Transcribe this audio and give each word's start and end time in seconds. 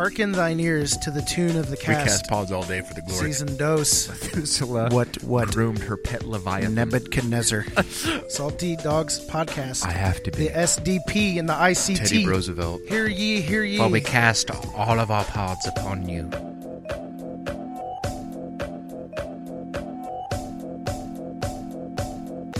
hearken 0.00 0.32
thine 0.32 0.58
ears 0.58 0.96
to 0.96 1.10
the 1.10 1.20
tune 1.20 1.58
of 1.58 1.68
the 1.68 1.76
cast. 1.76 1.88
We 1.88 1.94
cast 1.94 2.26
pods 2.26 2.50
all 2.50 2.62
day 2.62 2.80
for 2.80 2.94
the 2.94 3.02
glory. 3.02 3.26
Season 3.34 3.54
dose. 3.58 4.08
Methuselah 4.32 4.88
What? 4.88 5.22
What? 5.22 5.48
groomed 5.52 5.80
her 5.80 5.98
pet 5.98 6.24
Leviathan. 6.24 6.74
Nebuchadnezzar. 6.74 7.66
Salty 8.30 8.76
Dogs 8.76 9.22
Podcast. 9.26 9.84
I 9.84 9.90
have 9.90 10.22
to 10.22 10.30
be. 10.30 10.48
the 10.48 10.54
SDP 10.54 11.38
and 11.38 11.46
the 11.46 11.52
ICT. 11.52 11.98
Teddy 11.98 12.26
Roosevelt. 12.26 12.80
Hear 12.88 13.08
ye, 13.08 13.42
hear 13.42 13.62
ye. 13.62 13.78
While 13.78 13.90
we 13.90 14.00
cast 14.00 14.50
all 14.74 14.98
of 14.98 15.10
our 15.10 15.24
pods 15.24 15.66
upon 15.66 16.08
you. 16.08 16.49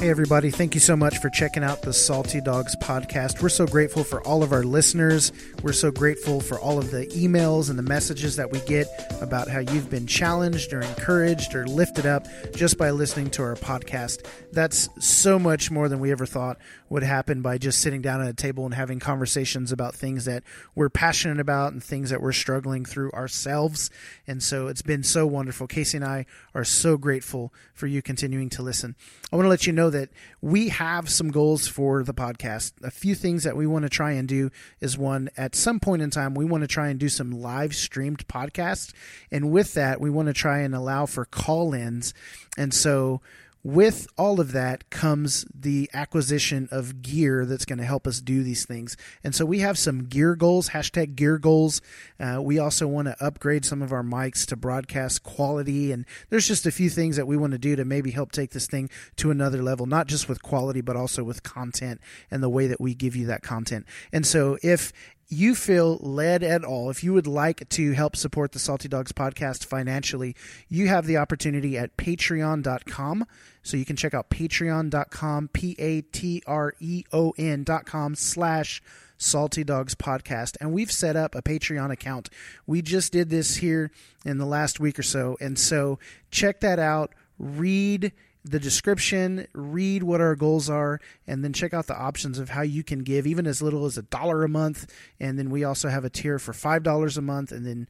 Hey, 0.01 0.09
everybody. 0.09 0.51
Thank 0.51 0.73
you 0.73 0.81
so 0.81 0.97
much 0.97 1.19
for 1.19 1.29
checking 1.29 1.63
out 1.63 1.83
the 1.83 1.93
Salty 1.93 2.41
Dogs 2.41 2.75
podcast. 2.77 3.43
We're 3.43 3.51
so 3.51 3.67
grateful 3.67 4.03
for 4.03 4.27
all 4.27 4.43
of 4.43 4.51
our 4.51 4.63
listeners. 4.63 5.31
We're 5.63 5.75
so 5.75 5.91
grateful 5.91 6.41
for 6.41 6.59
all 6.59 6.79
of 6.79 6.91
the 6.91 7.05
emails 7.09 7.69
and 7.69 7.79
the 7.79 7.83
messages 7.83 8.37
that 8.37 8.51
we 8.51 8.61
get 8.61 8.87
about 9.21 9.49
how 9.49 9.59
you've 9.59 9.91
been 9.91 10.07
challenged 10.07 10.73
or 10.73 10.81
encouraged 10.81 11.55
or 11.55 11.67
lifted 11.67 12.07
up 12.07 12.27
just 12.57 12.79
by 12.79 12.93
listening 12.93 13.29
to 13.33 13.43
our 13.43 13.57
podcast. 13.57 14.25
That's 14.53 14.89
so 14.99 15.39
much 15.39 15.71
more 15.71 15.91
than 15.91 16.01
we 16.01 16.13
ever 16.13 16.25
thought 16.25 16.57
would 16.89 17.03
happen 17.03 17.43
by 17.43 17.59
just 17.59 17.83
sitting 17.83 18.01
down 18.01 18.23
at 18.23 18.29
a 18.29 18.33
table 18.33 18.65
and 18.65 18.73
having 18.73 19.01
conversations 19.01 19.71
about 19.71 19.95
things 19.95 20.25
that 20.25 20.43
we're 20.75 20.89
passionate 20.89 21.41
about 21.41 21.73
and 21.75 21.85
things 21.85 22.09
that 22.09 22.23
we're 22.23 22.33
struggling 22.33 22.87
through 22.87 23.13
ourselves. 23.13 23.91
And 24.27 24.43
so 24.43 24.67
it's 24.69 24.83
been 24.83 25.03
so 25.03 25.27
wonderful. 25.27 25.67
Casey 25.67 25.99
and 25.99 26.07
I 26.07 26.25
are 26.55 26.65
so 26.65 26.97
grateful 26.97 27.53
for 27.75 27.87
you 27.87 28.01
continuing 28.01 28.49
to 28.49 28.63
listen. 28.63 28.97
I 29.31 29.37
want 29.37 29.45
to 29.45 29.51
let 29.51 29.67
you 29.67 29.75
know 29.75 29.90
that 29.91 30.11
we 30.41 30.69
have 30.71 31.09
some 31.09 31.31
goals 31.31 31.69
for 31.69 32.03
the 32.03 32.15
podcast. 32.15 32.73
A 32.83 32.91
few 32.91 33.15
things 33.15 33.45
that 33.45 33.57
we 33.57 33.67
want 33.67 33.85
to 33.85 33.89
try 33.89 34.13
and 34.13 34.29
do 34.29 34.51
is 34.81 34.97
one, 34.97 35.31
at 35.37 35.55
some 35.55 35.81
point 35.81 36.03
in 36.03 36.11
time, 36.11 36.35
we 36.35 36.45
want 36.45 36.63
to 36.63 36.69
try 36.69 36.89
and 36.89 36.99
do 36.99 37.09
some 37.09 37.31
live 37.31 37.75
streamed 37.75 38.27
podcasts. 38.29 38.93
And 39.31 39.51
with 39.51 39.75
that, 39.75 40.01
we 40.01 40.11
want 40.11 40.29
to 40.29 40.35
try 40.35 40.61
and 40.61 40.75
allow 40.75 41.07
for 41.07 41.25
call 41.25 41.75
ins. 41.75 42.15
And 42.57 42.73
so, 42.73 43.21
with 43.63 44.07
all 44.17 44.41
of 44.41 44.53
that 44.53 44.89
comes 44.89 45.45
the 45.55 45.91
acquisition 45.93 46.69
of 46.71 47.03
gear 47.03 47.45
that's 47.45 47.67
going 47.67 47.79
to 47.79 47.85
help 47.85 48.07
us 48.07 48.21
do 48.21 48.43
these 48.43 48.65
things. 48.65 48.97
And 49.23 49.35
so 49.35 49.45
we 49.45 49.59
have 49.59 49.79
some 49.79 50.05
gear 50.05 50.35
goals, 50.35 50.71
hashtag 50.71 51.15
gear 51.15 51.37
goals. 51.37 51.83
Uh, 52.19 52.41
we 52.43 52.59
also 52.59 52.87
want 52.87 53.09
to 53.09 53.25
upgrade 53.25 53.65
some 53.65 53.83
of 53.83 53.93
our 53.93 54.03
mics 54.03 54.47
to 54.47 54.57
broadcast 54.57 55.23
quality. 55.23 55.93
And 55.93 56.07
there's 56.31 56.49
just 56.49 56.67
a 56.67 56.71
few 56.71 56.89
things 56.89 57.17
that 57.17 57.27
we 57.27 57.37
want 57.37 57.53
to 57.53 57.59
do 57.59 57.77
to 57.77 57.85
maybe 57.85 58.13
help 58.13 58.33
take 58.33 58.53
this 58.53 58.67
thing 58.67 58.89
to 59.17 59.31
another 59.31 59.63
level, 59.63 59.85
not 59.85 60.07
just 60.07 60.29
with 60.29 60.43
quality, 60.43 60.81
but 60.81 60.97
also 60.97 61.23
with 61.23 61.43
content 61.43 62.01
and 62.31 62.43
the 62.43 62.49
way 62.49 62.67
that 62.67 62.81
we 62.81 62.95
give 62.95 63.15
you 63.15 63.27
that 63.27 63.43
content. 63.43 63.85
And 64.11 64.27
so 64.27 64.57
if 64.63 64.93
you 65.31 65.55
feel 65.55 65.97
led 65.99 66.43
at 66.43 66.65
all, 66.65 66.91
if 66.91 67.05
you 67.05 67.13
would 67.13 67.29
like 67.29 67.69
to 67.71 67.93
help 67.93 68.17
support 68.17 68.51
the 68.51 68.59
Salty 68.59 68.89
Dogs 68.89 69.13
podcast 69.13 69.65
financially, 69.65 70.35
you 70.69 70.89
have 70.89 71.07
the 71.07 71.17
opportunity 71.19 71.79
at 71.79 71.97
patreon.com. 71.97 73.25
So 73.63 73.77
you 73.77 73.85
can 73.85 73.95
check 73.95 74.13
out 74.13 74.29
patreon.com, 74.29 75.49
P 75.49 75.77
A 75.79 76.03
T 76.03 76.43
R 76.47 76.75
E 76.81 77.05
O 77.13 77.33
N.com 77.39 78.17
slash 78.17 78.83
Salty 79.19 79.63
Dogs 79.63 79.95
Podcast. 79.95 80.57
And 80.61 80.73
we've 80.73 80.91
set 80.91 81.15
up 81.15 81.37
a 81.37 81.43
Patreon 81.43 81.93
account. 81.93 82.29
We 82.67 82.83
just 82.83 83.13
did 83.13 83.31
this 83.31 83.57
here 83.57 83.93
in 84.25 84.39
the 84.39 84.47
last 84.47 84.81
week 84.81 84.99
or 84.99 85.05
so. 85.05 85.37
And 85.41 85.59
so 85.59 86.01
check 86.31 86.61
that 86.61 86.81
out. 86.81 87.13
Read 87.39 88.13
the 88.45 88.59
description, 88.59 89.47
read 89.53 90.03
what 90.03 90.21
our 90.21 90.35
goals 90.35 90.71
are, 90.71 91.01
and 91.27 91.45
then 91.45 91.53
check 91.53 91.75
out 91.75 91.87
the 91.87 91.99
options 91.99 92.39
of 92.39 92.51
how 92.51 92.63
you 92.63 92.83
can 92.83 93.01
give, 93.01 93.27
even 93.27 93.47
as 93.47 93.61
little 93.61 93.85
as 93.85 93.99
a 93.99 94.03
dollar 94.03 94.45
a 94.45 94.49
month. 94.49 94.91
And 95.19 95.39
then 95.39 95.51
we 95.51 95.65
also 95.65 95.89
have 95.89 96.05
a 96.05 96.11
tier 96.11 96.39
for 96.39 96.53
$5 96.53 97.17
a 97.17 97.21
month. 97.21 97.53
And 97.53 97.67
then 97.67 97.87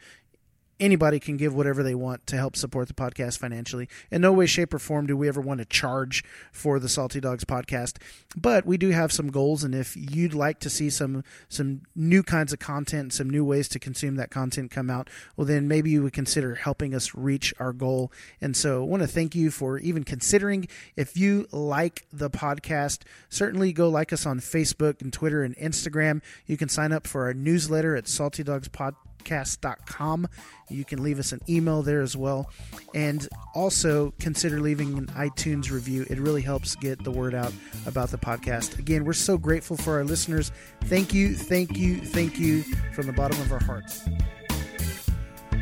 anybody 0.81 1.21
can 1.21 1.37
give 1.37 1.55
whatever 1.55 1.83
they 1.83 1.95
want 1.95 2.27
to 2.27 2.37
help 2.37 2.57
support 2.57 2.89
the 2.89 2.95
podcast 2.95 3.39
financially. 3.39 3.89
In 4.11 4.23
no 4.23 4.33
way, 4.33 4.47
shape, 4.47 4.75
or 4.75 4.79
form 4.79 5.07
do 5.07 5.17
we 5.17 5.29
ever 5.29 5.41
want 5.41 5.59
to 5.59 5.65
charge 5.65 6.25
for 6.51 6.79
the 6.79 6.89
Salty 6.89 7.21
Dogs 7.21 7.45
podcast, 7.45 7.99
but 8.37 8.65
we 8.67 8.77
do 8.77 8.91
have 8.91 9.13
some 9.13 9.31
goals. 9.31 9.63
And 9.63 9.75
if 9.75 9.97
you'd 9.97 10.35
like 10.35 10.59
to 10.61 10.71
see 10.71 10.91
some 10.91 11.23
some 11.49 11.83
new 11.95 12.23
kinds 12.23 12.53
of 12.53 12.59
content, 12.59 13.13
some 13.13 13.29
new 13.29 13.45
ways 13.45 13.69
to 13.69 13.79
consume 13.79 14.17
that 14.17 14.31
content 14.31 14.71
come 14.71 14.91
out, 14.91 15.11
well, 15.37 15.47
then 15.47 15.69
maybe 15.69 15.91
you 15.91 16.03
would 16.03 16.13
consider 16.13 16.55
helping 16.55 16.95
us 16.95 17.15
reach 17.15 17.53
our 17.59 17.73
goal. 17.73 18.11
And 18.41 18.57
so, 18.57 18.83
I 18.83 18.87
want 18.87 19.03
to 19.03 19.09
thank 19.09 19.35
you 19.35 19.51
for 19.51 19.79
even 19.79 20.05
considering. 20.05 20.67
If 20.97 21.17
you 21.17 21.47
like 21.53 22.07
the 22.13 22.31
podcast, 22.31 23.03
certainly 23.29 23.73
go 23.73 23.89
like 23.89 24.13
us 24.13 24.27
on 24.27 24.41
Facebook 24.41 25.03
and 25.03 25.13
Twitter 25.13 25.43
and 25.43 25.57
Instagram. 25.57 26.23
You 26.47 26.57
can 26.57 26.69
sign 26.69 26.93
up 26.93 27.07
for 27.07 27.25
our 27.25 27.35
newsletter 27.35 27.97
at 27.97 28.09
Salty 28.09 28.43
Dogs 28.43 28.69
Podcast 28.69 28.97
podcast.com. 29.25 30.29
You 30.69 30.85
can 30.85 31.03
leave 31.03 31.19
us 31.19 31.33
an 31.33 31.41
email 31.49 31.83
there 31.83 32.01
as 32.01 32.17
well. 32.17 32.51
And 32.95 33.29
also 33.55 34.13
consider 34.21 34.61
leaving 34.61 34.97
an 34.99 35.07
iTunes 35.09 35.71
review. 35.71 36.07
It 36.09 36.19
really 36.19 36.43
helps 36.43 36.77
get 36.77 37.03
the 37.03 37.11
word 37.11 37.35
out 37.35 37.53
about 37.87 38.11
the 38.11 38.19
podcast. 38.19 38.79
Again, 38.79 39.05
we're 39.05 39.13
so 39.13 39.37
grateful 39.37 39.77
for 39.77 39.95
our 39.95 40.05
listeners. 40.05 40.53
Thank 40.85 41.13
you, 41.13 41.35
thank 41.35 41.77
you, 41.77 41.97
thank 41.97 42.39
you 42.39 42.63
from 42.95 43.07
the 43.07 43.13
bottom 43.13 43.41
of 43.41 43.53
our 43.53 43.63
hearts. 43.63 44.05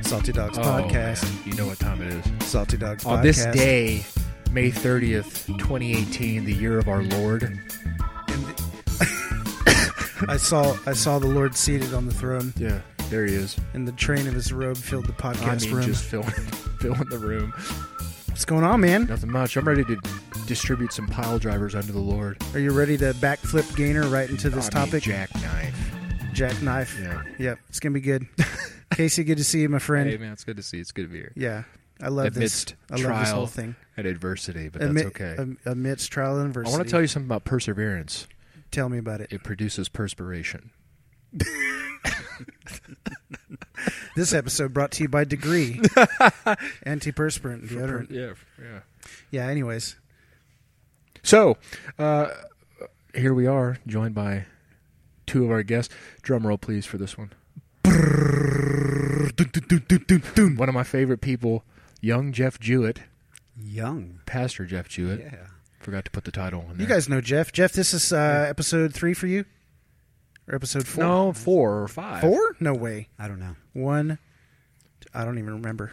Salty 0.03 0.33
Dogs 0.33 0.57
Oh, 0.59 0.63
Podcast. 0.63 1.23
man, 1.25 1.39
you 1.45 1.53
know 1.55 1.67
what 1.67 1.79
time 1.79 2.01
it 2.03 2.13
is. 2.13 2.47
Salty 2.49 2.77
Dogs 2.77 3.05
On 3.05 3.19
Podcast. 3.19 3.23
this 3.23 3.45
day, 3.47 4.05
May 4.53 4.71
30th, 4.71 5.47
2018, 5.59 6.45
the 6.47 6.53
year 6.55 6.79
of 6.79 6.89
our 6.89 7.03
Lord. 7.03 7.43
I 10.29 10.37
saw 10.37 10.77
I 10.87 10.93
saw 10.95 11.19
the 11.19 11.27
Lord 11.29 11.55
seated 11.55 11.95
on 11.95 12.07
the 12.07 12.15
throne, 12.15 12.53
Yeah, 12.57 12.81
there 13.11 13.25
he 13.27 13.35
is. 13.35 13.57
and 13.75 13.87
the 13.89 13.93
train 13.93 14.27
of 14.27 14.35
his 14.35 14.53
robe 14.53 14.77
filled 14.77 15.07
the 15.07 15.13
I 15.25 15.33
podcast 15.35 15.67
mean, 15.67 15.75
room. 15.77 15.85
just 15.87 16.05
filling, 16.05 16.31
filling 16.81 17.09
the 17.09 17.19
room. 17.19 17.53
What's 18.29 18.45
going 18.45 18.65
on, 18.65 18.81
man? 18.81 19.07
Nothing 19.07 19.33
much. 19.33 19.57
I'm 19.57 19.67
ready 19.67 19.85
to 19.85 20.01
distribute 20.47 20.93
some 20.93 21.07
pile 21.09 21.39
drivers 21.39 21.75
under 21.75 21.91
the 21.93 21.99
Lord. 21.99 22.41
Are 22.55 22.61
you 22.61 22.71
ready 22.71 22.97
to 22.99 23.13
backflip 23.15 23.75
Gainer 23.77 24.07
right 24.09 24.29
into 24.31 24.49
this 24.51 24.71
I 24.73 24.79
mean, 24.81 24.87
topic? 24.87 25.03
jackknife. 25.05 25.93
Jackknife. 26.33 26.99
Yeah. 27.01 27.23
Yep, 27.39 27.59
it's 27.69 27.81
gonna 27.81 27.95
be 27.95 28.01
good. 28.01 28.27
Casey, 28.95 29.25
good 29.25 29.39
to 29.39 29.45
see 29.45 29.61
you, 29.63 29.69
my 29.69 29.79
friend. 29.81 30.09
Hey, 30.09 30.17
man, 30.19 30.33
it's 30.33 30.45
good 30.45 30.57
to 30.57 30.63
see. 30.63 30.77
you. 30.79 30.81
It's 30.83 30.93
good 30.93 31.03
to 31.03 31.09
be 31.09 31.19
here. 31.19 31.33
Yeah, 31.35 31.65
I 32.01 32.09
love 32.09 32.37
Amidst 32.37 32.69
this. 32.69 32.77
I 32.91 32.95
love 32.95 32.99
this 33.01 33.07
trial 33.07 33.35
whole 33.35 33.47
thing. 33.47 33.75
and 33.97 34.07
adversity, 34.07 34.69
but 34.69 34.81
that's 34.81 35.07
okay. 35.09 35.35
am- 35.39 35.59
amidst 35.67 36.13
trial 36.13 36.37
and 36.39 36.47
adversity. 36.49 36.71
I 36.75 36.77
adversity. 36.77 36.79
want 36.79 36.87
to 36.89 36.91
tell 36.93 37.01
you 37.01 37.07
something 37.09 37.27
about 37.29 37.45
perseverance. 37.45 38.27
Tell 38.71 38.89
me 38.89 38.99
about 38.99 39.21
it. 39.21 39.33
It 39.33 39.43
produces 39.43 39.89
perspiration. 39.89 40.71
This 44.17 44.33
episode 44.35 44.75
brought 44.75 44.91
to 44.93 45.05
you 45.05 45.09
by 45.09 45.23
Degree, 45.23 45.75
antiperspirant 46.85 47.69
deodorant. 47.69 48.11
Yeah, 48.11 48.33
yeah. 48.61 48.81
Yeah. 49.31 49.47
Anyways, 49.47 49.95
So, 51.23 51.57
uh, 52.01 52.31
here 53.15 53.33
we 53.33 53.47
are, 53.47 53.79
joined 53.87 54.17
by 54.17 54.47
two 55.27 55.45
of 55.45 55.53
our 55.53 55.63
guests. 55.63 55.95
Drum 56.23 56.45
roll, 56.49 56.59
please, 56.59 56.85
for 56.85 56.99
this 56.99 57.17
one. 57.17 57.31
One 60.57 60.69
of 60.69 60.75
my 60.75 60.83
favorite 60.85 61.21
people, 61.21 61.63
young 62.01 62.33
Jeff 62.33 62.59
Jewett, 62.59 63.01
Young. 63.61 64.19
Pastor 64.27 64.65
Jeff 64.67 64.89
Jewett. 64.89 65.21
Yeah. 65.21 65.47
Forgot 65.81 66.05
to 66.07 66.11
put 66.11 66.25
the 66.25 66.33
title 66.33 66.61
on 66.69 66.77
there. 66.77 66.83
you 66.83 66.87
guys 66.93 67.09
know 67.09 67.21
Jeff. 67.21 67.53
Jeff, 67.53 67.73
this 67.73 67.95
is 67.95 68.13
uh, 68.13 68.47
episode 68.49 68.93
three 68.95 69.15
for 69.15 69.27
you, 69.29 69.45
or 70.49 70.55
episode 70.55 70.87
four? 70.87 71.05
no 71.05 71.33
four 71.33 71.83
or 71.83 71.89
five. 71.89 72.21
four? 72.23 72.57
No 72.61 72.75
way. 72.75 73.09
I 73.19 73.29
don't 73.29 73.39
know. 73.41 73.57
One. 73.73 74.19
I 75.15 75.25
don't 75.25 75.39
even 75.39 75.53
remember. 75.55 75.93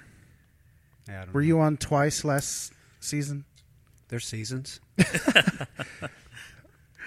Yeah, 1.08 1.22
I 1.22 1.26
don't 1.26 1.34
Were 1.34 1.42
know. 1.42 1.48
you 1.48 1.60
on 1.60 1.78
twice 1.78 2.24
last 2.26 2.74
season? 3.00 3.46
There's 4.08 4.26
seasons. 4.26 4.80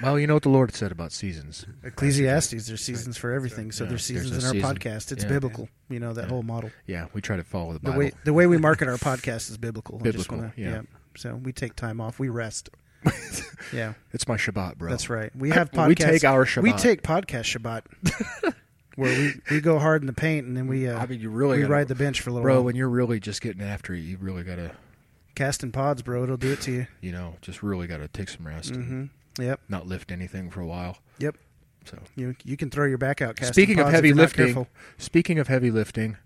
Well, 0.01 0.17
you 0.17 0.29
know 0.29 0.35
what 0.35 0.45
the 0.45 0.49
Lord 0.49 0.73
said 0.77 0.93
about 0.93 1.11
seasons. 1.11 1.67
Ecclesiastes, 1.83 2.69
there's 2.69 2.81
seasons 2.81 3.17
for 3.17 3.33
everything. 3.33 3.73
So 3.73 3.83
Yeah, 3.83 3.91
there's 3.91 4.05
seasons 4.05 4.31
there's 4.31 4.45
in 4.45 4.49
our 4.49 4.55
season. 4.55 4.77
podcast. 4.77 5.11
It's 5.11 5.25
Yeah. 5.25 5.29
biblical. 5.29 5.69
You 5.89 5.99
know 5.99 6.13
that 6.13 6.23
Yeah. 6.27 6.29
whole 6.29 6.45
model. 6.45 6.71
Yeah, 6.87 7.07
we 7.15 7.21
try 7.21 7.37
to 7.37 7.43
follow 7.43 7.73
the 7.73 7.81
The 7.81 7.87
Bible. 7.87 7.99
way 7.99 8.13
the 8.23 8.33
way 8.33 8.47
we 8.47 8.59
market 8.59 8.87
our 8.87 8.97
podcast 8.97 9.51
is 9.51 9.57
biblical. 9.59 9.97
I 9.97 10.13
just 10.13 10.29
Biblical, 10.29 10.37
wanna- 10.39 10.53
yeah. 10.57 10.83
So 11.17 11.35
we 11.35 11.53
take 11.53 11.75
time 11.75 12.01
off. 12.01 12.21
We 12.21 12.29
rest. 12.29 12.71
yeah, 13.73 13.95
it's 14.13 14.27
my 14.29 14.37
Shabbat, 14.37 14.77
bro. 14.79 14.91
that's 14.91 15.09
right. 15.11 15.35
We 15.37 15.51
have 15.51 15.71
podcasts. 15.71 15.89
We 15.89 15.95
take 15.95 16.25
our 16.25 16.45
Shabbat. 16.45 16.63
We 16.63 16.73
take 16.73 17.03
podcast 17.03 17.57
Shabbat, 17.59 18.55
where 18.97 19.17
we, 19.19 19.35
we 19.51 19.61
go 19.61 19.79
hard 19.79 20.03
in 20.03 20.07
the 20.07 20.13
paint 20.13 20.47
and 20.47 20.57
then 20.57 20.67
we 20.67 20.89
uh, 20.89 20.99
I 20.99 21.07
mean, 21.07 21.21
you 21.21 21.31
really 21.31 21.59
we 21.59 21.63
gotta- 21.63 21.73
ride 21.75 21.89
the 21.89 21.95
bench 21.95 22.21
for 22.21 22.31
a 22.31 22.33
little 22.33 22.43
bro. 22.45 22.55
while. 22.57 22.65
When 22.65 22.77
you're 22.77 22.89
really 22.89 23.21
just 23.21 23.41
getting 23.41 23.63
after 23.63 23.95
it, 23.95 24.01
you 24.01 24.17
really 24.19 24.43
gotta, 24.43 24.73
Casting 25.35 25.71
pods, 25.71 26.03
bro. 26.03 26.25
It'll 26.25 26.37
do 26.37 26.53
it 26.53 26.61
to 26.63 26.73
you. 26.73 26.87
you 27.01 27.13
know, 27.13 27.37
just 27.43 27.63
really 27.63 27.87
gotta 27.87 28.09
take 28.09 28.29
some 28.29 28.47
rest 28.47 28.71
and 28.73 28.85
hmm 29.37 29.43
Yep. 29.43 29.61
not 29.69 29.87
lift 29.87 30.11
anything 30.11 30.51
for 30.51 30.61
a 30.61 30.67
while. 30.67 30.99
Yep. 31.21 31.37
So, 31.85 31.97
You 32.17 32.35
you 32.45 32.57
can 32.57 32.71
throw 32.71 32.87
your 32.87 32.99
back 32.99 33.23
out. 33.23 33.37
Casting 33.37 33.53
speaking 33.55 33.79
of 33.79 33.89
heavy 33.89 34.13
lifting, 34.13 34.67
speaking 34.99 35.39
of 35.39 35.47
heavy 35.47 35.71
lifting, 35.71 36.17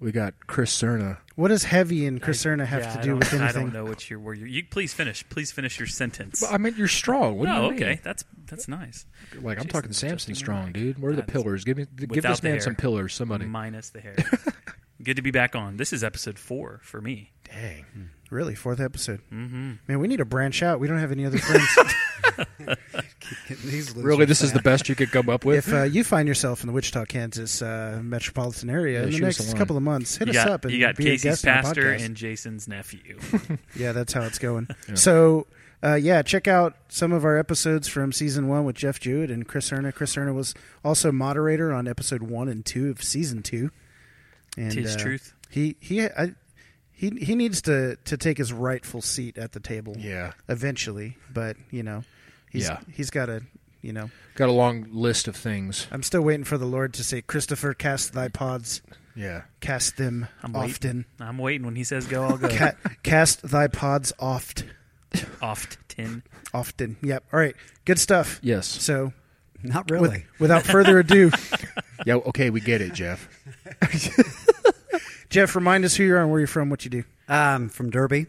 We 0.00 0.12
got 0.12 0.34
Chris 0.46 0.76
Cerna. 0.80 1.18
What 1.34 1.48
does 1.48 1.64
heavy 1.64 2.06
and 2.06 2.22
Chris 2.22 2.44
Cerna 2.44 2.64
have 2.66 2.82
Yeah, 2.82 2.92
to 2.96 3.02
do 3.02 3.08
don't- 3.10 3.18
with 3.18 3.34
I 3.34 3.38
anything? 3.44 3.62
don't 3.64 3.72
know 3.72 3.84
what 3.84 4.08
you're. 4.08 4.20
Where 4.20 4.34
you're. 4.34 4.46
You 4.46 4.64
please 4.64 4.92
finish. 4.94 5.28
Please 5.28 5.50
finish 5.50 5.78
your 5.78 5.86
sentence. 5.88 6.42
I 6.48 6.56
mean, 6.58 6.74
you're 6.76 6.86
strong. 6.88 7.36
What 7.38 7.46
do 7.46 7.52
oh, 7.52 7.64
you 7.64 7.70
mean? 7.72 7.82
okay. 7.82 8.00
That's 8.04 8.24
that's 8.46 8.68
nice. 8.68 9.06
Like 9.34 9.58
I'm 9.58 9.64
Jason's 9.66 9.72
talking 9.72 9.92
Samson 9.92 10.34
strong, 10.34 10.64
your 10.66 10.72
dude. 10.72 10.98
Where 11.02 11.12
are 11.12 11.16
the 11.16 11.22
pillars? 11.22 11.64
Give 11.64 11.76
me, 11.76 11.86
give 11.96 12.10
Without 12.10 12.30
this 12.30 12.40
the 12.40 12.48
man 12.50 12.60
some 12.60 12.76
pillars. 12.76 13.12
Somebody. 13.14 13.44
Minus 13.46 13.90
the 13.90 14.00
hair. 14.00 14.16
Good 15.02 15.16
to 15.16 15.22
be 15.22 15.30
back 15.30 15.54
on. 15.54 15.76
This 15.76 15.92
is 15.92 16.02
episode 16.02 16.38
four 16.38 16.80
for 16.82 17.00
me. 17.00 17.30
Dang. 17.44 17.84
Really, 18.30 18.54
fourth 18.54 18.80
episode. 18.80 19.20
Mm-hmm. 19.32 19.72
Man, 19.86 19.98
we 20.00 20.06
need 20.08 20.16
to 20.18 20.24
branch 20.24 20.62
out. 20.62 20.80
We 20.80 20.88
don't 20.88 20.98
have 20.98 21.12
any 21.12 21.24
other 21.24 21.38
friends. 22.58 22.76
These 23.64 23.94
Really, 23.94 24.24
this 24.24 24.42
is 24.42 24.52
the 24.52 24.62
best 24.62 24.88
you 24.88 24.94
could 24.94 25.10
come 25.10 25.28
up 25.28 25.44
with. 25.44 25.58
if 25.68 25.72
uh, 25.72 25.82
you 25.84 26.04
find 26.04 26.26
yourself 26.28 26.62
in 26.62 26.66
the 26.66 26.72
Wichita, 26.72 27.04
Kansas 27.06 27.62
uh, 27.62 28.00
metropolitan 28.02 28.70
area 28.70 29.00
Yeah, 29.00 29.04
in 29.06 29.10
the 29.10 29.16
shoot 29.16 29.24
us 29.26 29.38
a 29.38 29.42
next 29.42 29.52
line. 29.52 29.58
couple 29.58 29.76
of 29.76 29.82
months, 29.82 30.16
hit 30.16 30.28
you 30.28 30.38
us 30.38 30.44
got, 30.44 30.52
up 30.52 30.64
and 30.64 30.74
you 30.74 30.80
got 30.80 30.96
be 30.96 31.04
a 31.04 31.10
Casey's 31.12 31.22
guest 31.22 31.46
on 31.46 31.50
our 31.54 31.62
pastor 31.62 31.92
and 31.92 32.16
Jason's 32.16 32.68
nephew. 32.68 33.18
Yeah, 33.76 33.92
that's 33.92 34.12
how 34.12 34.22
it's 34.22 34.38
going. 34.38 34.68
Yeah. 34.88 34.94
So, 34.94 35.46
uh, 35.82 35.94
yeah, 35.94 36.22
check 36.22 36.48
out 36.48 36.74
some 36.88 37.12
of 37.12 37.24
our 37.24 37.36
episodes 37.38 37.86
from 37.88 38.12
season 38.12 38.48
one 38.48 38.64
with 38.64 38.76
Jeff 38.76 38.98
Jewett 38.98 39.30
and 39.30 39.46
Chris 39.46 39.70
Cerna. 39.70 39.94
Chris 39.94 40.14
Cerna 40.16 40.34
was 40.34 40.54
also 40.84 41.12
moderator 41.12 41.72
on 41.72 41.86
episode 41.86 42.22
one 42.22 42.48
and 42.48 42.64
two 42.64 42.90
of 42.90 43.02
season 43.02 43.42
two. 43.42 43.70
And 44.56 44.72
Tis 44.72 44.96
uh, 44.96 44.98
truth. 44.98 45.34
He 45.50 45.76
he 45.80 46.04
I, 46.04 46.34
he 46.90 47.10
he 47.10 47.34
needs 47.36 47.62
to 47.62 47.96
to 48.06 48.16
take 48.16 48.38
his 48.38 48.52
rightful 48.52 49.00
seat 49.02 49.38
at 49.38 49.52
the 49.52 49.60
table 49.60 49.94
yeah, 49.96 50.32
eventually. 50.48 51.16
But 51.32 51.56
you 51.70 51.84
know, 51.84 52.02
he's 52.50 52.64
Yeah. 52.68 52.80
he's 52.92 53.10
got 53.10 53.28
a, 53.28 53.42
you 53.82 53.92
know. 53.92 54.10
got 54.34 54.48
a 54.48 54.52
long 54.52 54.86
list 54.90 55.28
of 55.28 55.36
things. 55.36 55.86
I'm 55.90 56.02
still 56.02 56.22
waiting 56.22 56.44
for 56.44 56.58
the 56.58 56.66
Lord 56.66 56.92
to 56.94 57.04
say, 57.04 57.22
"Christopher, 57.22 57.74
cast 57.74 58.12
thy 58.12 58.28
pods, 58.28 58.82
Yeah, 59.14 59.42
cast 59.60 59.96
them 59.96 60.28
I'm 60.42 60.52
waiting. 60.52 60.70
often, 60.70 61.04
I'm 61.20 61.38
waiting 61.38 61.64
when 61.66 61.76
he 61.76 61.84
says 61.84 62.06
go. 62.06 62.24
I'll 62.24 62.38
go. 62.38 62.48
Ca- 62.48 62.74
cast 63.02 63.42
thy 63.42 63.66
pods 63.68 64.12
oft, 64.18 64.64
Off 65.42 65.76
tin. 65.88 66.22
often." 66.54 66.96
Yep. 67.02 67.24
All 67.32 67.38
right, 67.40 67.54
good 67.84 67.98
stuff. 67.98 68.38
yes, 68.42 68.66
So, 68.66 69.12
Not 69.62 69.90
with- 69.90 70.00
really. 70.00 70.24
without 70.38 70.64
further 70.64 70.98
ado, 71.00 71.30
yeah. 72.06 72.14
Okay, 72.14 72.50
we 72.50 72.60
get 72.60 72.80
it, 72.80 72.92
Jeff. 72.94 73.28
Jeff, 75.30 75.54
remind 75.54 75.84
us 75.84 75.94
who 75.96 76.04
you 76.04 76.14
are 76.14 76.22
and 76.22 76.30
where 76.30 76.40
you're 76.40 76.46
from, 76.46 76.70
what 76.70 76.84
you 76.84 76.90
do. 76.90 77.04
I'm 77.28 77.68
from 77.68 77.90
Derby, 77.90 78.26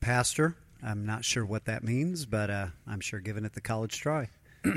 pastor. 0.00 0.54
I'm 0.82 1.04
not 1.06 1.24
sure 1.24 1.44
what 1.44 1.64
that 1.64 1.82
means, 1.82 2.24
but 2.26 2.50
uh, 2.50 2.66
I'm 2.86 3.00
sure 3.00 3.20
giving 3.20 3.44
it 3.44 3.52
the 3.54 3.60
college 3.60 3.98
try. 4.00 4.28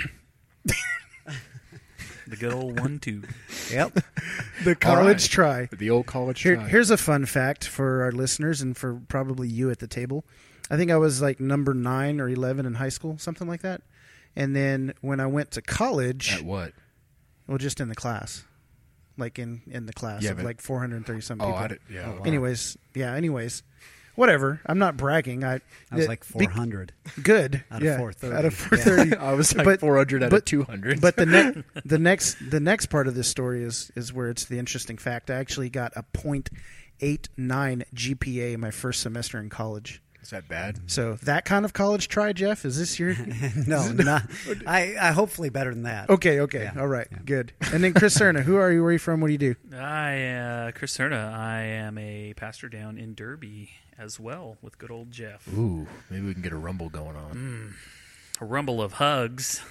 The 2.28 2.38
good 2.38 2.54
old 2.54 2.80
one 2.80 3.00
two. 3.00 3.24
Yep. 3.72 4.00
The 4.64 4.76
college 4.76 5.30
try. 5.30 5.68
The 5.72 5.90
old 5.90 6.06
college 6.06 6.40
Here, 6.44 6.56
try. 6.56 6.68
here's 6.68 6.92
a 6.92 6.98
fun 6.98 7.26
fact 7.26 7.68
for 7.68 8.04
our 8.04 8.12
listeners 8.12 8.62
and 8.62 8.78
for 8.78 9.02
probably 9.08 9.48
you 9.48 9.72
at 9.72 9.80
the 9.80 9.88
table. 9.88 10.24
I 10.70 10.78
think 10.78 10.92
I 10.92 10.98
was 10.98 11.20
like 11.20 11.40
number 11.40 11.74
nine 11.74 12.22
or 12.22 12.30
eleven 12.30 12.68
in 12.68 12.76
high 12.76 12.90
school, 12.90 13.18
something 13.18 13.48
like 13.48 13.62
that. 13.64 13.82
And 14.36 14.56
then 14.56 14.94
when 15.02 15.20
I 15.20 15.26
went 15.26 15.50
to 15.52 15.64
college, 15.64 16.32
At 16.36 16.44
what? 16.44 16.74
well, 17.48 17.58
just 17.58 17.80
in 17.82 17.90
the 17.90 17.96
class, 17.96 18.44
like 19.18 19.40
in 19.40 19.64
in 19.68 19.88
the 19.88 19.94
class 19.94 20.22
Yeah, 20.22 20.32
of 20.32 20.38
but- 20.38 20.46
like 20.46 20.62
430 20.62 21.22
some 21.22 21.42
Oh, 21.42 21.46
people. 21.48 21.58
I 21.60 21.68
did, 21.68 21.80
yeah. 21.90 22.04
Oh, 22.06 22.18
wow. 22.20 22.24
Anyways, 22.24 22.78
yeah. 22.94 23.14
Anyways, 23.16 23.64
whatever. 24.22 24.62
I'm 24.66 24.78
not 24.78 24.96
bragging. 24.96 25.44
I 25.44 25.56
I 25.92 25.96
was 25.96 26.06
it- 26.06 26.08
like 26.08 26.22
be- 26.38 26.46
400. 26.46 26.94
good 27.24 27.64
Out 27.72 27.82
of 27.82 27.84
yeah, 27.84 27.98
430. 27.98 28.38
Out 28.38 28.46
of 28.46 28.54
430. 28.54 29.16
I 29.18 29.34
was 29.34 29.54
like 29.56 29.66
But- 29.66 29.80
400 29.82 30.24
out 30.24 30.30
but- 30.30 30.38
of 30.40 30.46
200. 30.46 31.02
But 31.02 31.16
the 31.18 31.26
next 31.26 31.58
the 31.86 31.98
next 32.00 32.38
the 32.50 32.60
next 32.60 32.86
part 32.86 33.08
of 33.08 33.16
this 33.16 33.28
story 33.28 33.64
is 33.64 33.92
is 33.96 34.14
where 34.14 34.30
it's 34.30 34.46
the 34.46 34.60
interesting 34.60 34.98
fact. 34.98 35.30
I 35.30 35.36
actually 35.36 35.70
got 35.70 35.92
a 35.98 36.04
.89 37.02 37.84
GPA 37.94 38.58
my 38.58 38.72
first 38.72 39.02
semester 39.02 39.40
in 39.40 39.50
college. 39.50 40.02
Is 40.22 40.30
that 40.30 40.48
bad? 40.48 40.80
So 40.92 41.16
that 41.24 41.46
kind 41.46 41.66
of 41.66 41.74
college 41.74 42.08
try, 42.08 42.32
Jeff, 42.34 42.64
is 42.66 42.78
this 42.78 43.00
your 43.00 43.16
no, 43.68 43.92
not. 43.92 44.24
I, 44.68 44.96
I 45.00 45.12
hopefully 45.12 45.50
better 45.50 45.74
than 45.74 45.84
that. 45.84 46.10
Okay, 46.10 46.40
okay. 46.42 46.70
Yeah, 46.74 46.80
All 46.82 46.88
right. 46.88 47.08
yeah. 47.12 47.18
Good. 47.26 47.54
And 47.74 47.84
then 47.84 47.94
Chris 47.94 48.18
Cerna, 48.18 48.42
who 48.44 48.56
are 48.56 48.72
you? 48.72 48.82
Where 48.82 48.90
are 48.90 48.94
you 48.94 49.00
from? 49.00 49.20
What 49.22 49.28
do 49.28 49.34
you 49.34 49.38
do? 49.40 49.56
I, 49.76 50.28
uh, 50.28 50.72
Chris 50.72 50.96
Cerna, 50.96 51.34
I 51.34 51.62
am 51.62 51.98
a 51.98 52.34
pastor 52.36 52.70
down 52.70 52.98
in 52.98 53.16
Derby 53.16 53.72
as 53.98 54.20
well 54.20 54.58
with 54.62 54.78
good 54.78 54.92
old 54.92 55.12
Jeff. 55.12 55.48
Ooh, 55.58 55.88
maybe 56.10 56.26
we 56.28 56.34
can 56.34 56.42
get 56.42 56.54
a 56.54 56.58
rumble 56.58 56.90
going 56.90 57.16
on. 57.16 57.76
A 58.40 58.46
rumble 58.46 58.82
of 58.82 58.94
hugs. 58.94 59.62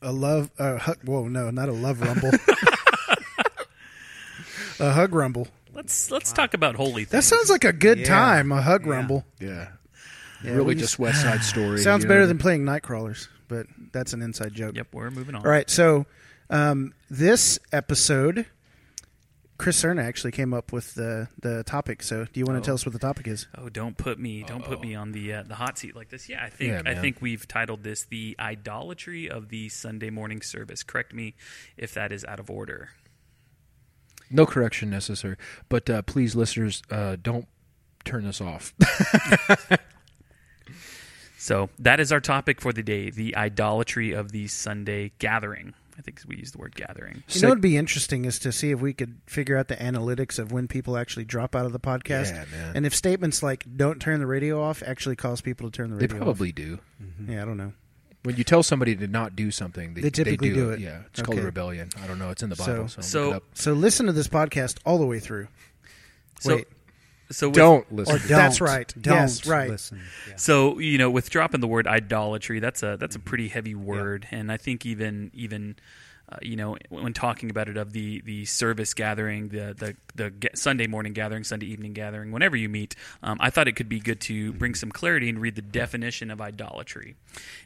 A 0.00 0.12
love 0.12 0.50
uh 0.58 0.78
hug, 0.78 0.98
whoa, 1.04 1.26
no, 1.28 1.50
not 1.50 1.68
a 1.68 1.72
love 1.72 2.00
rumble. 2.00 2.30
a 4.80 4.92
hug 4.92 5.12
rumble. 5.14 5.48
Let's 5.78 6.10
let's 6.10 6.32
talk 6.32 6.54
about 6.54 6.74
holy 6.74 7.04
things. 7.04 7.10
That 7.10 7.22
sounds 7.22 7.48
like 7.48 7.62
a 7.62 7.72
good 7.72 8.00
Yeah. 8.00 8.06
time, 8.06 8.50
a 8.50 8.60
hug 8.60 8.84
Yeah. 8.84 8.90
rumble. 8.92 9.24
Yeah, 9.38 9.68
Yeah, 10.42 10.50
really 10.54 10.64
we 10.64 10.74
just 10.74 10.98
West 10.98 11.22
Side 11.22 11.44
Story. 11.44 11.78
Sounds 11.78 12.02
you 12.02 12.08
better 12.08 12.22
know? 12.22 12.26
than 12.26 12.38
playing 12.38 12.64
Nightcrawlers, 12.64 13.28
but 13.46 13.66
that's 13.92 14.12
an 14.12 14.20
inside 14.20 14.54
joke. 14.54 14.74
Yep, 14.74 14.88
we're 14.92 15.10
moving 15.12 15.36
on. 15.36 15.44
All 15.44 15.50
right, 15.52 15.70
so 15.70 16.06
um, 16.50 16.94
this 17.08 17.60
episode, 17.70 18.46
Chris 19.56 19.80
Cerna 19.80 20.02
actually 20.02 20.32
came 20.32 20.52
up 20.52 20.72
with 20.72 20.94
the 20.94 21.28
the 21.40 21.62
topic. 21.62 22.02
So, 22.02 22.24
do 22.24 22.40
you 22.40 22.44
want 22.44 22.56
to 22.56 22.60
Oh. 22.60 22.64
tell 22.66 22.74
us 22.74 22.84
what 22.84 22.92
the 22.92 22.98
topic 22.98 23.28
is? 23.28 23.46
Oh, 23.56 23.68
don't 23.68 23.96
put 23.96 24.18
me 24.18 24.42
don't 24.42 24.64
put 24.64 24.80
me 24.80 24.96
on 24.96 25.12
the 25.12 25.32
uh, 25.32 25.42
the 25.44 25.54
hot 25.56 25.78
seat 25.78 25.94
like 25.94 26.08
this. 26.10 26.28
Yeah, 26.28 26.42
I 26.44 26.50
think 26.50 26.70
Yeah, 26.72 26.80
I 26.80 26.94
man. 26.94 27.00
think 27.02 27.18
we've 27.22 27.46
titled 27.46 27.84
this 27.84 28.04
the 28.04 28.34
idolatry 28.40 29.30
of 29.30 29.48
the 29.48 29.68
Sunday 29.68 30.10
morning 30.10 30.42
service. 30.42 30.82
Correct 30.82 31.14
me 31.14 31.34
if 31.76 31.94
that 31.94 32.10
is 32.10 32.24
out 32.24 32.40
of 32.40 32.50
order. 32.50 32.90
No 34.30 34.46
correction 34.46 34.90
necessary. 34.90 35.36
But 35.68 35.88
uh, 35.90 36.02
please, 36.02 36.34
listeners, 36.36 36.82
uh, 36.90 37.16
don't 37.22 37.46
turn 38.04 38.24
this 38.24 38.40
off. 38.40 38.74
So 41.40 41.70
that 41.78 42.00
is 42.00 42.10
our 42.10 42.20
topic 42.20 42.60
for 42.60 42.72
the 42.72 42.82
day: 42.82 43.10
the 43.10 43.36
idolatry 43.36 44.12
of 44.12 44.32
the 44.32 44.48
Sunday 44.48 45.12
gathering. 45.18 45.72
I 45.96 46.02
think 46.02 46.20
we 46.28 46.36
use 46.36 46.52
the 46.52 46.58
word 46.58 46.74
gathering. 46.76 47.22
You 47.28 47.40
know, 47.42 47.48
what'd 47.48 47.62
be 47.62 47.76
interesting 47.76 48.24
is 48.24 48.38
to 48.40 48.52
see 48.52 48.70
if 48.70 48.80
we 48.80 48.92
could 48.92 49.20
figure 49.26 49.56
out 49.56 49.68
the 49.68 49.76
analytics 49.76 50.38
of 50.38 50.52
when 50.52 50.68
people 50.68 50.96
actually 50.96 51.24
drop 51.24 51.56
out 51.56 51.64
of 51.66 51.72
the 51.72 51.80
podcast, 51.80 52.30
Yeah, 52.32 52.44
man. 52.52 52.72
and 52.76 52.86
if 52.86 52.94
statements 52.94 53.42
like 53.42 53.64
"don't 53.76 54.00
turn 54.00 54.18
the 54.20 54.26
radio 54.26 54.60
off" 54.62 54.82
actually 54.84 55.16
cause 55.16 55.40
people 55.40 55.70
to 55.70 55.76
turn 55.76 55.90
the 55.90 55.96
they 55.96 56.06
radio 56.06 56.18
probably 56.24 56.52
do. 56.52 56.74
off. 57.00 57.28
Yeah, 57.28 57.42
I 57.42 57.44
don't 57.44 57.56
know. 57.56 57.72
When 58.24 58.36
you 58.36 58.44
tell 58.44 58.62
somebody 58.62 58.96
to 58.96 59.06
not 59.06 59.36
do 59.36 59.50
something, 59.50 59.94
they, 59.94 60.00
They 60.02 60.10
typically 60.10 60.48
do, 60.50 60.54
do 60.54 60.70
it. 60.70 60.74
it. 60.74 60.80
Yeah, 60.80 61.02
it's 61.06 61.22
called 61.22 61.38
Okay. 61.38 61.44
rebellion. 61.44 61.90
I 62.02 62.06
don't 62.06 62.18
know. 62.18 62.30
It's 62.30 62.42
in 62.42 62.50
the 62.50 62.56
Bible. 62.56 62.88
So, 62.88 63.00
so- 63.00 63.30
look. 63.30 63.44
So 63.54 63.72
listen 63.72 64.06
to 64.06 64.12
this 64.12 64.28
podcast 64.28 64.78
all 64.84 64.98
the 64.98 65.06
way 65.06 65.20
through. 65.20 65.48
So, 66.40 66.56
Wait, 66.56 66.68
so 67.30 67.48
with, 67.48 67.56
don't 67.56 67.92
listen. 67.92 68.16
Or 68.16 68.18
don't. 68.18 68.28
That's 68.28 68.60
right. 68.60 68.92
Don't 69.00 69.14
Yes, 69.14 69.46
right. 69.46 69.70
listen. 69.70 70.00
Yeah. 70.28 70.36
So 70.36 70.78
you 70.78 70.98
know, 70.98 71.10
with 71.10 71.30
dropping 71.30 71.60
the 71.60 71.66
word 71.68 71.86
idolatry, 71.86 72.58
that's 72.60 72.82
a 72.82 72.96
that's 72.98 73.16
a 73.16 73.20
pretty 73.20 73.48
heavy 73.48 73.74
word, 73.74 74.26
and 74.30 74.50
I 74.52 74.56
think 74.56 74.84
even 74.86 75.30
even 75.34 75.76
uh, 76.30 76.36
you 76.42 76.56
know 76.56 76.76
when 76.90 77.12
talking 77.12 77.50
about 77.50 77.68
it 77.68 77.76
of 77.76 77.92
the 77.92 78.20
the 78.22 78.44
service 78.44 78.94
gathering, 78.94 79.48
the 79.48 79.74
the 80.14 80.30
the 80.30 80.50
Sunday 80.54 80.86
morning 80.86 81.12
gathering, 81.12 81.44
Sunday 81.44 81.66
evening 81.66 81.92
gathering, 81.92 82.32
whenever 82.32 82.56
you 82.56 82.68
meet, 82.68 82.94
um, 83.22 83.38
I 83.40 83.50
thought 83.50 83.68
it 83.68 83.72
could 83.72 83.88
be 83.88 84.00
good 84.00 84.20
to 84.22 84.52
bring 84.52 84.74
some 84.74 84.90
clarity 84.90 85.28
and 85.28 85.40
read 85.40 85.54
the 85.54 85.62
definition 85.62 86.30
of 86.30 86.40
idolatry, 86.40 87.16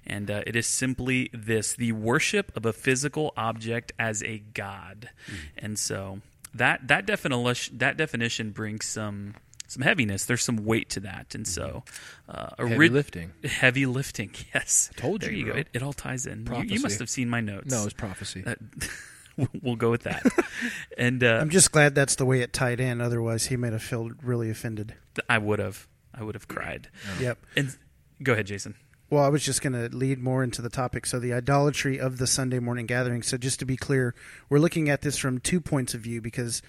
and 0.07 0.31
uh, 0.31 0.43
it 0.47 0.55
is 0.55 0.67
simply 0.67 1.31
this: 1.33 1.75
the 1.75 1.93
worship 1.93 2.57
of 2.57 2.65
a 2.65 2.73
physical 2.73 3.33
object 3.37 3.93
as 3.99 4.23
a 4.23 4.39
god, 4.39 5.11
and 5.59 5.79
so 5.79 6.21
that 6.55 6.87
that 6.89 7.07
definition 7.07 7.79
that 7.79 7.97
definition 7.97 8.51
brings 8.51 8.87
some. 8.87 9.35
Some 9.73 9.83
heaviness. 9.83 10.27
There's 10.27 10.45
some 10.45 10.67
weight 10.67 10.91
to 10.91 11.01
that, 11.01 11.35
and 11.35 11.49
so 11.49 11.83
uh, 12.29 12.51
a 12.59 12.69
Heavy 12.69 12.77
rid- 12.79 12.93
lifting. 12.93 13.33
Heavy 13.43 13.87
lifting, 13.87 14.31
yes. 14.55 14.91
told 14.97 15.23
you. 15.23 15.29
there 15.29 15.35
you, 15.35 15.47
you 15.47 15.53
go. 15.53 15.59
It, 15.59 15.69
it 15.73 15.83
all 15.83 15.95
ties 15.95 16.27
in. 16.27 16.47
You, 16.47 16.75
you 16.75 16.81
must 16.81 16.99
have 16.99 17.09
seen 17.09 17.31
my 17.31 17.41
notes. 17.41 17.71
No, 17.73 17.85
it's 17.85 17.95
prophecy. 17.95 18.43
That- 18.43 18.59
we'll 19.63 19.77
go 19.77 19.91
with 19.91 20.03
that. 20.03 20.27
and 20.99 21.25
uh, 21.25 21.39
I'm 21.41 21.49
just 21.49 21.73
glad 21.73 21.95
that's 21.95 22.17
the 22.17 22.27
way 22.27 22.43
it 22.43 22.53
tied 22.53 22.81
in. 22.81 23.01
Otherwise, 23.01 23.47
he 23.47 23.57
might 23.57 23.73
have 23.73 23.83
felt 23.83 24.13
really 24.23 24.51
offended. 24.51 24.95
I 25.27 25.39
would 25.39 25.59
have, 25.59 25.89
I 26.15 26.23
would 26.23 26.35
have 26.35 26.49
cried. 26.49 26.91
Yep. 27.19 27.39
And 27.57 27.75
go 28.23 28.35
ahead, 28.35 28.49
Jason. 28.49 28.75
Well, 29.09 29.25
I 29.25 29.29
was 29.29 29.43
just 29.43 29.63
going 29.63 29.73
to 29.73 29.95
lead 29.97 30.19
more 30.19 30.45
into 30.45 30.61
the 30.61 30.69
topic. 30.69 31.07
So, 31.07 31.19
the 31.19 31.33
idolatry 31.33 31.99
of 31.99 32.19
the 32.19 32.27
Sunday 32.27 32.59
morning 32.59 32.85
gathering. 32.85 33.23
So, 33.23 33.39
just 33.39 33.59
to 33.61 33.65
be 33.65 33.79
clear, 33.79 34.15
we're 34.51 34.59
looking 34.59 34.91
at 34.91 35.01
this 35.01 35.17
from 35.17 35.39
two 35.39 35.63
points 35.63 35.95
of 35.95 36.03
view 36.03 36.21
because 36.21 36.61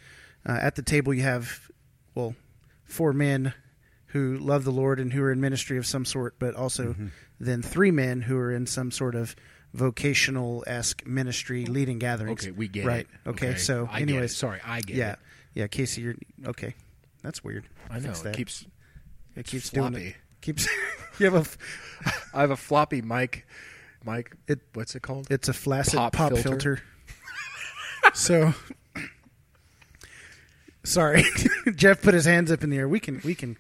uh, 0.46 0.58
at 0.62 0.76
the 0.76 0.82
table 0.82 1.14
you 1.14 1.24
have, 1.24 1.70
well, 2.16 2.36
four 2.94 3.12
men 3.12 3.54
who 4.08 4.38
love 4.38 4.64
the 4.64 4.72
Lord 4.72 5.00
and 5.00 5.12
who 5.12 5.24
are 5.24 5.32
in 5.32 5.42
ministry 5.42 5.78
of 5.78 5.86
some 5.86 6.06
sort, 6.06 6.36
but 6.38 6.56
also 6.56 6.90
mm-hmm. 6.94 7.08
then 7.40 7.62
three 7.62 7.92
men 7.92 8.22
who 8.22 8.38
are 8.38 8.52
in 8.52 8.68
some 8.68 8.92
sort 8.92 9.16
of 9.16 9.36
vocational 9.74 10.64
esque 10.68 11.06
ministry 11.06 11.66
leading 11.66 11.98
gatherings. 11.98 12.44
Okay, 12.44 12.52
we 12.52 12.68
get 12.68 12.86
right. 12.86 13.08
it. 13.26 13.30
Okay, 13.30 13.56
so 13.56 13.90
I 13.92 14.02
anyways, 14.02 14.36
sorry, 14.36 14.60
I 14.64 14.82
get 14.82 14.96
yeah, 14.96 15.12
it. 15.14 15.20
yeah, 15.56 15.68
Casey, 15.68 16.02
you're 16.02 16.16
okay. 16.46 16.76
That's 17.24 17.44
weird. 17.44 17.66
I 17.90 17.96
know 17.96 18.10
Fix 18.10 18.20
it 18.20 18.24
that. 18.24 18.36
keeps. 18.36 18.66
It 19.36 19.48
keeps 19.48 19.70
floppy. 19.72 19.96
doing 19.96 20.08
it. 20.08 20.16
Keeps. 20.42 20.68
you 21.20 21.26
have 21.26 21.36
a. 21.36 21.40
f- 21.40 22.30
I 22.34 22.42
have 22.42 22.52
a 22.52 22.58
floppy 22.58 23.02
mic. 23.02 23.48
Mic. 24.06 24.36
It- 24.48 24.60
What's 24.74 24.96
it 24.96 25.02
called? 25.02 25.28
It's 25.32 25.50
a 25.50 25.54
flaccid 25.54 25.98
Pop 25.98 26.14
pop, 26.14 26.34
filter. 26.34 26.50
filter. 26.50 26.84
so, 28.14 28.54
Sorry, 30.84 31.24
Jeff 31.76 32.02
put 32.02 32.14
his 32.14 32.26
hands 32.26 32.52
up 32.52 32.64
in 32.64 32.70
the 32.70 32.78
air. 32.78 32.88
We 32.88 33.00
can, 33.00 33.22
we 33.24 33.36
can. 33.36 33.58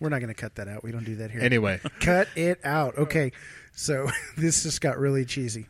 We're 0.00 0.08
not 0.08 0.18
going 0.18 0.28
to 0.28 0.34
cut 0.34 0.56
that 0.56 0.68
out. 0.68 0.82
We 0.82 0.90
don't 0.90 1.04
do 1.04 1.16
that 1.16 1.30
here. 1.30 1.40
Anyway, 1.40 1.80
cut 2.00 2.28
it 2.36 2.60
out. 2.64 2.98
Okay, 2.98 3.32
so 3.74 4.08
this 4.36 4.64
just 4.64 4.80
got 4.80 4.98
really 4.98 5.24
cheesy. 5.24 5.66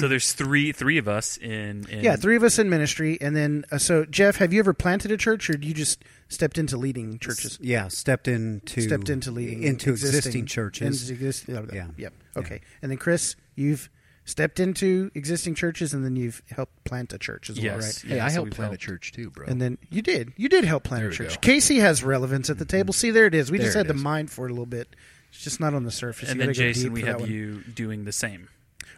so 0.00 0.08
there's 0.08 0.32
three 0.32 0.72
three 0.72 0.98
of 0.98 1.06
us 1.06 1.36
in, 1.36 1.86
in 1.88 2.02
Yeah, 2.02 2.16
three 2.16 2.34
of 2.34 2.42
us 2.42 2.58
in 2.58 2.68
ministry, 2.68 3.18
and 3.20 3.36
then 3.36 3.64
uh, 3.70 3.78
so 3.78 4.04
Jeff, 4.04 4.36
have 4.36 4.52
you 4.52 4.58
ever 4.58 4.74
planted 4.74 5.12
a 5.12 5.16
church, 5.16 5.48
or 5.48 5.52
did 5.52 5.64
you 5.64 5.74
just 5.74 6.02
stepped 6.28 6.58
into 6.58 6.76
leading 6.76 7.20
churches? 7.20 7.56
Yeah, 7.62 7.86
stepped 7.86 8.26
into 8.26 8.80
stepped 8.80 9.08
into 9.08 9.30
leading 9.30 9.62
into 9.62 9.90
existing, 9.90 10.46
churches. 10.46 11.08
into 11.08 11.14
exist- 11.14 11.44
yeah. 11.48 11.62
Yeah. 11.72 11.86
Yep. 11.96 12.12
Okay. 12.36 12.60
And 12.82 12.90
then 12.90 12.98
Chris, 12.98 13.36
you've 13.54 13.88
stepped 14.26 14.60
into 14.60 15.10
existing 15.14 15.54
churches, 15.54 15.94
and 15.94 16.04
then 16.04 16.16
you've 16.16 16.42
helped 16.50 16.84
plant 16.84 17.12
a 17.14 17.18
church 17.18 17.48
as 17.48 17.56
well, 17.56 17.64
Yes. 17.64 18.04
right? 18.04 18.12
hey, 18.12 18.20
I 18.20 18.28
so 18.28 18.34
helped 18.34 18.50
plant 18.52 18.72
helped. 18.72 18.82
a 18.82 18.86
church 18.86 19.12
too, 19.12 19.30
bro. 19.30 19.46
And 19.46 19.62
then 19.62 19.78
you 19.88 20.02
did. 20.02 20.32
You 20.36 20.48
did 20.50 20.64
help 20.64 20.82
plant 20.84 21.02
There 21.02 21.10
a 21.10 21.14
church. 21.14 21.28
go. 21.28 21.32
Mm-hmm. 21.34 21.40
Casey 21.40 21.78
has 21.78 22.02
relevance 22.04 22.50
at 22.50 22.58
the 22.58 22.64
table. 22.66 22.92
See, 22.92 23.10
there 23.10 23.26
it 23.26 23.34
is. 23.34 23.50
We 23.50 23.58
just 23.58 23.74
had 23.76 23.88
to 23.88 23.94
is. 23.94 24.02
mine 24.02 24.26
for 24.26 24.44
it 24.46 24.50
a 24.50 24.52
little 24.52 24.66
bit. 24.66 24.94
It's 25.30 25.42
just 25.44 25.60
not 25.60 25.72
on 25.74 25.84
the 25.84 25.90
surface. 25.90 26.28
and 26.30 26.38
You 26.40 26.46
then 26.46 26.54
Jason, 26.54 26.92
we 26.92 27.02
have 27.02 27.20
one. 27.20 27.30
you 27.30 27.62
doing 27.62 28.04
the 28.04 28.12
same. 28.12 28.48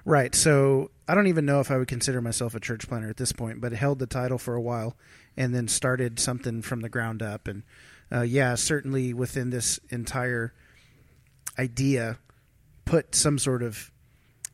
Right. 0.04 0.34
So 0.34 0.90
I 1.06 1.14
don't 1.14 1.26
even 1.26 1.44
know 1.44 1.60
if 1.60 1.70
I 1.70 1.76
would 1.76 1.88
consider 1.88 2.20
myself 2.22 2.54
a 2.54 2.60
church 2.60 2.88
planter 2.88 3.10
at 3.10 3.16
this 3.18 3.32
point, 3.32 3.60
but 3.60 3.72
held 3.72 3.98
the 3.98 4.06
title 4.06 4.38
for 4.38 4.54
a 4.54 4.60
while 4.60 4.96
and 5.36 5.54
then 5.54 5.68
started 5.68 6.18
something 6.18 6.62
from 6.62 6.80
the 6.80 6.88
ground 6.88 7.22
up. 7.22 7.46
And 7.46 7.62
uh, 8.10 8.22
yeah, 8.22 8.54
certainly 8.54 9.12
within 9.12 9.50
this 9.50 9.78
entire 9.90 10.54
idea, 11.58 12.18
put 12.86 13.14
some 13.14 13.38
sort 13.38 13.62
of 13.62 13.90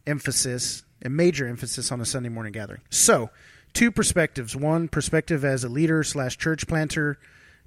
emphasis, 0.07 0.85
a 1.05 1.09
major 1.09 1.47
emphasis 1.47 1.91
on 1.93 2.01
a 2.01 2.05
Sunday 2.05 2.29
morning 2.29 2.53
gathering. 2.53 2.81
So, 2.91 3.31
two 3.73 3.91
perspectives. 3.91 4.55
One 4.57 4.89
perspective 4.89 5.45
as 5.45 5.65
a 5.65 5.69
leader 5.69 6.03
slash 6.03 6.39
church 6.39 6.67
planter, 6.67 7.19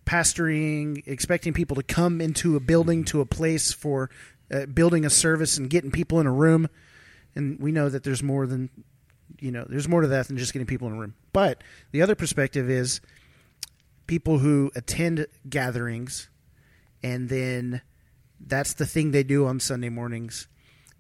pastoring, 0.06 1.04
expecting 1.06 1.54
people 1.54 1.76
to 1.76 1.84
come 1.84 2.22
into 2.22 2.56
a 2.56 2.60
building, 2.60 3.04
to 3.06 3.22
a 3.22 3.26
place 3.26 3.72
for 3.72 4.10
uh, 4.52 4.66
building 4.66 5.06
a 5.06 5.10
service 5.10 5.58
and 5.58 5.70
getting 5.70 5.92
people 5.92 6.20
in 6.20 6.28
a 6.28 6.32
room 6.32 6.70
and 7.38 7.60
we 7.60 7.72
know 7.72 7.88
that 7.88 8.04
there's 8.04 8.24
more 8.24 8.48
than 8.48 8.70
you 9.40 9.52
know 9.52 9.66
there's 9.70 9.88
more 9.88 10.02
to 10.02 10.08
that 10.08 10.28
than 10.28 10.38
just 10.38 10.54
getting 10.54 10.66
people 10.66 10.88
in 10.88 10.96
a 10.96 11.00
room 11.00 11.14
but 11.32 11.64
the 11.92 12.02
other 12.02 12.16
perspective 12.16 12.70
is 12.70 13.00
people 14.08 14.40
who 14.40 14.72
attend 14.76 15.28
gatherings 15.48 16.30
and 17.04 17.30
then 17.30 17.82
that's 18.40 18.74
the 18.74 18.86
thing 18.86 19.12
they 19.12 19.24
do 19.24 19.46
on 19.46 19.60
sunday 19.60 19.90
mornings 19.90 20.48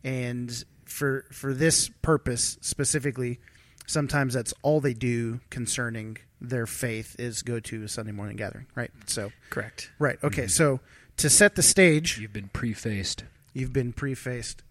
and 0.03 0.63
for 0.87 1.25
for 1.31 1.53
this 1.53 1.89
purpose 2.01 2.57
specifically 2.61 3.39
sometimes 3.85 4.33
that's 4.33 4.53
all 4.61 4.79
they 4.79 4.93
do 4.93 5.39
concerning 5.49 6.17
their 6.39 6.65
faith 6.65 7.15
is 7.19 7.41
go 7.41 7.59
to 7.59 7.83
a 7.83 7.87
sunday 7.87 8.11
morning 8.11 8.35
gathering 8.35 8.65
right 8.75 8.91
so 9.05 9.31
Correct. 9.49 9.91
right 9.99 10.17
okay 10.23 10.47
so 10.47 10.79
to 11.17 11.29
set 11.29 11.55
the 11.55 11.63
stage 11.63 12.19
You've 12.19 12.33
been 12.33 12.49
prefaced. 12.49 13.23
You've 13.53 13.73
been 13.73 13.91
prefaced. 13.91 14.63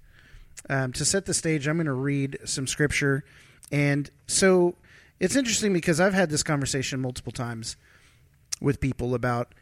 Um, 0.70 0.92
to 0.92 1.04
set 1.04 1.26
the 1.26 1.34
stage, 1.34 1.66
I'm 1.66 1.76
going 1.76 1.86
to 1.86 1.92
read 1.92 2.38
some 2.44 2.66
scripture. 2.66 3.24
And 3.70 4.08
so 4.26 4.76
it's 5.20 5.36
interesting 5.36 5.72
because 5.72 6.00
I've 6.00 6.14
had 6.14 6.30
this 6.30 6.42
conversation 6.42 7.00
multiple 7.00 7.32
times 7.32 7.76
with 8.60 8.80
people 8.80 9.14
about, 9.14 9.54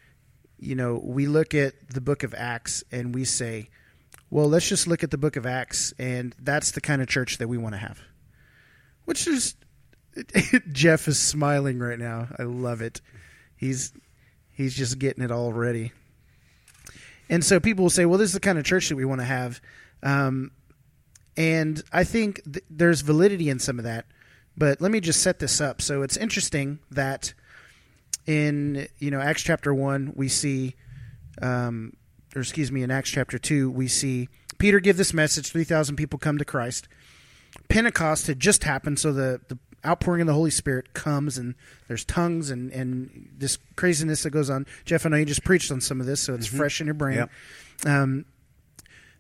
you 0.59 0.75
know, 0.75 1.01
we 1.03 1.27
look 1.27 1.55
at 1.55 1.89
the 1.89 2.01
book 2.01 2.23
of 2.23 2.35
Acts 2.35 2.85
and 2.93 3.15
we 3.15 3.25
say, 3.25 3.71
well, 4.35 4.49
let's 4.49 4.69
just 4.69 4.89
look 4.89 5.05
at 5.05 5.13
the 5.13 5.17
book 5.17 5.37
of 5.37 5.47
Acts, 5.47 5.95
and 5.97 6.35
that's 6.41 6.73
the 6.73 6.81
kind 6.81 7.01
of 7.01 7.07
church 7.07 7.39
that 7.39 7.47
we 7.47 7.57
want 7.57 7.77
to 7.77 7.79
have. 7.79 8.01
Which 9.05 9.29
is, 9.29 9.55
Jeff 10.73 11.07
is 11.07 11.21
smiling 11.21 11.79
right 11.79 12.01
now. 12.01 12.27
I 12.37 12.43
love 12.43 12.81
it. 12.81 13.01
He's 13.55 13.93
he's 14.51 14.75
just 14.75 14.99
getting 14.99 15.23
it 15.23 15.31
all 15.31 15.53
ready. 15.53 15.93
And 17.31 17.45
so 17.45 17.61
people 17.61 17.85
will 17.85 17.91
say, 17.91 18.07
well, 18.07 18.19
this 18.19 18.31
is 18.31 18.35
the 18.35 18.41
kind 18.41 18.59
of 18.59 18.65
church 18.65 18.89
that 18.89 18.97
we 18.97 19.05
want 19.05 19.21
to 19.21 19.25
have. 19.25 19.61
Um, 20.03 20.51
and 21.37 21.81
I 21.93 22.03
think 22.03 22.43
th- 22.43 22.65
there's 22.69 23.03
validity 23.03 23.49
in 23.51 23.61
some 23.61 23.79
of 23.79 23.85
that. 23.85 24.05
But 24.57 24.81
let 24.81 24.91
me 24.91 24.99
just 24.99 25.23
set 25.23 25.39
this 25.39 25.61
up. 25.61 25.81
So 25.81 26.03
it's 26.03 26.17
interesting 26.17 26.81
that 26.91 27.35
in 28.27 28.89
you 28.99 29.13
know 29.13 29.21
Acts 29.21 29.43
chapter 29.43 29.73
one 29.73 30.13
we 30.17 30.27
see, 30.27 30.75
um, 31.41 31.93
or 32.35 32.41
excuse 32.41 32.71
me, 32.73 32.83
in 32.83 32.91
Acts 32.91 33.11
chapter 33.11 33.39
two 33.39 33.71
we 33.71 33.89
see 33.89 34.29
Peter 34.59 34.81
give 34.81 34.97
this 34.97 35.15
message. 35.15 35.51
Three 35.51 35.65
thousand 35.65 35.97
people 35.97 36.19
come 36.19 36.39
to 36.39 36.45
Christ. 36.45 36.89
Pentecost 37.69 38.27
had 38.27 38.41
just 38.41 38.65
happened, 38.65 38.99
so 38.99 39.13
the 39.13 39.41
the 39.49 39.59
outpouring 39.87 40.23
of 40.23 40.27
the 40.27 40.35
Holy 40.35 40.51
Spirit 40.51 40.95
comes, 40.95 41.39
and 41.39 41.55
there's 41.89 42.05
tongues 42.05 42.51
and 42.51 42.73
and 42.73 43.31
this 43.37 43.59
craziness 43.77 44.23
that 44.23 44.31
goes 44.31 44.51
on. 44.51 44.67
Jeff, 44.85 45.07
I 45.07 45.09
know 45.09 45.17
you 45.17 45.25
just 45.25 45.45
preached 45.45 45.71
on 45.71 45.81
some 45.81 46.01
of 46.01 46.07
this, 46.07 46.21
so 46.21 46.35
it's 46.35 46.47
fresh 46.47 46.81
in 46.81 46.87
your 46.87 46.95
brain. 46.95 47.17
Yep. 47.19 47.31
Um, 47.87 48.25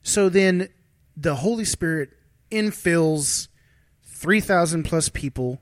so 0.02 0.28
then 0.28 0.68
the 1.16 1.36
Holy 1.36 1.64
Spirit 1.64 2.10
infills 2.50 3.48
3,000 4.02 4.84
plus 4.84 5.08
people. 5.08 5.60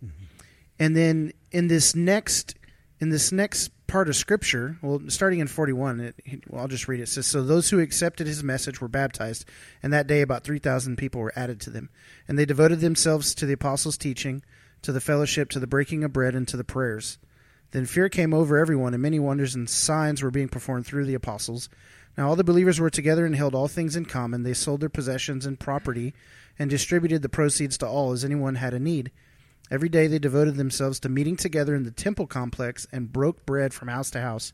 And 0.79 0.97
then 0.97 1.33
in 1.51 1.69
this 1.69 1.95
next 1.95 2.55
in 3.01 3.09
this 3.09 3.33
next 3.33 3.71
part 3.93 4.09
of 4.09 4.17
scripture, 4.17 4.79
well 4.81 5.03
starting 5.09 5.41
in 5.41 5.47
41, 5.47 6.01
it, 6.01 6.45
well, 6.49 6.63
I'll 6.63 6.69
just 6.69 6.89
read 6.89 7.01
it. 7.01 7.05
It 7.05 7.09
says 7.09 7.27
so 7.27 7.43
those 7.43 7.69
who 7.69 7.79
accepted 7.79 8.27
his 8.27 8.43
message 8.43 8.81
were 8.81 8.89
baptized, 8.89 9.45
and 9.83 9.93
that 9.93 10.07
day 10.07 10.23
about 10.23 10.45
3,000 10.45 10.97
people 10.97 11.21
were 11.21 11.33
added 11.37 11.61
to 11.61 11.71
them. 11.71 11.91
And 12.27 12.39
they 12.39 12.47
devoted 12.47 12.81
themselves 12.81 13.35
to 13.35 13.45
the 13.45 13.53
apostles' 13.53 13.99
teaching, 13.99 14.43
to 14.81 14.93
the 14.93 15.01
fellowship, 15.01 15.51
to 15.51 15.61
the 15.61 15.67
breaking 15.67 16.05
of 16.05 16.13
bread, 16.13 16.35
and 16.35 16.49
to 16.49 16.57
the 16.57 16.65
prayers. 16.65 17.19
Then 17.73 17.85
fear 17.85 18.09
came 18.09 18.33
over 18.33 18.57
everyone, 18.57 18.95
and 18.95 19.03
many 19.03 19.19
wonders 19.19 19.55
and 19.55 19.69
signs 19.69 20.23
were 20.23 20.31
being 20.31 20.49
performed 20.49 20.87
through 20.87 21.05
the 21.05 21.15
apostles. 21.15 21.69
Now 22.17 22.31
all 22.31 22.37
the 22.37 22.45
believers 22.45 22.81
were 22.81 22.91
together 22.91 23.27
and 23.27 23.37
held 23.37 23.55
all 23.55 23.69
things 23.69 23.95
in 23.95 24.07
common. 24.07 24.43
They 24.43 24.55
sold 24.55 24.81
their 24.81 24.89
possessions 24.89 25.45
and 25.45 25.61
property 25.61 26.15
and 26.59 26.71
distributed 26.71 27.21
the 27.21 27.29
proceeds 27.29 27.77
to 27.79 27.87
all 27.87 28.13
as 28.13 28.25
anyone 28.25 28.55
had 28.55 28.73
a 28.73 28.81
need. 28.81 29.11
Every 29.71 29.89
day 29.89 30.07
they 30.07 30.19
devoted 30.19 30.57
themselves 30.57 31.01
to 31.01 31.09
meeting 31.09 31.37
together 31.37 31.75
in 31.75 31.85
the 31.85 31.91
temple 31.91 32.27
complex 32.27 32.87
and 32.93 33.13
broke 33.13 33.47
bread 33.47 33.73
from 33.73 33.89
house 33.89 34.11
to 34.11 34.21
house. 34.21 34.53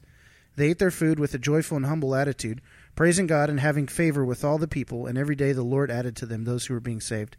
They 0.56 0.70
ate 0.70 0.78
their 0.78 0.90
food 0.90 1.18
with 1.18 1.34
a 1.34 1.38
joyful 1.38 1.76
and 1.76 1.86
humble 1.86 2.14
attitude, 2.14 2.60
praising 2.96 3.26
God 3.26 3.48
and 3.48 3.60
having 3.60 3.86
favor 3.86 4.24
with 4.24 4.44
all 4.44 4.58
the 4.58 4.68
people, 4.68 5.06
and 5.06 5.16
every 5.16 5.36
day 5.36 5.52
the 5.52 5.62
Lord 5.62 5.90
added 5.90 6.16
to 6.16 6.26
them 6.26 6.44
those 6.44 6.66
who 6.66 6.74
were 6.74 6.80
being 6.80 7.00
saved. 7.00 7.36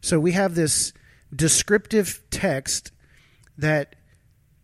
So 0.00 0.18
we 0.18 0.32
have 0.32 0.54
this 0.54 0.92
descriptive 1.34 2.22
text 2.30 2.92
that 3.58 3.96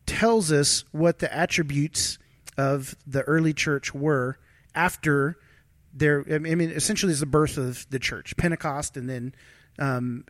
tells 0.07 0.51
us 0.51 0.85
what 0.93 1.19
the 1.19 1.33
attributes 1.35 2.19
of 2.57 2.97
the 3.07 3.23
early 3.23 3.53
church 3.53 3.95
were 3.95 4.39
after 4.75 5.39
their 5.93 6.25
I 6.31 6.39
mean 6.39 6.71
essentially 6.71 7.13
is 7.13 7.21
the 7.21 7.27
birth 7.27 7.57
of 7.57 7.87
the 7.91 7.99
church 7.99 8.37
Pentecost 8.37 8.97
and 8.97 9.09
then 9.09 9.35
um, 9.79 10.25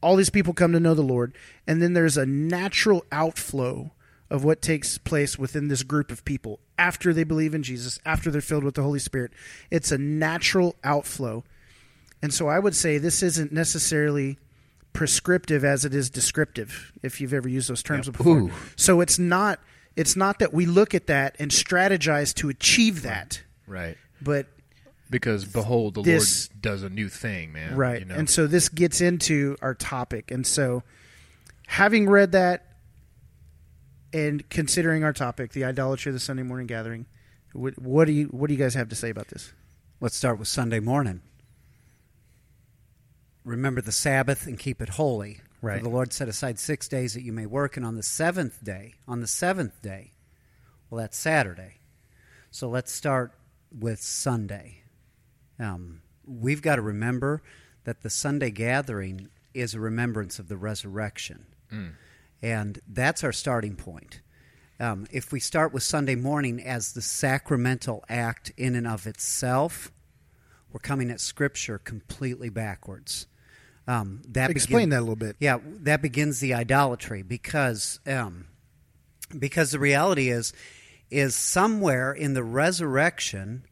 all 0.00 0.16
these 0.16 0.30
people 0.30 0.54
come 0.54 0.72
to 0.72 0.80
know 0.80 0.94
the 0.94 1.02
Lord 1.02 1.34
and 1.66 1.82
then 1.82 1.92
there's 1.92 2.16
a 2.16 2.26
natural 2.26 3.04
outflow 3.12 3.92
of 4.30 4.44
what 4.44 4.60
takes 4.60 4.98
place 4.98 5.38
within 5.38 5.68
this 5.68 5.82
group 5.82 6.10
of 6.10 6.24
people 6.24 6.60
after 6.78 7.12
they 7.12 7.24
believe 7.24 7.54
in 7.54 7.62
Jesus 7.62 7.98
after 8.04 8.30
they're 8.30 8.40
filled 8.40 8.64
with 8.64 8.74
the 8.74 8.82
Holy 8.82 8.98
Spirit. 8.98 9.32
It's 9.70 9.90
a 9.90 9.98
natural 9.98 10.76
outflow. 10.84 11.44
And 12.22 12.32
so 12.32 12.48
I 12.48 12.58
would 12.58 12.76
say 12.76 12.98
this 12.98 13.22
isn't 13.22 13.52
necessarily 13.52 14.38
prescriptive 14.92 15.64
as 15.64 15.84
it 15.84 15.94
is 15.94 16.10
descriptive 16.10 16.92
if 17.02 17.20
you've 17.20 17.34
ever 17.34 17.48
used 17.48 17.70
those 17.70 17.82
terms 17.82 18.08
before. 18.08 18.38
Ooh. 18.38 18.50
so 18.76 19.00
it's 19.00 19.18
not 19.18 19.60
it's 19.96 20.14
not 20.14 20.38
that 20.38 20.52
we 20.52 20.66
look 20.66 20.94
at 20.94 21.06
that 21.08 21.34
and 21.38 21.50
strategize 21.50 22.34
to 22.34 22.48
achieve 22.48 23.02
that. 23.02 23.42
Right. 23.66 23.96
but 24.22 24.46
Because 25.10 25.44
behold, 25.44 25.94
the 25.94 26.02
This- 26.02 26.50
Lord 26.50 26.62
does 26.62 26.82
a 26.82 26.90
new 26.90 27.08
thing, 27.08 27.52
man. 27.52 27.76
right 27.76 28.00
You 28.00 28.04
know? 28.06 28.14
and 28.14 28.28
so 28.28 28.46
this 28.46 28.68
gets 28.68 29.00
into 29.00 29.56
our 29.62 29.74
topic 29.74 30.30
and 30.30 30.46
so 30.46 30.82
having 31.66 32.08
read 32.08 32.32
that 32.32 32.66
and 34.12 34.48
considering 34.50 35.04
our 35.04 35.12
topic 35.12 35.52
the 35.52 35.64
idolatry 35.64 36.10
of 36.10 36.14
the 36.14 36.20
sunday 36.20 36.42
morning 36.42 36.66
gathering 36.66 37.04
what, 37.52 37.78
what 37.78 38.06
do 38.06 38.12
you 38.12 38.26
what 38.26 38.48
do 38.48 38.54
you 38.54 38.58
guys 38.58 38.74
have 38.74 38.88
to 38.88 38.96
say 38.96 39.10
about 39.10 39.28
this 39.28 39.52
Let's 40.00 40.14
start 40.16 40.38
with 40.38 40.46
Sunday 40.46 40.78
morning. 40.78 41.22
Remember 43.44 43.80
the 43.80 43.92
Sabbath 43.92 44.46
and 44.46 44.56
keep 44.58 44.80
it 44.80 44.90
holy. 44.90 45.40
Right. 45.60 45.78
For 45.78 45.84
the 45.84 45.90
Lord 45.90 46.12
set 46.12 46.28
aside 46.28 46.58
six 46.60 46.86
days 46.86 47.14
that 47.14 47.22
you 47.22 47.32
may 47.32 47.46
work, 47.46 47.76
and 47.76 47.84
on 47.84 47.96
the 47.96 48.02
seventh 48.04 48.62
day, 48.62 48.94
on 49.08 49.20
the 49.20 49.26
seventh 49.26 49.82
day, 49.82 50.12
well, 50.88 51.00
that's 51.00 51.16
Saturday. 51.18 51.78
So 52.52 52.68
let's 52.68 52.92
start 52.92 53.32
with 53.76 54.00
Sunday. 54.00 54.82
Um, 55.58 56.02
we've 56.26 56.62
got 56.62 56.76
to 56.76 56.82
remember 56.82 57.42
that 57.84 58.02
the 58.02 58.10
Sunday 58.10 58.50
gathering 58.50 59.28
is 59.54 59.74
a 59.74 59.80
remembrance 59.80 60.38
of 60.38 60.48
the 60.48 60.56
resurrection. 60.56 61.46
And 62.42 62.80
that's 62.88 63.24
our 63.24 63.32
starting 63.32 63.76
point. 63.76 64.20
Um, 64.80 65.06
if 65.10 65.32
we 65.32 65.40
start 65.40 65.72
with 65.72 65.82
Sunday 65.82 66.14
morning 66.14 66.62
as 66.62 66.92
the 66.92 67.02
sacramental 67.02 68.04
act 68.08 68.52
in 68.56 68.76
and 68.76 68.86
of 68.86 69.06
itself, 69.06 69.90
we're 70.72 70.80
coming 70.80 71.10
at 71.10 71.20
Scripture 71.20 71.78
completely 71.78 72.48
backwards. 72.48 73.26
Um, 73.88 74.22
that 74.28 74.50
explain 74.50 74.80
begin- 74.80 74.90
that 74.90 74.98
a 74.98 75.00
little 75.00 75.16
bit 75.16 75.36
yeah, 75.40 75.58
that 75.80 76.02
begins 76.02 76.40
the 76.40 76.52
idolatry 76.54 77.22
because 77.22 78.00
um, 78.06 78.46
because 79.36 79.70
the 79.70 79.78
reality 79.78 80.28
is 80.28 80.52
is 81.10 81.34
somewhere 81.34 82.12
in 82.12 82.34
the 82.34 82.44
resurrection 82.44 83.64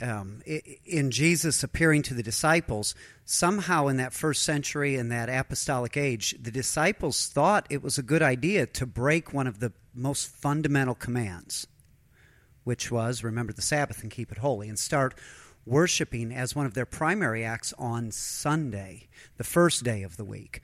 um, 0.00 0.42
in 0.84 1.10
Jesus 1.10 1.62
appearing 1.62 2.02
to 2.02 2.14
the 2.14 2.22
disciples, 2.22 2.94
somehow 3.24 3.88
in 3.88 3.98
that 3.98 4.12
first 4.12 4.42
century, 4.42 4.96
in 4.96 5.08
that 5.10 5.28
apostolic 5.28 5.96
age, 5.96 6.34
the 6.40 6.50
disciples 6.50 7.28
thought 7.28 7.66
it 7.70 7.82
was 7.82 7.98
a 7.98 8.02
good 8.02 8.22
idea 8.22 8.66
to 8.66 8.86
break 8.86 9.32
one 9.32 9.46
of 9.46 9.60
the 9.60 9.72
most 9.94 10.28
fundamental 10.28 10.94
commands, 10.94 11.66
which 12.64 12.90
was 12.90 13.22
remember 13.22 13.52
the 13.52 13.62
Sabbath 13.62 14.02
and 14.02 14.10
keep 14.10 14.32
it 14.32 14.38
holy, 14.38 14.68
and 14.68 14.78
start 14.78 15.14
worshiping 15.64 16.32
as 16.32 16.56
one 16.56 16.66
of 16.66 16.74
their 16.74 16.86
primary 16.86 17.44
acts 17.44 17.72
on 17.78 18.10
Sunday, 18.10 19.08
the 19.36 19.44
first 19.44 19.84
day 19.84 20.02
of 20.02 20.16
the 20.16 20.24
week. 20.24 20.60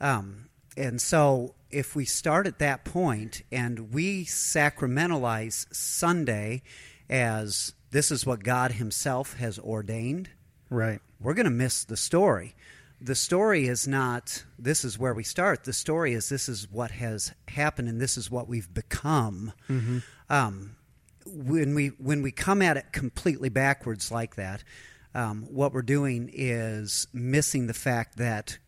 Um, 0.00 0.48
and 0.76 1.00
so, 1.00 1.54
if 1.70 1.96
we 1.96 2.04
start 2.04 2.46
at 2.46 2.60
that 2.60 2.84
point 2.84 3.42
and 3.50 3.92
we 3.92 4.24
sacramentalize 4.24 5.66
Sunday 5.74 6.62
as 7.10 7.74
this 7.90 8.10
is 8.10 8.26
what 8.26 8.42
God 8.42 8.72
Himself 8.72 9.34
has 9.34 9.58
ordained, 9.58 10.30
right? 10.70 11.00
We're 11.20 11.34
going 11.34 11.44
to 11.44 11.50
miss 11.50 11.84
the 11.84 11.96
story. 11.96 12.54
The 13.00 13.14
story 13.14 13.68
is 13.68 13.86
not 13.86 14.44
this 14.58 14.84
is 14.84 14.98
where 14.98 15.14
we 15.14 15.22
start. 15.22 15.64
The 15.64 15.72
story 15.72 16.14
is 16.14 16.28
this 16.28 16.48
is 16.48 16.70
what 16.70 16.90
has 16.92 17.32
happened 17.48 17.88
and 17.88 18.00
this 18.00 18.16
is 18.16 18.30
what 18.30 18.48
we've 18.48 18.72
become. 18.72 19.52
Mm-hmm. 19.68 19.98
Um, 20.28 20.76
when 21.26 21.74
we 21.74 21.88
when 21.88 22.22
we 22.22 22.32
come 22.32 22.62
at 22.62 22.76
it 22.76 22.92
completely 22.92 23.48
backwards 23.48 24.10
like 24.10 24.36
that, 24.36 24.64
um, 25.14 25.46
what 25.50 25.72
we're 25.72 25.82
doing 25.82 26.30
is 26.32 27.06
missing 27.12 27.66
the 27.66 27.74
fact 27.74 28.16
that 28.16 28.58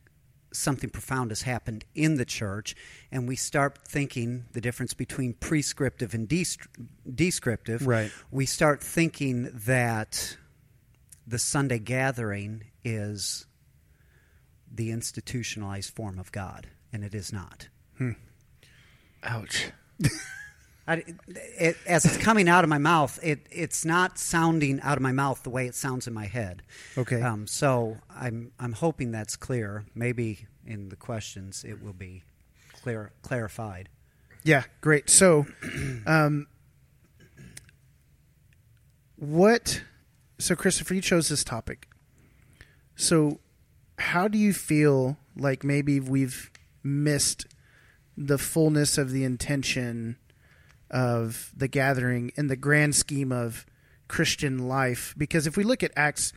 something 0.52 0.90
profound 0.90 1.30
has 1.30 1.42
happened 1.42 1.84
in 1.94 2.16
the 2.16 2.24
church, 2.24 2.74
and 3.10 3.28
we 3.28 3.36
start 3.36 3.78
thinking 3.86 4.44
the 4.52 4.60
difference 4.60 4.94
between 4.94 5.34
prescriptive 5.34 6.14
and 6.14 6.28
descriptive. 7.14 7.86
Right. 7.86 8.10
We 8.30 8.46
start 8.46 8.82
thinking 8.82 9.50
that 9.52 10.36
the 11.26 11.38
Sunday 11.38 11.78
gathering 11.78 12.64
is 12.84 13.46
the 14.72 14.90
institutionalized 14.90 15.94
form 15.94 16.18
of 16.18 16.32
God, 16.32 16.68
and 16.92 17.04
it 17.04 17.14
is 17.14 17.32
not. 17.32 17.68
Hmm. 17.98 18.12
Ouch. 19.22 19.70
I, 20.90 21.04
it, 21.28 21.76
as 21.86 22.04
it's 22.04 22.16
coming 22.16 22.48
out 22.48 22.64
of 22.64 22.70
my 22.70 22.78
mouth, 22.78 23.20
it, 23.22 23.46
it's 23.52 23.84
not 23.84 24.18
sounding 24.18 24.80
out 24.80 24.98
of 24.98 25.02
my 25.02 25.12
mouth 25.12 25.40
the 25.44 25.50
way 25.50 25.66
it 25.66 25.76
sounds 25.76 26.08
in 26.08 26.12
my 26.12 26.26
head. 26.26 26.62
Okay. 26.98 27.22
Um, 27.22 27.46
so 27.46 27.98
I'm 28.10 28.50
I'm 28.58 28.72
hoping 28.72 29.12
that's 29.12 29.36
clear. 29.36 29.84
Maybe 29.94 30.46
in 30.66 30.88
the 30.88 30.96
questions 30.96 31.64
it 31.64 31.80
will 31.80 31.92
be 31.92 32.24
clear 32.72 33.12
clarified. 33.22 33.88
Yeah, 34.42 34.64
great. 34.80 35.08
So, 35.08 35.46
um, 36.06 36.48
what? 39.14 39.82
So, 40.38 40.56
Christopher, 40.56 40.94
you 40.94 41.02
chose 41.02 41.28
this 41.28 41.44
topic. 41.44 41.88
So, 42.96 43.38
how 43.96 44.26
do 44.26 44.38
you 44.38 44.52
feel 44.52 45.18
like 45.36 45.62
maybe 45.62 46.00
we've 46.00 46.50
missed 46.82 47.46
the 48.16 48.38
fullness 48.38 48.98
of 48.98 49.10
the 49.10 49.22
intention 49.22 50.16
of 50.90 51.52
the 51.56 51.68
gathering 51.68 52.32
in 52.36 52.48
the 52.48 52.56
grand 52.56 52.94
scheme 52.94 53.32
of 53.32 53.66
Christian 54.08 54.68
life. 54.68 55.14
Because 55.16 55.46
if 55.46 55.56
we 55.56 55.64
look 55.64 55.82
at 55.82 55.92
Acts 55.96 56.32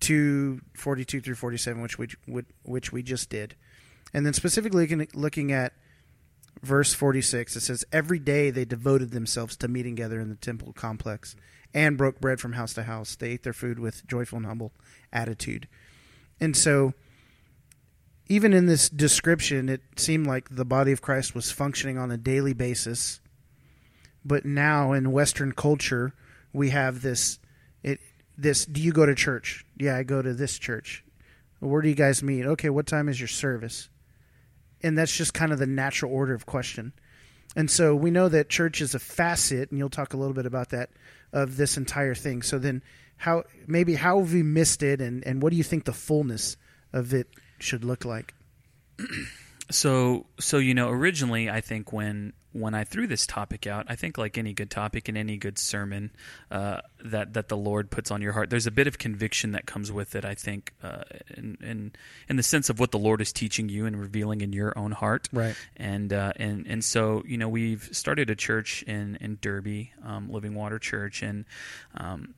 two 0.00 0.60
forty 0.74 1.04
two 1.04 1.20
through 1.20 1.36
47, 1.36 1.80
which 1.80 1.98
we, 1.98 2.08
which 2.64 2.92
we 2.92 3.02
just 3.02 3.30
did, 3.30 3.54
and 4.12 4.26
then 4.26 4.32
specifically 4.32 4.86
looking 5.14 5.52
at 5.52 5.72
verse 6.62 6.94
46, 6.94 7.56
it 7.56 7.60
says, 7.60 7.84
Every 7.92 8.18
day 8.18 8.50
they 8.50 8.64
devoted 8.64 9.10
themselves 9.10 9.56
to 9.58 9.68
meeting 9.68 9.96
together 9.96 10.20
in 10.20 10.28
the 10.28 10.36
temple 10.36 10.72
complex 10.72 11.36
and 11.74 11.98
broke 11.98 12.20
bread 12.20 12.40
from 12.40 12.54
house 12.54 12.74
to 12.74 12.84
house. 12.84 13.16
They 13.16 13.30
ate 13.30 13.42
their 13.42 13.52
food 13.52 13.78
with 13.78 14.06
joyful 14.06 14.38
and 14.38 14.46
humble 14.46 14.72
attitude. 15.12 15.68
And 16.40 16.56
so, 16.56 16.94
even 18.28 18.52
in 18.52 18.66
this 18.66 18.88
description, 18.88 19.68
it 19.68 19.82
seemed 19.96 20.26
like 20.26 20.48
the 20.50 20.64
body 20.64 20.92
of 20.92 21.00
Christ 21.00 21.34
was 21.34 21.50
functioning 21.50 21.96
on 21.96 22.10
a 22.10 22.16
daily 22.16 22.54
basis 22.54 23.20
but 24.26 24.44
now 24.44 24.92
in 24.92 25.12
Western 25.12 25.52
culture, 25.52 26.12
we 26.52 26.70
have 26.70 27.02
this. 27.02 27.38
It 27.82 28.00
this. 28.36 28.66
Do 28.66 28.80
you 28.80 28.92
go 28.92 29.06
to 29.06 29.14
church? 29.14 29.64
Yeah, 29.76 29.96
I 29.96 30.02
go 30.02 30.20
to 30.20 30.34
this 30.34 30.58
church. 30.58 31.04
Where 31.60 31.80
do 31.80 31.88
you 31.88 31.94
guys 31.94 32.22
meet? 32.22 32.44
Okay, 32.44 32.70
what 32.70 32.86
time 32.86 33.08
is 33.08 33.20
your 33.20 33.28
service? 33.28 33.88
And 34.82 34.98
that's 34.98 35.16
just 35.16 35.32
kind 35.32 35.52
of 35.52 35.58
the 35.58 35.66
natural 35.66 36.12
order 36.12 36.34
of 36.34 36.44
question. 36.44 36.92
And 37.54 37.70
so 37.70 37.94
we 37.94 38.10
know 38.10 38.28
that 38.28 38.50
church 38.50 38.82
is 38.82 38.94
a 38.94 38.98
facet, 38.98 39.70
and 39.70 39.78
you'll 39.78 39.88
talk 39.88 40.12
a 40.12 40.16
little 40.16 40.34
bit 40.34 40.44
about 40.44 40.70
that 40.70 40.90
of 41.32 41.56
this 41.56 41.76
entire 41.76 42.14
thing. 42.14 42.42
So 42.42 42.58
then, 42.58 42.82
how 43.16 43.44
maybe 43.66 43.94
how 43.94 44.18
have 44.18 44.32
we 44.32 44.42
missed 44.42 44.82
it, 44.82 45.00
and 45.00 45.24
and 45.24 45.40
what 45.40 45.50
do 45.50 45.56
you 45.56 45.64
think 45.64 45.84
the 45.84 45.92
fullness 45.92 46.56
of 46.92 47.14
it 47.14 47.28
should 47.58 47.84
look 47.84 48.04
like? 48.04 48.34
So 49.70 50.26
so 50.38 50.58
you 50.58 50.74
know 50.74 50.90
originally 50.90 51.50
I 51.50 51.60
think 51.60 51.92
when 51.92 52.32
when 52.56 52.74
I 52.74 52.84
threw 52.84 53.06
this 53.06 53.26
topic 53.26 53.66
out, 53.66 53.86
I 53.88 53.96
think 53.96 54.16
like 54.16 54.38
any 54.38 54.52
good 54.52 54.70
topic 54.70 55.08
and 55.08 55.18
any 55.18 55.36
good 55.36 55.58
sermon 55.58 56.10
uh, 56.50 56.80
that 57.04 57.34
that 57.34 57.48
the 57.48 57.56
Lord 57.56 57.90
puts 57.90 58.10
on 58.10 58.22
your 58.22 58.32
heart, 58.32 58.50
there's 58.50 58.66
a 58.66 58.70
bit 58.70 58.86
of 58.86 58.98
conviction 58.98 59.52
that 59.52 59.66
comes 59.66 59.92
with 59.92 60.14
it. 60.14 60.24
I 60.24 60.34
think, 60.34 60.72
uh, 60.82 61.02
in, 61.36 61.58
in, 61.60 61.92
in 62.28 62.36
the 62.36 62.42
sense 62.42 62.70
of 62.70 62.80
what 62.80 62.90
the 62.92 62.98
Lord 62.98 63.20
is 63.20 63.32
teaching 63.32 63.68
you 63.68 63.86
and 63.86 64.00
revealing 64.00 64.40
in 64.40 64.52
your 64.52 64.76
own 64.78 64.92
heart, 64.92 65.28
right? 65.32 65.54
And 65.76 66.12
uh, 66.12 66.32
and 66.36 66.66
and 66.66 66.84
so 66.84 67.22
you 67.26 67.36
know 67.36 67.48
we've 67.48 67.88
started 67.92 68.30
a 68.30 68.34
church 68.34 68.82
in 68.84 69.16
in 69.20 69.38
Derby, 69.40 69.92
um, 70.04 70.30
Living 70.30 70.54
Water 70.54 70.78
Church, 70.78 71.22
and 71.22 71.44
um, 71.94 72.34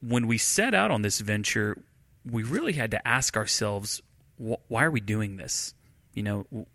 when 0.00 0.26
we 0.26 0.38
set 0.38 0.72
out 0.74 0.90
on 0.90 1.02
this 1.02 1.20
venture, 1.20 1.76
we 2.24 2.42
really 2.42 2.72
had 2.74 2.92
to 2.92 3.08
ask 3.08 3.36
ourselves, 3.36 4.02
wh- 4.38 4.60
why 4.68 4.84
are 4.84 4.90
we 4.90 5.00
doing 5.00 5.36
this? 5.36 5.74
You 6.14 6.22
know, 6.22 6.66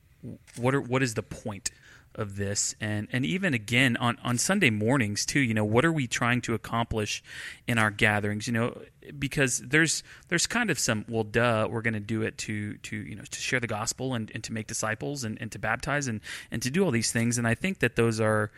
what 0.58 0.76
are 0.76 0.82
what 0.82 1.02
is 1.04 1.14
the 1.14 1.24
point? 1.24 1.72
Of 2.16 2.36
this. 2.36 2.76
And 2.82 3.08
and 3.12 3.26
even 3.26 3.54
again 3.54 3.98
on 3.98 4.18
on 4.24 4.38
Sunday 4.38 4.70
mornings 4.70 5.26
too 5.26 5.40
you 5.40 5.54
know 5.54 5.66
what 5.66 5.86
are 5.86 5.92
we 5.92 6.08
trying 6.08 6.42
to 6.42 6.54
accomplish 6.54 7.24
in 7.68 7.78
our 7.78 7.92
gatherings 7.92 8.48
you 8.48 8.54
know? 8.54 8.82
Because 9.18 9.60
there's 9.60 10.04
there's 10.30 10.48
kind 10.48 10.70
of 10.70 10.80
some 10.80 11.06
well 11.08 11.24
duh 11.24 11.68
we're 11.70 11.82
going 11.82 11.94
to 11.94 12.00
do 12.00 12.24
it 12.24 12.38
to 12.40 12.78
to 12.78 12.96
you 12.96 13.16
know 13.16 13.24
to 13.24 13.40
share 13.40 13.60
the 13.60 13.68
gospel 13.68 14.14
and, 14.14 14.32
and 14.34 14.44
to 14.44 14.54
make 14.54 14.68
disciples 14.68 15.24
and, 15.24 15.40
and 15.40 15.52
to 15.52 15.60
baptize 15.60 16.08
and 16.08 16.22
and 16.52 16.62
to 16.64 16.70
do 16.70 16.84
all 16.84 16.92
these 16.92 17.12
things. 17.12 17.38
And 17.38 17.48
I 17.48 17.56
think 17.56 17.80
that 17.80 17.96
those 17.96 18.20
are 18.20 18.52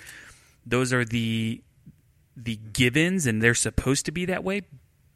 those 0.65 0.93
are 0.93 1.03
the 1.03 1.61
the 2.35 2.55
givens 2.55 3.25
and 3.25 3.41
they're 3.41 3.55
supposed 3.55 4.05
to 4.05 4.11
be 4.11 4.25
that 4.25 4.43
way. 4.43 4.61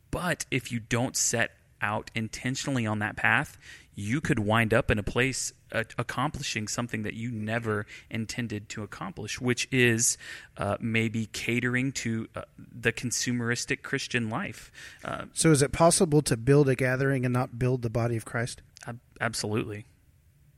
But 0.10 0.46
if 0.52 0.72
you 0.72 0.80
don't 0.80 1.16
set 1.16 1.52
out 1.82 2.12
intentionally 2.14 2.86
on 2.86 3.00
that 3.00 3.16
path 3.16 3.58
you 3.96 4.22
could 4.22 4.40
wind 4.40 4.74
up 4.74 4.90
in 4.90 5.00
a 5.00 5.04
place 5.04 5.54
uh, 5.72 5.84
accomplishing 5.98 6.68
something 6.68 7.04
that 7.04 7.14
you 7.14 7.32
never 7.32 7.86
intended 8.10 8.70
to 8.70 8.84
accomplish, 8.84 9.40
which 9.40 9.68
is 9.72 10.18
uh, 10.58 10.78
maybe 10.80 11.28
catering 11.28 11.92
to 11.92 12.28
uh, 12.36 12.42
the 12.58 12.92
consumeristic 12.92 13.82
Christian 13.82 14.30
life. 14.30 14.72
Uh, 15.04 15.26
so, 15.34 15.52
is 15.52 15.62
it 15.62 15.72
possible 15.72 16.22
to 16.24 16.38
build 16.38 16.70
a 16.70 16.76
gathering 16.76 17.26
and 17.26 17.34
not 17.34 17.58
build 17.58 17.82
the 17.82 17.90
body 17.90 18.18
of 18.18 18.26
Christ? 18.26 18.62
Ab- 18.88 19.00
absolutely. 19.20 19.86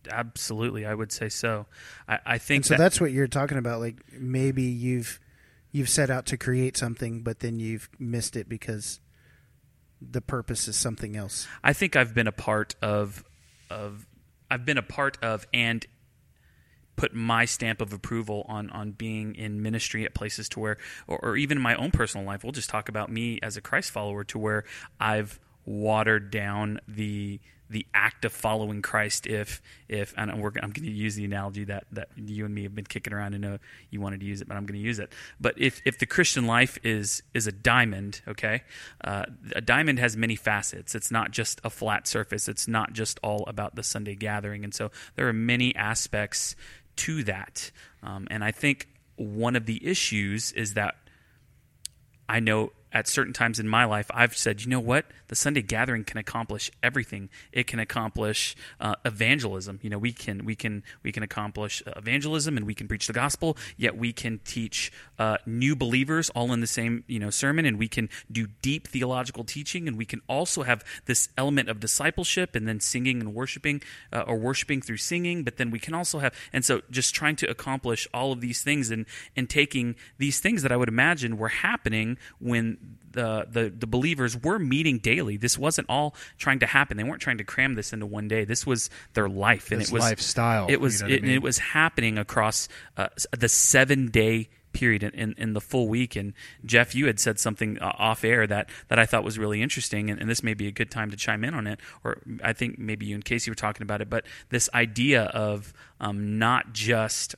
Absolutely, 0.10 0.86
I 0.86 0.94
would 0.94 1.12
say 1.12 1.30
so. 1.30 1.66
I, 2.08 2.20
I 2.26 2.38
think 2.38 2.60
and 2.60 2.66
so. 2.66 2.74
That, 2.74 2.80
that's 2.80 3.00
what 3.00 3.12
you're 3.12 3.28
talking 3.28 3.58
about. 3.58 3.80
Like 3.80 4.02
maybe 4.12 4.64
you've 4.64 5.20
you've 5.72 5.90
set 5.90 6.10
out 6.10 6.26
to 6.28 6.38
create 6.38 6.76
something, 6.76 7.22
but 7.22 7.40
then 7.40 7.60
you've 7.60 7.90
missed 8.00 8.36
it 8.36 8.50
because 8.50 9.00
the 10.02 10.22
purpose 10.22 10.68
is 10.68 10.76
something 10.76 11.16
else. 11.16 11.48
I 11.64 11.74
think 11.74 11.96
I've 11.96 12.14
been 12.14 12.28
a 12.28 12.34
part 12.34 12.76
of 12.82 13.24
of 13.70 14.06
I've 14.54 14.66
been 14.66 14.78
a 14.78 14.84
part 14.84 15.18
of 15.24 15.48
and 15.52 15.84
put 16.96 17.16
my 17.16 17.46
stamp 17.46 17.82
of 17.82 17.92
approval 17.92 18.46
on 18.48 18.70
on 18.70 18.92
being 18.92 19.34
in 19.34 19.64
ministry 19.64 20.06
at 20.06 20.14
places 20.14 20.48
to 20.50 20.60
where 20.60 20.78
or, 21.08 21.18
or, 21.18 21.36
even 21.36 21.58
in 21.58 21.62
my 21.64 21.74
own 21.76 21.90
personal 21.90 22.24
life. 22.24 22.44
We'll 22.44 22.52
just 22.52 22.70
talk 22.70 22.88
about 22.88 23.12
me 23.12 23.40
as 23.42 23.58
a 23.58 23.62
christ 23.62 23.90
follower 23.90 24.24
to 24.26 24.38
where 24.38 24.64
i've 25.00 25.40
watered 25.66 26.32
down 26.32 26.80
the 26.88 27.40
the 27.70 27.88
act 27.94 28.24
of 28.24 28.32
following 28.32 28.84
Christ 28.84 29.26
if 29.26 29.62
if 29.90 30.14
and 30.16 30.30
I'm 30.30 30.40
going 30.40 30.72
to 30.72 30.92
use 30.92 31.16
the 31.16 31.26
analogy 31.26 31.64
that 31.66 31.86
that 31.92 32.10
you 32.16 32.46
and 32.46 32.54
me 32.54 32.64
have 32.64 32.76
been 32.76 32.86
kicking 32.86 33.14
around. 33.14 33.34
and 33.34 33.42
know 33.42 33.58
you 33.90 34.00
wanted 34.00 34.20
to 34.20 34.26
use 34.26 34.42
it, 34.42 34.48
but 34.48 34.56
I'm 34.56 34.66
going 34.66 34.80
to 34.80 34.86
use 34.86 35.00
it. 35.00 35.12
But 35.42 35.56
if 35.58 35.82
if 35.84 35.98
the 35.98 36.06
Christian 36.06 36.46
life 36.46 36.78
is 36.84 37.24
is 37.34 37.48
a 37.48 37.52
diamond, 37.52 38.22
okay, 38.28 38.62
uh, 39.04 39.26
a 39.56 39.62
diamond 39.62 40.00
has 40.00 40.16
many 40.16 40.36
facets. 40.36 40.94
It's 40.94 41.10
not 41.10 41.32
just 41.32 41.60
a 41.64 41.70
flat 41.70 42.08
surface. 42.08 42.48
It's 42.48 42.68
not 42.68 42.94
just 42.94 43.20
all 43.24 43.44
about 43.48 43.76
the 43.76 43.84
Sunday 43.84 44.16
gathering, 44.16 44.64
and 44.64 44.74
so 44.74 44.92
there 45.16 45.28
are 45.28 45.34
many 45.34 45.76
aspects 45.76 46.56
to 46.98 47.24
that. 47.24 47.72
Um, 48.04 48.28
and 48.30 48.44
I 48.44 48.52
think 48.52 48.88
one 49.16 49.56
of 49.56 49.66
the 49.66 49.86
issues 49.86 50.52
is 50.52 50.76
that 50.76 50.96
I 52.30 52.40
know 52.40 52.72
at 52.92 53.08
certain 53.08 53.34
times 53.34 53.60
in 53.60 53.68
my 53.68 53.86
life, 53.86 54.10
I've 54.14 54.38
said, 54.38 54.62
you 54.62 54.70
know 54.70 54.80
what, 54.80 55.06
the 55.34 55.38
Sunday 55.38 55.64
gathering 55.64 56.04
can 56.04 56.20
accomplish 56.20 56.70
everything. 56.84 57.28
It 57.52 57.66
can 57.66 57.80
accomplish 57.80 58.56
uh, 58.80 58.94
evangelism. 59.04 59.80
You 59.82 59.90
know, 59.90 59.98
we 59.98 60.12
can 60.12 60.46
we 60.46 60.56
can 60.56 60.84
we 61.02 61.12
can 61.12 61.24
accomplish 61.24 61.82
evangelism, 61.88 62.56
and 62.56 62.68
we 62.68 62.76
can 62.76 62.88
preach 62.88 63.08
the 63.08 63.14
gospel. 63.14 63.58
Yet 63.76 63.98
we 63.98 64.14
can 64.14 64.42
teach 64.46 64.92
uh, 65.18 65.38
new 65.48 65.76
believers 65.76 66.30
all 66.36 66.54
in 66.54 66.60
the 66.60 66.68
same 66.68 67.04
you 67.08 67.18
know 67.18 67.32
sermon, 67.32 67.66
and 67.66 67.80
we 67.80 67.88
can 67.88 68.10
do 68.32 68.46
deep 68.62 68.88
theological 68.88 69.44
teaching, 69.44 69.88
and 69.88 69.98
we 69.98 70.06
can 70.06 70.22
also 70.30 70.62
have 70.62 70.84
this 71.06 71.30
element 71.36 71.68
of 71.68 71.80
discipleship, 71.80 72.56
and 72.56 72.68
then 72.68 72.80
singing 72.80 73.20
and 73.20 73.34
worshiping, 73.34 73.82
uh, 74.12 74.22
or 74.28 74.38
worshiping 74.38 74.84
through 74.84 74.98
singing. 74.98 75.44
But 75.44 75.58
then 75.58 75.72
we 75.72 75.80
can 75.80 75.96
also 75.96 76.20
have, 76.20 76.36
and 76.54 76.64
so 76.64 76.82
just 76.92 77.16
trying 77.16 77.38
to 77.38 77.50
accomplish 77.50 78.08
all 78.14 78.32
of 78.32 78.40
these 78.40 78.62
things, 78.62 78.92
and 78.92 79.08
and 79.36 79.50
taking 79.50 79.96
these 80.20 80.40
things 80.40 80.62
that 80.62 80.72
I 80.72 80.78
would 80.78 80.90
imagine 80.90 81.38
were 81.38 81.50
happening 81.50 82.20
when 82.38 83.00
the, 83.14 83.48
the 83.50 83.74
the 83.76 83.88
believers 83.88 84.38
were 84.42 84.60
meeting 84.60 85.00
daily. 85.00 85.38
This 85.38 85.58
wasn't 85.58 85.90
all 85.90 86.16
trying 86.38 86.60
to 86.60 86.66
happen. 86.68 86.98
They 86.98 87.04
weren't 87.04 87.22
trying 87.22 87.38
to 87.40 87.44
cram 87.44 87.76
this 87.76 87.94
into 87.94 88.06
one 88.06 88.28
day. 88.28 88.44
This 88.46 88.66
was 88.66 88.90
their 89.14 89.30
life, 89.30 89.72
and 89.72 89.82
This 89.82 89.90
it 89.90 89.94
was 89.94 90.04
lifestyle, 90.04 90.68
It 90.70 90.82
was 90.82 91.02
you 91.02 91.08
know 91.08 91.10
what 91.10 91.14
I 91.14 91.18
it, 91.18 91.24
mean? 91.24 91.32
it 91.32 91.42
was 91.42 91.58
happening 91.60 92.18
across 92.18 92.68
uh, 92.98 93.08
the 93.38 93.50
seven 93.50 94.10
day 94.12 94.50
period 94.74 95.04
in, 95.04 95.12
in, 95.12 95.36
in 95.38 95.54
the 95.54 95.62
full 95.62 95.88
week. 95.88 96.16
And 96.16 96.34
Jeff, 96.66 96.96
you 96.96 97.06
had 97.06 97.20
said 97.20 97.40
something 97.40 97.78
uh, 97.80 97.94
off 97.98 98.24
air 98.24 98.48
that, 98.48 98.70
that 98.88 98.98
I 98.98 99.06
thought 99.06 99.24
was 99.24 99.38
really 99.38 99.62
interesting, 99.62 100.10
and, 100.10 100.20
and 100.20 100.28
this 100.28 100.42
may 100.42 100.56
be 100.56 100.68
a 100.68 100.72
good 100.72 100.90
time 100.90 101.12
to 101.12 101.16
chime 101.16 101.44
in 101.44 101.54
on 101.54 101.68
it. 101.68 101.80
Or 102.04 102.22
I 102.44 102.54
think 102.54 102.80
maybe 102.80 103.06
you 103.06 103.14
and 103.16 103.24
Casey 103.24 103.52
were 103.52 103.56
talking 103.56 103.84
about 103.84 104.02
it, 104.02 104.10
but 104.10 104.26
this 104.50 104.70
idea 104.74 105.26
of 105.26 105.74
um, 106.02 106.40
not 106.40 106.74
just 106.74 107.36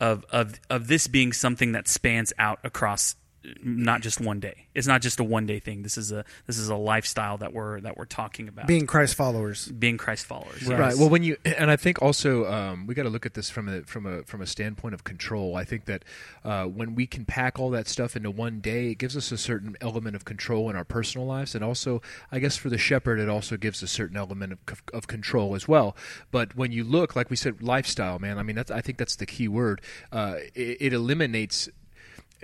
of 0.00 0.24
of 0.30 0.60
of 0.70 0.86
this 0.88 1.06
being 1.06 1.32
something 1.32 1.72
that 1.72 1.88
spans 1.88 2.32
out 2.38 2.58
across 2.64 3.16
not 3.62 4.00
just 4.00 4.20
one 4.20 4.40
day. 4.40 4.66
It's 4.74 4.86
not 4.86 5.02
just 5.02 5.20
a 5.20 5.24
one 5.24 5.46
day 5.46 5.58
thing. 5.58 5.82
This 5.82 5.98
is 5.98 6.12
a 6.12 6.24
this 6.46 6.58
is 6.58 6.68
a 6.68 6.76
lifestyle 6.76 7.38
that 7.38 7.52
we're 7.52 7.80
that 7.80 7.96
we're 7.96 8.04
talking 8.04 8.48
about. 8.48 8.66
Being 8.66 8.86
Christ 8.86 9.14
followers. 9.14 9.68
being 9.68 9.98
Christ 9.98 10.26
followers. 10.26 10.66
Right. 10.66 10.78
Yes. 10.78 10.98
Well, 10.98 11.08
when 11.08 11.22
you 11.22 11.36
and 11.44 11.70
I 11.70 11.76
think 11.76 12.00
also 12.02 12.50
um, 12.50 12.86
we 12.86 12.94
got 12.94 13.04
to 13.04 13.10
look 13.10 13.26
at 13.26 13.34
this 13.34 13.50
from 13.50 13.68
a 13.68 13.82
from 13.82 14.06
a 14.06 14.22
from 14.24 14.40
a 14.40 14.46
standpoint 14.46 14.94
of 14.94 15.04
control. 15.04 15.56
I 15.56 15.64
think 15.64 15.84
that 15.86 16.04
uh, 16.44 16.64
when 16.64 16.94
we 16.94 17.06
can 17.06 17.24
pack 17.24 17.58
all 17.58 17.70
that 17.70 17.88
stuff 17.88 18.16
into 18.16 18.30
one 18.30 18.60
day, 18.60 18.90
it 18.90 18.96
gives 18.96 19.16
us 19.16 19.30
a 19.32 19.38
certain 19.38 19.76
element 19.80 20.16
of 20.16 20.24
control 20.24 20.70
in 20.70 20.76
our 20.76 20.84
personal 20.84 21.26
lives, 21.26 21.54
and 21.54 21.64
also, 21.64 22.02
I 22.32 22.38
guess, 22.38 22.56
for 22.56 22.68
the 22.68 22.78
shepherd, 22.78 23.18
it 23.18 23.28
also 23.28 23.56
gives 23.56 23.82
a 23.82 23.88
certain 23.88 24.16
element 24.16 24.58
of, 24.68 24.82
of 24.92 25.06
control 25.06 25.54
as 25.54 25.68
well. 25.68 25.96
But 26.30 26.56
when 26.56 26.72
you 26.72 26.84
look, 26.84 27.14
like 27.14 27.30
we 27.30 27.36
said, 27.36 27.62
lifestyle, 27.62 28.18
man. 28.18 28.38
I 28.38 28.42
mean, 28.42 28.56
that's 28.56 28.70
I 28.70 28.80
think 28.80 28.98
that's 28.98 29.16
the 29.16 29.26
key 29.26 29.48
word. 29.48 29.80
Uh, 30.12 30.36
it, 30.54 30.78
it 30.80 30.92
eliminates 30.92 31.68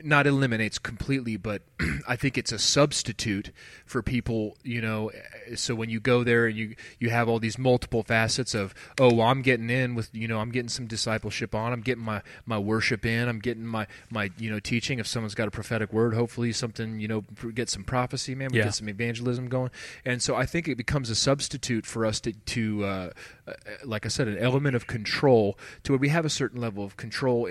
not 0.02 0.26
eliminates 0.26 0.78
completely, 0.78 1.36
but 1.36 1.62
I 2.08 2.16
think 2.16 2.38
it's 2.38 2.52
a 2.52 2.58
substitute 2.58 3.50
for 3.84 4.02
people. 4.02 4.56
You 4.62 4.80
know, 4.80 5.10
so 5.54 5.74
when 5.74 5.90
you 5.90 6.00
go 6.00 6.24
there 6.24 6.46
and 6.46 6.56
you 6.56 6.74
you 6.98 7.10
have 7.10 7.28
all 7.28 7.38
these 7.38 7.58
multiple 7.58 8.02
facets 8.02 8.54
of 8.54 8.74
oh, 8.98 9.12
well, 9.14 9.26
I'm 9.26 9.42
getting 9.42 9.68
in 9.70 9.94
with 9.94 10.10
you 10.14 10.26
know 10.28 10.38
I'm 10.40 10.50
getting 10.50 10.68
some 10.68 10.86
discipleship 10.86 11.54
on, 11.54 11.72
I'm 11.72 11.82
getting 11.82 12.04
my 12.04 12.22
my 12.46 12.58
worship 12.58 13.04
in, 13.04 13.28
I'm 13.28 13.40
getting 13.40 13.66
my 13.66 13.86
my 14.10 14.30
you 14.38 14.50
know 14.50 14.60
teaching. 14.60 14.98
If 14.98 15.06
someone's 15.06 15.34
got 15.34 15.48
a 15.48 15.50
prophetic 15.50 15.92
word, 15.92 16.14
hopefully 16.14 16.52
something 16.52 17.00
you 17.00 17.08
know 17.08 17.20
get 17.54 17.68
some 17.68 17.84
prophecy, 17.84 18.34
man. 18.34 18.50
We 18.52 18.58
Yeah. 18.58 18.64
get 18.64 18.74
some 18.74 18.88
evangelism 18.88 19.48
going, 19.48 19.70
and 20.04 20.22
so 20.22 20.34
I 20.36 20.46
think 20.46 20.68
it 20.68 20.76
becomes 20.76 21.10
a 21.10 21.14
substitute 21.14 21.84
for 21.86 22.06
us 22.06 22.20
to 22.20 22.32
to 22.32 22.84
uh, 22.84 23.10
like 23.84 24.06
I 24.06 24.08
said, 24.08 24.28
an 24.28 24.38
element 24.38 24.76
of 24.76 24.86
control 24.86 25.58
to 25.84 25.92
where 25.92 25.98
we 25.98 26.08
have 26.08 26.24
a 26.24 26.30
certain 26.30 26.60
level 26.60 26.84
of 26.84 26.96
control, 26.96 27.48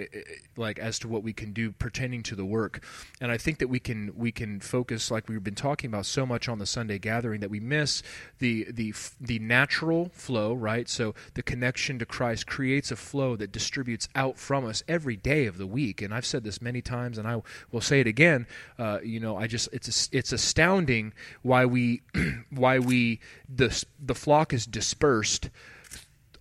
like 0.58 0.80
as 0.80 1.00
to 1.00 1.08
what 1.08 1.24
we 1.24 1.34
can 1.34 1.54
do 1.54 1.72
pertaining 1.72 2.24
to 2.24 2.36
the 2.36 2.46
work. 2.46 2.84
And 3.22 3.32
I 3.32 3.38
think 3.38 3.60
that 3.60 3.68
we 3.68 3.80
can 3.80 4.14
we 4.16 4.32
can 4.32 4.60
focus, 4.60 5.12
like 5.12 5.28
we've 5.28 5.44
been 5.44 5.56
talking 5.56 5.90
about 5.90 6.06
so 6.06 6.26
much 6.26 6.48
on 6.50 6.60
the 6.60 6.66
Sunday 6.66 7.00
gathering, 7.00 7.42
that 7.42 7.50
we 7.50 7.60
miss 7.60 8.04
the 8.40 8.68
the 8.70 8.94
the 9.20 9.40
natural 9.40 10.10
flow, 10.14 10.54
right? 10.54 10.88
So 10.90 11.16
the 11.34 11.44
connection 11.44 12.00
to 12.00 12.06
Christ 12.06 12.48
creates 12.48 12.92
a 12.92 12.96
flow 12.96 13.36
that 13.36 13.52
distributes 13.52 14.08
out 14.16 14.38
from 14.38 14.66
us 14.66 14.84
every 14.88 15.16
day 15.16 15.46
of 15.46 15.58
the 15.58 15.68
week. 15.68 16.02
And 16.02 16.14
I've 16.14 16.26
said 16.26 16.44
this 16.44 16.62
many 16.62 16.82
times, 16.82 17.18
and 17.18 17.28
I 17.28 17.42
will 17.72 17.82
say 17.82 18.00
it 18.00 18.08
again. 18.08 18.48
Uh, 18.78 19.00
you 19.04 19.20
know, 19.20 19.38
I 19.38 19.48
just 19.48 19.70
it's 19.72 20.10
it's 20.12 20.32
astounding 20.32 21.14
why 21.42 21.66
we 21.66 22.02
why 22.50 22.80
we 22.80 23.20
the 23.48 23.86
the 24.00 24.16
flock 24.16 24.54
is 24.54 24.66
dispersed 24.66 25.50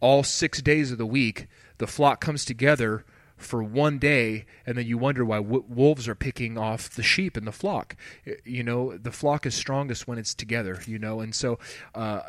all 0.01 0.23
six 0.23 0.63
days 0.63 0.93
of 0.93 0.99
the 0.99 1.07
week, 1.07 1.47
the 1.79 1.87
flock 1.87 2.21
comes 2.21 2.45
together 2.45 3.05
for 3.37 3.63
one 3.63 3.99
day, 3.99 4.45
and 4.67 4.77
then 4.77 4.87
you 4.87 4.99
wonder 4.99 5.25
why 5.25 5.37
w- 5.37 5.65
wolves 5.69 6.09
are 6.09 6.15
picking 6.15 6.59
off 6.59 6.91
the 6.91 7.03
sheep 7.03 7.37
in 7.37 7.45
the 7.45 7.53
flock. 7.53 7.97
You 8.45 8.65
know, 8.65 8.97
the 8.97 9.13
flock 9.13 9.47
is 9.47 9.55
strongest 9.55 10.09
when 10.09 10.19
it's 10.19 10.35
together. 10.35 10.83
You 10.87 10.99
know, 10.99 11.21
and 11.21 11.35
so. 11.35 11.59
Uh, 11.95 12.21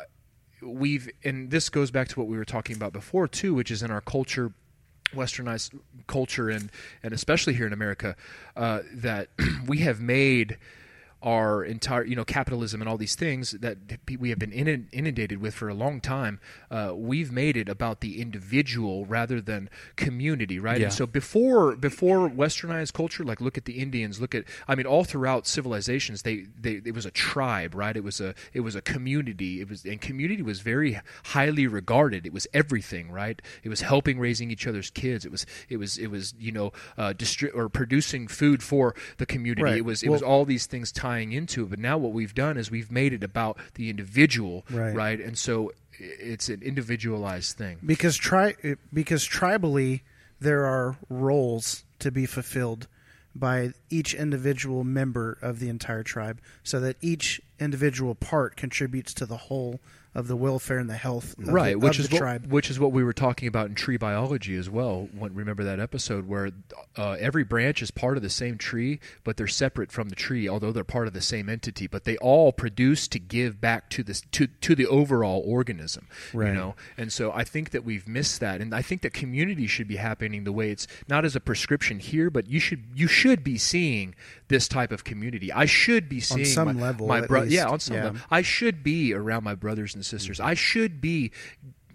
We've 0.62 1.08
and 1.24 1.50
this 1.50 1.70
goes 1.70 1.90
back 1.90 2.08
to 2.08 2.20
what 2.20 2.28
we 2.28 2.36
were 2.36 2.44
talking 2.44 2.76
about 2.76 2.92
before 2.92 3.26
too, 3.26 3.54
which 3.54 3.70
is 3.70 3.82
in 3.82 3.90
our 3.90 4.02
culture, 4.02 4.52
westernized 5.14 5.78
culture, 6.06 6.50
and 6.50 6.70
and 7.02 7.14
especially 7.14 7.54
here 7.54 7.66
in 7.66 7.72
America, 7.72 8.14
uh, 8.56 8.80
that 8.92 9.28
we 9.66 9.78
have 9.78 9.98
made 9.98 10.58
our 11.22 11.64
entire 11.64 12.04
you 12.04 12.16
know 12.16 12.24
capitalism 12.24 12.80
and 12.80 12.88
all 12.88 12.96
these 12.96 13.14
things 13.14 13.52
that 13.52 13.76
we 14.18 14.30
have 14.30 14.38
been 14.38 14.52
inundated 14.52 15.40
with 15.40 15.54
for 15.54 15.68
a 15.68 15.74
long 15.74 16.00
time 16.00 16.38
uh, 16.70 16.92
we've 16.94 17.32
made 17.32 17.56
it 17.56 17.68
about 17.68 18.00
the 18.00 18.20
individual 18.20 19.04
rather 19.06 19.40
than 19.40 19.68
community 19.96 20.58
right? 20.58 20.78
Yeah. 20.78 20.84
and 20.84 20.92
so 20.92 21.06
before 21.06 21.76
before 21.76 22.30
westernized 22.30 22.92
culture 22.92 23.24
like 23.24 23.40
look 23.40 23.58
at 23.58 23.64
the 23.64 23.78
indians 23.78 24.20
look 24.20 24.34
at 24.34 24.44
i 24.68 24.74
mean 24.74 24.86
all 24.86 25.04
throughout 25.04 25.46
civilizations 25.46 26.22
they, 26.22 26.46
they 26.58 26.80
it 26.84 26.94
was 26.94 27.06
a 27.06 27.10
tribe 27.10 27.74
right? 27.74 27.96
It 27.96 28.04
was 28.04 28.20
a 28.20 28.34
it 28.52 28.60
was 28.60 28.74
a 28.74 28.82
community. 28.82 29.60
It 29.60 29.68
was 29.68 29.84
and 29.84 30.00
community 30.00 30.42
was 30.42 30.60
very 30.60 31.00
highly 31.24 31.66
regarded. 31.66 32.26
It 32.26 32.32
was 32.32 32.46
everything 32.52 33.10
right? 33.10 33.40
It 33.62 33.68
was 33.68 33.80
helping 33.80 34.18
raising 34.18 34.50
each 34.50 34.66
other's 34.66 34.90
kids. 34.90 35.24
It 35.24 35.32
was 35.32 35.46
it 35.68 35.78
was 35.78 35.98
it 35.98 36.08
was 36.08 36.34
you 36.38 36.52
know 36.52 36.72
uh, 36.96 37.12
distri- 37.16 37.54
or 37.54 37.68
producing 37.68 38.28
food 38.28 38.62
for 38.62 38.94
the 39.18 39.26
community. 39.26 39.62
Right. 39.62 39.78
it 39.78 39.84
was 39.84 40.02
it 40.02 40.10
was 40.10 40.22
all 40.22 40.44
these 40.44 40.66
things 40.66 40.92
tying 41.10 41.32
into 41.32 41.64
it 41.64 41.70
but 41.70 41.78
now 41.78 41.98
what 41.98 42.12
we've 42.12 42.34
done 42.34 42.56
is 42.56 42.70
we've 42.70 42.90
made 42.92 43.12
it 43.12 43.24
about 43.24 43.58
the 43.74 43.90
individual 43.90 44.64
Right. 44.70 45.20
and 45.20 45.36
so 45.36 45.72
it's 45.98 46.48
an 46.48 46.62
individualized 46.62 47.56
thing 47.56 47.78
because 47.84 48.16
tri 48.16 48.54
because 48.92 49.26
tribally 49.28 50.00
there 50.40 50.64
are 50.64 50.96
roles 51.08 51.84
to 51.98 52.10
be 52.10 52.26
fulfilled 52.26 52.86
by 53.34 53.72
each 53.90 54.14
individual 54.14 54.82
member 54.84 55.38
of 55.42 55.58
the 55.60 55.68
entire 55.68 56.02
tribe 56.02 56.40
so 56.62 56.80
that 56.80 56.96
each 57.00 57.40
individual 57.58 58.14
part 58.14 58.56
contributes 58.56 59.12
to 59.14 59.26
the 59.26 59.36
whole 59.36 59.80
of 60.14 60.26
the 60.26 60.34
welfare 60.36 60.78
and 60.78 60.90
the 60.90 60.94
health 60.96 61.38
of 61.38 61.48
right 61.48 61.72
the, 61.72 61.78
which 61.78 61.98
is 61.98 62.10
what, 62.10 62.18
tribe 62.18 62.46
which 62.52 62.68
is 62.68 62.80
what 62.80 62.90
we 62.90 63.04
were 63.04 63.12
talking 63.12 63.46
about 63.46 63.66
in 63.68 63.74
tree 63.74 63.96
biology 63.96 64.56
as 64.56 64.68
well 64.68 65.08
remember 65.14 65.62
that 65.62 65.78
episode 65.78 66.26
where 66.26 66.50
uh, 66.96 67.12
every 67.20 67.44
branch 67.44 67.80
is 67.80 67.90
part 67.92 68.16
of 68.16 68.22
the 68.22 68.28
same 68.30 68.58
tree 68.58 68.98
but 69.22 69.36
they're 69.36 69.46
separate 69.46 69.92
from 69.92 70.08
the 70.08 70.16
tree 70.16 70.48
although 70.48 70.72
they're 70.72 70.82
part 70.82 71.06
of 71.06 71.12
the 71.12 71.20
same 71.20 71.48
entity 71.48 71.86
but 71.86 72.02
they 72.04 72.16
all 72.18 72.52
produce 72.52 73.06
to 73.06 73.18
give 73.20 73.60
back 73.60 73.88
to 73.88 74.02
this 74.02 74.22
to, 74.32 74.46
to 74.48 74.74
the 74.74 74.86
overall 74.86 75.42
organism 75.46 76.08
Right. 76.34 76.48
you 76.48 76.54
know 76.54 76.74
and 76.98 77.12
so 77.12 77.30
i 77.32 77.44
think 77.44 77.70
that 77.70 77.84
we've 77.84 78.08
missed 78.08 78.40
that 78.40 78.60
and 78.60 78.74
i 78.74 78.82
think 78.82 79.02
that 79.02 79.12
community 79.12 79.66
should 79.68 79.86
be 79.86 79.96
happening 79.96 80.42
the 80.42 80.52
way 80.52 80.70
it's 80.70 80.88
not 81.08 81.24
as 81.24 81.36
a 81.36 81.40
prescription 81.40 82.00
here 82.00 82.30
but 82.30 82.48
you 82.48 82.58
should 82.58 82.84
you 82.94 83.06
should 83.06 83.44
be 83.44 83.56
seeing 83.58 84.14
this 84.48 84.66
type 84.66 84.90
of 84.90 85.04
community 85.04 85.52
i 85.52 85.66
should 85.66 86.08
be 86.08 86.18
seeing 86.18 86.44
some 86.44 86.66
my, 86.66 86.72
level, 86.82 87.06
my 87.06 87.18
at 87.18 87.28
bro- 87.28 87.42
least. 87.42 87.52
yeah 87.52 87.68
on 87.68 87.78
some 87.78 87.96
Yeah. 87.96 88.04
level 88.06 88.20
I 88.30 88.42
should 88.42 88.82
be 88.82 89.14
around 89.14 89.44
my 89.44 89.54
brothers 89.54 89.94
and 89.94 89.99
sisters. 90.04 90.40
I 90.40 90.54
should 90.54 91.00
be 91.00 91.32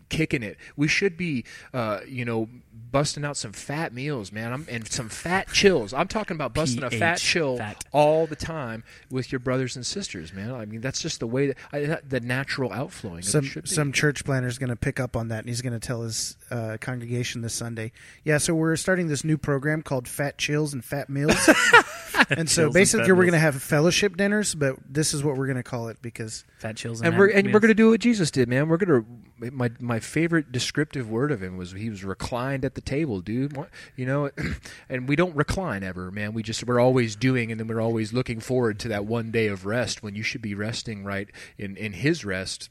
kicking 0.10 0.44
it. 0.44 0.58
We 0.76 0.88
should 0.88 1.18
be, 1.18 1.46
uh, 1.74 2.02
you 2.08 2.26
know, 2.26 2.48
busting 2.92 3.26
out 3.26 3.36
some 3.36 3.52
fat 3.52 3.94
meals, 3.94 4.32
man. 4.32 4.54
I'm, 4.54 4.68
and 4.70 4.88
some 4.88 5.10
fat 5.10 5.50
chills. 5.50 5.94
I'm 5.94 6.08
talking 6.08 6.36
about 6.36 6.54
busting 6.54 6.84
a 6.84 6.90
fat 6.90 7.18
chill 7.18 7.58
fat. 7.58 7.84
all 7.92 8.26
the 8.28 8.36
time 8.36 8.84
with 9.10 9.32
your 9.32 9.40
brothers 9.40 9.76
and 9.76 9.86
sisters, 9.86 10.34
man. 10.34 10.54
I 10.54 10.66
mean, 10.66 10.82
that's 10.82 11.02
just 11.02 11.20
the 11.20 11.28
way 11.28 11.48
that 11.48 11.58
I, 11.74 12.00
the 12.08 12.20
natural 12.22 12.72
outflowing. 12.72 13.20
of 13.20 13.26
some 13.26 13.52
some 13.66 13.92
church 13.92 14.24
planter 14.24 14.48
is 14.48 14.58
going 14.58 14.70
to 14.70 14.76
pick 14.76 15.00
up 15.00 15.16
on 15.18 15.30
that 15.30 15.40
and 15.40 15.50
he's 15.50 15.62
going 15.62 15.74
to 15.74 15.86
tell 15.86 16.04
his 16.04 16.38
uh, 16.50 16.78
congregation 16.80 17.42
this 17.42 17.54
Sunday. 17.54 17.92
Yeah, 18.24 18.38
so 18.38 18.56
we're 18.56 18.76
starting 18.78 19.08
this 19.08 19.24
new 19.24 19.38
program 19.38 19.82
called 19.82 20.08
Fat 20.08 20.38
Chills 20.38 20.74
and 20.74 20.84
Fat 20.84 21.10
Meals. 21.10 21.36
and 22.38 22.50
so 22.50 22.64
Chills 22.64 22.66
and 22.66 22.74
basically 22.74 23.08
Fat 23.08 23.14
we're 23.14 23.24
going 23.24 23.34
to 23.34 23.40
have 23.40 23.62
fellowship 23.62 24.18
dinners, 24.18 24.56
but 24.56 24.76
this 24.88 25.14
is 25.14 25.24
what 25.24 25.38
we're 25.38 25.48
going 25.48 25.58
to 25.58 25.64
call 25.64 25.88
it 25.88 26.02
because 26.02 26.46
Fat 26.60 26.76
chills 26.76 27.02
and 27.02 27.10
and, 27.10 27.18
we're 27.18 27.28
happy 27.28 27.40
and 27.40 27.54
we're 27.54 27.60
gonna 27.60 27.74
do 27.74 27.90
what 27.92 28.00
Jesus 28.00 28.32
did, 28.32 28.48
man. 28.50 28.68
We're 28.68 28.78
gonna 28.78 29.06
my 29.38 29.72
my 29.80 30.00
favorite 30.00 30.52
descriptive 30.52 31.10
word 31.10 31.32
of 31.32 31.42
him 31.42 31.58
was 31.58 31.72
he 31.72 31.90
was 31.90 32.04
reclined 32.04 32.66
at 32.66 32.76
the 32.76 32.82
table, 32.82 33.22
dude. 33.22 33.58
You 33.96 34.06
know, 34.06 34.32
and 34.90 35.08
we 35.08 35.16
don't 35.16 35.36
recline 35.36 35.84
ever, 35.84 36.12
man. 36.12 36.34
We 36.34 36.44
just 36.44 36.64
we're 36.66 36.80
always 36.80 37.16
doing, 37.16 37.52
and 37.52 37.60
then 37.60 37.68
we're 37.68 37.82
always 37.82 38.14
looking 38.14 38.40
forward 38.40 38.80
to 38.80 38.88
that 38.90 39.06
one 39.06 39.32
day 39.32 39.48
of 39.48 39.66
rest 39.66 40.04
when 40.04 40.16
you 40.16 40.24
should 40.24 40.42
be 40.42 40.56
resting 40.56 41.04
right 41.04 41.30
in 41.58 41.78
in 41.78 41.94
His 41.94 42.26
rest 42.26 42.70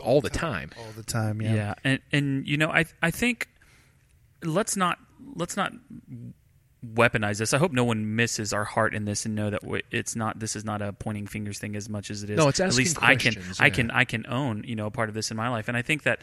all 0.00 0.20
the 0.20 0.30
time. 0.30 0.70
all 0.78 0.92
the 0.96 1.02
time, 1.02 1.40
yeah. 1.40 1.54
yeah 1.54 1.74
and 1.82 2.00
and 2.12 2.46
you 2.46 2.56
know 2.56 2.68
i 2.68 2.84
i 3.02 3.10
think 3.10 3.48
let's 4.42 4.76
not 4.76 4.98
let's 5.34 5.56
not 5.56 5.72
weaponize 6.94 7.38
this. 7.38 7.52
I 7.52 7.58
hope 7.58 7.72
no 7.72 7.84
one 7.84 8.16
misses 8.16 8.52
our 8.52 8.64
heart 8.64 8.94
in 8.94 9.04
this 9.04 9.26
and 9.26 9.34
know 9.34 9.50
that 9.50 9.62
it's 9.90 10.16
not. 10.16 10.38
This 10.38 10.56
is 10.56 10.64
not 10.64 10.82
a 10.82 10.92
pointing 10.92 11.26
fingers 11.26 11.58
thing 11.58 11.76
as 11.76 11.88
much 11.88 12.10
as 12.10 12.22
it 12.22 12.30
is. 12.30 12.36
No, 12.36 12.48
it's 12.48 12.60
at 12.60 12.74
least 12.74 13.02
I 13.02 13.16
can. 13.16 13.34
questions, 13.34 13.60
I 13.60 13.70
can. 13.70 13.90
I 13.90 14.04
can 14.04 14.26
own 14.28 14.64
you 14.66 14.76
know 14.76 14.86
a 14.86 14.90
part 14.90 15.08
of 15.08 15.14
this 15.14 15.30
in 15.30 15.36
my 15.36 15.48
life, 15.48 15.68
and 15.68 15.76
I 15.76 15.82
think 15.82 16.04
that 16.04 16.20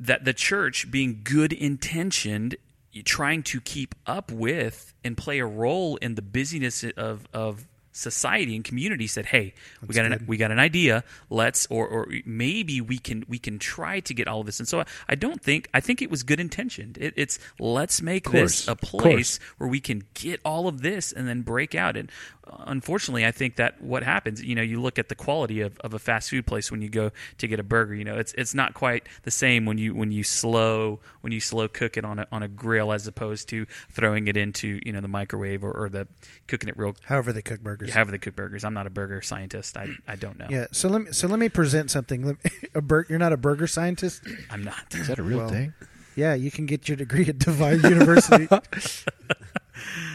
that 0.00 0.24
the 0.24 0.32
church 0.32 0.90
being 0.90 1.20
good 1.22 1.52
intentioned 1.52 2.56
trying 3.04 3.42
to 3.42 3.60
keep 3.60 3.94
up 4.06 4.30
with 4.30 4.92
and 5.02 5.16
play 5.16 5.38
a 5.38 5.46
role 5.46 5.96
in 5.96 6.14
the 6.14 6.22
busyness 6.22 6.84
of 6.96 7.26
of 7.32 7.66
society 7.92 8.56
and 8.56 8.64
community 8.64 9.06
said 9.06 9.26
hey 9.26 9.52
we 9.86 9.94
got 9.94 10.06
an 10.06 10.24
we 10.26 10.36
got 10.36 10.50
an 10.50 10.58
idea. 10.58 11.04
Let's 11.30 11.66
or 11.66 11.86
or 11.86 12.08
maybe 12.24 12.80
we 12.80 12.98
can 12.98 13.24
we 13.28 13.38
can 13.38 13.58
try 13.58 14.00
to 14.00 14.14
get 14.14 14.28
all 14.28 14.40
of 14.40 14.46
this. 14.46 14.58
And 14.58 14.68
so 14.68 14.80
I, 14.80 14.86
I 15.10 15.14
don't 15.14 15.42
think 15.42 15.68
I 15.74 15.80
think 15.80 16.02
it 16.02 16.10
was 16.10 16.22
good 16.22 16.40
intentioned. 16.40 16.98
It, 16.98 17.14
it's 17.16 17.38
let's 17.58 18.00
make 18.00 18.30
this 18.30 18.68
a 18.68 18.76
place 18.76 19.38
where 19.58 19.68
we 19.68 19.80
can 19.80 20.04
get 20.14 20.40
all 20.44 20.68
of 20.68 20.82
this 20.82 21.12
and 21.12 21.28
then 21.28 21.42
break 21.42 21.74
out. 21.74 21.96
And 21.96 22.10
uh, 22.46 22.64
unfortunately 22.66 23.26
I 23.26 23.30
think 23.30 23.56
that 23.56 23.80
what 23.82 24.02
happens 24.02 24.42
you 24.42 24.54
know 24.54 24.62
you 24.62 24.80
look 24.80 24.98
at 24.98 25.08
the 25.08 25.14
quality 25.14 25.60
of, 25.60 25.78
of 25.80 25.94
a 25.94 25.98
fast 25.98 26.30
food 26.30 26.46
place 26.46 26.70
when 26.70 26.82
you 26.82 26.88
go 26.88 27.10
to 27.38 27.46
get 27.46 27.60
a 27.60 27.62
burger 27.62 27.94
you 27.94 28.04
know 28.04 28.16
it's 28.18 28.34
it's 28.36 28.52
not 28.52 28.74
quite 28.74 29.06
the 29.22 29.30
same 29.30 29.64
when 29.64 29.78
you 29.78 29.94
when 29.94 30.10
you 30.10 30.24
slow 30.24 30.98
when 31.20 31.32
you 31.32 31.38
slow 31.38 31.68
cook 31.68 31.96
it 31.96 32.04
on 32.04 32.18
a 32.18 32.26
on 32.32 32.42
a 32.42 32.48
grill 32.48 32.92
as 32.92 33.06
opposed 33.06 33.48
to 33.48 33.64
throwing 33.90 34.26
it 34.26 34.36
into 34.36 34.80
you 34.84 34.92
know 34.92 35.00
the 35.00 35.06
microwave 35.08 35.62
or, 35.62 35.70
or 35.70 35.88
the 35.88 36.08
cooking 36.48 36.68
it 36.68 36.76
real 36.76 36.92
However, 37.04 37.32
they 37.32 37.42
cook 37.42 37.60
burgers. 37.60 37.81
However 37.90 38.10
the 38.10 38.18
cook 38.18 38.36
burgers 38.36 38.64
I'm 38.64 38.74
not 38.74 38.86
a 38.86 38.90
burger 38.90 39.22
scientist 39.22 39.76
I, 39.76 39.88
I 40.06 40.16
don't 40.16 40.38
know 40.38 40.46
Yeah. 40.50 40.66
So 40.72 40.88
let 40.88 41.02
me 41.02 41.12
so 41.12 41.26
let 41.28 41.38
me 41.38 41.48
present 41.48 41.90
something. 41.90 42.26
Me- 42.26 42.34
A 42.74 42.80
bur- 42.80 43.06
You're 43.08 43.18
not 43.18 43.32
a 43.32 43.36
burger 43.36 43.66
scientist. 43.66 44.22
I'm 44.50 44.62
not 44.64 44.94
Is 44.94 45.08
that 45.08 45.18
a 45.18 45.22
real 45.22 45.38
Well, 45.38 45.48
thing? 45.48 45.74
Yeah, 46.14 46.34
you 46.34 46.50
can 46.50 46.66
get 46.66 46.88
your 46.88 46.96
degree 46.96 47.26
at 47.26 47.38
Divine 47.38 47.80
University. 47.82 48.46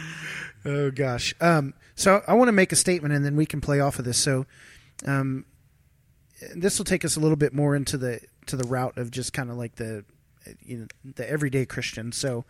oh 0.64 0.90
gosh. 0.90 1.34
Um, 1.40 1.74
so 1.94 2.22
I 2.28 2.34
want 2.34 2.48
to 2.48 2.52
make 2.52 2.72
a 2.72 2.76
statement, 2.76 3.14
and 3.14 3.24
then 3.24 3.36
we 3.36 3.46
can 3.46 3.60
play 3.60 3.80
off 3.80 3.98
of 3.98 4.04
this. 4.04 4.18
So, 4.18 4.46
um, 5.06 5.44
this 6.54 6.78
will 6.78 6.84
take 6.84 7.04
us 7.04 7.16
a 7.16 7.20
little 7.20 7.36
bit 7.36 7.52
more 7.52 7.74
into 7.74 7.96
the 7.98 8.20
to 8.46 8.56
the 8.56 8.66
route 8.68 8.96
of 8.96 9.10
just 9.10 9.32
kind 9.32 9.50
of 9.50 9.56
like 9.56 9.74
the 9.76 10.04
you 10.64 10.78
know 10.78 10.86
the 11.16 11.28
everyday 11.28 11.66
Christian. 11.66 12.12
So, 12.12 12.44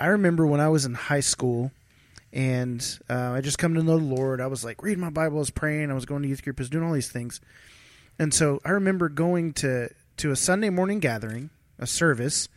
I 0.00 0.06
remember 0.06 0.46
when 0.46 0.60
I 0.60 0.68
was 0.68 0.84
in 0.84 0.94
high 0.94 1.20
school. 1.20 1.70
And 2.32 2.84
uh, 3.08 3.32
I 3.32 3.40
just 3.40 3.58
come 3.58 3.74
to 3.74 3.82
know 3.82 3.98
the 3.98 4.04
Lord. 4.04 4.40
I 4.40 4.46
was 4.46 4.64
like 4.64 4.82
reading 4.82 5.00
my 5.00 5.10
Bible, 5.10 5.36
I 5.36 5.40
was 5.40 5.50
praying, 5.50 5.90
I 5.90 5.94
was 5.94 6.04
going 6.04 6.22
to 6.22 6.28
youth 6.28 6.42
group, 6.42 6.60
I 6.60 6.62
was 6.62 6.70
doing 6.70 6.84
all 6.84 6.92
these 6.92 7.10
things. 7.10 7.40
And 8.18 8.34
so 8.34 8.60
I 8.64 8.70
remember 8.70 9.08
going 9.08 9.52
to 9.54 9.88
to 10.18 10.30
a 10.32 10.36
Sunday 10.36 10.68
morning 10.68 10.98
gathering, 10.98 11.50
a 11.78 11.86
service, 11.86 12.48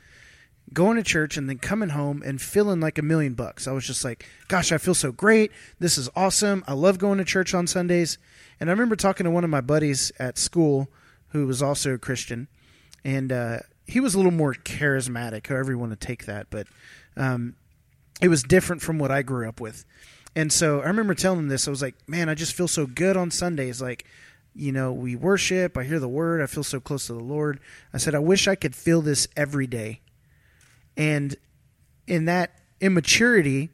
going 0.74 0.98
to 0.98 1.04
church 1.04 1.38
and 1.38 1.48
then 1.48 1.60
coming 1.60 1.90
home 1.90 2.24
and 2.26 2.42
feeling 2.42 2.80
like 2.80 2.98
a 2.98 3.04
million 3.04 3.34
bucks. 3.34 3.68
I 3.68 3.72
was 3.72 3.86
just 3.86 4.04
like, 4.04 4.28
gosh, 4.48 4.72
I 4.72 4.78
feel 4.78 4.96
so 4.96 5.12
great. 5.12 5.52
This 5.80 5.98
is 5.98 6.10
awesome. 6.16 6.64
I 6.68 6.74
love 6.74 6.98
going 6.98 7.20
to 7.20 7.26
church 7.26 7.54
on 7.54 7.68
Sundays. 7.68 8.18
And 8.60 8.70
I 8.70 8.74
remember 8.74 8.96
talking 8.96 9.26
to 9.26 9.32
one 9.32 9.44
of 9.44 9.50
my 9.50 9.62
buddies 9.62 10.12
at 10.18 10.38
school 10.38 10.90
who 11.30 11.48
was 11.48 11.62
also 11.62 11.94
a 11.94 11.98
Christian, 11.98 12.48
and 13.06 13.32
uh, 13.32 13.60
he 13.88 14.00
was 14.00 14.14
a 14.14 14.18
little 14.18 14.32
more 14.32 14.54
charismatic, 14.54 15.48
however 15.48 15.72
you 15.72 15.78
want 15.78 15.92
to 15.98 16.08
take 16.08 16.26
that, 16.26 16.48
but 16.50 16.68
um, 17.16 17.56
it 18.22 18.30
was 18.30 18.44
different 18.44 18.82
from 18.82 19.00
what 19.00 19.12
I 19.12 19.22
grew 19.22 19.48
up 19.48 19.60
with. 19.60 19.86
And 20.36 20.52
so 20.52 20.82
I 20.82 20.86
remember 20.86 21.14
telling 21.14 21.40
him 21.40 21.48
this. 21.50 21.68
I 21.68 21.72
was 21.72 21.82
like, 21.82 21.96
man, 22.08 22.30
I 22.30 22.36
just 22.36 22.54
feel 22.54 22.68
so 22.68 22.86
good 22.86 23.18
on 23.18 23.32
Sundays. 23.32 23.82
Like, 23.82 24.06
you 24.54 24.72
know, 24.72 24.94
we 24.94 25.16
worship, 25.16 25.78
I 25.78 25.84
hear 25.84 26.00
the 26.00 26.08
word, 26.08 26.42
I 26.42 26.46
feel 26.46 26.64
so 26.64 26.80
close 26.80 27.08
to 27.08 27.14
the 27.14 27.20
Lord. 27.20 27.60
I 27.94 27.98
said, 27.98 28.16
I 28.16 28.20
wish 28.20 28.48
I 28.48 28.56
could 28.56 28.76
feel 28.76 29.02
this 29.02 29.28
every 29.36 29.68
day. 29.68 30.02
And 30.96 31.36
in 32.08 32.26
that 32.26 32.52
immaturity, 32.80 33.70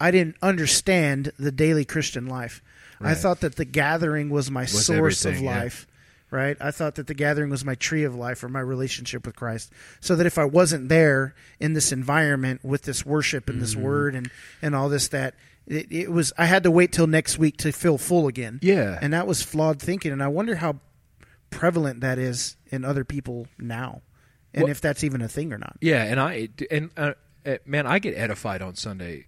I 0.00 0.10
didn't 0.10 0.36
understand 0.42 1.32
the 1.38 1.52
daily 1.52 1.84
Christian 1.84 2.26
life. 2.26 2.62
I 3.02 3.14
thought 3.14 3.40
that 3.40 3.56
the 3.56 3.64
gathering 3.64 4.28
was 4.28 4.50
my 4.50 4.66
source 4.66 5.24
of 5.24 5.40
life, 5.40 5.86
right? 6.30 6.56
I 6.60 6.70
thought 6.70 6.94
that 6.96 7.06
the 7.06 7.14
gathering 7.14 7.50
was 7.50 7.64
my 7.64 7.74
tree 7.74 8.04
of 8.04 8.14
life 8.14 8.42
or 8.44 8.48
my 8.48 8.60
relationship 8.60 9.26
with 9.26 9.36
Christ. 9.36 9.72
So 10.00 10.16
that 10.16 10.26
if 10.26 10.38
I 10.38 10.44
wasn't 10.44 10.88
there 10.88 11.34
in 11.58 11.72
this 11.72 11.92
environment 11.92 12.64
with 12.64 12.82
this 12.82 13.04
worship 13.04 13.48
and 13.48 13.56
Mm-hmm. 13.56 13.62
this 13.64 13.76
word 13.76 14.14
and, 14.14 14.30
and 14.62 14.74
all 14.74 14.88
this, 14.88 15.08
that 15.08 15.34
it, 15.66 15.90
it 15.90 16.10
was, 16.10 16.32
I 16.38 16.46
had 16.46 16.62
to 16.64 16.70
wait 16.70 16.92
till 16.92 17.06
next 17.06 17.38
week 17.38 17.56
to 17.58 17.72
feel 17.72 17.98
full 17.98 18.26
again. 18.28 18.58
Yeah. 18.62 18.98
And 19.00 19.12
that 19.12 19.26
was 19.26 19.42
flawed 19.42 19.80
thinking. 19.80 20.12
And 20.12 20.22
I 20.22 20.28
wonder 20.28 20.56
how 20.56 20.80
prevalent 21.50 22.00
that 22.00 22.18
is 22.18 22.56
in 22.70 22.84
other 22.84 23.04
people 23.04 23.46
now 23.58 24.02
and 24.54 24.64
Well- 24.64 24.70
if 24.70 24.80
that's 24.80 25.04
even 25.04 25.20
a 25.22 25.28
thing 25.28 25.52
or 25.52 25.58
not. 25.58 25.76
Yeah, 25.80 26.02
and 26.04 26.20
I 26.20 26.48
and 26.70 26.90
uh, 26.96 27.12
uh, 27.46 27.56
man, 27.66 27.86
I 27.86 27.98
get 27.98 28.14
edified 28.16 28.62
on 28.62 28.74
Sunday 28.76 29.26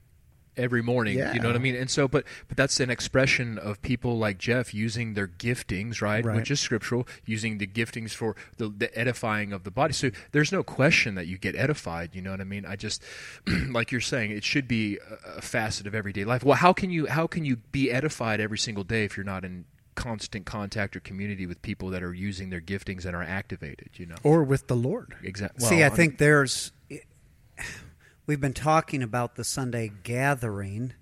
every 0.57 0.83
morning. 0.83 1.19
Yeah. 1.19 1.33
You 1.33 1.41
know 1.41 1.49
what 1.49 1.57
I 1.57 1.61
mean? 1.61 1.75
And 1.75 1.91
so, 1.91 2.09
but 2.09 2.25
but 2.49 2.57
that's 2.57 2.81
an 2.81 2.91
expression 2.91 3.59
of 3.59 3.81
people 3.83 4.19
like 4.19 4.39
Jeff 4.39 4.75
using 4.75 5.15
their 5.15 5.29
giftings, 5.29 6.01
right? 6.01 6.25
Right. 6.25 6.37
Which 6.37 6.51
is 6.51 6.61
scriptural, 6.61 7.07
using 7.25 7.59
the 7.59 7.67
giftings 7.67 8.13
for 8.13 8.37
the, 8.59 8.69
the 8.69 8.97
edifying 8.99 9.53
of 9.53 9.65
the 9.65 9.71
body. 9.71 9.93
So 9.93 10.11
there's 10.33 10.53
no 10.53 10.63
question 10.63 11.15
that 11.15 11.27
you 11.27 11.39
get 11.39 11.57
edified. 11.57 12.15
You 12.15 12.23
know 12.23 12.31
what 12.31 12.41
I 12.41 12.45
mean? 12.45 12.67
I 12.67 12.77
just 12.77 13.03
like 13.71 13.93
you're 13.93 14.01
saying, 14.01 14.31
it 14.31 14.45
should 14.45 14.69
be 14.69 14.99
a, 14.99 15.39
a 15.39 15.41
facet 15.41 15.87
of 15.87 15.95
everyday 15.95 16.25
life. 16.25 16.45
Well, 16.45 16.57
how 16.57 16.73
can 16.73 16.91
you 16.91 17.07
how 17.07 17.27
can 17.27 17.45
you 17.45 17.57
be 17.57 17.91
edified 17.91 18.41
every 18.41 18.59
single 18.59 18.85
day 18.85 19.05
if 19.05 19.17
you're 19.17 19.25
not 19.25 19.45
in 19.45 19.65
constant 19.95 20.47
contact 20.47 20.97
or 20.97 21.01
community 21.01 21.45
with 21.45 21.61
people 21.61 21.91
that 21.91 22.03
are 22.03 22.15
using 22.15 22.49
their 22.51 22.61
giftings 22.61 23.05
and 23.05 23.17
are 23.17 23.23
activated? 23.23 23.91
You 23.95 24.07
know. 24.07 24.17
Or 24.23 24.43
with 24.43 24.67
the 24.67 24.77
Lord. 24.77 25.15
Exactly. 25.23 25.65
See, 25.67 25.85
I 25.85 25.89
think 25.89 26.19
there's. 26.19 26.73
We've 28.33 28.41
been 28.41 28.55
talking 28.55 29.03
about 29.03 29.35
the 29.35 29.45
Sunday 29.45 29.93
gathering, 30.05 30.95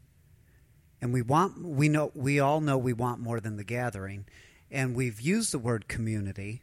and 1.01 1.13
we 1.13 1.23
want 1.23 1.65
we 1.65 1.89
know 1.89 2.11
we 2.13 2.41
all 2.41 2.61
know 2.61 2.77
we 2.77 2.93
want 2.93 3.21
more 3.21 3.39
than 3.39 3.57
the 3.57 3.63
gathering, 3.63 4.27
and 4.69 4.97
we've 4.97 5.21
used 5.21 5.53
the 5.53 5.61
word 5.61 5.87
community, 5.87 6.63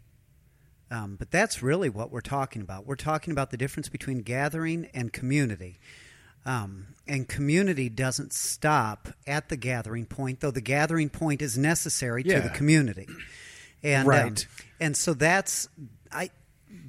um, 0.92 1.16
but 1.16 1.32
that's 1.32 1.64
really 1.64 1.88
what 1.88 2.12
we're 2.12 2.20
talking 2.20 2.62
about. 2.62 2.86
We're 2.86 2.98
talking 2.98 3.32
about 3.32 3.50
the 3.52 3.56
difference 3.56 3.88
between 3.88 4.24
gathering 4.24 4.90
and 4.94 5.14
community. 5.14 5.80
Um, 6.46 6.88
and 7.08 7.30
community 7.30 7.88
doesn't 7.88 8.34
stop 8.34 9.08
at 9.26 9.48
the 9.48 9.56
gathering 9.56 10.06
point, 10.06 10.42
though 10.42 10.52
the 10.52 10.60
gathering 10.60 11.10
point 11.10 11.42
is 11.42 11.58
necessary 11.58 12.24
to 12.24 12.42
the 12.42 12.50
community. 12.50 13.08
And 13.84 14.06
um, 14.50 14.50
and 14.82 14.98
so 14.98 15.14
that's 15.14 15.70
I 16.12 16.30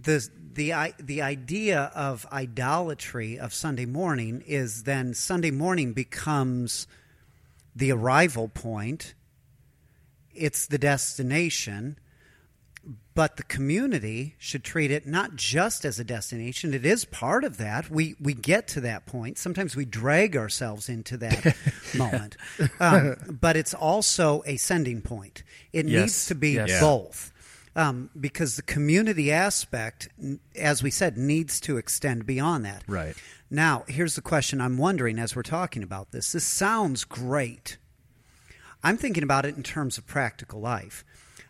the 0.03 0.29
the 0.59 0.73
the 0.99 1.23
idea 1.23 1.90
of 1.94 2.27
idolatry 2.33 3.38
of 3.38 3.55
Sunday 3.55 3.87
morning 3.87 4.42
is 4.47 4.83
then 4.83 5.14
Sunday 5.14 5.51
morning 5.53 5.92
becomes 5.92 6.87
the 7.75 7.92
arrival 7.92 8.49
point. 8.49 9.14
It's 10.35 10.66
the 10.66 10.79
destination, 10.79 11.97
but 13.14 13.37
the 13.37 13.42
community 13.44 14.35
should 14.38 14.64
treat 14.64 14.90
it 14.90 15.07
not 15.07 15.37
just 15.37 15.85
as 15.85 15.99
a 16.01 16.05
destination. 16.05 16.75
It 16.75 16.85
is 16.85 17.05
part 17.05 17.44
of 17.44 17.57
that. 17.59 17.88
We 17.88 18.16
we 18.21 18.35
get 18.35 18.66
to 18.68 18.81
that 18.83 19.07
point. 19.07 19.38
Sometimes 19.38 19.77
we 19.77 19.85
drag 19.85 20.37
ourselves 20.37 20.88
into 20.88 21.16
that 21.18 21.57
moment, 21.97 22.37
um, 22.81 23.16
but 23.40 23.57
it's 23.57 23.75
also 23.75 24.42
a 24.44 24.57
sending 24.57 25.03
point. 25.03 25.44
It 25.73 25.87
Yes. 25.87 26.03
needs 26.03 26.27
to 26.27 26.35
be 26.35 26.51
Yes. 26.53 26.81
Both. 26.81 27.33
Um, 27.79 28.11
because 28.19 28.57
the 28.57 28.62
community 28.62 29.31
aspect, 29.31 30.09
as 30.57 30.83
we 30.83 30.91
said, 30.91 31.17
needs 31.17 31.61
to 31.61 31.77
extend 31.77 32.27
beyond 32.27 32.64
that. 32.64 32.83
Right. 32.88 33.14
Now, 33.51 33.85
here's 33.87 34.17
the 34.17 34.21
question 34.21 34.61
I'm 34.61 34.79
wondering 34.79 35.21
as 35.21 35.37
we're 35.37 35.45
talking 35.45 35.85
about 35.85 36.11
this. 36.11 36.33
This 36.33 36.45
sounds 36.45 37.05
great. 37.05 37.77
I'm 38.83 38.97
thinking 38.97 39.23
about 39.23 39.47
it 39.47 39.57
in 39.57 39.62
terms 39.62 39.97
of 39.97 40.09
practical 40.09 40.61
life. 40.61 41.05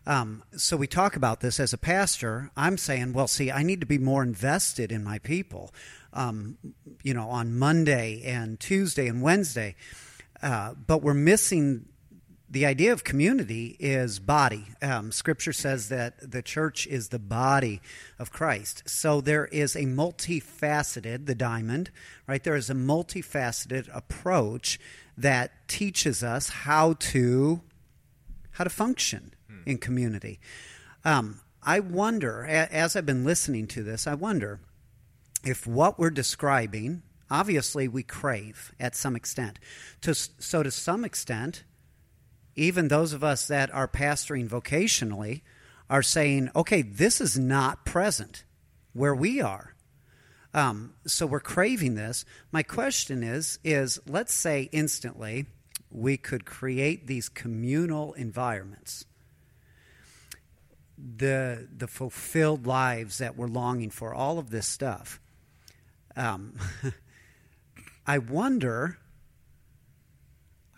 Um, 0.07 0.43
so 0.55 0.77
we 0.77 0.87
talk 0.87 1.17
about 1.17 1.41
this 1.41 1.59
as 1.59 1.73
a 1.73 1.79
pastor. 1.79 2.51
I'm 2.59 2.77
saying, 2.77 3.15
well, 3.15 3.27
see, 3.27 3.51
I 3.51 3.63
need 3.63 3.81
to 3.81 3.87
be 3.87 3.99
more 3.99 4.23
invested 4.23 4.93
in 4.93 5.03
my 5.03 5.19
people. 5.21 5.73
Um, 6.13 6.59
you 7.03 7.15
know, 7.15 7.31
on 7.31 7.59
Monday 7.59 8.23
and 8.25 8.61
Tuesday 8.61 9.07
and 9.07 9.23
Wednesday, 9.23 9.77
uh, 10.43 10.75
but 10.75 11.03
we're 11.03 11.15
missing 11.15 11.87
the 12.51 12.65
idea 12.65 12.93
of 12.93 13.05
community 13.05 13.77
is 13.79 14.19
body. 14.19 14.67
Um, 14.81 15.13
scripture 15.13 15.53
says 15.53 15.89
that 15.91 16.31
the 16.31 16.43
church 16.43 16.87
is 16.87 17.09
the 17.09 17.19
body 17.19 17.81
of 18.19 18.33
Christ. 18.33 18.85
So 18.87 19.21
there 19.21 19.47
is 19.47 19.77
a 19.77 19.83
multifaceted, 19.83 21.27
the 21.27 21.35
diamond, 21.35 21.91
right? 22.27 22.43
There 22.43 22.57
is 22.57 22.71
a 22.71 22.75
multifaceted 22.75 23.95
approach 23.95 24.81
that 25.17 25.69
teaches 25.69 26.23
us 26.23 26.49
how 26.49 26.95
to 26.95 27.61
how 28.53 28.65
to 28.65 28.71
function 28.71 29.35
in 29.67 29.79
community. 29.79 30.41
Um, 31.05 31.41
I 31.63 31.81
wonder, 31.81 32.45
as 32.45 32.97
I've 32.97 33.07
been 33.07 33.25
listening 33.25 33.67
to 33.69 33.83
this, 33.83 34.07
I 34.07 34.15
wonder 34.15 34.61
if 35.45 35.67
what 35.67 35.99
we're 35.99 36.11
describing, 36.11 37.03
obviously, 37.31 37.87
we 37.87 38.03
crave 38.03 38.73
at 38.81 38.97
some 38.97 39.15
extent. 39.15 39.59
To, 40.01 40.15
so, 40.15 40.63
to 40.63 40.71
some 40.71 41.05
extent, 41.05 41.63
even 42.59 42.89
those 42.89 43.13
of 43.13 43.23
us 43.23 43.47
that 43.47 43.73
are 43.73 43.89
pastoring 43.89 44.49
vocationally 44.49 45.43
are 45.89 46.03
saying, 46.03 46.51
okay, 46.55 46.83
this 46.83 47.21
is 47.21 47.39
not 47.39 47.85
present 47.85 48.45
where 48.93 49.15
we 49.15 49.41
are. 49.41 49.75
Um, 50.53 50.95
so 51.07 51.27
we're 51.27 51.41
craving 51.41 51.95
this. 51.95 52.25
My 52.51 52.63
question 52.63 53.23
is: 53.23 53.59
is 53.63 54.01
let's 54.07 54.33
say 54.33 54.69
instantly 54.73 55.47
we 55.91 56.17
could 56.17 56.45
create 56.45 57.07
these 57.07 57.29
communal 57.29 58.15
environments, 58.15 59.05
the 60.97 61.69
the 61.77 61.87
fulfilled 61.87 62.67
lives 62.67 63.19
that 63.19 63.37
we're 63.37 63.47
longing 63.47 63.91
for, 63.91 64.15
all 64.15 64.39
of 64.39 64.51
this 64.51 64.67
stuff. 64.67 65.21
Um, 66.17 66.57
I 68.07 68.19
wonder. 68.19 68.99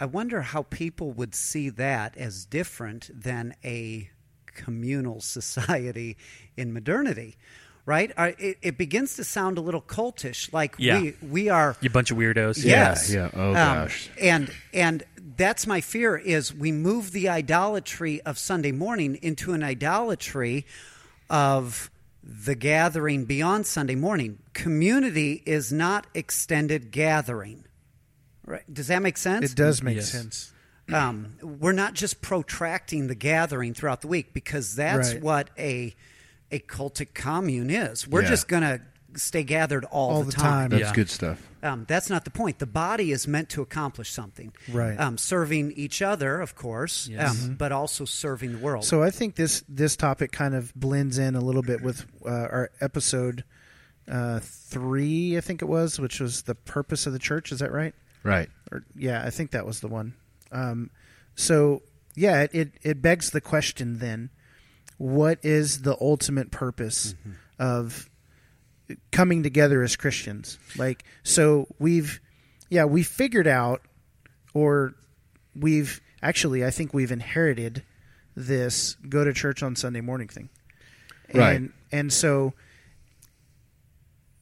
I 0.01 0.07
wonder 0.07 0.41
how 0.41 0.63
people 0.63 1.13
would 1.13 1.35
see 1.35 1.69
that 1.71 2.17
as 2.17 2.47
different 2.47 3.11
than 3.13 3.55
a 3.63 4.11
communal 4.47 5.21
society 5.37 6.17
in 6.57 6.73
modernity, 6.73 7.37
right? 7.87 8.11
Uh, 8.17 8.33
it, 8.39 8.57
it 8.63 8.79
begins 8.79 9.17
to 9.17 9.25
sound 9.25 9.59
a 9.59 9.61
little 9.61 9.83
cultish, 9.83 10.53
like 10.53 10.75
Yeah. 10.79 11.01
we 11.01 11.15
we 11.23 11.49
are 11.51 11.77
You 11.81 11.89
a 11.89 11.93
bunch 11.93 12.11
of 12.11 12.17
weirdos. 12.17 12.65
Yes. 12.65 13.13
yeah. 13.13 13.29
Oh, 13.35 13.49
Um, 13.51 13.55
gosh. 13.55 14.11
And 14.21 14.51
and 14.73 15.03
that's 15.37 15.67
my 15.67 15.81
fear 15.81 16.17
is 16.17 16.53
we 16.55 16.73
move 16.73 17.13
the 17.13 17.29
idolatry 17.29 18.21
of 18.23 18.39
Sunday 18.39 18.73
morning 18.73 19.17
into 19.23 19.53
an 19.53 19.63
idolatry 19.63 20.67
of 21.29 21.91
the 22.23 22.55
gathering 22.55 23.25
beyond 23.25 23.67
Sunday 23.67 23.95
morning. 23.95 24.39
Community 24.53 25.43
is 25.47 25.73
not 25.73 26.07
extended 26.15 26.91
gathering. 26.91 27.65
Right? 28.51 28.75
Does 28.75 28.89
that 28.89 29.01
make 29.03 29.17
sense? 29.17 29.51
It 29.53 29.57
does 29.57 29.83
make 29.83 29.97
Yes. 29.97 30.11
sense. 30.11 30.53
um, 30.93 31.35
we're 31.41 31.71
not 31.73 31.95
just 31.95 32.21
protracting 32.21 33.07
the 33.07 33.15
gathering 33.15 33.75
throughout 33.75 34.01
the 34.01 34.09
week 34.09 34.33
because 34.35 34.75
that's 34.75 35.13
Right. 35.15 35.23
what 35.23 35.51
a 35.59 35.95
a 36.53 36.59
cultic 36.59 37.15
commune 37.15 37.71
is. 37.71 38.09
We're 38.09 38.23
Yeah. 38.23 38.29
just 38.31 38.49
going 38.49 38.63
to 38.65 38.81
stay 39.15 39.45
gathered 39.45 39.85
all, 39.85 40.11
All 40.11 40.21
the, 40.25 40.33
the 40.33 40.37
time. 40.37 40.71
That's 40.71 40.83
Yeah. 40.83 40.93
good 40.93 41.09
stuff. 41.09 41.39
Um, 41.63 41.85
that's 41.87 42.11
not 42.11 42.25
the 42.25 42.31
point. 42.33 42.59
The 42.59 42.67
body 42.67 43.13
is 43.13 43.29
meant 43.29 43.51
to 43.51 43.63
accomplish 43.63 44.11
something, 44.11 44.53
Right. 44.73 44.99
Um, 44.99 45.17
serving 45.17 45.71
each 45.73 46.03
other, 46.03 46.41
of 46.41 46.57
course, 46.57 47.07
Yes. 47.07 47.45
um, 47.45 47.55
but 47.55 47.71
also 47.71 48.05
serving 48.05 48.51
the 48.51 48.59
world. 48.59 48.85
So 48.85 49.01
I 49.01 49.11
think 49.13 49.37
this 49.37 49.63
this 49.69 49.95
topic 49.95 50.33
kind 50.33 50.57
of 50.57 50.75
blends 50.75 51.19
in 51.19 51.37
a 51.37 51.41
little 51.41 51.63
bit 51.63 51.83
with 51.83 52.05
uh, 52.27 52.29
our 52.29 52.71
episode 52.81 53.45
uh, 54.09 54.41
three, 54.43 55.37
I 55.37 55.41
think 55.41 55.63
it 55.63 55.67
was, 55.69 56.01
which 56.01 56.19
was 56.19 56.43
the 56.43 56.57
purpose 56.57 57.07
of 57.07 57.13
the 57.13 57.21
church. 57.21 57.53
Is 57.53 57.61
that 57.61 57.71
right? 57.71 57.95
Right. 58.23 58.49
Or 58.71 58.85
yeah, 58.97 59.23
I 59.25 59.31
think 59.31 59.53
that 59.53 59.67
was 59.67 59.81
the 59.81 59.89
one. 59.89 60.15
Um, 60.53 60.91
so 61.35 61.83
yeah, 62.15 62.43
it, 62.43 62.51
it 62.53 62.73
it 62.83 63.03
begs 63.03 63.31
the 63.31 63.41
question 63.41 63.99
then: 63.99 64.31
What 64.99 65.39
is 65.43 65.83
the 65.83 65.97
ultimate 66.01 66.51
purpose 66.51 67.15
of 67.59 68.09
coming 69.11 69.43
together 69.43 69.83
as 69.83 69.97
Christians? 69.97 70.59
Like, 70.77 71.05
so 71.23 71.67
we've 71.79 72.21
yeah 72.69 72.85
we 72.85 73.03
figured 73.03 73.47
out, 73.47 73.83
or 74.55 74.95
we've 75.55 76.01
actually 76.23 76.65
I 76.65 76.71
think 76.71 76.93
we've 76.93 77.13
inherited 77.13 77.83
this 78.37 78.95
go 79.09 79.25
to 79.25 79.33
church 79.33 79.63
on 79.63 79.77
Sunday 79.77 80.01
morning 80.01 80.29
thing, 80.29 80.51
Right. 81.35 81.57
And 81.57 81.73
and 81.93 82.13
so 82.13 82.55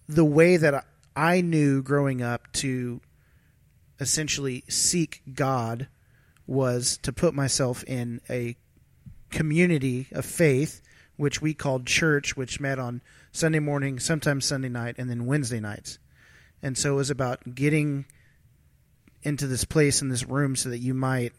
the 0.08 0.24
way 0.24 0.56
that 0.56 0.84
I 1.14 1.40
knew 1.40 1.82
growing 1.82 2.22
up 2.22 2.50
to 2.54 3.00
essentially 4.00 4.64
seek 4.68 5.22
God 5.34 5.88
was 6.46 6.98
to 7.02 7.12
put 7.12 7.34
myself 7.34 7.84
in 7.84 8.20
a 8.30 8.56
community 9.30 10.08
of 10.12 10.24
faith, 10.24 10.80
which 11.16 11.42
we 11.42 11.52
called 11.52 11.86
church, 11.86 12.36
which 12.36 12.60
met 12.60 12.78
on 12.78 13.02
Sunday 13.32 13.58
morning, 13.58 13.98
sometimes 13.98 14.46
Sunday 14.46 14.68
night, 14.68 14.96
and 14.98 15.10
then 15.10 15.26
Wednesday 15.26 15.60
nights. 15.60 15.98
And 16.62 16.76
so 16.76 16.94
it 16.94 16.96
was 16.96 17.10
about 17.10 17.54
getting 17.54 18.06
into 19.22 19.46
this 19.46 19.64
place 19.64 20.00
in 20.00 20.08
this 20.08 20.24
room 20.24 20.56
so 20.56 20.70
that 20.70 20.78
you 20.78 20.94
might 20.94 21.32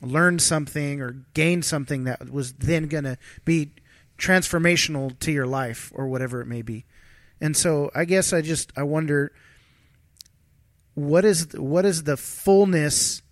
learn 0.00 0.38
something 0.38 1.00
or 1.00 1.24
gain 1.34 1.62
something 1.62 2.04
that 2.04 2.30
was 2.30 2.54
then 2.54 2.86
going 2.86 3.04
to 3.04 3.18
be 3.44 3.72
transformational 4.18 5.18
to 5.20 5.32
your 5.32 5.46
life 5.46 5.92
or 5.94 6.08
whatever 6.08 6.40
it 6.40 6.46
may 6.46 6.62
be. 6.62 6.84
And 7.40 7.56
so 7.56 7.90
I 7.94 8.04
guess 8.04 8.32
I 8.32 8.42
just 8.42 8.72
I 8.76 8.84
wonder 8.84 9.32
what 10.94 11.24
is 11.24 11.48
what 11.54 11.84
is 11.84 12.04
the 12.04 12.16
fullness? 12.16 13.22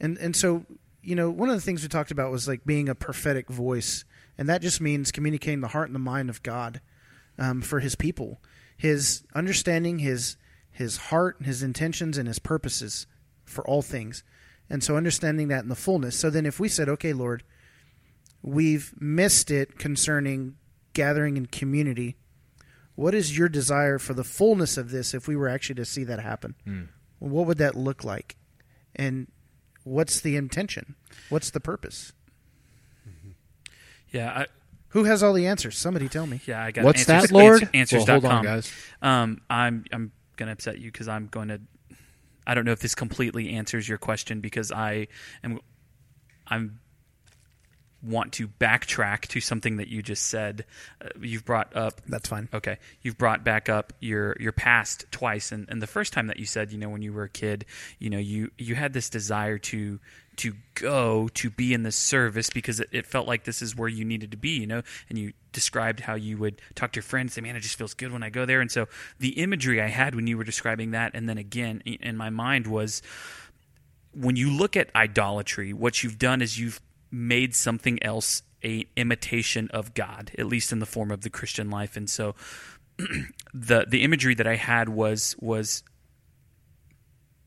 And 0.00 0.16
and 0.18 0.34
so 0.34 0.64
you 1.02 1.14
know 1.14 1.30
one 1.30 1.48
of 1.48 1.54
the 1.54 1.60
things 1.60 1.82
we 1.82 1.88
talked 1.88 2.10
about 2.10 2.30
was 2.30 2.48
like 2.48 2.64
being 2.64 2.88
a 2.88 2.94
prophetic 2.94 3.48
voice 3.48 4.04
and 4.38 4.48
that 4.48 4.62
just 4.62 4.80
means 4.80 5.12
communicating 5.12 5.60
the 5.60 5.68
heart 5.68 5.88
and 5.88 5.94
the 5.94 6.00
mind 6.00 6.30
of 6.30 6.42
God 6.42 6.80
um, 7.38 7.60
for 7.60 7.80
his 7.80 7.94
people 7.94 8.40
his 8.76 9.24
understanding 9.34 9.98
his 9.98 10.36
his 10.70 10.96
heart 10.96 11.36
his 11.42 11.62
intentions 11.62 12.16
and 12.16 12.26
his 12.26 12.38
purposes 12.38 13.06
for 13.44 13.66
all 13.66 13.82
things. 13.82 14.24
And 14.70 14.82
so 14.82 14.96
understanding 14.96 15.48
that 15.48 15.62
in 15.62 15.68
the 15.68 15.74
fullness. 15.74 16.18
So 16.18 16.30
then 16.30 16.46
if 16.46 16.58
we 16.58 16.68
said 16.68 16.88
okay 16.88 17.12
lord 17.12 17.42
we've 18.42 18.94
missed 19.00 19.50
it 19.50 19.78
concerning 19.78 20.56
gathering 20.92 21.36
in 21.36 21.46
community 21.46 22.16
what 22.94 23.14
is 23.14 23.36
your 23.36 23.48
desire 23.48 23.98
for 23.98 24.14
the 24.14 24.24
fullness 24.24 24.76
of 24.76 24.90
this 24.90 25.14
if 25.14 25.26
we 25.28 25.36
were 25.36 25.48
actually 25.48 25.74
to 25.76 25.84
see 25.84 26.04
that 26.04 26.20
happen? 26.20 26.54
What 27.18 27.46
would 27.46 27.58
that 27.58 27.74
look 27.74 28.04
like? 28.04 28.36
And 28.94 29.28
what's 29.82 30.20
the 30.20 30.36
intention? 30.36 30.94
What's 31.28 31.50
the 31.50 31.60
purpose? 31.60 32.12
Yeah, 34.10 34.30
I, 34.30 34.46
Who 34.90 35.04
has 35.04 35.22
all 35.22 35.32
the 35.32 35.46
answers? 35.46 35.76
Somebody 35.76 36.08
tell 36.08 36.26
me. 36.26 36.40
yeah, 36.46 36.62
I 36.62 36.70
got 36.70 36.84
What's 36.84 37.08
answers, 37.08 37.30
that, 37.30 37.34
Lord? 37.34 37.68
Answers, 37.74 38.06
Well, 38.06 38.10
answers.com. 38.16 38.20
hold 38.22 38.32
on, 38.32 38.44
guys. 38.44 38.72
Um, 39.02 39.40
I'm 39.50 39.84
I'm 39.92 40.12
going 40.36 40.46
to 40.46 40.52
upset 40.52 40.78
you 40.78 40.92
because 40.92 41.08
I'm 41.08 41.26
going 41.26 41.48
to. 41.48 41.60
I 42.46 42.54
don't 42.54 42.64
know 42.64 42.72
if 42.72 42.80
this 42.80 42.94
completely 42.94 43.50
answers 43.54 43.88
your 43.88 43.98
question 43.98 44.40
because 44.40 44.70
I 44.70 45.08
am. 45.42 45.58
I'm 46.46 46.78
want 48.04 48.32
to 48.34 48.48
backtrack 48.48 49.22
to 49.28 49.40
something 49.40 49.76
that 49.76 49.88
you 49.88 50.02
just 50.02 50.24
said. 50.24 50.64
Uh, 51.00 51.08
you've 51.20 51.44
brought 51.44 51.74
up 51.74 52.00
That's 52.06 52.28
fine. 52.28 52.48
Okay, 52.52 52.78
you've 53.02 53.18
brought 53.18 53.44
back 53.44 53.68
up 53.68 53.92
your 54.00 54.36
your 54.38 54.52
past 54.52 55.06
twice, 55.10 55.52
and, 55.52 55.68
and 55.68 55.80
the 55.80 55.86
first 55.86 56.12
time 56.12 56.26
that 56.26 56.38
you 56.38 56.46
said, 56.46 56.72
you 56.72 56.78
know, 56.78 56.88
when 56.88 57.02
you 57.02 57.12
were 57.12 57.24
a 57.24 57.28
kid, 57.28 57.64
you 57.98 58.10
know, 58.10 58.18
you 58.18 58.50
you 58.58 58.74
had 58.74 58.92
this 58.92 59.08
desire 59.08 59.58
to 59.58 59.98
to 60.36 60.52
go 60.74 61.28
to 61.28 61.48
be 61.48 61.72
in 61.72 61.84
the 61.84 61.92
service 61.92 62.50
because 62.50 62.80
it, 62.80 62.88
it 62.90 63.06
felt 63.06 63.28
like 63.28 63.44
this 63.44 63.62
is 63.62 63.76
where 63.76 63.88
you 63.88 64.04
needed 64.04 64.32
to 64.32 64.36
be, 64.36 64.50
you 64.50 64.66
know, 64.66 64.82
and 65.08 65.16
you 65.16 65.32
described 65.52 66.00
how 66.00 66.14
you 66.14 66.36
would 66.36 66.60
talk 66.74 66.92
to 66.92 66.96
your 66.98 67.04
friends, 67.04 67.34
say, 67.34 67.40
"Man, 67.40 67.56
it 67.56 67.60
just 67.60 67.78
feels 67.78 67.94
good 67.94 68.12
when 68.12 68.22
I 68.22 68.30
go 68.30 68.44
there," 68.44 68.60
and 68.60 68.70
so 68.70 68.88
the 69.18 69.40
imagery 69.40 69.80
I 69.80 69.88
had 69.88 70.14
when 70.14 70.26
you 70.26 70.36
were 70.36 70.44
describing 70.44 70.90
that, 70.90 71.12
and 71.14 71.28
then 71.28 71.38
again 71.38 71.80
in 71.80 72.16
my 72.16 72.30
mind 72.30 72.66
was 72.66 73.02
when 74.12 74.36
you 74.36 74.50
look 74.50 74.76
at 74.76 74.94
idolatry, 74.94 75.72
what 75.72 76.02
you've 76.02 76.18
done 76.18 76.40
is 76.40 76.58
you've 76.58 76.80
made 77.14 77.54
something 77.54 78.02
else 78.02 78.42
a 78.64 78.86
imitation 78.96 79.68
of 79.72 79.94
God, 79.94 80.32
at 80.38 80.46
least 80.46 80.72
in 80.72 80.78
the 80.78 80.86
form 80.86 81.10
of 81.10 81.20
the 81.20 81.30
Christian 81.30 81.70
life. 81.70 81.96
And 81.96 82.08
so 82.08 82.34
the 83.54 83.86
the 83.88 84.02
imagery 84.02 84.34
that 84.34 84.46
I 84.46 84.56
had 84.56 84.88
was 84.88 85.36
was 85.40 85.82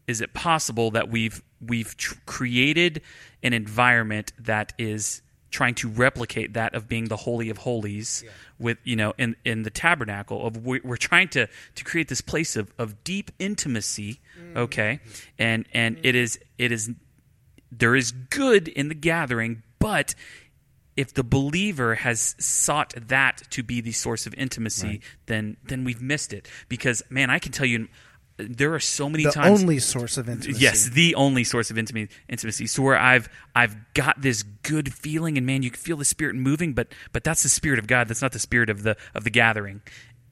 is 0.08 0.22
it 0.22 0.34
possible 0.34 0.92
that 0.92 1.10
we've 1.10 1.42
we've 1.66 1.96
tr- 1.98 2.16
created 2.26 3.02
an 3.44 3.54
environment 3.54 4.32
that 4.40 4.74
is 4.78 5.22
trying 5.50 5.76
to 5.76 5.88
replicate 5.88 6.54
that 6.54 6.76
of 6.76 6.88
being 6.88 7.06
the 7.06 7.16
holy 7.16 7.50
of 7.50 7.60
holies 7.60 8.24
with 8.60 8.78
you 8.84 8.96
know 8.96 9.14
in 9.18 9.36
in 9.46 9.64
the 9.64 9.70
tabernacle 9.70 10.46
of 10.46 10.66
we- 10.66 10.82
we're 10.84 10.98
trying 10.98 11.30
to 11.30 11.48
to 11.76 11.84
create 11.84 12.10
this 12.10 12.22
place 12.22 12.56
of 12.56 12.74
of 12.78 13.04
deep 13.04 13.32
intimacy 13.40 14.20
mm. 14.40 14.58
okay? 14.58 15.00
And 15.40 15.66
and 15.74 15.96
mm-hmm. 15.96 16.06
it 16.06 16.16
is 16.16 16.40
it 16.58 16.72
is 16.72 16.92
there 17.72 17.96
is 17.96 18.12
good 18.12 18.68
in 18.68 18.90
the 18.90 18.96
gathering 18.96 19.64
but 19.80 20.16
if 20.96 21.14
the 21.14 21.24
believer 21.24 21.96
has 21.96 22.36
sought 22.40 22.94
that 22.96 23.44
to 23.52 23.62
be 23.62 23.82
the 23.82 23.92
source 23.92 24.26
of 24.26 24.34
intimacy 24.36 25.02
then 25.28 25.58
then 25.64 25.84
we've 25.84 26.02
missed 26.02 26.34
it 26.34 26.48
because 26.70 27.04
man 27.10 27.30
i 27.30 27.40
can 27.40 27.52
tell 27.52 27.66
you 27.66 27.88
there 28.38 28.74
are 28.74 28.80
so 28.80 29.10
many 29.10 29.24
times 29.24 29.36
The 29.36 29.42
times 29.42 29.62
only 29.62 29.80
source 29.80 30.18
of 30.18 30.30
intimacy. 30.30 30.62
Yes, 30.62 30.90
the 30.90 31.16
only 31.16 31.44
source 31.44 31.72
of 31.72 31.78
intimacy. 31.78 32.10
Intimacy. 32.30 32.68
So 32.68 32.84
where 32.84 32.98
I've 32.98 33.30
I've 33.56 33.76
got 33.94 34.22
this 34.22 34.44
good 34.44 34.94
feeling, 34.94 35.38
and 35.38 35.46
man, 35.48 35.64
you 35.64 35.72
can 35.72 35.80
feel 35.80 35.98
the 35.98 36.06
spirit 36.06 36.36
moving, 36.36 36.74
but 36.74 36.90
but 37.12 37.24
that's 37.24 37.44
the 37.44 37.50
spirit 37.50 37.80
of 37.80 37.88
God. 37.88 38.08
That's 38.08 38.22
not 38.22 38.34
the 38.34 38.40
spirit 38.40 38.70
of 38.70 38.84
the 38.84 38.96
of 39.16 39.24
the 39.24 39.32
gathering. 39.32 39.82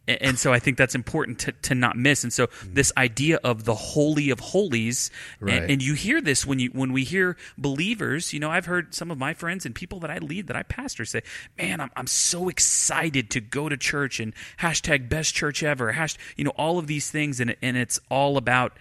A- 0.07 0.21
And 0.23 0.37
so 0.37 0.53
I 0.53 0.59
think 0.59 0.77
that's 0.77 0.95
important 0.95 1.39
to, 1.39 1.51
to 1.51 1.75
not 1.75 1.97
miss. 1.97 2.23
And 2.23 2.31
so 2.31 2.47
mm. 2.47 2.73
this 2.73 2.91
idea 2.97 3.37
of 3.43 3.65
the 3.65 3.75
holy 3.75 4.29
of 4.29 4.39
holies, 4.39 5.09
and- 5.39 5.49
Right. 5.49 5.69
and, 5.71 5.81
you 5.83 5.93
hear 5.93 6.21
this 6.21 6.45
when 6.45 6.59
you 6.59 6.69
when 6.73 6.91
we 6.93 7.03
hear 7.03 7.37
believers. 7.57 8.33
You 8.33 8.39
know, 8.39 8.49
I've 8.51 8.65
heard 8.65 8.93
some 8.93 9.11
of 9.11 9.17
my 9.17 9.33
friends 9.33 9.65
and 9.65 9.73
people 9.75 9.99
that 10.01 10.11
I 10.11 10.17
lead, 10.19 10.47
that 10.47 10.55
I 10.55 10.63
pastor, 10.63 11.05
say, 11.05 11.21
"Man, 11.57 11.79
I'm 11.81 11.91
I'm 11.95 12.07
so 12.07 12.49
excited 12.49 13.29
to 13.31 13.39
go 13.41 13.69
to 13.69 13.77
church 13.77 14.19
and 14.19 14.33
hashtag 14.59 15.09
best 15.09 15.33
church 15.35 15.63
ever." 15.63 15.91
Hash, 15.93 16.15
you 16.37 16.43
know, 16.43 16.51
all 16.57 16.77
of 16.79 16.87
these 16.87 17.09
things, 17.11 17.39
and 17.39 17.55
and 17.61 17.77
it's 17.77 17.99
all 18.09 18.37
about 18.37 18.77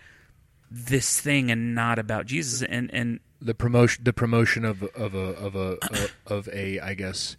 this 0.71 1.21
thing 1.21 1.51
and 1.51 1.75
not 1.75 1.99
about 1.99 2.27
Jesus. 2.27 2.63
And 2.63 2.91
and 2.93 3.21
the 3.41 3.55
promotion 3.55 4.03
the 4.05 4.13
promotion 4.13 4.65
of 4.65 4.83
of 4.95 5.15
a 5.15 5.19
of 5.19 5.55
a 5.55 5.79
of 6.27 6.49
a 6.53 6.81
I 6.81 6.95
guess 6.95 7.37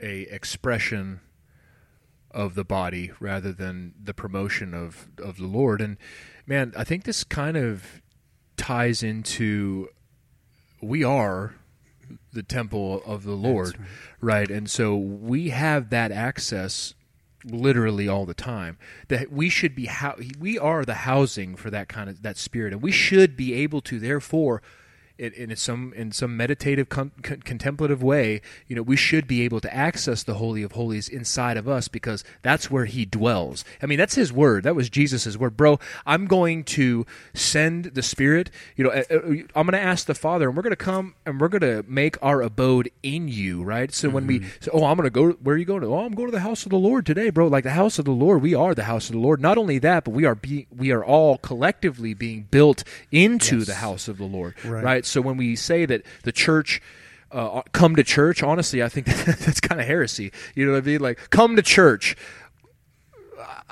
a 0.00 0.22
expression 0.34 1.20
of 2.30 2.54
the 2.54 2.64
body 2.64 3.12
rather 3.20 3.52
than 3.52 3.94
the 4.02 4.14
promotion 4.14 4.74
of 4.74 5.08
of 5.22 5.36
the 5.36 5.46
Lord. 5.46 5.80
And 5.80 5.96
man, 6.46 6.72
I 6.76 6.84
think 6.84 7.04
this 7.04 7.24
kind 7.24 7.56
of 7.56 8.02
ties 8.56 9.02
into 9.02 9.88
we 10.80 11.04
are 11.04 11.54
the 12.32 12.42
temple 12.42 13.02
of 13.06 13.24
the 13.24 13.34
Lord, 13.34 13.78
right. 13.78 13.88
right? 14.20 14.50
And 14.50 14.68
so 14.68 14.96
we 14.96 15.50
have 15.50 15.90
that 15.90 16.12
access 16.12 16.94
literally 17.44 18.08
all 18.08 18.26
the 18.26 18.34
time 18.34 18.78
that 19.08 19.32
we 19.32 19.48
should 19.48 19.74
be 19.74 19.86
how 19.86 20.14
we 20.38 20.58
are 20.58 20.84
the 20.84 20.94
housing 20.94 21.56
for 21.56 21.70
that 21.70 21.88
kind 21.88 22.10
of 22.10 22.22
that 22.22 22.36
spirit 22.36 22.70
and 22.70 22.82
we 22.82 22.92
should 22.92 23.34
be 23.34 23.54
able 23.54 23.80
to 23.80 23.98
therefore 23.98 24.60
in, 25.20 25.50
in 25.50 25.56
some 25.56 25.92
in 25.94 26.12
some 26.12 26.36
meditative 26.36 26.88
con- 26.88 27.12
con- 27.22 27.42
contemplative 27.42 28.02
way, 28.02 28.40
you 28.66 28.74
know, 28.74 28.82
we 28.82 28.96
should 28.96 29.26
be 29.26 29.42
able 29.42 29.60
to 29.60 29.74
access 29.74 30.22
the 30.22 30.34
holy 30.34 30.62
of 30.62 30.72
holies 30.72 31.08
inside 31.08 31.56
of 31.56 31.68
us 31.68 31.88
because 31.88 32.24
that's 32.42 32.70
where 32.70 32.86
he 32.86 33.04
dwells. 33.04 33.64
I 33.82 33.86
mean, 33.86 33.98
that's 33.98 34.14
his 34.14 34.32
word. 34.32 34.64
That 34.64 34.74
was 34.74 34.88
Jesus' 34.88 35.36
word, 35.36 35.56
bro. 35.56 35.78
I'm 36.06 36.26
going 36.26 36.64
to 36.64 37.04
send 37.34 37.86
the 37.86 38.02
Spirit. 38.02 38.50
You 38.76 38.84
know, 38.84 38.90
uh, 38.90 39.04
uh, 39.10 39.20
I'm 39.54 39.66
going 39.66 39.72
to 39.72 39.80
ask 39.80 40.06
the 40.06 40.14
Father, 40.14 40.48
and 40.48 40.56
we're 40.56 40.62
going 40.62 40.70
to 40.70 40.76
come 40.76 41.14
and 41.26 41.38
we're 41.38 41.48
going 41.48 41.60
to 41.60 41.84
make 41.86 42.16
our 42.22 42.40
abode 42.40 42.90
in 43.02 43.28
you, 43.28 43.62
right? 43.62 43.92
So 43.92 44.08
mm-hmm. 44.08 44.14
when 44.14 44.26
we, 44.26 44.38
mm-hmm. 44.40 44.48
say, 44.60 44.70
oh, 44.72 44.86
I'm 44.86 44.96
going 44.96 45.06
to 45.06 45.10
go. 45.10 45.32
Where 45.32 45.54
are 45.54 45.58
you 45.58 45.66
going 45.66 45.82
to? 45.82 45.88
Oh, 45.88 46.06
I'm 46.06 46.14
going 46.14 46.28
to 46.28 46.32
the 46.32 46.40
house 46.40 46.64
of 46.64 46.70
the 46.70 46.78
Lord 46.78 47.04
today, 47.04 47.28
bro. 47.28 47.46
Like 47.46 47.64
the 47.64 47.70
house 47.70 47.98
of 47.98 48.06
the 48.06 48.10
Lord, 48.10 48.40
we 48.40 48.54
are 48.54 48.74
the 48.74 48.84
house 48.84 49.08
of 49.08 49.12
the 49.12 49.20
Lord. 49.20 49.40
Not 49.40 49.58
only 49.58 49.78
that, 49.80 50.04
but 50.04 50.12
we 50.12 50.24
are 50.24 50.34
being 50.34 50.66
we 50.74 50.90
are 50.92 51.04
all 51.04 51.36
collectively 51.38 52.14
being 52.14 52.48
built 52.50 52.84
into 53.12 53.58
yes. 53.58 53.66
the 53.66 53.74
house 53.74 54.08
of 54.08 54.16
the 54.16 54.24
Lord, 54.24 54.54
right? 54.64 54.84
right? 54.84 55.06
So 55.10 55.20
when 55.20 55.36
we 55.36 55.56
say 55.56 55.86
that 55.86 56.02
the 56.22 56.32
church 56.32 56.80
uh, 57.32 57.62
come 57.72 57.96
to 57.96 58.04
church, 58.04 58.42
honestly, 58.42 58.82
I 58.82 58.88
think 58.88 59.06
that's 59.06 59.60
kind 59.60 59.80
of 59.80 59.86
heresy. 59.86 60.32
You 60.54 60.66
know 60.66 60.72
what 60.72 60.84
I 60.84 60.86
mean? 60.86 61.00
Like, 61.00 61.30
come 61.30 61.56
to 61.56 61.62
church. 61.62 62.16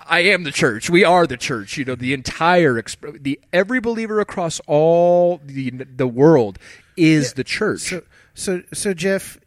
I 0.08 0.20
am 0.20 0.44
the 0.44 0.52
church. 0.52 0.88
We 0.88 1.04
are 1.04 1.26
the 1.26 1.36
church. 1.36 1.76
You 1.76 1.84
know, 1.84 1.94
the 1.94 2.14
entire 2.14 2.82
the 3.20 3.38
every 3.52 3.80
believer 3.80 4.20
across 4.20 4.60
all 4.66 5.40
the 5.44 5.70
the 5.70 6.08
world 6.08 6.58
is 6.96 7.28
yeah, 7.28 7.34
the 7.36 7.44
church. 7.44 7.80
So, 7.80 8.02
so, 8.34 8.62
so 8.72 8.94
Jeff, 8.94 9.38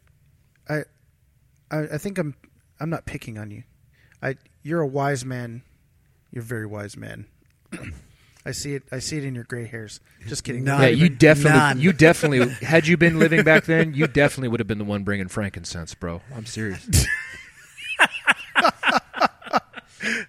I, 0.68 0.82
I, 1.70 1.78
I 1.94 1.98
think 1.98 2.18
I'm 2.18 2.36
I'm 2.78 2.90
not 2.90 3.06
picking 3.06 3.38
on 3.38 3.50
you. 3.50 3.64
I 4.22 4.36
you're 4.62 4.80
a 4.80 4.86
wise 4.86 5.24
man. 5.24 5.62
You're 6.30 6.44
a 6.44 6.46
very 6.46 6.66
wise 6.66 6.96
man. 6.96 7.26
I 8.44 8.50
see 8.50 8.74
it. 8.74 8.82
I 8.90 8.98
see 8.98 9.18
it 9.18 9.24
in 9.24 9.34
your 9.34 9.44
gray 9.44 9.66
hairs. 9.66 10.00
Just 10.26 10.42
kidding. 10.42 10.64
None. 10.64 10.82
Yeah, 10.82 10.88
you 10.88 11.08
definitely, 11.08 11.58
None. 11.58 11.80
you 11.80 11.92
definitely. 11.92 12.48
Had 12.66 12.86
you 12.86 12.96
been 12.96 13.18
living 13.18 13.44
back 13.44 13.64
then, 13.64 13.94
you 13.94 14.06
definitely 14.06 14.48
would 14.48 14.60
have 14.60 14.66
been 14.66 14.78
the 14.78 14.84
one 14.84 15.04
bringing 15.04 15.28
frankincense, 15.28 15.94
bro. 15.94 16.22
I'm 16.34 16.46
serious. 16.46 16.86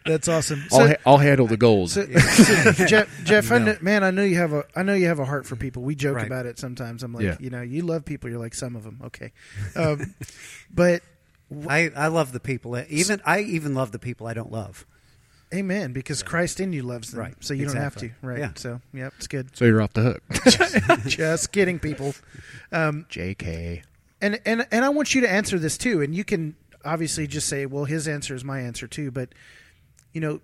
That's 0.06 0.28
awesome. 0.28 0.64
So, 0.70 0.80
I'll, 0.80 0.88
ha- 0.88 0.96
I'll, 1.06 1.18
handle 1.18 1.48
the 1.48 1.58
goals. 1.58 1.94
So, 1.94 2.06
so 2.18 2.86
Jeff, 2.86 3.24
Jeff 3.24 3.50
no. 3.50 3.56
I 3.56 3.60
know, 3.60 3.78
man, 3.82 4.04
I 4.04 4.12
know 4.12 4.24
you 4.24 4.36
have 4.36 4.54
a, 4.54 4.66
I 4.76 4.84
know 4.84 4.94
you 4.94 5.08
have 5.08 5.20
a 5.20 5.26
heart 5.26 5.48
for 5.48 5.56
people. 5.56 5.82
We 5.82 5.96
joke 5.96 6.18
right. 6.18 6.28
about 6.28 6.46
it 6.46 6.60
sometimes. 6.60 7.02
I'm 7.04 7.14
like, 7.14 7.24
yeah. 7.24 7.38
you 7.40 7.50
know, 7.50 7.62
you 7.62 7.82
love 7.84 8.06
people. 8.06 8.30
You're 8.30 8.40
like 8.40 8.54
some 8.54 8.76
of 8.76 8.84
them. 8.84 9.02
Okay, 9.06 9.32
um, 9.76 10.14
but 10.72 11.02
I, 11.68 11.90
I 11.96 12.08
love 12.08 12.32
the 12.34 12.40
people. 12.40 12.78
Even 12.90 13.22
I 13.26 13.42
even 13.42 13.74
love 13.74 13.92
the 13.92 14.00
people 14.00 14.28
I 14.28 14.34
don't 14.34 14.52
love. 14.52 14.86
Amen. 15.54 15.94
Because 15.94 16.24
Christ 16.24 16.60
in 16.60 16.74
you 16.74 16.84
loves 16.84 17.12
them, 17.12 17.20
right? 17.20 17.36
So 17.40 17.54
you 17.54 17.64
exactly. 17.64 18.10
don't 18.10 18.16
have 18.16 18.22
to, 18.22 18.28
right? 18.28 18.40
Yeah. 18.40 18.52
So 18.56 18.82
yeah, 18.94 19.10
it's 19.18 19.28
good. 19.28 19.56
So 19.56 19.66
you're 19.66 19.82
off 19.82 19.94
the 19.94 20.02
hook. 20.02 20.24
just, 20.44 21.08
just 21.18 21.52
kidding, 21.52 21.80
people. 21.80 22.16
Um, 22.72 23.06
Jk. 23.10 23.84
And 24.22 24.40
and 24.46 24.66
and 24.72 24.86
I 24.86 24.90
want 24.90 25.14
you 25.14 25.22
to 25.22 25.30
answer 25.30 25.60
this 25.60 25.78
too, 25.78 26.02
and 26.02 26.16
you 26.16 26.24
can 26.24 26.56
obviously 26.86 27.28
just 27.28 27.48
say, 27.48 27.66
well, 27.66 27.86
his 27.86 28.08
answer 28.08 28.34
is 28.34 28.44
my 28.44 28.62
answer 28.62 28.88
too, 28.88 29.12
but 29.12 29.30
you 30.14 30.22
know, 30.22 30.42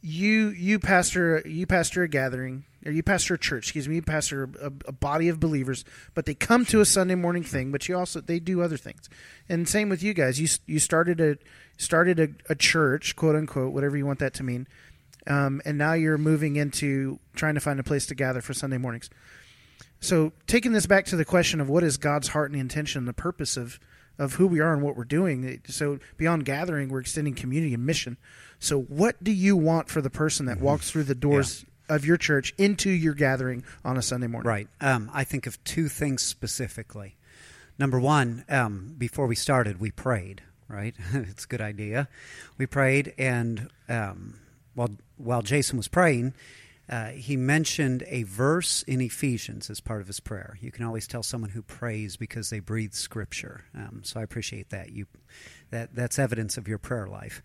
you 0.00 0.48
you 0.50 0.78
pastor 0.78 1.42
you 1.46 1.66
pastor 1.66 2.02
a 2.02 2.08
gathering 2.08 2.64
or 2.84 2.92
you 2.92 3.02
pastor 3.02 3.34
a 3.34 3.38
church 3.38 3.64
excuse 3.64 3.88
me 3.88 3.96
you 3.96 4.02
pastor 4.02 4.50
a, 4.60 4.66
a, 4.86 4.92
body 4.92 5.28
of 5.28 5.40
believers 5.40 5.84
but 6.14 6.26
they 6.26 6.34
come 6.34 6.64
to 6.64 6.80
a 6.80 6.84
sunday 6.84 7.14
morning 7.14 7.42
thing 7.42 7.72
but 7.72 7.88
you 7.88 7.96
also 7.96 8.20
they 8.20 8.38
do 8.38 8.60
other 8.62 8.76
things 8.76 9.08
and 9.48 9.68
same 9.68 9.88
with 9.88 10.02
you 10.02 10.14
guys 10.14 10.40
you 10.40 10.48
you 10.66 10.78
started 10.78 11.20
a 11.20 11.36
started 11.76 12.20
a, 12.20 12.28
a 12.50 12.54
church, 12.54 13.16
quote 13.16 13.36
unquote, 13.36 13.72
whatever 13.72 13.96
you 13.96 14.06
want 14.06 14.18
that 14.20 14.34
to 14.34 14.42
mean, 14.42 14.66
um, 15.26 15.60
and 15.64 15.78
now 15.78 15.94
you're 15.94 16.18
moving 16.18 16.56
into 16.56 17.18
trying 17.34 17.54
to 17.54 17.60
find 17.60 17.80
a 17.80 17.82
place 17.84 18.06
to 18.06 18.14
gather 18.14 18.40
for 18.40 18.54
Sunday 18.54 18.78
mornings. 18.78 19.10
So, 20.00 20.32
taking 20.46 20.72
this 20.72 20.86
back 20.86 21.06
to 21.06 21.16
the 21.16 21.24
question 21.24 21.60
of 21.60 21.68
what 21.68 21.82
is 21.82 21.96
God's 21.96 22.28
heart 22.28 22.50
and 22.50 22.60
intention 22.60 23.00
and 23.00 23.08
the 23.08 23.14
purpose 23.14 23.56
of, 23.56 23.80
of 24.18 24.34
who 24.34 24.46
we 24.46 24.60
are 24.60 24.74
and 24.74 24.82
what 24.82 24.96
we're 24.96 25.04
doing. 25.04 25.62
So, 25.66 25.98
beyond 26.18 26.44
gathering, 26.44 26.90
we're 26.90 27.00
extending 27.00 27.34
community 27.34 27.72
and 27.72 27.86
mission. 27.86 28.18
So, 28.58 28.82
what 28.82 29.22
do 29.24 29.32
you 29.32 29.56
want 29.56 29.88
for 29.88 30.02
the 30.02 30.10
person 30.10 30.46
that 30.46 30.60
walks 30.60 30.90
through 30.90 31.04
the 31.04 31.14
doors. 31.14 31.64
Of 31.88 32.04
your 32.04 32.16
church 32.16 32.54
into 32.58 32.90
your 32.90 33.14
gathering 33.14 33.64
on 33.84 33.96
a 33.96 34.02
Sunday 34.02 34.26
morning? 34.26 34.48
Right. 34.48 34.68
Um, 34.80 35.10
I 35.12 35.24
think 35.24 35.46
of 35.46 35.62
two 35.64 35.88
things 35.88 36.22
specifically. 36.22 37.16
Number 37.78 37.98
one, 37.98 38.44
um, 38.48 38.94
before 38.96 39.26
we 39.26 39.34
started, 39.34 39.80
we 39.80 39.90
prayed 39.90 40.42
right? 40.68 40.94
it's 41.12 41.44
a 41.44 41.48
good 41.48 41.60
idea. 41.60 42.08
We 42.58 42.66
prayed, 42.66 43.14
and 43.18 43.68
um, 43.88 44.40
while 44.74 44.90
while 45.16 45.42
Jason 45.42 45.76
was 45.76 45.88
praying, 45.88 46.34
uh, 46.88 47.08
he 47.08 47.36
mentioned 47.36 48.04
a 48.08 48.24
verse 48.24 48.82
in 48.82 49.00
Ephesians 49.00 49.70
as 49.70 49.80
part 49.80 50.00
of 50.00 50.06
his 50.06 50.20
prayer. 50.20 50.58
You 50.60 50.70
can 50.70 50.84
always 50.84 51.06
tell 51.06 51.22
someone 51.22 51.50
who 51.50 51.62
prays 51.62 52.16
because 52.16 52.50
they 52.50 52.60
breathe 52.60 52.92
Scripture. 52.92 53.64
Um, 53.74 54.02
so 54.04 54.20
I 54.20 54.22
appreciate 54.22 54.70
that. 54.70 54.90
You 54.90 55.06
that 55.70 55.94
that's 55.94 56.18
evidence 56.18 56.56
of 56.56 56.68
your 56.68 56.78
prayer 56.78 57.06
life. 57.06 57.42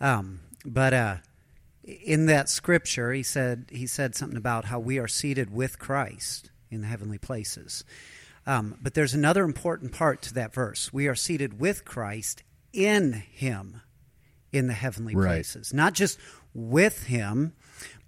Um, 0.00 0.40
but 0.64 0.94
uh, 0.94 1.16
in 1.88 2.26
that 2.26 2.48
Scripture, 2.48 3.12
he 3.12 3.22
said 3.22 3.66
he 3.70 3.86
said 3.86 4.14
something 4.14 4.36
about 4.36 4.66
how 4.66 4.78
we 4.78 4.98
are 4.98 5.08
seated 5.08 5.50
with 5.50 5.78
Christ 5.78 6.50
in 6.70 6.82
the 6.82 6.86
heavenly 6.86 7.18
places. 7.18 7.84
Um, 8.46 8.76
but 8.80 8.94
there's 8.94 9.14
another 9.14 9.44
important 9.44 9.92
part 9.92 10.22
to 10.22 10.34
that 10.34 10.54
verse. 10.54 10.92
We 10.92 11.06
are 11.08 11.14
seated 11.14 11.60
with 11.60 11.84
Christ 11.84 12.42
in 12.72 13.12
him 13.12 13.82
in 14.52 14.66
the 14.66 14.72
heavenly 14.72 15.14
right. 15.14 15.28
places. 15.28 15.74
Not 15.74 15.92
just 15.94 16.18
with 16.54 17.04
him, 17.04 17.54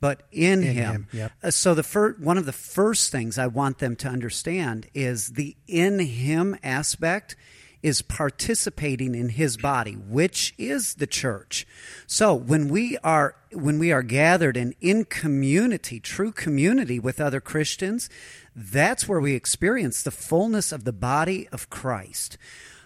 but 0.00 0.22
in, 0.32 0.62
in 0.62 0.74
him. 0.74 0.92
him. 0.92 1.08
Yep. 1.12 1.32
Uh, 1.42 1.50
so 1.50 1.74
the 1.74 1.82
fir- 1.82 2.16
one 2.18 2.38
of 2.38 2.46
the 2.46 2.52
first 2.52 3.12
things 3.12 3.38
I 3.38 3.46
want 3.46 3.78
them 3.78 3.96
to 3.96 4.08
understand 4.08 4.86
is 4.94 5.28
the 5.28 5.56
in 5.66 5.98
him 5.98 6.56
aspect 6.62 7.36
is 7.82 8.02
participating 8.02 9.14
in 9.14 9.30
his 9.30 9.56
body 9.56 9.92
which 9.92 10.54
is 10.58 10.94
the 10.94 11.06
church. 11.06 11.66
So 12.06 12.34
when 12.34 12.68
we 12.68 12.98
are 12.98 13.34
when 13.52 13.78
we 13.78 13.90
are 13.92 14.02
gathered 14.02 14.56
and 14.56 14.74
in 14.80 15.04
community 15.04 16.00
true 16.00 16.32
community 16.32 16.98
with 16.98 17.20
other 17.20 17.40
christians 17.40 18.08
that's 18.54 19.08
where 19.08 19.20
we 19.20 19.34
experience 19.34 20.02
the 20.02 20.10
fullness 20.10 20.72
of 20.72 20.84
the 20.84 20.92
body 20.92 21.48
of 21.48 21.70
christ. 21.70 22.38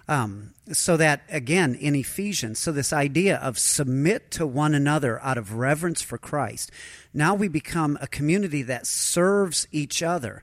Um, 0.07 0.53
so 0.71 0.99
that, 0.99 1.23
again, 1.31 1.75
in 1.75 1.95
Ephesians, 1.95 2.59
so 2.59 2.73
this 2.73 2.93
idea 2.93 3.37
of 3.39 3.59
submit 3.59 4.31
to 4.33 4.47
one 4.47 4.75
another 4.75 5.19
out 5.23 5.39
of 5.39 5.55
reverence 5.55 6.03
for 6.03 6.19
Christ, 6.19 6.71
now 7.15 7.35
we 7.35 7.49
become 7.49 7.97
a 8.01 8.07
community 8.07 8.63
that 8.63 8.87
serves 8.87 9.67
each 9.73 10.03
other. 10.03 10.43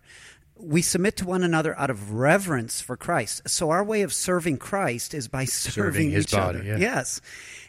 We 0.61 0.81
submit 0.81 1.17
to 1.17 1.25
one 1.25 1.43
another 1.43 1.77
out 1.79 1.89
of 1.89 2.13
reverence 2.13 2.81
for 2.81 2.95
Christ. 2.95 3.49
So 3.49 3.71
our 3.71 3.83
way 3.83 4.01
of 4.03 4.13
serving 4.13 4.57
Christ 4.57 5.13
is 5.13 5.27
by 5.27 5.45
serving, 5.45 5.83
serving 5.83 6.11
his 6.11 6.25
each 6.25 6.31
body, 6.31 6.59
other. 6.59 6.67
Yeah. 6.67 6.77
Yes. 6.77 7.21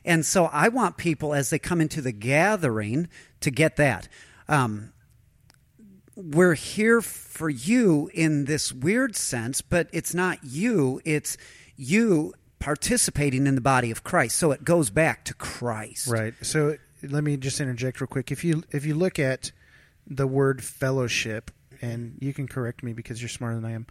And 0.05 0.27
so 0.27 0.47
I 0.47 0.69
want 0.69 0.97
people, 0.97 1.35
as 1.35 1.51
they 1.51 1.59
come 1.59 1.81
into 1.81 2.01
the 2.01 2.13
gathering, 2.13 3.09
to 3.41 3.51
get 3.51 3.77
that. 3.77 4.09
Um, 4.49 4.93
we're 6.15 6.55
here 6.55 7.01
for 7.01 7.49
you 7.49 8.11
in 8.13 8.45
this 8.45 8.73
weird 8.73 9.17
sense, 9.17 9.63
but 9.63 9.89
it's 9.93 10.15
not 10.15 10.39
you, 10.43 11.01
it's 11.05 11.37
you 11.77 12.35
participating 12.59 13.47
in 13.47 13.55
the 13.55 13.61
body 13.61 13.91
of 13.91 14.05
Christ. 14.05 14.37
So 14.37 14.53
it 14.53 14.65
goes 14.65 14.91
back 14.91 15.25
to 15.25 15.35
Christ. 15.35 16.09
Right. 16.09 16.35
So 16.43 16.77
let 17.03 17.25
me 17.25 17.37
just 17.37 17.61
interject 17.61 18.01
real 18.01 18.09
quick. 18.09 18.31
If 18.31 18.45
you 18.45 18.63
if 18.71 18.85
you 18.85 18.95
look 18.95 19.19
at 19.19 19.51
the 20.07 20.27
word 20.27 20.63
fellowship, 20.63 21.51
and 21.83 22.17
you 22.21 22.33
can 22.33 22.49
correct 22.49 22.83
me 22.83 22.95
because 22.95 23.21
you're 23.21 23.29
smarter 23.29 23.57
than 23.57 23.65
I 23.65 23.73
am, 23.73 23.87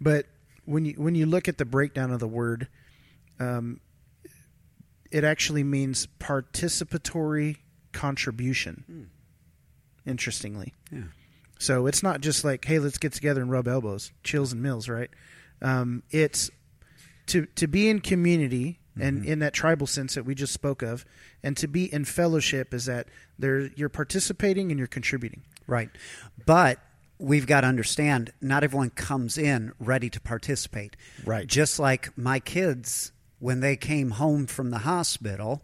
but 0.00 0.26
when 0.66 0.84
you 0.84 0.94
when 0.94 1.14
you 1.14 1.24
look 1.24 1.48
at 1.48 1.56
the 1.56 1.64
breakdown 1.64 2.10
of 2.10 2.20
the 2.20 2.28
word, 2.28 2.68
um, 3.40 3.80
it 5.10 5.24
actually 5.24 5.64
means 5.64 6.06
participatory 6.20 7.58
contribution. 7.92 8.84
Hmm. 8.86 10.10
Interestingly, 10.10 10.74
yeah. 10.92 11.04
So 11.58 11.86
it's 11.86 12.02
not 12.02 12.20
just 12.20 12.44
like, 12.44 12.64
hey, 12.64 12.78
let's 12.78 12.98
get 12.98 13.12
together 13.12 13.40
and 13.40 13.50
rub 13.50 13.66
elbows, 13.66 14.12
chills 14.22 14.52
and 14.52 14.62
mills, 14.62 14.88
right? 14.88 15.10
Um, 15.62 16.02
it's 16.10 16.50
to 17.26 17.46
to 17.46 17.66
be 17.66 17.88
in 17.88 18.00
community 18.00 18.80
and 19.00 19.20
mm-hmm. 19.20 19.32
in 19.32 19.38
that 19.40 19.52
tribal 19.52 19.86
sense 19.86 20.14
that 20.14 20.24
we 20.24 20.34
just 20.34 20.52
spoke 20.52 20.82
of, 20.82 21.04
and 21.42 21.56
to 21.56 21.66
be 21.66 21.92
in 21.92 22.04
fellowship 22.04 22.74
is 22.74 22.86
that 22.86 23.08
there 23.38 23.70
you're 23.74 23.88
participating 23.88 24.70
and 24.70 24.78
you're 24.78 24.86
contributing. 24.86 25.42
Right, 25.66 25.90
but 26.44 26.78
we've 27.18 27.46
got 27.46 27.62
to 27.62 27.66
understand 27.66 28.32
not 28.40 28.62
everyone 28.64 28.90
comes 28.90 29.38
in 29.38 29.72
ready 29.78 30.10
to 30.10 30.20
participate. 30.20 30.96
Right, 31.24 31.46
just 31.46 31.78
like 31.78 32.16
my 32.16 32.40
kids 32.40 33.12
when 33.38 33.60
they 33.60 33.76
came 33.76 34.10
home 34.12 34.46
from 34.46 34.70
the 34.70 34.78
hospital 34.78 35.62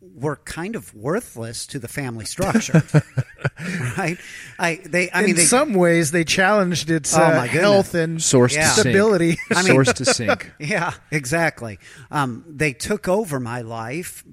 were 0.00 0.34
kind 0.36 0.74
of 0.74 0.92
worthless 0.94 1.64
to 1.64 1.78
the 1.78 1.86
family 1.86 2.24
structure, 2.24 2.82
right? 3.96 4.18
I 4.58 4.80
they 4.84 5.08
I 5.10 5.20
in 5.20 5.26
mean 5.26 5.36
they 5.36 5.44
some 5.44 5.74
ways, 5.74 6.10
they 6.10 6.24
challenged 6.24 6.90
its 6.90 7.16
Oh, 7.16 7.22
uh, 7.22 7.28
my 7.30 7.46
goodness. 7.46 7.60
health 7.62 7.94
and 7.94 8.20
Source 8.22 8.54
Yeah. 8.56 8.62
to 8.62 8.68
sink. 8.74 8.80
stability. 8.82 9.38
I 9.52 9.54
mean- 9.62 9.66
Source 9.66 9.92
to 9.94 10.04
sink. 10.04 10.50
Yeah, 10.58 10.92
exactly. 11.12 11.78
Um, 12.10 12.44
they 12.48 12.72
took 12.72 13.06
over 13.06 13.38
my 13.38 13.60
life 13.60 14.24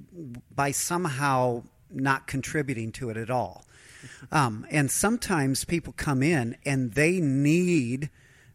by 0.56 0.72
somehow 0.72 1.64
not 1.92 2.26
contributing 2.28 2.92
to 2.94 3.10
it 3.12 3.18
at 3.18 3.30
all. 3.30 3.64
Um, 4.32 4.66
and 4.70 4.90
sometimes 4.90 5.66
people 5.66 5.94
come 5.96 6.24
in 6.24 6.58
and 6.66 6.94
they 6.94 7.20
need 7.20 8.10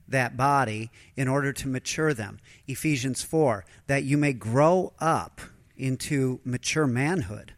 that 0.08 0.36
body 0.36 0.90
in 1.16 1.28
order 1.28 1.52
to 1.52 1.68
mature 1.68 2.12
them. 2.14 2.38
Ephesians 2.66 3.22
4 3.22 3.64
that 3.86 4.04
you 4.04 4.16
may 4.16 4.32
grow 4.32 4.92
up 4.98 5.40
into 5.76 6.40
mature 6.44 6.86
manhood 6.86 7.54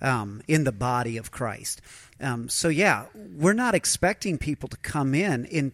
um, 0.00 0.42
in 0.48 0.64
the 0.64 0.72
body 0.72 1.16
of 1.16 1.30
Christ. 1.30 1.80
Um, 2.20 2.48
so, 2.48 2.68
yeah, 2.68 3.06
we're 3.14 3.52
not 3.54 3.74
expecting 3.74 4.38
people 4.38 4.68
to 4.68 4.76
come 4.78 5.14
in 5.14 5.44
in 5.46 5.72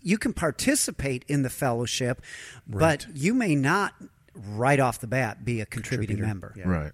you 0.00 0.16
can 0.16 0.32
participate 0.32 1.24
in 1.28 1.42
the 1.42 1.50
fellowship, 1.50 2.22
but 2.66 3.06
you 3.14 3.34
may 3.34 3.54
not 3.54 3.94
right 4.34 4.80
off 4.80 5.00
the 5.00 5.06
bat 5.06 5.44
be 5.44 5.60
a 5.60 5.66
contributing 5.66 6.20
member. 6.20 6.54
Right. 6.64 6.92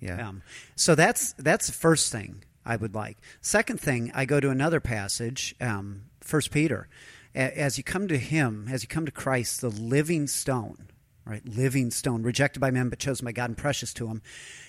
yeah. 0.00 0.28
Um, 0.28 0.42
so 0.74 0.94
that's 0.94 1.32
that's 1.34 1.66
the 1.66 1.72
first 1.72 2.12
thing 2.12 2.44
I 2.66 2.76
would 2.76 2.94
like. 2.94 3.16
Second 3.40 3.80
thing, 3.80 4.10
I 4.14 4.24
go 4.24 4.40
to 4.40 4.50
another 4.50 4.80
passage, 4.80 5.54
um, 5.60 6.02
First 6.20 6.50
Peter. 6.50 6.88
A- 7.34 7.58
As 7.58 7.78
you 7.78 7.84
come 7.84 8.08
to 8.08 8.18
Him, 8.18 8.66
as 8.70 8.82
you 8.82 8.88
come 8.88 9.06
to 9.06 9.12
Christ, 9.12 9.60
the 9.60 9.70
living 9.70 10.26
stone, 10.26 10.88
right? 11.24 11.46
Living 11.46 11.90
stone, 11.90 12.22
rejected 12.22 12.60
by 12.60 12.70
men 12.70 12.88
but 12.88 12.98
chosen 12.98 13.24
by 13.24 13.32
God 13.32 13.50
and 13.50 13.56
precious 13.56 13.94
to 13.94 14.08
Him. 14.08 14.20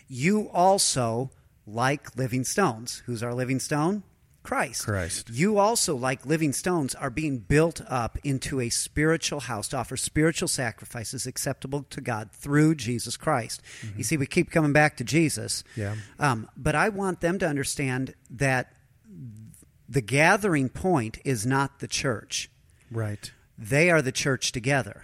You 0.08 0.50
also, 0.52 1.32
like 1.66 2.16
living 2.16 2.44
stones, 2.44 3.02
who's 3.08 3.24
our 3.24 3.34
living 3.34 3.60
stone? 3.60 4.04
Christ. 4.48 4.86
Christ. 4.86 5.30
You 5.30 5.58
also, 5.58 5.96
like 5.96 6.26
living 6.26 6.54
stones, 6.54 6.96
are 6.96 7.10
being 7.10 7.40
built 7.40 7.82
up 7.88 8.18
into 8.24 8.62
a 8.62 8.70
spiritual 8.70 9.42
house 9.42 9.68
to 9.70 9.78
offer 9.78 9.98
spiritual 9.98 10.48
sacrifices 10.48 11.28
acceptable 11.28 11.84
to 11.90 12.00
God 12.00 12.32
through 12.32 12.76
Jesus 12.76 13.18
Christ. 13.18 13.62
You 13.98 14.04
see, 14.04 14.16
we 14.16 14.26
keep 14.26 14.50
coming 14.50 14.72
back 14.74 14.96
to 14.98 15.04
Jesus. 15.04 15.64
Yeah. 15.76 15.96
Um, 16.18 16.50
but 16.56 16.76
I 16.76 16.88
want 16.90 17.20
them 17.20 17.38
to 17.40 17.48
understand 17.48 18.16
that 18.30 18.72
the 19.90 20.02
gathering 20.02 20.70
point 20.70 21.20
is 21.26 21.46
not 21.46 21.80
the 21.80 21.88
church, 21.88 22.50
Right. 22.90 23.32
they 23.58 23.90
are 23.92 24.02
the 24.02 24.12
church 24.12 24.52
together. 24.52 25.04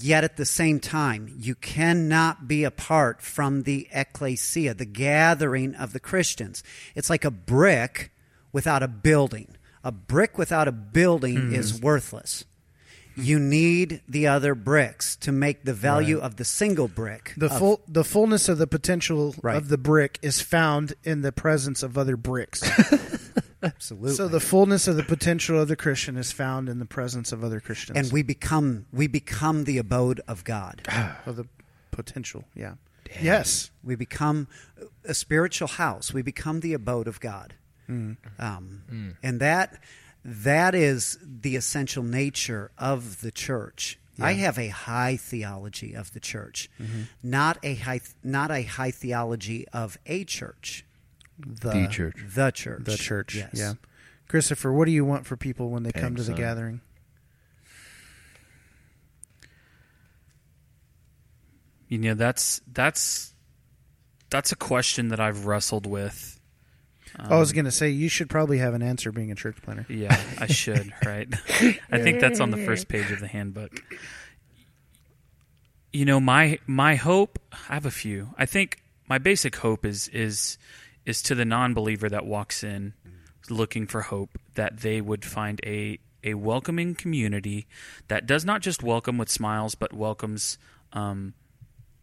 Yet 0.00 0.24
at 0.24 0.36
the 0.36 0.44
same 0.44 0.80
time, 0.80 1.32
you 1.38 1.54
cannot 1.54 2.48
be 2.48 2.64
apart 2.64 3.22
from 3.22 3.62
the 3.62 3.86
ecclesia, 3.92 4.74
the 4.74 4.84
gathering 4.86 5.76
of 5.76 5.92
the 5.92 6.00
Christians. 6.00 6.64
It's 6.96 7.10
like 7.10 7.24
a 7.24 7.30
brick 7.30 8.10
without 8.54 8.82
a 8.82 8.88
building. 8.88 9.48
A 9.82 9.92
brick 9.92 10.38
without 10.38 10.66
a 10.66 10.72
building 10.72 11.36
hmm. 11.36 11.54
is 11.54 11.78
worthless. 11.78 12.46
You 13.16 13.38
need 13.38 14.00
the 14.08 14.26
other 14.26 14.54
bricks 14.54 15.14
to 15.16 15.30
make 15.30 15.64
the 15.64 15.74
value 15.74 16.18
of 16.18 16.36
the 16.36 16.44
single 16.44 16.88
brick. 16.88 17.34
The 17.36 17.46
of- 17.46 17.58
full 17.58 17.80
the 17.86 18.02
fullness 18.02 18.48
of 18.48 18.58
the 18.58 18.66
potential 18.66 19.34
Right. 19.42 19.56
of 19.56 19.68
the 19.68 19.76
brick 19.76 20.18
is 20.22 20.40
found 20.40 20.94
in 21.04 21.20
the 21.20 21.32
presence 21.32 21.82
of 21.82 21.98
other 21.98 22.16
bricks. 22.16 22.62
absolutely. 23.62 24.14
so 24.14 24.26
the 24.26 24.40
fullness 24.40 24.88
of 24.88 24.96
the 24.96 25.02
potential 25.02 25.60
of 25.60 25.68
the 25.68 25.76
Christian 25.76 26.16
is 26.16 26.32
found 26.32 26.68
in 26.68 26.78
the 26.78 26.86
presence 26.86 27.30
of 27.30 27.44
other 27.44 27.60
Christians. 27.60 27.98
and 27.98 28.10
we 28.10 28.22
become 28.22 28.86
we 28.92 29.06
become 29.06 29.64
the 29.64 29.78
abode 29.78 30.20
of 30.26 30.42
God. 30.44 30.82
of 31.26 31.36
the 31.36 31.46
potential, 31.90 32.44
yeah. 32.54 32.74
Yes. 33.20 33.70
We 33.82 33.94
become 33.94 34.48
a 35.04 35.14
spiritual 35.14 35.68
house. 35.68 36.12
We 36.12 36.22
become 36.22 36.60
the 36.60 36.72
abode 36.72 37.06
of 37.06 37.20
God, 37.20 37.54
um, 37.88 39.14
and 39.22 39.40
that 39.40 39.80
that 40.24 40.74
is 40.74 41.18
the 41.22 41.56
essential 41.56 42.02
nature 42.02 42.70
of 42.78 43.20
the 43.20 43.30
church. 43.30 43.98
I 44.20 44.34
have 44.34 44.58
a 44.58 44.68
high 44.68 45.16
theology 45.16 45.92
of 45.94 46.12
the 46.12 46.20
church, 46.20 46.70
not 47.22 47.58
a 47.62 47.74
high 47.74 48.00
not 48.22 48.50
a 48.50 48.62
high 48.62 48.90
theology 48.92 49.66
of 49.72 49.98
a 50.06 50.24
church, 50.24 50.84
The, 51.38 51.70
The 51.70 51.88
church. 51.88 52.16
the 52.34 52.50
church, 52.52 52.84
The 52.84 52.96
church. 52.96 53.34
Yes. 53.34 53.50
Yeah. 53.54 53.72
Christopher, 54.28 54.72
what 54.72 54.84
do 54.86 54.92
you 54.92 55.04
want 55.04 55.26
for 55.26 55.36
people 55.36 55.70
when 55.70 55.82
they 55.82 55.92
come 55.92 56.14
Thanks, 56.14 56.22
to 56.22 56.30
the 56.30 56.36
son. 56.36 56.36
gathering? 56.36 56.80
You 61.88 61.98
know, 61.98 62.14
that's 62.14 62.60
that's 62.72 63.34
that's 64.30 64.52
a 64.52 64.56
question 64.56 65.08
that 65.08 65.20
I've 65.20 65.46
wrestled 65.46 65.86
with. 65.86 66.33
I 67.18 67.38
was 67.38 67.52
going 67.52 67.64
to 67.64 67.70
say 67.70 67.90
you 67.90 68.08
should 68.08 68.28
probably 68.28 68.58
have 68.58 68.74
an 68.74 68.82
answer 68.82 69.12
being 69.12 69.30
a 69.30 69.34
church 69.34 69.56
planter. 69.62 69.86
Yeah, 69.88 70.20
I 70.38 70.46
should, 70.46 70.92
right? 71.04 71.28
I 71.90 71.98
think 71.98 72.20
that's 72.20 72.40
on 72.40 72.50
the 72.50 72.56
first 72.58 72.88
page 72.88 73.10
of 73.10 73.20
the 73.20 73.28
handbook. 73.28 73.82
You 75.92 76.04
know, 76.04 76.18
my 76.18 76.58
my 76.66 76.96
hope, 76.96 77.38
I 77.52 77.74
have 77.74 77.86
a 77.86 77.90
few. 77.90 78.34
I 78.36 78.46
think 78.46 78.82
my 79.08 79.18
basic 79.18 79.56
hope 79.56 79.84
is 79.84 80.08
is 80.08 80.58
is 81.06 81.22
to 81.22 81.34
the 81.34 81.44
non-believer 81.44 82.08
that 82.08 82.26
walks 82.26 82.64
in 82.64 82.94
looking 83.50 83.86
for 83.86 84.02
hope 84.02 84.38
that 84.54 84.80
they 84.80 85.00
would 85.00 85.24
find 85.24 85.60
a 85.64 85.98
a 86.22 86.34
welcoming 86.34 86.94
community 86.94 87.66
that 88.08 88.26
does 88.26 88.44
not 88.44 88.62
just 88.62 88.82
welcome 88.82 89.18
with 89.18 89.28
smiles 89.28 89.74
but 89.74 89.92
welcomes 89.92 90.58
um, 90.94 91.34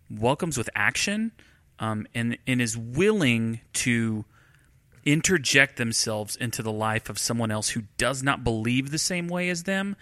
welcomes 0.10 0.58
with 0.58 0.70
action 0.76 1.32
um, 1.80 2.08
and 2.14 2.38
and 2.46 2.62
is 2.62 2.78
willing 2.78 3.60
to 3.74 4.24
interject 5.06 5.78
themselves 5.78 6.36
into 6.36 6.62
the 6.62 6.72
life 6.72 7.10
of 7.10 7.18
someone 7.18 7.52
else 7.52 7.70
who 7.70 7.84
does 7.98 8.22
not 8.22 8.44
believe 8.44 8.92
the 8.92 8.98
same 8.98 9.28
way 9.28 9.50
as 9.50 9.64
them. 9.64 9.96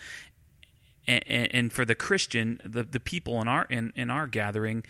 And, 1.08 1.24
and 1.28 1.74
for 1.74 1.86
the 1.86 1.95
christian 1.95 2.62
the, 2.64 2.84
the 2.84 3.00
people 3.00 3.41
in 3.41 3.47
our 3.47 3.66
in, 3.66 3.91
in 3.95 4.12
our 4.12 4.28
gathering 4.28 4.84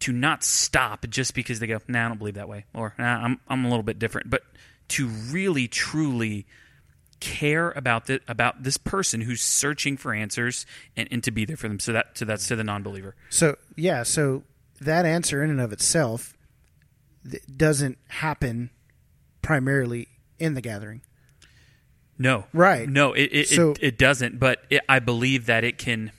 to 0.00 0.10
not 0.10 0.42
stop 0.42 1.06
just 1.08 1.36
because 1.36 1.60
they 1.60 1.68
go 1.68 1.78
nah 1.86 2.06
i 2.06 2.08
don't 2.08 2.18
believe 2.18 2.34
that 2.34 2.48
way 2.48 2.64
or 2.74 2.94
nah, 2.98 3.22
I'm, 3.22 3.38
I'm 3.46 3.64
a 3.64 3.68
little 3.68 3.84
bit 3.84 4.00
different 4.00 4.28
but 4.28 4.42
to 4.88 5.06
really 5.06 5.68
truly 5.68 6.46
care 7.22 7.70
about 7.70 8.06
the, 8.06 8.20
about 8.26 8.64
this 8.64 8.76
person 8.76 9.20
who's 9.20 9.40
searching 9.40 9.96
for 9.96 10.12
answers 10.12 10.66
and, 10.96 11.08
and 11.12 11.22
to 11.22 11.30
be 11.30 11.44
there 11.44 11.56
for 11.56 11.68
them. 11.68 11.78
So 11.78 11.92
that 11.92 12.18
so 12.18 12.24
that's 12.24 12.48
to 12.48 12.56
the 12.56 12.64
non-believer. 12.64 13.14
So, 13.30 13.56
yeah, 13.76 14.02
so 14.02 14.42
that 14.80 15.06
answer 15.06 15.42
in 15.42 15.48
and 15.48 15.60
of 15.60 15.72
itself 15.72 16.36
doesn't 17.56 17.98
happen 18.08 18.70
primarily 19.42 20.08
in 20.38 20.54
the 20.54 20.60
gathering. 20.60 21.02
No, 22.18 22.44
Right. 22.52 22.88
No, 22.88 23.12
it 23.14 23.30
it, 23.32 23.48
So- 23.48 23.72
it, 23.72 23.78
it 23.82 23.98
doesn't. 23.98 24.38
But 24.38 24.60
it, 24.70 24.82
I 24.88 24.98
believe 25.00 25.46
that 25.46 25.64
it 25.64 25.76
can. 25.78 26.12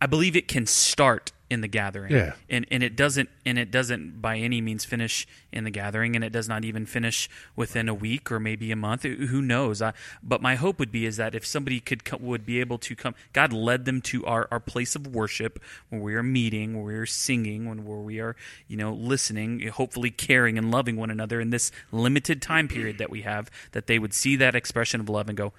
I 0.00 0.06
believe 0.06 0.36
it 0.36 0.46
can 0.48 0.66
start 0.66 1.31
in 1.52 1.60
the 1.60 1.68
gathering. 1.68 2.12
Yeah. 2.12 2.32
and 2.48 2.66
and 2.70 2.82
it 2.82 2.96
doesn't 2.96 3.28
and 3.44 3.58
it 3.58 3.70
doesn't 3.70 4.22
by 4.22 4.38
any 4.38 4.62
means 4.62 4.86
finish 4.86 5.26
in 5.52 5.64
the 5.64 5.70
gathering, 5.70 6.16
and 6.16 6.24
it 6.24 6.32
does 6.32 6.48
not 6.48 6.64
even 6.64 6.86
finish 6.86 7.28
within 7.54 7.90
a 7.90 7.94
week 7.94 8.32
or 8.32 8.40
maybe 8.40 8.72
a 8.72 8.76
month. 8.76 9.02
Who 9.02 9.26
who 9.26 9.42
knows? 9.42 9.82
I, 9.82 9.92
but 10.22 10.40
my 10.40 10.54
hope 10.54 10.78
would 10.78 10.90
be 10.90 11.04
is 11.04 11.18
that 11.18 11.34
if 11.34 11.44
somebody 11.44 11.78
could 11.78 12.04
co- 12.04 12.16
would 12.16 12.46
be 12.46 12.58
able 12.58 12.78
to 12.78 12.96
come, 12.96 13.14
God 13.34 13.52
led 13.52 13.84
them 13.84 14.00
to 14.02 14.24
our, 14.24 14.48
our 14.50 14.60
place 14.60 14.96
of 14.96 15.06
worship 15.06 15.60
where 15.90 16.00
we 16.00 16.14
are 16.14 16.22
meeting, 16.22 16.74
where 16.74 16.94
we 16.94 16.94
are 16.94 17.06
singing, 17.06 17.68
when 17.68 17.84
where 17.84 17.98
we 17.98 18.18
are 18.18 18.34
you 18.66 18.78
know 18.78 18.94
listening, 18.94 19.60
hopefully 19.68 20.10
caring 20.10 20.56
and 20.56 20.70
loving 20.70 20.96
one 20.96 21.10
another 21.10 21.38
in 21.38 21.50
this 21.50 21.70
limited 21.92 22.40
time 22.40 22.66
period 22.66 22.96
that 22.96 23.10
we 23.10 23.22
have. 23.22 23.50
That 23.72 23.86
they 23.86 23.98
would 23.98 24.14
see 24.14 24.36
that 24.36 24.54
expression 24.54 25.00
of 25.02 25.08
love 25.10 25.28
and 25.28 25.36
go, 25.36 25.52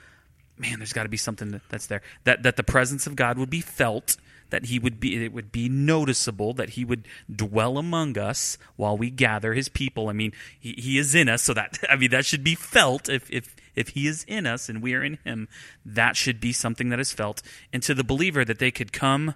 man, 0.57 0.79
there's 0.79 0.93
got 0.93 1.03
to 1.03 1.09
be 1.09 1.17
something 1.17 1.51
that, 1.51 1.61
that's 1.69 1.85
there. 1.85 2.01
That 2.23 2.41
that 2.41 2.55
the 2.55 2.63
presence 2.63 3.05
of 3.05 3.15
God 3.15 3.37
would 3.37 3.51
be 3.51 3.61
felt. 3.61 4.17
That 4.53 4.65
he 4.65 4.77
would 4.77 4.99
be, 4.99 5.25
it 5.25 5.33
would 5.33 5.51
be 5.51 5.67
noticeable. 5.67 6.53
That 6.53 6.71
he 6.71 6.85
would 6.85 7.07
dwell 7.33 7.79
among 7.79 8.19
us 8.19 8.59
while 8.75 8.95
we 8.95 9.09
gather 9.09 9.53
his 9.53 9.67
people. 9.67 10.09
I 10.09 10.13
mean, 10.13 10.31
he, 10.59 10.73
he 10.73 10.99
is 10.99 11.15
in 11.15 11.27
us, 11.27 11.41
so 11.41 11.55
that 11.55 11.79
I 11.89 11.95
mean 11.95 12.11
that 12.11 12.25
should 12.25 12.43
be 12.43 12.53
felt. 12.53 13.09
If 13.09 13.31
if 13.31 13.55
if 13.75 13.89
he 13.89 14.05
is 14.05 14.23
in 14.25 14.45
us 14.45 14.69
and 14.69 14.83
we 14.83 14.93
are 14.93 15.03
in 15.03 15.17
him, 15.23 15.47
that 15.83 16.15
should 16.15 16.39
be 16.39 16.53
something 16.53 16.89
that 16.89 16.99
is 16.99 17.11
felt. 17.11 17.41
And 17.73 17.81
to 17.81 17.95
the 17.95 18.03
believer, 18.03 18.45
that 18.45 18.59
they 18.59 18.69
could 18.69 18.93
come, 18.93 19.33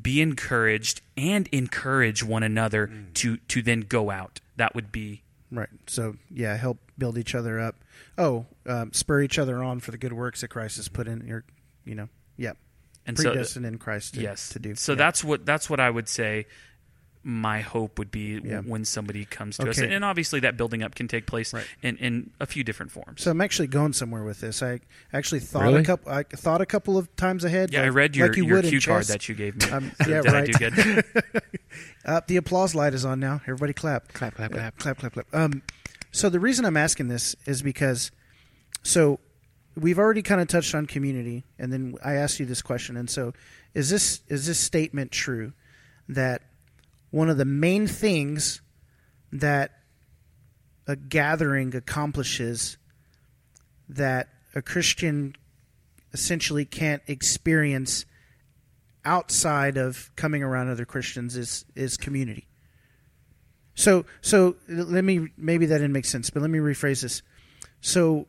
be 0.00 0.22
encouraged, 0.22 1.00
and 1.16 1.48
encourage 1.50 2.22
one 2.22 2.44
another 2.44 2.88
to 3.14 3.38
to 3.38 3.62
then 3.62 3.80
go 3.80 4.10
out. 4.10 4.38
That 4.56 4.76
would 4.76 4.92
be 4.92 5.22
Right. 5.52 5.68
So, 5.86 6.16
yeah, 6.30 6.56
help 6.56 6.78
build 6.96 7.18
each 7.18 7.34
other 7.34 7.60
up. 7.60 7.76
Oh, 8.16 8.46
um, 8.66 8.92
spur 8.94 9.20
each 9.20 9.38
other 9.38 9.62
on 9.62 9.80
for 9.80 9.90
the 9.90 9.98
good 9.98 10.14
works 10.14 10.40
that 10.40 10.48
Christ 10.48 10.78
has 10.78 10.88
put 10.88 11.06
in 11.06 11.26
your, 11.26 11.44
you 11.84 11.94
know, 11.94 12.08
yeah, 13.04 13.08
and 13.08 13.18
so 13.18 13.30
predestined 13.30 13.66
in 13.66 13.78
Christ 13.78 14.14
to, 14.14 14.20
yes 14.22 14.48
to 14.50 14.58
do. 14.58 14.74
so 14.74 14.92
Yeah. 14.92 14.96
that's 14.96 15.24
what 15.24 15.44
that's 15.46 15.68
what 15.70 15.80
i 15.80 15.88
would 15.90 16.08
say 16.08 16.46
my 17.24 17.60
hope 17.60 18.00
would 18.00 18.10
be 18.10 18.40
Yeah. 18.42 18.62
when 18.62 18.84
somebody 18.84 19.24
comes 19.24 19.56
to 19.58 19.70
us. 19.70 19.78
Okay. 19.78 19.94
And 19.94 20.04
obviously, 20.04 20.40
that 20.40 20.56
building 20.56 20.82
up 20.82 20.96
can 20.96 21.06
take 21.06 21.24
place 21.24 21.54
Right. 21.54 21.64
in, 21.80 21.96
in 21.98 22.30
a 22.40 22.46
few 22.46 22.64
different 22.64 22.90
forms. 22.90 23.22
So 23.22 23.30
I'm 23.30 23.40
actually 23.40 23.68
going 23.68 23.92
somewhere 23.92 24.24
with 24.24 24.40
this. 24.40 24.60
I 24.60 24.80
actually 25.12 25.38
thought 25.38 25.72
a 25.72 25.84
couple. 25.84 26.10
I 26.10 26.24
thought 26.24 26.60
a 26.60 26.66
couple 26.66 26.98
of 26.98 27.14
times 27.14 27.44
ahead. 27.44 27.72
yeah, 27.72 27.82
I 27.84 27.90
read 27.90 28.16
your, 28.16 28.26
like 28.26 28.36
you 28.36 28.44
your 28.44 28.56
would 28.56 28.64
cue 28.64 28.80
card 28.80 29.04
that 29.04 29.28
you 29.28 29.36
gave 29.36 29.54
me. 29.56 29.70
Um, 29.70 29.92
So 30.04 30.10
yeah, 30.10 30.22
did 30.22 30.32
right. 30.32 30.48
I 30.48 30.68
do 30.68 30.70
good? 30.70 31.42
Uh, 32.04 32.20
the 32.26 32.36
applause 32.38 32.74
light 32.74 32.92
is 32.92 33.04
on 33.04 33.20
now. 33.20 33.40
Everybody 33.44 33.72
clap. 33.72 34.12
Clap, 34.12 34.34
clap, 34.34 34.50
Yeah, 34.50 34.56
clap. 34.72 34.78
clap, 34.78 34.98
clap, 34.98 35.12
clap. 35.12 35.26
Um, 35.32 35.62
so 36.10 36.28
the 36.28 36.40
reason 36.40 36.64
I'm 36.64 36.76
asking 36.76 37.06
this 37.06 37.36
is 37.46 37.62
because, 37.62 38.10
so 38.82 39.20
we've 39.76 39.98
already 39.98 40.22
kind 40.22 40.40
of 40.40 40.48
touched 40.48 40.74
on 40.74 40.86
community, 40.86 41.44
and 41.58 41.72
then 41.72 41.96
I 42.04 42.14
asked 42.14 42.40
you 42.40 42.46
this 42.46 42.62
question, 42.62 42.96
and 42.96 43.08
so 43.08 43.32
is 43.74 43.90
this 43.90 44.20
is 44.28 44.46
this 44.46 44.58
statement 44.58 45.10
true 45.10 45.52
that 46.08 46.42
one 47.10 47.28
of 47.28 47.38
the 47.38 47.44
main 47.44 47.86
things 47.86 48.60
that 49.32 49.72
a 50.86 50.96
gathering 50.96 51.74
accomplishes 51.74 52.76
that 53.88 54.28
a 54.54 54.62
Christian 54.62 55.34
essentially 56.12 56.64
can't 56.64 57.02
experience 57.06 58.04
outside 59.04 59.76
of 59.76 60.10
coming 60.16 60.42
around 60.42 60.68
other 60.68 60.84
Christians 60.84 61.36
is 61.36 61.64
is 61.74 61.96
community. 61.96 62.46
So 63.74 64.04
so 64.20 64.56
let 64.68 65.04
me 65.04 65.28
maybe 65.36 65.66
that 65.66 65.78
didn't 65.78 65.92
make 65.92 66.04
sense, 66.04 66.30
but 66.30 66.42
let 66.42 66.50
me 66.50 66.58
rephrase 66.58 67.02
this. 67.02 67.22
So 67.80 68.26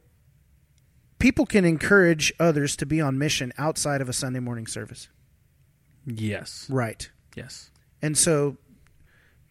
people 1.24 1.46
can 1.46 1.64
encourage 1.64 2.34
others 2.38 2.76
to 2.76 2.86
be 2.86 3.00
on 3.00 3.18
mission 3.18 3.54
outside 3.58 4.02
of 4.02 4.10
a 4.10 4.14
Sunday 4.14 4.42
morning 4.42 4.68
service. 4.68 5.08
yes. 6.06 6.68
Right. 6.70 7.10
Yes. 7.34 7.72
And 8.02 8.18
so 8.18 8.58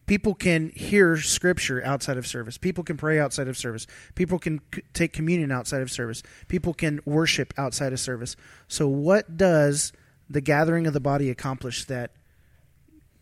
people 0.05 0.35
can 0.35 0.69
hear 0.69 1.17
scripture 1.17 1.83
outside 1.83 2.19
of 2.19 2.27
service. 2.27 2.59
People 2.59 2.85
can 2.85 2.99
pray 2.99 3.19
outside 3.19 3.49
of 3.49 3.57
service. 3.57 3.87
People 4.15 4.39
can 4.39 4.61
c- 4.75 4.83
take 4.93 5.15
communion 5.15 5.51
outside 5.51 5.81
of 5.81 5.91
service. 5.91 6.23
People 6.47 6.75
can 6.75 7.01
worship 7.07 7.55
outside 7.57 7.95
of 7.95 8.01
service. 8.01 8.37
So 8.69 8.87
what 8.87 9.39
does 9.39 9.95
the 10.29 10.43
gathering 10.43 10.87
of 10.87 10.93
the 10.93 11.01
body 11.01 11.31
accomplish 11.31 11.87
that 11.87 12.11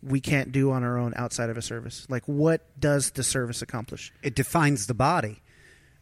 we 0.03 0.21
can't 0.21 0.51
do 0.51 0.73
on 0.73 0.83
our 0.83 0.99
own 0.99 1.13
outside 1.15 1.51
of 1.51 1.57
a 1.57 1.63
service? 1.63 2.05
Like 2.11 2.25
what 2.27 2.67
does 2.81 3.13
the 3.13 3.23
service 3.23 3.63
accomplish? 3.63 4.13
It 4.25 4.35
defines 4.35 4.89
the 4.89 4.95
body. 4.95 5.41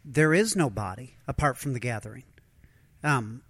There 0.03 0.33
is 0.33 0.55
no 0.55 0.71
body 0.71 1.13
apart 1.27 1.59
from 1.59 1.73
the 1.73 1.79
gathering. 1.79 2.23
Um, 3.03 3.41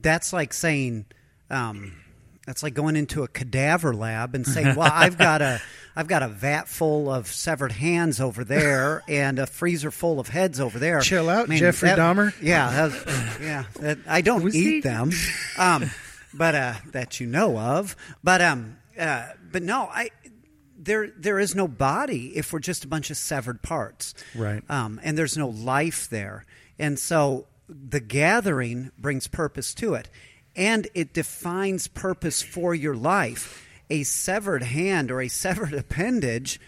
that's 0.00 0.32
like 0.32 0.52
saying, 0.52 1.06
um, 1.48 1.96
that's 2.46 2.62
like 2.62 2.74
going 2.74 2.96
into 2.96 3.22
a 3.22 3.28
cadaver 3.28 3.94
lab 3.94 4.34
and 4.34 4.44
saying, 4.46 4.74
"Well, 4.74 4.90
I've 4.92 5.16
got 5.16 5.42
a, 5.42 5.60
I've 5.96 6.08
got 6.08 6.22
a 6.24 6.28
vat 6.28 6.66
full 6.68 7.08
of 7.12 7.28
severed 7.28 7.70
hands 7.72 8.20
over 8.20 8.42
there 8.42 9.02
and 9.08 9.38
a 9.38 9.46
freezer 9.46 9.90
full 9.92 10.18
of 10.18 10.28
heads 10.28 10.58
over 10.58 10.78
there." 10.78 11.00
Chill 11.00 11.28
out, 11.30 11.48
Jeffrey 11.48 11.90
Dahmer. 11.90 12.34
Yeah, 12.42 12.88
that's, 12.88 13.40
yeah. 13.40 13.64
that- 13.80 13.98
I 14.08 14.20
don't 14.22 14.52
eat 14.54 14.82
them, 14.82 15.12
um, 15.58 15.90
but 16.34 16.54
uh, 16.56 16.74
that 16.92 17.20
you 17.20 17.26
know 17.28 17.56
of. 17.58 17.94
But 18.24 18.40
um, 18.40 18.78
uh, 18.98 19.28
but 19.52 19.62
no, 19.62 19.82
I 19.82 20.10
there 20.76 21.12
there 21.16 21.38
is 21.38 21.54
no 21.54 21.68
body 21.68 22.36
if 22.36 22.52
we're 22.52 22.58
just 22.58 22.84
a 22.84 22.88
bunch 22.88 23.10
of 23.10 23.16
severed 23.16 23.62
parts, 23.62 24.14
Right. 24.34 24.62
Um, 24.68 24.98
and 25.04 25.16
there's 25.16 25.36
no 25.36 25.48
life 25.48 26.08
there, 26.10 26.44
and 26.78 26.98
so 26.98 27.46
the 27.70 28.00
gathering 28.00 28.90
brings 28.98 29.26
purpose 29.26 29.74
to 29.74 29.94
it, 29.94 30.08
and 30.56 30.88
it 30.94 31.12
defines 31.12 31.86
purpose 31.88 32.42
for 32.42 32.74
your 32.74 32.94
life. 32.94 33.66
A 33.88 34.02
severed 34.04 34.62
hand 34.62 35.10
or 35.10 35.20
a 35.20 35.28
severed 35.28 35.72
appendage. 35.84 36.60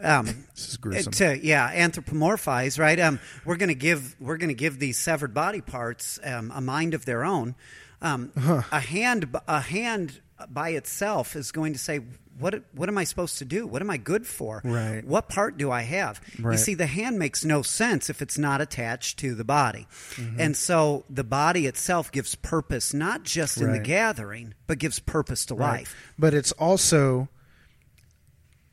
Um, 0.00 0.26
This 0.54 0.68
is 0.68 0.76
gruesome. 0.76 1.12
to 1.14 1.38
yeah 1.44 1.72
anthropomorphize 1.74 2.78
right 2.78 3.00
um, 3.00 3.18
we're 3.44 3.56
going 3.56 3.68
to 3.68 3.74
give 3.74 4.14
we're 4.20 4.36
going 4.36 4.48
to 4.48 4.54
give 4.54 4.78
these 4.78 4.96
severed 4.96 5.34
body 5.34 5.60
parts 5.60 6.20
um, 6.22 6.52
a 6.54 6.60
mind 6.60 6.94
of 6.94 7.04
their 7.04 7.24
own 7.24 7.56
um, 8.00 8.30
a 8.70 8.78
hand 8.78 9.36
a 9.48 9.60
hand 9.60 10.20
by 10.50 10.68
itself 10.70 11.34
is 11.34 11.50
going 11.50 11.72
to 11.72 11.80
say 11.80 11.98
what 12.38 12.62
what 12.72 12.88
am 12.88 12.98
I 12.98 13.04
supposed 13.04 13.38
to 13.38 13.44
do? 13.44 13.66
What 13.66 13.82
am 13.82 13.90
I 13.90 13.96
good 13.96 14.26
for? 14.26 14.60
Right. 14.64 15.04
what 15.04 15.28
part 15.28 15.56
do 15.58 15.70
I 15.70 15.82
have? 15.82 16.20
Right. 16.38 16.52
you 16.52 16.58
see 16.58 16.74
the 16.74 16.86
hand 16.86 17.18
makes 17.18 17.44
no 17.44 17.62
sense 17.62 18.08
if 18.10 18.22
it's 18.22 18.38
not 18.38 18.60
attached 18.60 19.18
to 19.20 19.34
the 19.34 19.44
body. 19.44 19.86
Mm-hmm. 20.14 20.40
and 20.40 20.56
so 20.56 21.04
the 21.10 21.24
body 21.24 21.66
itself 21.66 22.12
gives 22.12 22.34
purpose 22.34 22.94
not 22.94 23.22
just 23.24 23.60
in 23.60 23.72
the 23.72 23.78
gathering 23.80 24.54
but 24.66 24.78
gives 24.78 24.98
purpose 24.98 25.46
to 25.46 25.54
life. 25.54 26.12
But 26.18 26.34
it's 26.34 26.52
also 26.52 27.28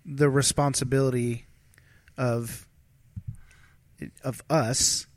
the 0.05 0.29
responsibility 0.29 1.45
of 2.17 2.67
of 4.23 4.41
us 4.49 5.07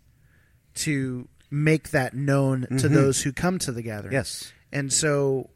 to 0.75 1.29
make 1.51 1.91
that 1.91 2.15
known 2.15 2.67
to 2.79 2.89
those 2.89 3.23
who 3.23 3.33
come 3.33 3.59
to 3.59 3.73
the 3.73 3.83
gathering. 3.83 4.13
yes. 4.13 4.53
And 4.73 4.93
so 4.93 5.51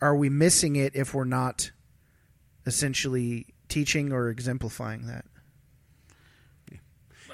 are 0.00 0.16
we 0.16 0.28
missing 0.28 0.76
it 0.76 0.94
if 0.94 1.12
we're 1.14 1.24
not 1.24 1.70
essentially 2.68 3.46
teaching 3.68 4.12
or 4.12 4.28
exemplifying 4.28 5.06
that? 5.06 5.24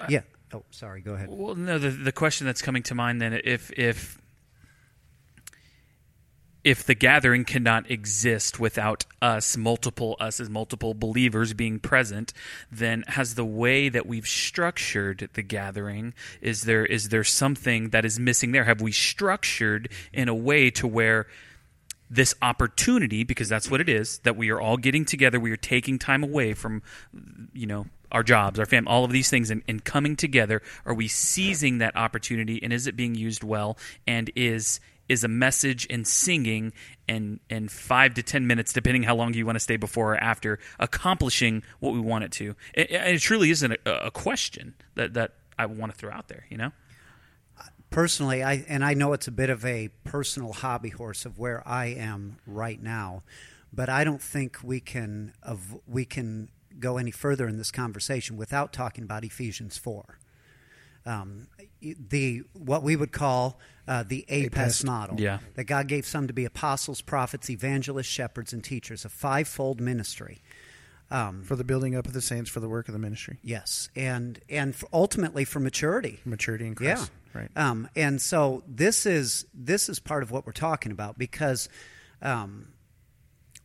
yeah 0.08 0.20
oh 0.52 0.64
sorry 0.70 1.00
go 1.00 1.12
ahead 1.14 1.28
Well, 1.30 1.54
no. 1.54 1.78
The 1.78 1.90
the 1.90 2.12
question 2.12 2.46
that's 2.46 2.62
coming 2.62 2.82
to 2.84 2.94
mind 2.94 3.20
then, 3.20 3.32
if 3.44 3.70
if 3.72 4.18
if 6.64 6.84
the 6.84 6.94
gathering 6.94 7.44
cannot 7.44 7.90
exist 7.90 8.58
without 8.58 9.04
us, 9.20 9.56
multiple 9.56 10.16
us 10.18 10.40
as 10.40 10.48
multiple 10.48 10.94
believers 10.94 11.52
being 11.52 11.78
present, 11.78 12.32
then 12.72 13.04
has 13.08 13.34
the 13.34 13.44
way 13.44 13.90
that 13.90 14.06
we've 14.06 14.26
structured 14.26 15.28
the 15.34 15.42
gathering 15.42 16.14
is 16.40 16.62
there 16.62 16.86
is 16.86 17.10
there 17.10 17.24
something 17.24 17.90
that 17.90 18.04
is 18.04 18.18
missing 18.18 18.52
there? 18.52 18.64
Have 18.64 18.80
we 18.80 18.92
structured 18.92 19.88
in 20.12 20.28
a 20.28 20.34
way 20.34 20.70
to 20.70 20.86
where 20.86 21.26
this 22.14 22.34
opportunity 22.42 23.24
because 23.24 23.48
that's 23.48 23.70
what 23.70 23.80
it 23.80 23.88
is 23.88 24.18
that 24.18 24.36
we 24.36 24.50
are 24.50 24.60
all 24.60 24.76
getting 24.76 25.04
together 25.04 25.40
we 25.40 25.50
are 25.50 25.56
taking 25.56 25.98
time 25.98 26.22
away 26.22 26.54
from 26.54 26.82
you 27.52 27.66
know 27.66 27.86
our 28.12 28.22
jobs 28.22 28.58
our 28.58 28.66
family 28.66 28.88
all 28.88 29.04
of 29.04 29.10
these 29.10 29.28
things 29.28 29.50
and, 29.50 29.62
and 29.66 29.84
coming 29.84 30.16
together. 30.16 30.62
Are 30.86 30.94
we 30.94 31.08
seizing 31.08 31.78
that 31.78 31.96
opportunity 31.96 32.62
and 32.62 32.72
is 32.72 32.86
it 32.86 32.96
being 32.96 33.14
used 33.14 33.42
well 33.42 33.76
and 34.06 34.30
is 34.36 34.80
is 35.08 35.22
a 35.22 35.28
message 35.28 35.86
and 35.90 36.06
singing 36.06 36.72
and 37.08 37.40
and 37.50 37.70
five 37.70 38.14
to 38.14 38.22
ten 38.22 38.46
minutes 38.46 38.72
depending 38.72 39.02
how 39.02 39.14
long 39.14 39.34
you 39.34 39.44
want 39.44 39.56
to 39.56 39.60
stay 39.60 39.76
before 39.76 40.14
or 40.14 40.16
after 40.16 40.58
accomplishing 40.78 41.62
what 41.80 41.92
we 41.92 42.00
want 42.00 42.24
it 42.24 42.32
to? 42.32 42.54
It, 42.72 42.90
it 42.90 43.18
truly 43.20 43.50
isn't 43.50 43.72
a, 43.72 44.06
a 44.06 44.10
question 44.10 44.74
that 44.94 45.14
that 45.14 45.32
i 45.58 45.66
want 45.66 45.92
to 45.92 45.98
throw 45.98 46.10
out 46.10 46.26
there 46.28 46.46
you 46.50 46.56
know 46.56 46.72
personally 47.94 48.42
i 48.42 48.64
and 48.68 48.84
i 48.84 48.92
know 48.92 49.12
it's 49.12 49.28
a 49.28 49.32
bit 49.32 49.50
of 49.50 49.64
a 49.64 49.88
personal 50.02 50.52
hobby 50.52 50.90
horse 50.90 51.24
of 51.24 51.38
where 51.38 51.66
i 51.66 51.86
am 51.86 52.36
right 52.46 52.82
now 52.82 53.22
but 53.72 53.88
i 53.88 54.02
don't 54.02 54.20
think 54.22 54.58
we 54.62 54.80
can 54.80 55.32
of 55.42 55.78
we 55.86 56.04
can 56.04 56.48
go 56.80 56.96
any 56.96 57.12
further 57.12 57.46
in 57.46 57.56
this 57.56 57.70
conversation 57.70 58.36
without 58.36 58.72
talking 58.72 59.04
about 59.04 59.24
ephesians 59.24 59.78
4 59.78 60.18
um, 61.06 61.48
the 61.82 62.42
what 62.54 62.82
we 62.82 62.96
would 62.96 63.12
call 63.12 63.58
uh, 63.86 64.02
the 64.02 64.24
APEST, 64.28 64.84
model. 64.84 65.20
Yeah. 65.20 65.38
that 65.54 65.64
god 65.64 65.86
gave 65.86 66.06
some 66.06 66.26
to 66.26 66.32
be 66.32 66.44
apostles 66.44 67.02
prophets 67.02 67.50
evangelists 67.50 68.06
shepherds 68.06 68.52
and 68.52 68.64
teachers 68.64 69.04
a 69.04 69.08
fivefold 69.08 69.80
ministry. 69.80 70.40
Um, 71.10 71.42
For 71.42 71.54
the 71.54 71.64
building 71.64 71.94
up 71.94 72.06
of 72.06 72.14
the 72.14 72.22
saints, 72.22 72.48
for 72.48 72.60
the 72.60 72.68
work 72.68 72.88
of 72.88 72.94
the 72.94 72.98
ministry, 72.98 73.38
yes. 73.42 73.90
And 73.94 74.40
and 74.48 74.74
for 74.74 74.88
ultimately 74.90 75.44
for 75.44 75.60
maturity. 75.60 76.20
Maturity 76.24 76.66
in 76.66 76.74
Christ. 76.74 77.10
Right. 77.34 77.50
um, 77.56 77.88
and 77.96 78.22
so 78.22 78.62
this 78.68 79.06
is 79.06 79.44
this 79.52 79.88
is 79.88 79.98
part 79.98 80.22
of 80.22 80.30
what 80.30 80.46
we're 80.46 80.52
talking 80.52 80.92
about 80.92 81.18
because 81.18 81.68
um, 82.22 82.68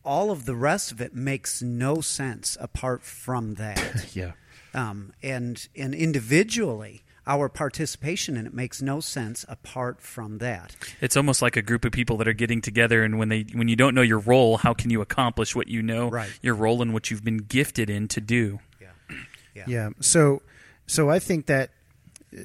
all 0.04 0.32
of 0.32 0.46
the 0.46 0.56
rest 0.56 0.92
of 0.92 1.02
it 1.02 1.14
makes 1.14 1.62
no 1.62 2.02
sense 2.02 2.58
apart 2.60 3.04
from 3.04 3.56
that. 3.56 4.08
Yeah. 4.16 4.32
um, 4.74 5.14
and 5.22 5.68
and 5.76 5.94
individually, 5.94 7.04
our 7.28 7.48
participation 7.48 8.36
in 8.38 8.48
it 8.48 8.54
makes 8.54 8.82
no 8.82 9.00
sense 9.02 9.46
apart 9.48 10.02
from 10.02 10.40
that. 10.40 10.76
It's 11.00 11.16
almost 11.16 11.42
like 11.44 11.56
a 11.56 11.62
group 11.62 11.86
of 11.86 11.92
people 11.92 12.18
that 12.18 12.28
are 12.28 12.34
getting 12.34 12.62
together, 12.62 13.04
and 13.04 13.20
when 13.20 13.30
they 13.30 13.46
when 13.54 13.68
you 13.68 13.76
don't 13.76 13.94
know 13.94 14.02
your 14.02 14.20
role, 14.20 14.58
how 14.58 14.74
can 14.74 14.90
you 14.90 15.02
accomplish 15.02 15.56
what 15.56 15.68
you 15.68 15.82
know 15.84 16.10
Right. 16.10 16.32
your 16.42 16.56
role 16.56 16.82
and 16.82 16.92
what 16.94 17.12
you've 17.12 17.24
been 17.24 17.38
gifted 17.38 17.90
in 17.90 18.08
to 18.10 18.22
do? 18.22 18.60
Yeah. 18.82 18.88
Yeah. 19.68 19.90
So, 20.00 20.42
so 20.88 21.10
I 21.10 21.20
think 21.20 21.48
that 21.48 21.70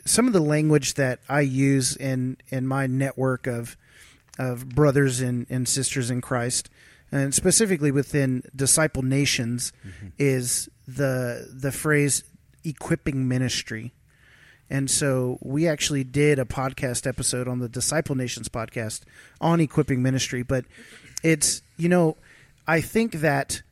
some 0.04 0.26
of 0.26 0.32
the 0.32 0.40
language 0.40 0.94
that 0.94 1.20
I 1.28 1.40
use 1.40 1.96
in 1.96 2.36
in 2.48 2.66
my 2.66 2.86
network 2.86 3.46
of 3.46 3.76
of 4.38 4.68
brothers 4.68 5.20
and, 5.20 5.46
and 5.48 5.68
sisters 5.68 6.10
in 6.10 6.20
Christ, 6.20 6.68
and 7.12 7.34
specifically 7.34 7.90
within 7.90 8.42
disciple 8.54 9.02
nations, 9.02 9.72
mm-hmm. 9.86 10.08
is 10.18 10.68
the 10.86 11.48
the 11.52 11.72
phrase 11.72 12.24
equipping 12.64 13.28
ministry. 13.28 13.92
And 14.70 14.90
so 14.90 15.38
we 15.42 15.68
actually 15.68 16.04
did 16.04 16.38
a 16.38 16.44
podcast 16.46 17.06
episode 17.06 17.46
on 17.46 17.58
the 17.58 17.68
Disciple 17.68 18.14
Nations 18.14 18.48
podcast 18.48 19.02
on 19.40 19.60
equipping 19.60 20.02
ministry, 20.02 20.42
but 20.42 20.64
it's 21.22 21.62
you 21.76 21.88
know 21.88 22.16
I 22.66 22.80
think 22.80 23.12
that 23.14 23.62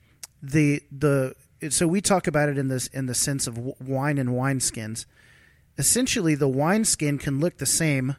the 0.43 0.83
the 0.91 1.35
so 1.71 1.87
we 1.87 2.01
talk 2.01 2.27
about 2.27 2.49
it 2.49 2.59
in 2.59 2.69
this 2.69 2.89
in 2.89 3.07
the 3.07 3.15
sense 3.15 3.47
of 3.47 3.59
wine 3.81 4.19
and 4.19 4.31
wineskins. 4.31 5.07
Essentially, 5.79 6.35
the 6.35 6.49
wineskin 6.49 7.19
can 7.19 7.41
look 7.41 7.59
the 7.59 7.67
same, 7.67 8.17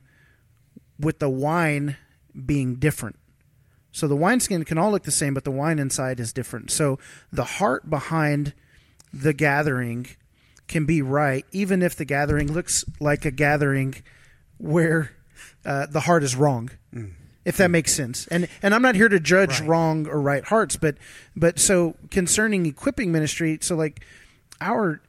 with 0.99 1.20
the 1.20 1.30
wine 1.30 1.97
being 2.45 2.76
different. 2.76 3.18
So 3.91 4.08
the 4.08 4.16
wineskin 4.16 4.64
can 4.66 4.78
all 4.78 4.91
look 4.91 5.04
the 5.04 5.12
same, 5.12 5.34
but 5.34 5.43
the 5.43 5.51
wine 5.51 5.78
inside 5.80 6.20
is 6.20 6.34
different. 6.34 6.72
So 6.72 6.97
the 7.32 7.43
heart 7.43 7.89
behind 7.89 8.54
the 9.14 9.34
gathering 9.34 10.08
can 10.68 10.86
be 10.86 11.01
right, 11.01 11.45
even 11.51 11.82
if 11.84 11.95
the 11.95 12.06
gathering 12.06 12.51
looks 12.51 12.84
like 12.99 13.26
a 13.26 13.32
gathering 13.32 13.95
where 14.58 15.12
uh, 15.66 15.86
the 15.88 16.01
heart 16.01 16.24
is 16.24 16.36
wrong. 16.36 16.72
If 17.45 17.58
that 17.58 17.70
makes 17.70 17.93
sense, 17.93 18.26
and 18.28 18.47
and 18.62 18.74
I'm 18.74 18.82
not 18.82 18.95
here 18.95 19.10
to 19.10 19.20
judge 19.20 19.60
Right. 19.60 19.68
wrong 19.70 20.08
or 20.08 20.22
right 20.22 20.45
hearts, 20.45 20.78
but 20.78 20.95
but 21.36 21.60
so 21.60 21.95
concerning 22.10 22.66
equipping 22.66 23.12
ministry, 23.12 23.58
so 23.62 23.76
like 23.76 24.04
our 24.62 25.01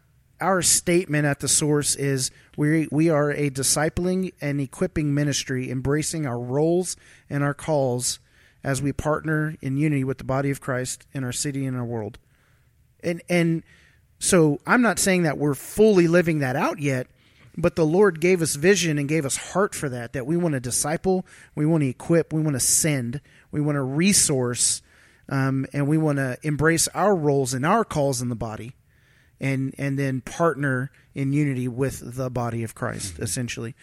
our 0.45 0.61
statement 0.61 1.25
at 1.25 1.41
the 1.41 1.49
source 1.49 1.97
is 1.97 2.31
we 2.55 2.87
we 2.93 3.09
are 3.09 3.31
a 3.31 3.49
discipling 3.49 4.33
and 4.43 4.61
equipping 4.61 5.15
ministry, 5.15 5.71
embracing 5.71 6.27
our 6.27 6.39
roles 6.39 6.97
and 7.31 7.43
our 7.43 7.55
calls 7.55 8.19
as 8.63 8.83
we 8.83 8.93
partner 8.93 9.57
in 9.63 9.79
unity 9.79 10.05
with 10.05 10.19
the 10.19 10.25
body 10.25 10.51
of 10.51 10.61
Christ 10.61 11.07
in 11.15 11.25
our 11.25 11.33
city 11.33 11.65
and 11.65 11.75
our 11.77 11.85
world. 11.85 12.19
And 13.03 13.23
and 13.31 13.63
so 14.19 14.59
I'm 14.67 14.83
not 14.83 14.99
saying 14.99 15.23
that 15.23 15.39
we're 15.39 15.55
fully 15.55 16.09
living 16.09 16.41
that 16.41 16.57
out 16.57 16.79
yet, 16.79 17.07
but 17.57 17.75
the 17.75 17.87
Lord 17.87 18.21
gave 18.21 18.43
us 18.43 18.55
vision 18.55 18.99
and 18.99 19.09
gave 19.09 19.25
us 19.25 19.37
heart 19.37 19.75
for 19.75 19.89
that. 19.89 20.13
That 20.13 20.27
we 20.27 20.37
want 20.37 20.53
to 20.53 20.61
disciple, 20.61 21.25
we 21.55 21.65
want 21.65 21.83
to 21.83 21.89
equip, 21.89 22.35
we 22.35 22.43
want 22.43 22.55
to 22.55 22.61
send, 22.61 23.23
we 23.51 23.63
want 23.63 23.77
to 23.77 23.83
resource, 23.83 24.83
um, 25.31 25.65
and 25.73 25.89
we 25.89 25.97
want 25.97 26.19
to 26.19 26.37
embrace 26.43 26.87
our 26.89 27.17
roles 27.17 27.55
and 27.55 27.65
our 27.65 27.83
calls 27.83 28.21
in 28.21 28.29
the 28.29 28.37
body, 28.37 28.75
and 29.41 29.75
and 29.79 29.99
then 29.99 30.21
partner 30.21 30.91
in 31.15 31.33
unity 31.33 31.69
with 31.69 32.17
the 32.17 32.31
body 32.31 32.63
of 32.63 32.75
Christ, 32.75 33.19
essentially. 33.19 33.75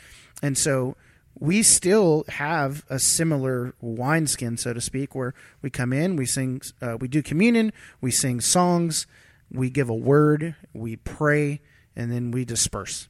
And 0.42 0.58
so 0.58 0.96
we 1.40 1.64
still 1.64 2.26
have 2.28 2.84
a 2.90 3.00
similar 3.00 3.74
wineskin, 3.80 4.58
so 4.58 4.74
to 4.74 4.82
speak, 4.82 5.16
where 5.16 5.34
we 5.62 5.70
come 5.70 5.94
in, 5.94 6.16
we 6.16 6.26
sing, 6.26 6.62
uh, 6.82 6.98
we 7.00 7.08
do 7.08 7.24
communion, 7.24 7.72
we 8.02 8.12
sing 8.12 8.42
songs, 8.42 9.08
we 9.52 9.70
give 9.70 9.90
a 9.90 9.96
word, 9.96 10.56
we 10.74 10.98
pray, 10.98 11.62
and 11.96 12.12
then 12.12 12.32
we 12.32 12.46
disperse. 12.46 13.08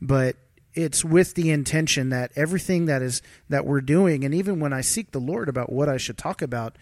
But 0.00 0.36
it's 0.74 1.04
with 1.04 1.34
the 1.34 1.50
intention 1.50 2.10
that 2.10 2.32
everything 2.36 2.86
that 2.86 3.00
is 3.00 3.22
that 3.48 3.64
we're 3.64 3.80
doing, 3.80 4.24
and 4.24 4.34
even 4.34 4.60
when 4.60 4.72
I 4.72 4.80
seek 4.80 5.12
the 5.12 5.20
Lord 5.20 5.48
about 5.48 5.72
what 5.72 5.88
I 5.88 5.96
should 5.96 6.18
talk 6.18 6.42
about, 6.42 6.76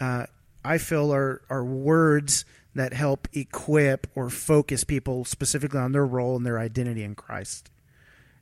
uh, 0.00 0.26
I 0.64 0.78
feel 0.78 1.12
are 1.12 1.42
are 1.50 1.64
words 1.64 2.44
that 2.74 2.92
help 2.92 3.28
equip 3.32 4.06
or 4.14 4.28
focus 4.30 4.84
people 4.84 5.24
specifically 5.24 5.78
on 5.80 5.92
their 5.92 6.04
role 6.06 6.36
and 6.36 6.44
their 6.44 6.58
identity 6.58 7.02
in 7.04 7.14
Christ. 7.14 7.70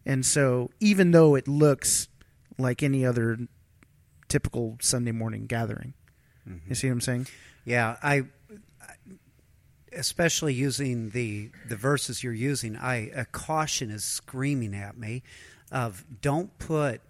And 0.07 0.25
so, 0.27 0.71
even 0.81 1.11
though 1.11 1.35
it 1.35 1.47
looks 1.47 2.09
like 2.59 2.83
any 2.83 3.05
other 3.07 3.39
typical 4.29 4.77
Sunday 4.81 5.13
morning 5.13 5.47
gathering, 5.47 5.95
you 6.69 6.75
see 6.75 6.89
what 6.89 6.95
I'm 6.95 7.01
saying? 7.01 7.27
Yeah, 7.65 7.97
I 8.03 8.25
especially 9.93 10.55
using 10.55 11.11
the 11.11 11.51
the 11.69 11.77
verses 11.77 12.23
you're 12.25 12.33
using, 12.33 12.77
I 12.77 13.11
a 13.15 13.25
caution 13.27 13.91
is 13.91 14.05
screaming 14.05 14.75
at 14.75 14.97
me 14.97 15.23
of 15.71 16.05
don't 16.21 16.57
put 16.59 17.01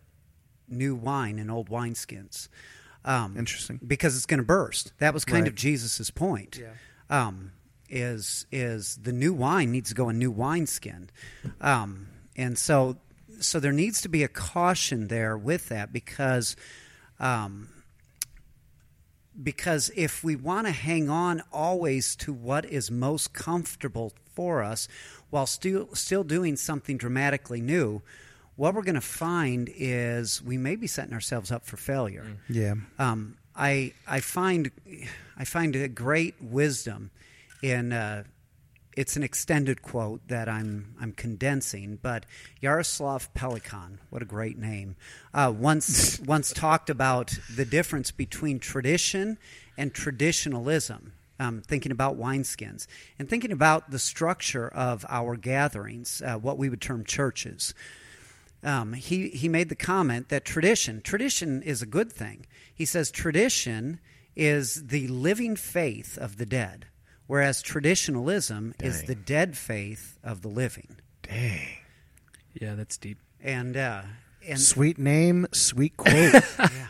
new 0.69 0.95
wine 0.95 1.39
in 1.39 1.51
old 1.51 1.69
wineskins. 1.71 2.49
Um, 3.05 3.37
Interesting. 3.37 3.81
because 3.85 4.17
it's 4.17 4.27
going 4.27 4.39
to 4.39 4.47
burst. 4.47 4.93
That 4.99 5.13
was 5.13 5.25
kind 5.25 5.43
Right. 5.43 5.49
of 5.49 5.57
Jesus's 5.57 6.11
point. 6.11 6.59
Yeah. 6.61 6.69
Um, 7.13 7.53
is 7.89 8.47
is 8.51 8.97
the 9.03 9.13
new 9.13 9.35
wine 9.35 9.71
needs 9.71 9.91
to 9.91 9.95
go 9.95 10.09
in 10.09 10.19
new 10.19 10.31
wineskin, 10.31 11.11
um, 11.61 12.09
and 12.37 12.59
so 12.59 12.97
so 13.39 13.61
there 13.61 13.73
needs 13.73 14.01
to 14.01 14.09
be 14.09 14.23
a 14.23 14.29
caution 14.29 15.09
there 15.09 15.37
with 15.37 15.69
that 15.69 15.93
because. 15.93 16.57
Um, 17.21 17.69
because 19.41 19.91
if 19.97 20.23
we 20.23 20.37
want 20.37 20.67
to 20.67 20.73
hang 20.73 21.09
on 21.09 21.43
always 21.53 22.15
to 22.17 22.35
what 22.35 22.67
is 22.67 22.91
most 22.91 23.33
comfortable 23.33 24.13
for 24.35 24.63
us 24.63 24.89
while 25.31 25.47
still 25.47 25.89
still 25.95 26.25
doing 26.25 26.57
something 26.57 26.99
dramatically 26.99 27.61
new, 27.61 28.03
what 28.57 28.75
we're 28.75 28.83
going 28.83 28.95
to 28.95 29.01
find 29.01 29.71
is 29.75 30.43
we 30.43 30.59
may 30.59 30.77
be 30.77 30.87
setting 30.87 31.15
ourselves 31.15 31.51
up 31.51 31.65
for 31.65 31.77
failure. 31.77 32.27
Yeah. 32.49 32.75
Um, 32.99 33.37
I 33.55 33.93
I 34.07 34.21
find 34.21 34.71
I 35.37 35.45
find 35.45 35.77
a 35.77 35.89
great 35.89 36.35
wisdom 36.41 37.11
in 37.63 37.93
uh, 37.93 38.25
it's 38.97 39.17
an 39.17 39.23
extended 39.23 39.83
quote 39.83 40.27
that 40.29 40.49
I'm 40.49 40.95
I'm 41.01 41.13
condensing, 41.13 41.99
but 42.03 42.27
Jaroslav 42.63 43.29
Pelikan, 43.35 43.99
what 44.11 44.23
a 44.23 44.27
great 44.27 44.59
name, 44.59 44.97
uh, 45.33 45.53
once 45.57 46.21
once 46.27 46.53
talked 46.53 46.91
about 46.91 47.39
the 47.55 47.65
difference 47.65 48.11
between 48.11 48.59
tradition 48.59 49.39
and 49.77 49.93
traditionalism. 49.95 51.13
Um, 51.41 51.61
thinking 51.61 51.91
about 51.91 52.17
wineskins 52.17 52.87
and 53.19 53.29
thinking 53.29 53.51
about 53.51 53.91
the 53.91 53.99
structure 53.99 54.69
of 54.69 55.05
our 55.09 55.35
gatherings, 55.35 56.23
uh, 56.25 56.37
what 56.37 56.57
we 56.57 56.69
would 56.69 56.81
term 56.81 57.05
churches 57.05 57.75
um, 58.63 58.93
he 58.93 59.29
he 59.29 59.49
made 59.49 59.69
the 59.69 59.75
comment 59.75 60.29
that 60.29 60.45
tradition 60.45 61.01
tradition 61.03 61.63
is 61.63 61.83
a 61.83 61.87
good 61.87 62.13
thing. 62.13 62.47
He 62.75 62.85
says 62.85 63.11
tradition 63.11 64.01
is 64.37 64.87
the 64.87 65.09
living 65.09 65.57
faith 65.57 66.17
of 66.19 66.39
the 66.39 66.47
dead, 66.47 66.87
whereas 67.27 67.63
traditionalism 67.63 68.75
is 68.81 69.03
the 69.05 69.15
dead 69.15 69.57
faith 69.57 70.19
of 70.23 70.43
the 70.43 70.49
living. 70.49 70.97
Dang. 71.23 71.79
Yeah, 72.55 72.75
that's 72.75 72.97
deep. 72.97 73.19
And 73.41 73.77
uh, 73.77 74.03
and 74.47 74.61
Sweet 74.61 74.99
name, 74.99 75.47
sweet 75.53 75.97
quote. 75.97 76.15
yeah, 76.59 76.89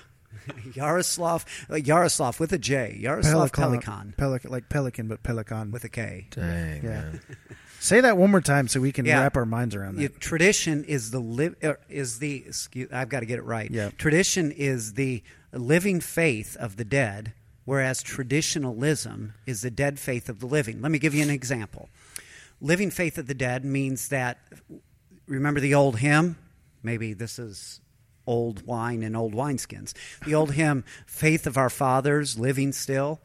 Jaroslav 0.70 1.44
uh, 1.70 1.74
Jaroslav 1.74 2.38
with 2.40 2.52
a 2.52 2.58
J, 2.58 3.00
Jaroslav 3.02 3.50
Pelikan 3.50 4.16
Pelican, 4.16 4.50
like 4.50 4.68
pelican, 4.68 5.08
but 5.08 5.22
pelican 5.22 5.70
with 5.70 5.84
a 5.84 5.88
K. 5.88 6.26
Dang. 6.30 6.84
Yeah. 6.84 7.12
Say 7.82 8.00
that 8.00 8.16
one 8.16 8.30
more 8.30 8.40
time 8.40 8.68
so 8.68 8.80
we 8.80 8.92
can 8.92 9.04
Yeah. 9.04 9.20
wrap 9.22 9.36
our 9.36 9.44
minds 9.44 9.74
around 9.74 9.96
that. 9.96 10.02
Yeah, 10.02 10.08
tradition 10.20 10.84
is 10.84 11.10
the 11.10 11.18
live 11.18 11.56
er, 11.64 11.80
is 11.88 12.20
the 12.20 12.44
excuse, 12.46 12.88
I've 12.92 13.08
got 13.08 13.20
to 13.20 13.26
get 13.26 13.40
it 13.40 13.44
right. 13.44 13.68
Yeah. 13.68 13.90
Tradition 13.98 14.52
is 14.52 14.92
the 14.92 15.24
living 15.52 16.00
faith 16.00 16.56
of 16.58 16.76
the 16.76 16.84
dead, 16.84 17.32
whereas 17.64 18.00
traditionalism 18.00 19.34
is 19.46 19.62
the 19.62 19.70
dead 19.72 19.98
faith 19.98 20.28
of 20.28 20.38
the 20.38 20.46
living. 20.46 20.80
Let 20.80 20.92
me 20.92 21.00
give 21.00 21.12
you 21.12 21.24
an 21.24 21.30
example. 21.30 21.88
Living 22.60 22.88
faith 22.92 23.18
of 23.18 23.26
the 23.26 23.34
dead 23.34 23.64
means 23.64 24.08
that 24.10 24.38
remember 25.26 25.58
the 25.58 25.74
old 25.74 25.98
hymn? 25.98 26.36
Maybe 26.84 27.14
this 27.14 27.36
is 27.36 27.80
old 28.28 28.64
wine 28.64 29.02
and 29.02 29.16
old 29.16 29.34
wineskins. 29.34 29.92
The 30.24 30.36
old 30.36 30.52
hymn, 30.52 30.84
"Faith 31.04 31.48
of 31.48 31.56
Our 31.58 31.68
Fathers, 31.70 32.38
Living 32.38 32.72
Still." 32.72 33.20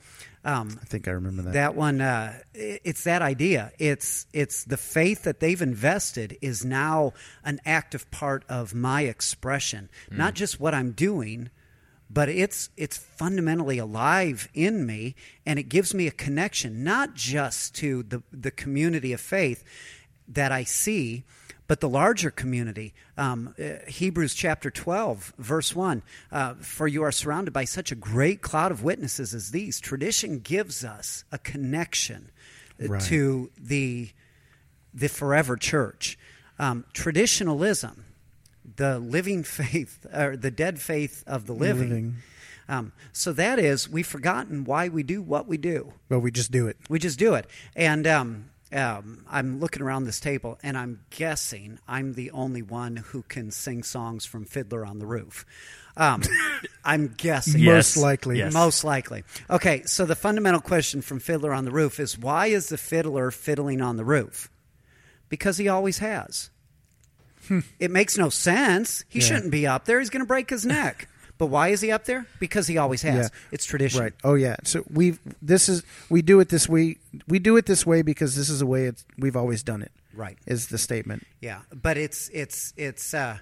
Um, 0.48 0.80
I 0.82 0.86
think 0.86 1.08
I 1.08 1.12
remember 1.12 1.42
that. 1.44 1.54
that 1.54 1.76
one 1.76 2.00
uh, 2.00 2.40
it's 2.54 3.04
that 3.04 3.22
idea. 3.22 3.72
It's 3.78 4.28
it's 4.32 4.64
the 4.64 4.78
faith 4.78 5.24
that 5.24 5.42
they've 5.42 5.62
invested 5.62 6.38
is 6.42 6.64
now 6.64 7.14
an 7.44 7.60
active 7.66 8.10
part 8.12 8.46
of 8.48 8.74
my 8.74 9.02
expression. 9.02 9.90
Not 10.10 10.34
just 10.34 10.60
what 10.60 10.74
i'm 10.74 10.92
doing 10.94 11.50
but 12.10 12.30
it's 12.30 12.70
it's 12.78 12.98
fundamentally 12.98 13.78
alive 13.78 14.48
in 14.54 14.86
me 14.86 15.16
and 15.46 15.60
it 15.60 15.64
gives 15.64 15.94
me 15.94 16.08
a 16.08 16.12
connection 16.12 16.84
not 16.84 17.14
just 17.14 17.76
to 17.76 18.04
the 18.04 18.24
the 18.32 18.52
community 18.52 19.14
of 19.14 19.20
faith 19.20 19.64
that 20.28 20.52
i 20.52 20.64
see 20.64 21.24
but 21.68 21.80
the 21.82 21.90
larger 21.90 22.32
community. 22.32 22.94
Um, 23.18 23.54
uh, 23.60 23.90
Hebrews 23.90 24.34
chapter 24.34 24.72
12, 24.72 25.34
verse 25.38 25.76
1 25.76 26.02
uh, 26.32 26.54
For 26.56 26.88
you 26.88 27.04
are 27.04 27.12
surrounded 27.12 27.52
by 27.52 27.66
such 27.66 27.92
a 27.92 27.96
great 27.96 28.42
cloud 28.42 28.72
of 28.72 28.84
witnesses 28.84 29.34
as 29.34 29.52
these. 29.52 29.80
Tradition 29.80 30.40
gives 30.40 30.86
us 30.86 31.24
a 31.32 31.38
connection 31.38 32.32
uh, 32.82 32.88
Right. 32.88 33.02
to 33.04 33.50
the, 33.60 34.10
the 34.94 35.10
forever 35.10 35.58
church. 35.58 36.18
Um, 36.60 36.86
traditionalism, 36.94 38.06
the 38.76 39.00
living 39.00 39.44
faith, 39.60 40.06
or 40.14 40.38
the 40.38 40.52
dead 40.52 40.80
faith 40.80 41.24
of 41.28 41.48
the 41.48 41.54
living. 41.54 41.90
Living. 41.90 42.16
Um, 42.70 42.92
so 43.14 43.32
that 43.34 43.60
is, 43.60 43.90
we've 43.90 44.06
forgotten 44.08 44.66
why 44.66 44.90
we 44.90 45.02
do 45.02 45.22
what 45.22 45.48
we 45.48 45.58
do. 45.58 45.94
Well, 46.10 46.20
we 46.20 46.32
just 46.32 46.52
do 46.52 46.68
it. 46.68 46.78
We 46.90 47.00
just 47.00 47.18
do 47.18 47.34
it. 47.36 47.48
And 47.76 48.06
um, 48.06 48.50
um, 48.74 49.24
I'm 49.30 49.60
looking 49.60 49.82
around 49.82 50.04
this 50.06 50.20
table, 50.20 50.58
and 50.64 50.78
I'm 50.78 51.00
guessing 51.10 51.80
I'm 51.88 52.14
the 52.14 52.32
only 52.32 52.62
one 52.62 52.98
who 52.98 53.24
can 53.24 53.52
sing 53.52 53.84
songs 53.84 54.26
from 54.26 54.46
Fiddler 54.46 54.86
on 54.86 55.00
the 55.00 55.06
Roof. 55.06 55.46
Um, 55.96 56.22
I'm 56.86 57.14
guessing. 57.18 57.64
Most 57.64 57.98
likely. 57.98 58.38
Yes. 58.40 58.54
Most 58.54 58.84
likely. 58.84 59.24
Okay, 59.50 59.84
so 59.86 60.06
the 60.06 60.16
fundamental 60.16 60.62
question 60.62 61.02
from 61.02 61.20
Fiddler 61.20 61.54
on 61.54 61.66
the 61.66 61.72
Roof 61.72 62.00
is 62.00 62.18
why 62.20 62.48
is 62.48 62.70
the 62.70 62.78
fiddler 62.78 63.32
fiddling 63.32 63.82
on 63.82 63.98
the 63.98 64.06
roof? 64.06 64.50
Because 65.30 65.58
he 65.58 65.68
always 65.68 65.98
has. 66.00 66.50
it 67.80 67.92
makes 67.92 68.18
no 68.18 68.30
sense. 68.30 69.04
He 69.10 69.20
Yeah. 69.20 69.26
shouldn't 69.26 69.52
be 69.52 69.66
up 69.66 69.86
there. 69.86 70.00
He's 70.00 70.10
going 70.10 70.22
to 70.24 70.28
break 70.28 70.50
his 70.50 70.66
neck. 70.66 71.08
But 71.38 71.48
why 71.48 71.70
is 71.70 71.82
he 71.82 71.92
up 71.92 72.06
there? 72.06 72.26
Because 72.40 72.68
he 72.68 72.78
always 72.78 73.02
has. 73.04 73.30
Yeah. 73.32 73.40
It's 73.52 73.66
tradition. 73.66 74.02
Right. 74.02 74.14
Oh 74.24 74.34
yeah. 74.34 74.56
So 74.64 74.84
we've 74.90 75.20
this 75.42 75.70
is 75.70 75.84
we 76.10 76.22
do 76.22 76.40
it 76.40 76.50
this 76.50 76.68
way. 76.68 76.98
We 77.28 77.40
do 77.40 77.58
it 77.58 77.66
this 77.66 77.86
way 77.86 78.02
because 78.02 78.36
this 78.36 78.50
is 78.50 78.60
the 78.60 78.66
way 78.66 78.86
it's 78.86 79.06
we've 79.18 79.36
always 79.36 79.64
done 79.64 79.82
it. 79.82 79.92
Right. 80.14 80.38
Is 80.48 80.68
the 80.68 80.78
statement. 80.78 81.28
Yeah, 81.42 81.62
but 81.72 81.98
it's 81.98 82.30
it's 82.30 82.74
it's 82.76 83.14
uh 83.14 83.38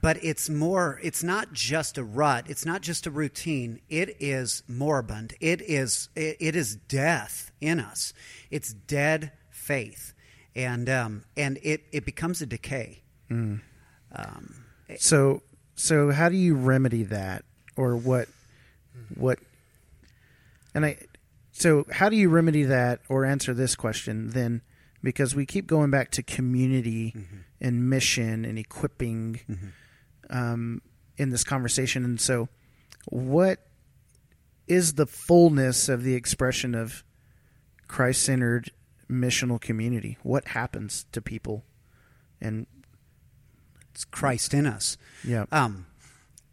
but 0.00 0.22
it's 0.22 0.48
more 0.48 0.98
it's 1.02 1.22
not 1.22 1.52
just 1.52 1.98
a 1.98 2.04
rut, 2.04 2.46
it's 2.48 2.64
not 2.64 2.80
just 2.80 3.06
a 3.06 3.10
routine. 3.10 3.80
It 3.88 4.16
is 4.18 4.62
moribund. 4.66 5.34
It 5.40 5.60
is 5.60 6.08
it, 6.16 6.36
it 6.40 6.56
is 6.56 6.76
death 6.76 7.50
in 7.60 7.80
us. 7.80 8.14
It's 8.50 8.72
dead 8.72 9.32
faith. 9.50 10.14
And 10.54 10.88
um 10.88 11.24
and 11.36 11.58
it 11.62 11.84
it 11.92 12.06
becomes 12.06 12.40
a 12.40 12.46
decay. 12.46 13.02
So 14.98 15.42
so 15.76 16.10
how 16.10 16.28
do 16.28 16.36
you 16.36 16.54
remedy 16.54 17.04
that 17.04 17.44
or 17.76 17.96
what 17.96 18.28
what 19.14 19.38
and 20.74 20.84
I 20.84 20.96
so 21.52 21.86
how 21.90 22.08
do 22.08 22.16
you 22.16 22.28
remedy 22.28 22.64
that 22.64 23.00
or 23.08 23.24
answer 23.24 23.54
this 23.54 23.76
question 23.76 24.30
then? 24.30 24.62
Because 25.02 25.34
we 25.34 25.46
keep 25.46 25.66
going 25.66 25.90
back 25.90 26.10
to 26.12 26.22
community 26.22 27.14
and 27.60 27.88
mission 27.88 28.44
and 28.44 28.58
equipping 28.58 29.40
um, 30.28 30.82
in 31.16 31.30
this 31.30 31.44
conversation. 31.44 32.04
And 32.04 32.20
so 32.20 32.48
what 33.06 33.60
is 34.66 34.94
the 34.94 35.06
fullness 35.06 35.88
of 35.88 36.02
the 36.02 36.14
expression 36.14 36.74
of 36.74 37.04
Christ-centered 37.88 38.72
missional 39.08 39.60
community? 39.60 40.18
What 40.22 40.48
happens 40.48 41.06
to 41.12 41.22
people? 41.22 41.64
And 42.40 42.66
Christ 44.04 44.54
in 44.54 44.66
us. 44.66 44.96
yeah 45.24 45.46
Um, 45.50 45.86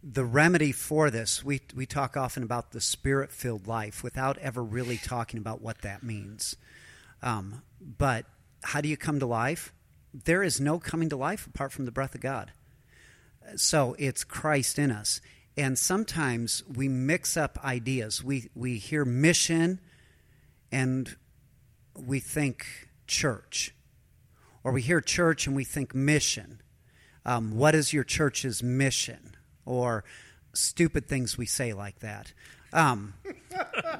the 0.02 0.24
remedy 0.24 0.70
for 0.70 1.10
this, 1.10 1.42
we, 1.42 1.62
we 1.74 1.86
talk 1.86 2.16
often 2.16 2.42
about 2.42 2.72
the 2.72 2.80
spirit 2.80 3.32
filled 3.32 3.66
life 3.66 4.02
without 4.02 4.36
ever 4.38 4.62
really 4.62 4.98
talking 4.98 5.38
about 5.38 5.62
what 5.62 5.80
that 5.80 6.02
means. 6.02 6.56
Um, 7.22 7.62
but 7.80 8.26
how 8.62 8.82
do 8.82 8.88
you 8.88 8.98
come 8.98 9.18
to 9.18 9.26
life? 9.26 9.72
There 10.12 10.42
is 10.42 10.60
no 10.60 10.78
coming 10.78 11.08
to 11.08 11.16
life 11.16 11.46
apart 11.46 11.72
from 11.72 11.86
the 11.86 11.90
breath 11.90 12.14
of 12.14 12.20
God. 12.20 12.52
So 13.56 13.96
it's 13.98 14.24
Christ 14.24 14.78
in 14.78 14.90
us. 14.90 15.20
And 15.56 15.78
sometimes 15.78 16.62
we 16.68 16.88
mix 16.88 17.36
up 17.36 17.58
ideas. 17.64 18.22
We, 18.22 18.50
we 18.54 18.76
hear 18.78 19.04
mission 19.04 19.80
and 20.70 21.16
we 21.96 22.20
think 22.20 22.88
church, 23.06 23.74
or 24.64 24.72
we 24.72 24.82
hear 24.82 25.00
church 25.00 25.46
and 25.46 25.54
we 25.54 25.64
think 25.64 25.94
mission. 25.94 26.60
Um, 27.24 27.56
what 27.56 27.74
is 27.74 27.92
your 27.92 28.04
church's 28.04 28.62
mission? 28.62 29.36
Or 29.64 30.04
stupid 30.52 31.06
things 31.06 31.36
we 31.36 31.46
say 31.46 31.72
like 31.72 32.00
that. 32.00 32.32
Um, 32.72 33.14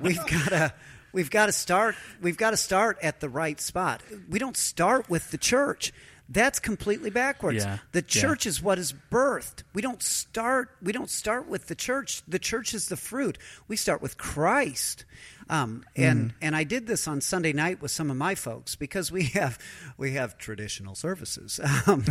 we've 0.03 0.19
got 0.27 0.49
to 0.49 0.75
we've 1.13 1.31
got 1.31 1.47
to 1.47 1.53
start 1.53 1.95
we've 2.21 2.37
got 2.37 2.51
to 2.51 2.57
start 2.57 2.99
at 3.03 3.21
the 3.21 3.29
right 3.29 3.61
spot. 3.61 4.03
We 4.29 4.39
don't 4.39 4.57
start 4.57 5.09
with 5.09 5.31
the 5.31 5.39
church. 5.39 5.93
That's 6.29 6.59
completely 6.59 7.11
backwards. 7.11 7.65
Yeah, 7.65 7.79
The 7.93 7.99
yeah. 8.01 8.23
church 8.23 8.47
is 8.47 8.63
what 8.63 8.79
is 8.79 8.95
birthed. 9.11 9.63
We 9.75 9.83
don't 9.83 10.03
start 10.03 10.71
we 10.83 10.91
don't 10.93 11.11
start 11.11 11.49
with 11.49 11.67
the 11.67 11.75
church. 11.75 12.23
The 12.27 12.39
church 12.39 12.73
is 12.73 12.89
the 12.89 12.97
fruit. 12.97 13.37
We 13.69 13.77
start 13.77 14.01
with 14.01 14.17
Christ. 14.17 15.05
Um, 15.51 15.85
and 15.95 16.33
and 16.41 16.57
I 16.57 16.65
did 16.65 16.87
this 16.87 17.07
on 17.07 17.21
Sunday 17.21 17.53
night 17.53 17.83
with 17.83 17.91
some 17.91 18.11
of 18.11 18.17
my 18.17 18.35
folks 18.35 18.75
because 18.75 19.13
we 19.13 19.25
have 19.35 19.59
we 19.99 20.13
have 20.13 20.39
traditional 20.39 20.95
services. 20.95 21.61
Um, 21.87 22.05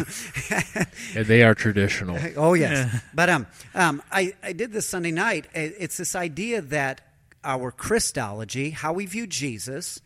And 1.16 1.26
they 1.26 1.42
are 1.42 1.56
traditional. 1.56 2.18
Oh 2.38 2.54
yes, 2.54 3.02
but 3.16 3.30
um, 3.30 3.48
um, 3.74 4.04
I 4.12 4.34
I 4.44 4.54
did 4.54 4.72
this 4.72 4.86
Sunday 4.86 5.12
night. 5.12 5.48
It's 5.56 5.98
this 5.98 6.16
idea 6.16 6.62
that 6.62 7.02
our 7.44 7.72
Christology, 7.72 8.70
how 8.70 8.94
we 8.94 9.06
view 9.08 9.26
Jesus, 9.28 10.00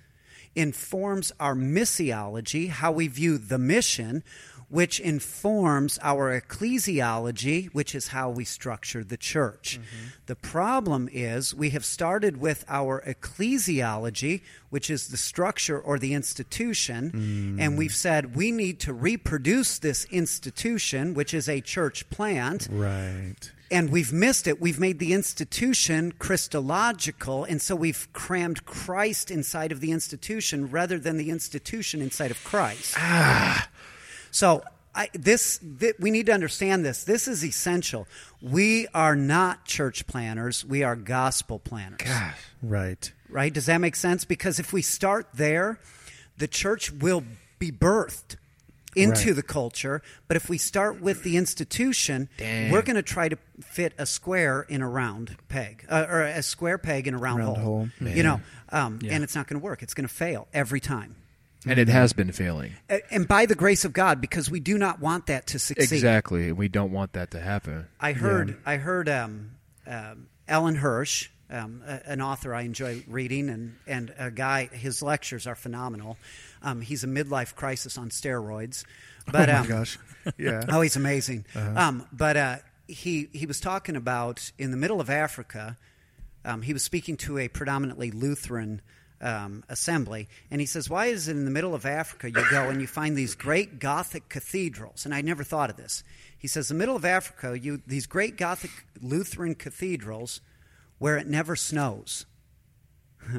informs 0.58 1.32
our 1.40 1.56
missiology, 1.56 2.70
how 2.70 2.92
we 2.92 3.08
view 3.08 3.38
the 3.38 3.60
mission, 3.60 4.24
which 4.70 5.00
informs 5.00 5.98
our 6.02 6.42
ecclesiology, 6.42 7.68
which 7.74 7.96
is 7.96 8.10
how 8.10 8.30
we 8.30 8.44
structure 8.44 9.04
the 9.04 9.16
church. 9.16 9.80
Mm-hmm. 9.80 10.08
The 10.26 10.36
problem 10.36 11.08
is 11.12 11.56
we 11.56 11.70
have 11.70 11.86
started 11.86 12.38
with 12.38 12.66
our 12.68 13.02
ecclesiology, 13.08 14.42
which 14.70 14.90
is 14.90 15.08
the 15.08 15.16
structure 15.16 15.80
or 15.80 15.98
the 15.98 16.14
institution, 16.14 17.12
mm. 17.58 17.62
and 17.62 17.78
we've 17.78 17.96
said 17.96 18.36
we 18.36 18.52
need 18.52 18.82
to 18.82 18.94
reproduce 18.94 19.80
this 19.80 20.06
institution, 20.12 21.14
which 21.14 21.34
is 21.34 21.48
a 21.48 21.62
church 21.62 22.10
plant. 22.10 22.68
right 22.70 23.52
And 23.70 23.92
we've 23.92 24.14
missed 24.14 24.48
it. 24.48 24.62
We've 24.62 24.80
made 24.80 25.00
the 25.00 25.14
institution 25.14 26.14
Christological, 26.14 27.44
and 27.44 27.62
so 27.62 27.76
we've 27.76 28.08
crammed 28.14 28.66
Christ 28.66 29.30
inside 29.30 29.72
of 29.72 29.82
the 29.82 29.92
institution 29.92 30.70
rather 30.70 30.98
than 30.98 31.18
the 31.18 31.30
institution 31.30 32.02
inside 32.02 32.32
of 32.32 32.44
Christ. 32.44 32.96
Ah. 33.10 33.70
So 34.32 34.64
I, 34.94 35.10
this, 35.14 35.58
thi- 35.58 35.94
we 36.00 36.12
need 36.12 36.26
to 36.26 36.32
understand 36.34 36.84
this. 36.84 37.04
This 37.04 37.28
is 37.28 37.46
essential. 37.46 38.08
We 38.42 38.88
are 38.94 39.16
not 39.16 39.66
church 39.66 40.08
planters. 40.08 40.66
We 40.66 40.84
are 40.84 40.96
gospel 40.96 41.60
planters. 41.60 42.08
right 42.64 43.12
Right? 43.30 43.54
Does 43.54 43.66
that 43.68 43.80
make 43.80 43.96
sense? 43.96 44.26
Because 44.26 44.60
if 44.60 44.72
we 44.74 44.82
start 44.82 45.28
there, 45.34 45.80
the 46.38 46.48
church 46.48 46.92
will 46.92 47.24
be 47.60 47.72
birthed 47.72 48.38
into 48.96 49.28
Right. 49.28 49.36
the 49.36 49.44
culture. 49.44 50.02
But 50.28 50.38
if 50.38 50.50
we 50.50 50.58
start 50.58 51.02
with 51.02 51.24
the 51.24 51.38
institution, 51.38 52.30
we're 52.40 52.82
going 52.82 52.96
to 52.96 53.02
try 53.04 53.30
to 53.30 53.38
fit 53.62 53.94
a 53.98 54.06
square 54.06 54.62
in 54.70 54.82
a 54.82 54.90
round 54.90 55.36
peg, 55.50 55.86
uh, 55.90 56.06
or 56.10 56.22
a 56.22 56.42
square 56.44 56.78
peg 56.78 57.08
in 57.08 57.14
a 57.14 57.18
round, 57.18 57.40
Round 57.40 57.58
hole. 57.58 57.90
You 58.00 58.24
know, 58.24 58.42
um, 58.70 59.00
Yeah. 59.02 59.14
and 59.14 59.24
it's 59.24 59.36
not 59.36 59.48
going 59.48 59.60
to 59.60 59.64
work. 59.64 59.84
It's 59.84 59.94
going 59.94 60.08
to 60.08 60.14
fail 60.14 60.48
every 60.54 60.80
time. 60.80 61.16
And 61.66 61.80
it 61.80 61.90
has 61.90 62.14
been 62.14 62.32
failing. 62.32 62.74
And 63.12 63.28
by 63.28 63.46
the 63.46 63.56
grace 63.56 63.84
of 63.84 63.92
God, 63.92 64.22
because 64.22 64.50
we 64.50 64.60
do 64.60 64.78
not 64.78 65.00
want 65.02 65.26
that 65.26 65.48
to 65.48 65.60
succeed. 65.60 65.92
Exactly. 65.92 66.52
We 66.52 66.68
don't 66.70 66.92
want 66.92 67.14
that 67.14 67.32
to 67.32 67.42
happen. 67.42 67.88
I 68.00 68.14
heard 68.14 68.58
I 68.66 68.78
heard 68.78 69.10
um, 69.10 69.52
um, 69.86 70.28
Alan 70.48 70.76
Hirsch, 70.76 71.30
um, 71.50 71.82
a- 71.86 72.10
an 72.10 72.22
author 72.22 72.54
I 72.54 72.62
enjoy 72.62 73.04
reading, 73.08 73.50
and 73.50 73.76
and 73.88 74.14
a 74.18 74.32
guy. 74.32 74.66
His 74.66 75.02
lectures 75.02 75.48
are 75.48 75.56
phenomenal. 75.56 76.18
Um, 76.62 76.82
he's 76.82 77.04
a 77.04 77.08
midlife 77.08 77.56
crisis 77.56 77.98
on 77.98 78.10
steroids, 78.10 78.84
but 79.32 79.50
oh 79.50 79.54
my 79.54 79.60
um, 79.60 79.68
gosh 79.68 79.98
yeah 80.38 80.66
oh, 80.70 80.82
he's 80.82 80.96
amazing. 80.96 81.46
Um, 81.56 82.08
but 82.12 82.38
uh, 82.38 82.56
he 82.88 83.30
he 83.34 83.46
was 83.46 83.60
talking 83.60 83.96
about 83.96 84.52
in 84.58 84.72
the 84.72 84.78
middle 84.78 85.02
of 85.02 85.10
Africa. 85.10 85.78
Um, 86.46 86.62
he 86.62 86.74
was 86.74 86.84
speaking 86.84 87.18
to 87.18 87.38
a 87.40 87.48
predominantly 87.48 88.12
Lutheran 88.12 88.82
um, 89.20 89.64
assembly, 89.70 90.28
and 90.52 90.62
he 90.62 90.68
says, 90.68 90.90
"Why 90.90 91.08
is 91.08 91.28
it 91.28 91.32
in 91.32 91.46
the 91.46 91.52
middle 91.52 91.76
of 91.76 91.86
Africa 91.86 92.30
you 92.30 92.46
go 92.50 92.70
and 92.70 92.80
you 92.82 92.88
find 92.88 93.18
these 93.18 93.36
great 93.36 93.80
Gothic 93.80 94.30
cathedrals?" 94.30 95.06
And 95.06 95.14
I 95.14 95.22
never 95.22 95.44
thought 95.44 95.70
of 95.70 95.78
this. 95.78 96.04
He 96.38 96.48
says, 96.48 96.68
"The 96.68 96.76
middle 96.76 96.96
of 96.96 97.06
Africa, 97.06 97.58
you 97.58 97.82
these 97.88 98.06
great 98.06 98.38
Gothic 98.38 98.72
Lutheran 99.02 99.56
cathedrals, 99.56 100.42
where 101.00 101.18
it 101.18 101.28
never 101.28 101.56
snows." 101.56 102.26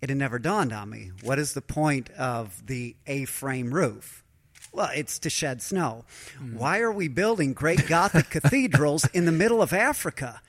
it 0.00 0.08
had 0.08 0.18
never 0.18 0.38
dawned 0.38 0.72
on 0.72 0.90
me. 0.90 1.12
What 1.22 1.38
is 1.38 1.54
the 1.54 1.62
point 1.62 2.10
of 2.10 2.66
the 2.66 2.96
A-frame 3.06 3.72
roof? 3.72 4.24
Well, 4.72 4.90
it's 4.94 5.18
to 5.20 5.30
shed 5.30 5.62
snow. 5.62 6.04
Why 6.52 6.80
are 6.80 6.92
we 6.92 7.08
building 7.08 7.54
great 7.54 7.86
Gothic 7.86 8.30
cathedrals 8.30 9.06
in 9.06 9.24
the 9.24 9.32
middle 9.32 9.62
of 9.62 9.72
Africa? 9.72 10.42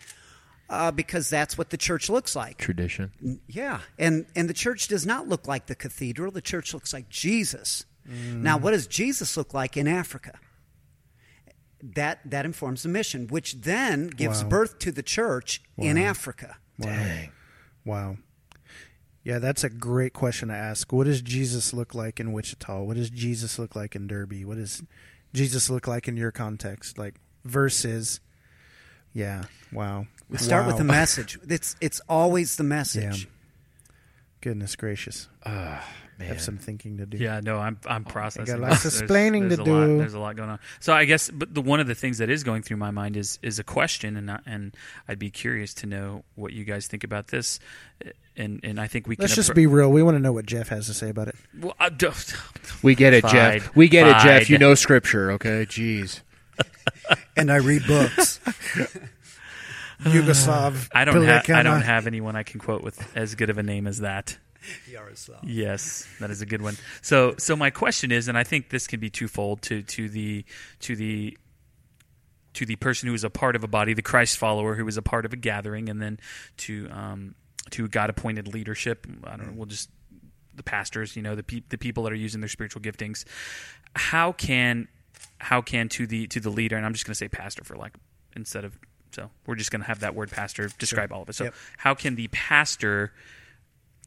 Uh, 0.69 0.91
because 0.91 1.29
that's 1.29 1.57
what 1.57 1.71
the 1.71 1.77
church 1.77 2.09
looks 2.09 2.35
like. 2.35 2.57
Tradition. 2.59 3.39
Yeah, 3.47 3.79
and 3.97 4.27
and 4.35 4.47
the 4.47 4.53
church 4.53 4.87
does 4.87 5.03
not 5.03 5.27
look 5.27 5.47
like 5.47 5.65
the 5.65 5.73
cathedral. 5.73 6.31
The 6.31 6.41
church 6.41 6.75
looks 6.75 6.93
like 6.93 7.09
Jesus. 7.09 7.85
Now, 8.43 8.57
what 8.57 8.71
does 8.71 8.87
Jesus 8.87 9.37
look 9.37 9.53
like 9.53 9.77
in 9.77 9.87
Africa? 9.87 10.39
That 11.81 12.19
that 12.29 12.45
informs 12.45 12.83
the 12.83 12.89
mission, 12.89 13.27
which 13.27 13.53
then 13.61 14.07
gives 14.07 14.43
Wow. 14.43 14.49
birth 14.49 14.79
to 14.79 14.91
the 14.91 15.03
church 15.03 15.61
in 15.77 15.97
Africa. 15.97 16.57
Dang. 16.79 17.31
Wow. 17.85 18.17
Yeah, 19.23 19.39
that's 19.39 19.63
a 19.63 19.69
great 19.69 20.13
question 20.13 20.47
to 20.49 20.55
ask. 20.55 20.91
What 20.91 21.05
does 21.05 21.21
Jesus 21.21 21.73
look 21.73 21.93
like 21.93 22.19
in 22.19 22.31
Wichita? 22.33 22.81
What 22.83 22.95
does 22.97 23.09
Jesus 23.09 23.59
look 23.59 23.75
like 23.75 23.95
in 23.95 24.07
Derby? 24.07 24.43
What 24.45 24.57
does 24.57 24.81
Jesus 25.33 25.69
look 25.69 25.87
like 25.87 26.07
in 26.07 26.17
your 26.17 26.31
context? 26.31 26.97
Like 26.97 27.15
versus 27.45 28.19
Yeah. 29.13 29.43
Wow. 29.71 30.07
We 30.29 30.37
start 30.37 30.67
with 30.67 30.77
the 30.77 30.83
message. 30.99 31.39
It's 31.47 31.75
it's 31.81 32.01
always 32.09 32.55
the 32.57 32.63
message. 32.63 33.27
Goodness 34.41 34.75
gracious. 34.75 35.27
Ah, 35.45 35.85
man. 36.19 36.27
Have 36.27 36.41
some 36.41 36.57
thinking 36.57 36.97
to 36.97 37.05
do. 37.05 37.17
Yeah, 37.17 37.39
no, 37.43 37.57
I'm 37.57 37.79
I'm 37.87 38.05
oh, 38.07 38.11
processing. 38.11 38.45
got 38.59 38.59
lots 38.61 38.77
of 38.77 38.83
this. 38.83 38.93
There's- 38.93 39.01
explaining 39.01 39.47
there's 39.49 39.59
to 39.59 39.63
a 39.63 39.73
lot- 39.73 39.85
do. 39.87 39.97
there's 39.97 40.13
a 40.13 40.19
lot 40.19 40.35
going 40.35 40.49
on. 40.49 40.59
So 40.79 40.93
I 40.93 41.05
guess, 41.05 41.29
but 41.29 41.53
the 41.53 41.61
one 41.61 41.79
of 41.79 41.87
the 41.87 41.95
things 41.95 42.17
that 42.19 42.29
is 42.29 42.43
going 42.43 42.61
through 42.61 42.77
my 42.77 42.91
mind 42.91 43.17
is 43.17 43.39
is 43.41 43.57
a 43.59 43.63
question, 43.63 44.15
and 44.17 44.29
I, 44.29 44.39
and 44.45 44.75
I'd 45.07 45.19
be 45.19 45.29
curious 45.31 45.73
to 45.75 45.87
know 45.87 46.23
what 46.35 46.53
you 46.53 46.65
guys 46.65 46.87
think 46.87 47.03
about 47.03 47.27
this. 47.29 47.59
And 48.37 48.59
and 48.63 48.79
I 48.79 48.87
think 48.87 49.07
we 49.07 49.15
Let's 49.17 49.33
can 49.33 49.35
just 49.37 49.51
appro- 49.51 49.55
be 49.55 49.67
real. 49.67 49.91
We 49.91 50.03
want 50.03 50.15
to 50.15 50.19
know 50.21 50.31
what 50.33 50.45
Jeff 50.45 50.69
has 50.69 50.85
to 50.87 50.93
say 50.93 51.09
about 51.09 51.27
it. 51.29 51.35
Well, 51.59 51.75
I 51.79 51.89
don't- 51.89 52.33
We 52.83 52.95
get 52.95 53.13
it, 53.13 53.21
Fide. 53.23 53.31
Jeff. 53.31 53.75
We 53.75 53.87
get 53.89 54.07
it, 54.07 54.17
Jeff. 54.23 54.49
You 54.49 54.57
know 54.57 54.75
scripture, 54.75 55.31
okay? 55.33 55.65
Jeez. 55.65 56.21
and 57.37 57.51
I 57.51 57.57
read 57.57 57.85
books. 57.87 58.39
Yugoslav. 60.03 60.89
I 60.93 61.03
don't 61.05 61.23
have 61.25 61.49
I 61.49 61.63
don't 61.63 61.81
have 61.81 62.07
anyone 62.07 62.35
I 62.35 62.43
can 62.43 62.59
quote 62.59 62.81
with 62.83 63.15
as 63.17 63.35
good 63.35 63.49
of 63.49 63.57
a 63.57 63.63
name 63.63 63.87
as 63.87 63.99
that. 63.99 64.37
Jaroslav. 64.91 65.39
Yes, 65.43 66.07
that 66.19 66.29
is 66.31 66.41
a 66.41 66.45
good 66.45 66.61
one. 66.61 66.75
So, 67.01 67.35
so 67.37 67.55
my 67.55 67.69
question 67.69 68.11
is, 68.11 68.27
and 68.27 68.37
I 68.37 68.43
think 68.43 68.69
this 68.69 68.87
can 68.87 68.99
be 68.99 69.09
twofold 69.09 69.61
to 69.63 69.81
to 69.83 70.09
the 70.09 70.45
to 70.81 70.95
the 70.95 71.37
to 72.53 72.65
the 72.65 72.75
person 72.77 73.07
who 73.07 73.13
is 73.13 73.23
a 73.23 73.29
part 73.29 73.55
of 73.55 73.63
a 73.63 73.67
body, 73.67 73.93
the 73.93 74.01
Christ 74.01 74.37
follower 74.37 74.75
who 74.75 74.87
is 74.87 74.97
a 74.97 75.01
part 75.01 75.25
of 75.25 75.33
a 75.33 75.37
gathering, 75.37 75.87
and 75.89 76.01
then 76.01 76.19
to 76.57 76.89
um, 76.91 77.35
to 77.71 77.87
God 77.87 78.09
appointed 78.09 78.53
leadership. 78.53 79.07
I 79.23 79.37
don't 79.37 79.47
know. 79.47 79.53
We'll 79.55 79.65
just 79.67 79.89
the 80.55 80.63
pastors, 80.63 81.15
you 81.15 81.21
know, 81.21 81.35
the 81.35 81.43
pe- 81.43 81.63
the 81.69 81.77
people 81.77 82.03
that 82.03 82.11
are 82.11 82.17
using 82.17 82.41
their 82.41 82.49
spiritual 82.49 82.81
giftings. 82.81 83.23
How 83.95 84.31
can 84.33 84.87
how 85.37 85.61
can 85.61 85.87
to 85.89 86.05
the 86.05 86.27
to 86.27 86.39
the 86.39 86.49
leader, 86.49 86.75
and 86.75 86.85
I'm 86.85 86.93
just 86.93 87.05
going 87.05 87.13
to 87.13 87.17
say 87.17 87.29
pastor 87.29 87.63
for 87.63 87.75
like 87.75 87.93
instead 88.35 88.65
of 88.65 88.77
so 89.11 89.31
we're 89.45 89.55
just 89.55 89.71
going 89.71 89.81
to 89.81 89.87
have 89.87 90.01
that 90.01 90.13
word 90.13 90.29
pastor 90.31 90.69
describe 90.77 91.11
all 91.11 91.21
of 91.23 91.29
it. 91.29 91.33
So 91.33 91.45
Yep. 91.45 91.53
how 91.77 91.93
can 91.95 92.15
the 92.15 92.27
pastor 92.27 93.11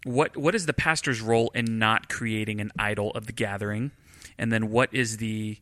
what 0.05 0.36
what 0.36 0.55
is 0.55 0.66
the 0.66 0.72
pastor's 0.72 1.20
role 1.20 1.50
in 1.55 1.78
not 1.78 2.09
creating 2.09 2.61
an 2.61 2.70
idol 2.78 3.11
of 3.12 3.26
the 3.26 3.32
gathering 3.32 3.90
and 4.38 4.53
then 4.53 4.70
what 4.70 4.88
is 4.92 5.18
the 5.18 5.57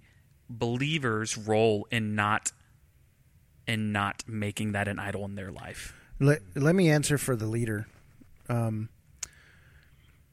believer's 0.48 1.36
role 1.36 1.86
in 1.90 2.14
not 2.14 2.52
in 3.66 3.92
not 3.92 4.22
making 4.26 4.72
that 4.72 4.88
an 4.88 4.98
idol 4.98 5.24
in 5.26 5.34
their 5.34 5.50
life 5.52 5.94
Let, 6.18 6.40
let 6.54 6.74
me 6.74 6.90
answer 6.90 7.18
for 7.18 7.36
the 7.36 7.46
leader. 7.46 7.86
Um, 8.48 8.88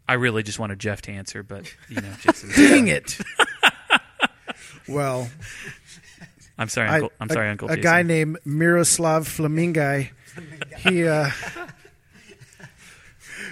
i 0.08 0.14
really 0.14 0.41
just 0.41 0.58
wanted 0.58 0.80
jeff 0.80 1.01
to 1.03 1.12
answer 1.12 1.43
but 1.43 1.72
you 1.89 2.01
know 2.01 2.14
dang 2.55 2.88
it. 2.88 3.18
well, 4.88 5.30
i'm 6.58 6.70
sorry 6.70 6.88
I- 6.89 6.93
uncle 6.95 7.12
i'm 7.20 7.30
a- 7.30 7.34
sorry 7.34 7.49
uncle 7.49 7.68
A 7.68 7.72
Jason. 7.76 7.84
guy 7.84 8.01
named 8.03 8.38
Miroslav 8.45 9.28
Flamingai. 9.28 10.10
he. 10.78 11.08
Uh, 11.08 11.30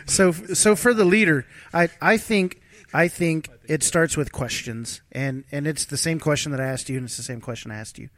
so 0.06 0.32
so 0.32 0.76
for 0.76 0.94
the 0.94 1.06
leader, 1.06 1.46
I 1.74 1.90
I 2.02 2.18
think 2.18 2.62
I 2.94 3.08
think 3.08 3.50
it 3.68 3.84
starts 3.84 4.16
with 4.18 4.32
questions, 4.32 5.02
and 5.12 5.44
and 5.52 5.68
it's 5.68 5.86
the 5.86 5.98
same 5.98 6.20
question 6.20 6.52
that 6.52 6.62
I 6.62 6.66
asked 6.66 6.90
you, 6.90 6.98
and 6.98 7.06
it's 7.06 7.18
the 7.18 7.24
same 7.24 7.42
question 7.42 7.72
I 7.72 7.78
asked 7.78 7.98
you. 7.98 8.10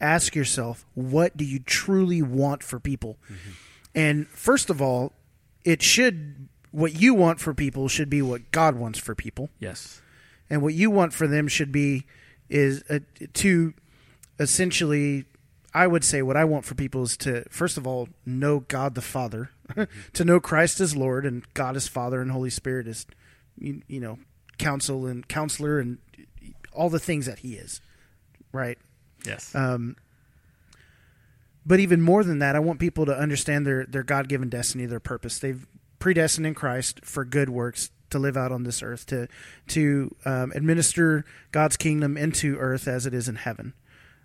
Ask 0.00 0.34
yourself, 0.34 0.86
what 0.94 1.36
do 1.36 1.44
you 1.44 1.58
truly 1.58 2.22
want 2.22 2.62
for 2.62 2.80
people? 2.80 3.18
And 3.94 4.28
first 4.28 4.70
of 4.70 4.80
all, 4.80 5.12
it 5.64 5.82
should 5.82 6.48
what 6.70 6.94
you 6.94 7.14
want 7.14 7.40
for 7.40 7.52
people 7.52 7.88
should 7.88 8.08
be 8.08 8.22
what 8.22 8.50
God 8.50 8.76
wants 8.76 8.98
for 8.98 9.14
people. 9.14 9.50
Yes. 9.58 10.00
And 10.48 10.62
what 10.62 10.74
you 10.74 10.90
want 10.90 11.12
for 11.12 11.26
them 11.26 11.48
should 11.48 11.72
be 11.72 12.06
is 12.48 12.82
uh 12.90 12.98
to 13.32 13.72
essentially 14.38 15.24
i 15.72 15.86
would 15.86 16.04
say 16.04 16.20
what 16.20 16.36
i 16.36 16.44
want 16.44 16.64
for 16.64 16.74
people 16.74 17.02
is 17.04 17.16
to 17.16 17.44
first 17.48 17.78
of 17.78 17.86
all 17.86 18.08
know 18.26 18.60
god 18.60 18.94
the 18.94 19.00
father 19.00 19.50
to 20.12 20.24
know 20.24 20.40
christ 20.40 20.80
as 20.80 20.96
lord 20.96 21.24
and 21.24 21.44
god 21.54 21.76
as 21.76 21.88
father 21.88 22.20
and 22.20 22.30
holy 22.30 22.50
spirit 22.50 22.86
as 22.86 23.06
you, 23.58 23.82
you 23.88 24.00
know 24.00 24.18
counsel 24.58 25.06
and 25.06 25.28
counselor 25.28 25.78
and 25.78 25.98
all 26.72 26.90
the 26.90 26.98
things 26.98 27.26
that 27.26 27.40
he 27.40 27.54
is 27.54 27.80
right 28.52 28.78
yes 29.24 29.54
um, 29.54 29.96
but 31.64 31.80
even 31.80 32.00
more 32.00 32.24
than 32.24 32.38
that, 32.38 32.56
I 32.56 32.58
want 32.58 32.80
people 32.80 33.06
to 33.06 33.16
understand 33.16 33.66
their, 33.66 33.84
their 33.84 34.02
God 34.02 34.28
given 34.28 34.48
destiny, 34.48 34.86
their 34.86 35.00
purpose. 35.00 35.38
They've 35.38 35.66
predestined 35.98 36.46
in 36.46 36.54
Christ 36.54 37.00
for 37.04 37.24
good 37.24 37.50
works 37.50 37.90
to 38.10 38.18
live 38.18 38.36
out 38.36 38.50
on 38.50 38.64
this 38.64 38.82
earth, 38.82 39.06
to 39.06 39.28
to 39.68 40.14
um, 40.24 40.52
administer 40.54 41.24
God's 41.52 41.76
kingdom 41.76 42.16
into 42.16 42.56
earth 42.56 42.88
as 42.88 43.06
it 43.06 43.14
is 43.14 43.28
in 43.28 43.36
heaven. 43.36 43.74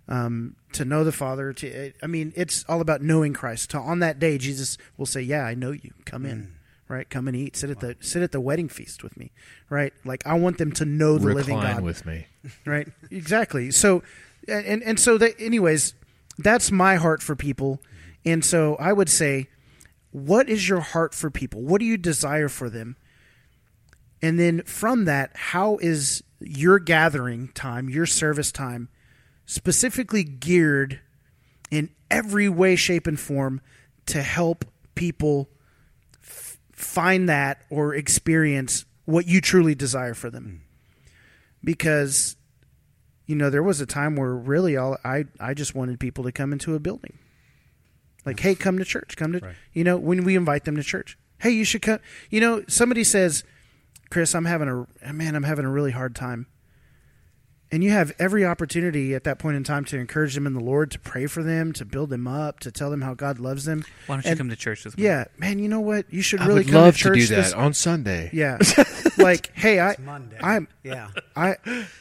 Um, 0.08 0.54
to 0.72 0.84
know 0.84 1.02
the 1.02 1.12
Father, 1.12 1.52
to 1.52 1.92
I 2.02 2.06
mean, 2.06 2.32
it's 2.36 2.64
all 2.68 2.80
about 2.80 3.02
knowing 3.02 3.32
Christ. 3.32 3.70
To, 3.70 3.78
on 3.78 3.98
that 4.00 4.18
day, 4.18 4.38
Jesus 4.38 4.78
will 4.96 5.06
say, 5.06 5.20
"Yeah, 5.20 5.44
I 5.44 5.54
know 5.54 5.72
you. 5.72 5.92
Come 6.04 6.24
in." 6.24 6.54
Right, 6.88 7.10
come 7.10 7.26
and 7.26 7.36
eat. 7.36 7.56
Sit 7.56 7.70
at 7.70 7.80
the 7.80 7.96
sit 7.98 8.22
at 8.22 8.30
the 8.30 8.40
wedding 8.40 8.68
feast 8.68 9.02
with 9.02 9.16
me. 9.16 9.32
Right, 9.68 9.92
like 10.04 10.24
I 10.24 10.34
want 10.34 10.58
them 10.58 10.70
to 10.72 10.84
know 10.84 11.18
the 11.18 11.34
living 11.34 11.58
God 11.58 11.82
with 11.82 12.06
me. 12.06 12.26
right 12.66 12.88
exactly 13.10 13.70
so 13.70 14.02
and 14.48 14.82
and 14.82 14.98
so 14.98 15.18
that 15.18 15.34
anyways 15.38 15.94
that's 16.38 16.70
my 16.70 16.96
heart 16.96 17.22
for 17.22 17.34
people 17.34 17.80
and 18.24 18.44
so 18.44 18.76
i 18.76 18.92
would 18.92 19.08
say 19.08 19.48
what 20.10 20.48
is 20.48 20.68
your 20.68 20.80
heart 20.80 21.14
for 21.14 21.30
people 21.30 21.62
what 21.62 21.78
do 21.78 21.84
you 21.84 21.96
desire 21.96 22.48
for 22.48 22.70
them 22.70 22.96
and 24.22 24.38
then 24.38 24.62
from 24.62 25.04
that 25.04 25.30
how 25.34 25.76
is 25.78 26.22
your 26.40 26.78
gathering 26.78 27.48
time 27.48 27.88
your 27.88 28.06
service 28.06 28.52
time 28.52 28.88
specifically 29.46 30.22
geared 30.24 31.00
in 31.70 31.88
every 32.10 32.48
way 32.48 32.76
shape 32.76 33.06
and 33.06 33.18
form 33.18 33.60
to 34.06 34.22
help 34.22 34.64
people 34.94 35.48
f- 36.22 36.58
find 36.72 37.28
that 37.28 37.62
or 37.70 37.94
experience 37.94 38.84
what 39.04 39.26
you 39.26 39.40
truly 39.40 39.74
desire 39.74 40.14
for 40.14 40.30
them 40.30 40.62
because 41.64 42.36
you 43.26 43.34
know 43.34 43.50
there 43.50 43.62
was 43.62 43.80
a 43.80 43.86
time 43.86 44.16
where 44.16 44.34
really 44.34 44.76
all 44.76 44.96
I 45.04 45.24
I 45.40 45.54
just 45.54 45.74
wanted 45.74 45.98
people 46.00 46.24
to 46.24 46.32
come 46.32 46.52
into 46.52 46.74
a 46.74 46.78
building. 46.80 47.18
Like, 48.24 48.40
hey, 48.40 48.56
come 48.56 48.78
to 48.78 48.84
church. 48.84 49.16
Come 49.16 49.32
to 49.32 49.38
Right. 49.38 49.54
you 49.72 49.84
know 49.84 49.96
when 49.96 50.24
we 50.24 50.34
invite 50.36 50.64
them 50.64 50.76
to 50.76 50.82
church. 50.82 51.16
Hey, 51.38 51.50
you 51.50 51.64
should 51.64 51.82
come. 51.82 52.00
You 52.30 52.40
know, 52.40 52.64
somebody 52.68 53.04
says, 53.04 53.44
"Chris, 54.10 54.34
I'm 54.34 54.44
having 54.46 54.86
a 55.02 55.12
man. 55.12 55.34
I'm 55.36 55.42
having 55.44 55.64
a 55.64 55.70
really 55.70 55.92
hard 55.92 56.14
time." 56.14 56.46
And 57.72 57.82
you 57.82 57.90
have 57.90 58.12
every 58.20 58.44
opportunity 58.44 59.12
at 59.14 59.24
that 59.24 59.40
point 59.40 59.56
in 59.56 59.64
time 59.64 59.84
to 59.86 59.98
encourage 59.98 60.34
them 60.36 60.46
in 60.46 60.54
the 60.54 60.60
Lord, 60.60 60.92
to 60.92 61.00
pray 61.00 61.26
for 61.26 61.42
them, 61.42 61.72
to 61.72 61.84
build 61.84 62.10
them 62.10 62.28
up, 62.28 62.60
to 62.60 62.70
tell 62.70 62.90
them 62.90 63.00
how 63.00 63.14
God 63.14 63.40
loves 63.40 63.64
them. 63.64 63.84
why 64.06 64.14
don't 64.16 64.24
you 64.24 64.30
And- 64.30 64.38
come 64.38 64.48
to 64.50 64.56
church 64.56 64.84
with 64.84 64.96
me 64.96 65.02
Yeah, 65.04 65.24
man, 65.36 65.58
you 65.58 65.68
know 65.68 65.80
what? 65.80 66.06
You 66.08 66.22
should 66.22 66.40
I 66.40 66.46
really 66.46 66.60
would 66.60 66.66
come 66.72 66.82
love 66.82 66.94
to 66.96 67.02
to, 67.02 67.08
church 67.08 67.18
do 67.18 67.26
that 67.26 67.36
this- 67.36 67.52
on 67.52 67.74
Sunday. 67.74 68.30
yeah, 68.32 68.58
like, 69.18 69.50
hey, 69.54 69.80
I, 69.80 69.96
Monday. 70.04 70.38
I'm, 70.40 70.68
Yeah. 70.84 71.08
I, 71.34 71.56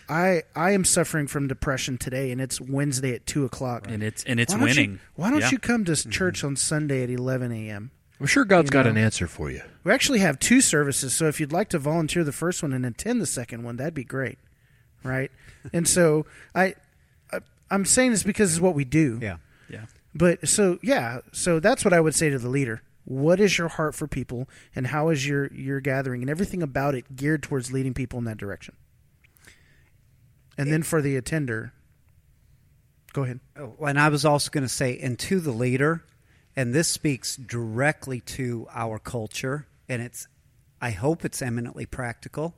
I, 0.07 0.43
I 0.55 0.71
am 0.71 0.85
suffering 0.85 1.25
from 1.25 1.47
depression 1.47 1.97
today, 1.97 2.31
and 2.31 2.39
it's 2.39 2.61
Wednesday 2.61 3.15
at 3.15 3.25
two 3.25 3.43
o'clock. 3.43 3.85
and 3.89 4.03
it's 4.03 4.23
and 4.25 4.39
it's 4.39 4.53
why 4.53 4.61
winning 4.65 4.91
You, 4.91 4.99
why 5.15 5.31
don't 5.31 5.39
Yeah. 5.39 5.49
you 5.51 5.57
come 5.59 5.83
to 5.85 5.93
mm-hmm. 5.93 6.09
church 6.11 6.43
on 6.43 6.55
Sunday 6.55 7.01
at 7.03 7.09
eleven 7.09 7.51
a.m.? 7.51 7.89
I'm 8.19 8.27
sure 8.27 8.45
God's 8.45 8.67
You 8.67 8.71
got 8.71 8.85
know. 8.85 8.91
an 8.91 8.97
answer 8.97 9.25
for 9.27 9.49
you. 9.51 9.61
We 9.83 9.91
actually 9.91 10.19
have 10.19 10.37
two 10.39 10.61
services, 10.61 11.13
so 11.13 11.27
if 11.27 11.39
you'd 11.39 11.51
like 11.51 11.69
to 11.69 11.79
volunteer 11.79 12.23
the 12.23 12.31
first 12.31 12.61
one 12.63 12.71
and 12.71 12.85
attend 12.85 13.19
the 13.19 13.25
second 13.25 13.63
one, 13.63 13.75
that'd 13.77 13.93
be 13.93 14.03
great, 14.05 14.37
right? 15.05 15.31
and 15.73 15.87
so 15.87 16.25
I, 16.53 16.75
I, 17.31 17.39
I'm 17.71 17.85
saying 17.85 18.11
this 18.11 18.23
because 18.23 18.53
it's 18.53 18.61
what 18.61 18.75
we 18.75 18.85
do. 18.85 19.19
Yeah. 19.21 19.37
yeah 19.69 19.85
But 20.13 20.47
so 20.47 20.79
yeah, 20.81 21.19
so 21.31 21.59
that's 21.59 21.85
what 21.85 21.93
I 21.93 21.99
would 21.99 22.15
say 22.15 22.29
to 22.29 22.39
the 22.39 22.49
leader. 22.49 22.81
What 23.05 23.39
is 23.39 23.57
your 23.57 23.67
heart 23.67 23.93
for 23.93 24.07
people, 24.07 24.49
and 24.75 24.87
how 24.87 25.09
is 25.09 25.27
your 25.27 25.53
your 25.53 25.79
gathering 25.79 26.21
and 26.21 26.29
everything 26.29 26.63
about 26.63 26.95
it 26.95 27.15
geared 27.15 27.43
towards 27.43 27.71
leading 27.71 27.93
people 27.93 28.17
in 28.17 28.25
that 28.25 28.37
direction? 28.37 28.75
And 30.57 30.71
then 30.71 30.83
for 30.83 31.01
the 31.01 31.15
attender, 31.17 31.73
go 33.13 33.23
ahead. 33.23 33.39
Oh, 33.57 33.75
and 33.85 33.99
I 33.99 34.09
was 34.09 34.25
also 34.25 34.49
going 34.49 34.63
to 34.63 34.69
say, 34.69 34.97
and 34.97 35.19
to 35.19 35.39
the 35.39 35.51
leader, 35.51 36.03
and 36.55 36.73
this 36.73 36.87
speaks 36.87 37.35
directly 37.35 38.21
to 38.21 38.67
our 38.73 38.99
culture, 38.99 39.67
and 39.89 40.01
it's, 40.01 40.27
I 40.81 40.91
hope 40.91 41.25
it's 41.25 41.41
eminently 41.41 41.85
practical. 41.85 42.55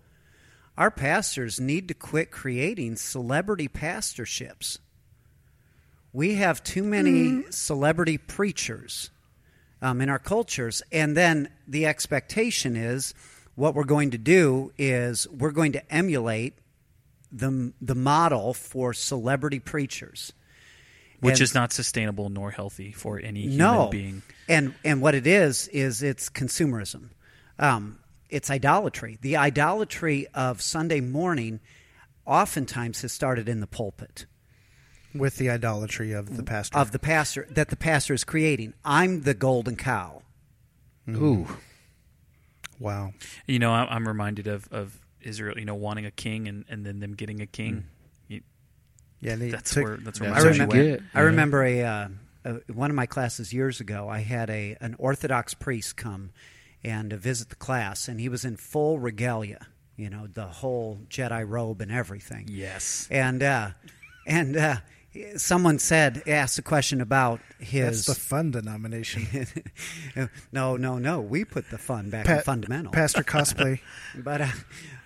Our 0.77 0.91
pastors 0.91 1.59
need 1.59 1.87
to 1.87 1.93
quit 1.93 2.29
creating 2.29 2.97
celebrity 2.97 3.67
pastorships. 3.67 4.79
We 6.13 6.35
have 6.35 6.63
too 6.63 6.83
many 6.83 7.43
celebrity 7.49 8.17
preachers 8.17 9.09
um, 9.81 10.01
in 10.01 10.09
our 10.09 10.19
cultures, 10.19 10.81
and 10.91 11.17
then 11.17 11.49
the 11.67 11.85
expectation 11.85 12.75
is 12.75 13.13
what 13.55 13.73
we're 13.73 13.83
going 13.85 14.11
to 14.11 14.17
do 14.17 14.71
is 14.77 15.27
we're 15.29 15.51
going 15.51 15.71
to 15.73 15.93
emulate 15.93 16.53
the 17.31 17.73
the 17.81 17.95
model 17.95 18.53
for 18.53 18.93
celebrity 18.93 19.59
preachers. 19.59 20.31
Which 21.19 21.33
And- 21.33 21.41
is 21.41 21.53
not 21.55 21.73
sustainable 21.73 22.29
nor 22.29 22.51
healthy 22.51 22.91
for 22.91 23.19
any 23.19 23.41
human 23.41 23.57
no 23.57 23.87
being. 23.89 24.21
And 24.47 24.75
and 24.85 25.01
what 25.01 25.15
it 25.15 25.25
is 25.27 25.67
is 25.69 26.03
it's 26.03 26.29
consumerism. 26.29 27.09
Um, 27.59 27.97
it's 28.29 28.49
idolatry 28.49 29.17
the 29.21 29.35
idolatry 29.37 30.27
of 30.33 30.61
sunday 30.61 30.99
morning 31.01 31.59
oftentimes 32.25 33.01
has 33.01 33.11
started 33.11 33.47
in 33.47 33.59
the 33.61 33.67
pulpit 33.67 34.25
With 35.15 35.37
the 35.37 35.49
idolatry 35.49 36.11
of 36.11 36.35
the 36.37 36.43
pastor. 36.43 36.77
of 36.77 36.91
the 36.91 36.99
pastor 36.99 37.47
that 37.51 37.69
the 37.69 37.75
pastor 37.77 38.13
is 38.13 38.23
creating 38.23 38.73
i'm 38.85 39.21
the 39.21 39.33
golden 39.33 39.75
cow 39.75 40.21
Ooh. 41.09 41.47
wow. 42.79 43.13
You 43.45 43.59
know, 43.59 43.71
I- 43.73 43.87
I'm 43.95 44.05
reminded 44.07 44.47
of, 44.47 44.67
of 44.71 44.99
Israel, 45.21 45.57
you 45.57 45.63
know, 45.65 45.75
wanting 45.75 46.05
a 46.05 46.11
king 46.11 46.47
and, 46.49 46.65
and 46.69 46.85
then 46.85 46.99
them 46.99 47.13
getting 47.13 47.41
a 47.41 47.45
king. 47.45 47.85
You- 48.27 48.41
Yeah, 49.21 49.35
they 49.35 49.49
that's 49.49 49.73
took- 49.73 49.85
where 49.85 49.97
that's 49.97 50.19
where 50.19 50.31
That's 50.31 50.43
my 50.43 50.49
what 50.51 50.57
mind 50.59 50.73
you 50.73 50.89
went. 50.89 50.99
get. 51.01 51.09
I 51.13 51.21
remember 51.21 51.63
a, 51.63 51.81
uh, 51.83 52.07
a 52.45 52.51
one 52.73 52.89
of 52.89 52.95
my 52.97 53.05
classes 53.05 53.53
years 53.53 53.79
ago. 53.79 54.09
I 54.09 54.19
had 54.19 54.49
a 54.49 54.75
an 54.81 54.95
Orthodox 54.99 55.53
priest 55.53 55.95
come 55.95 56.31
and 56.83 57.09
to 57.09 57.17
visit 57.17 57.49
the 57.49 57.55
class, 57.55 58.07
and 58.07 58.19
he 58.19 58.29
was 58.29 58.45
in 58.45 58.57
full 58.57 58.99
regalia, 58.99 59.67
you 59.95 60.09
know, 60.09 60.27
the 60.27 60.45
whole 60.45 60.99
Jedi 61.09 61.47
robe 61.47 61.81
and 61.81 61.91
everything. 61.91 62.45
Yes. 62.49 63.07
and 63.09 63.41
uh, 63.43 63.69
and 64.25 64.55
uh, 64.57 64.75
someone 65.37 65.79
said 65.79 66.23
asked 66.27 66.59
a 66.59 66.61
question 66.61 67.01
about 67.01 67.39
his. 67.59 68.05
That's 68.05 68.17
the 68.17 68.23
fun 68.23 68.51
denomination. 68.51 69.47
no, 70.51 70.77
no, 70.77 70.97
no. 70.97 71.21
We 71.21 71.45
put 71.45 71.69
the 71.69 71.77
fun 71.77 72.09
back 72.09 72.27
in 72.27 72.35
Pa- 72.37 72.41
fundamental. 72.41 72.91
Pastor 72.91 73.23
cosplay. 73.23 73.79
But 74.15 74.41
uh, 74.41 74.47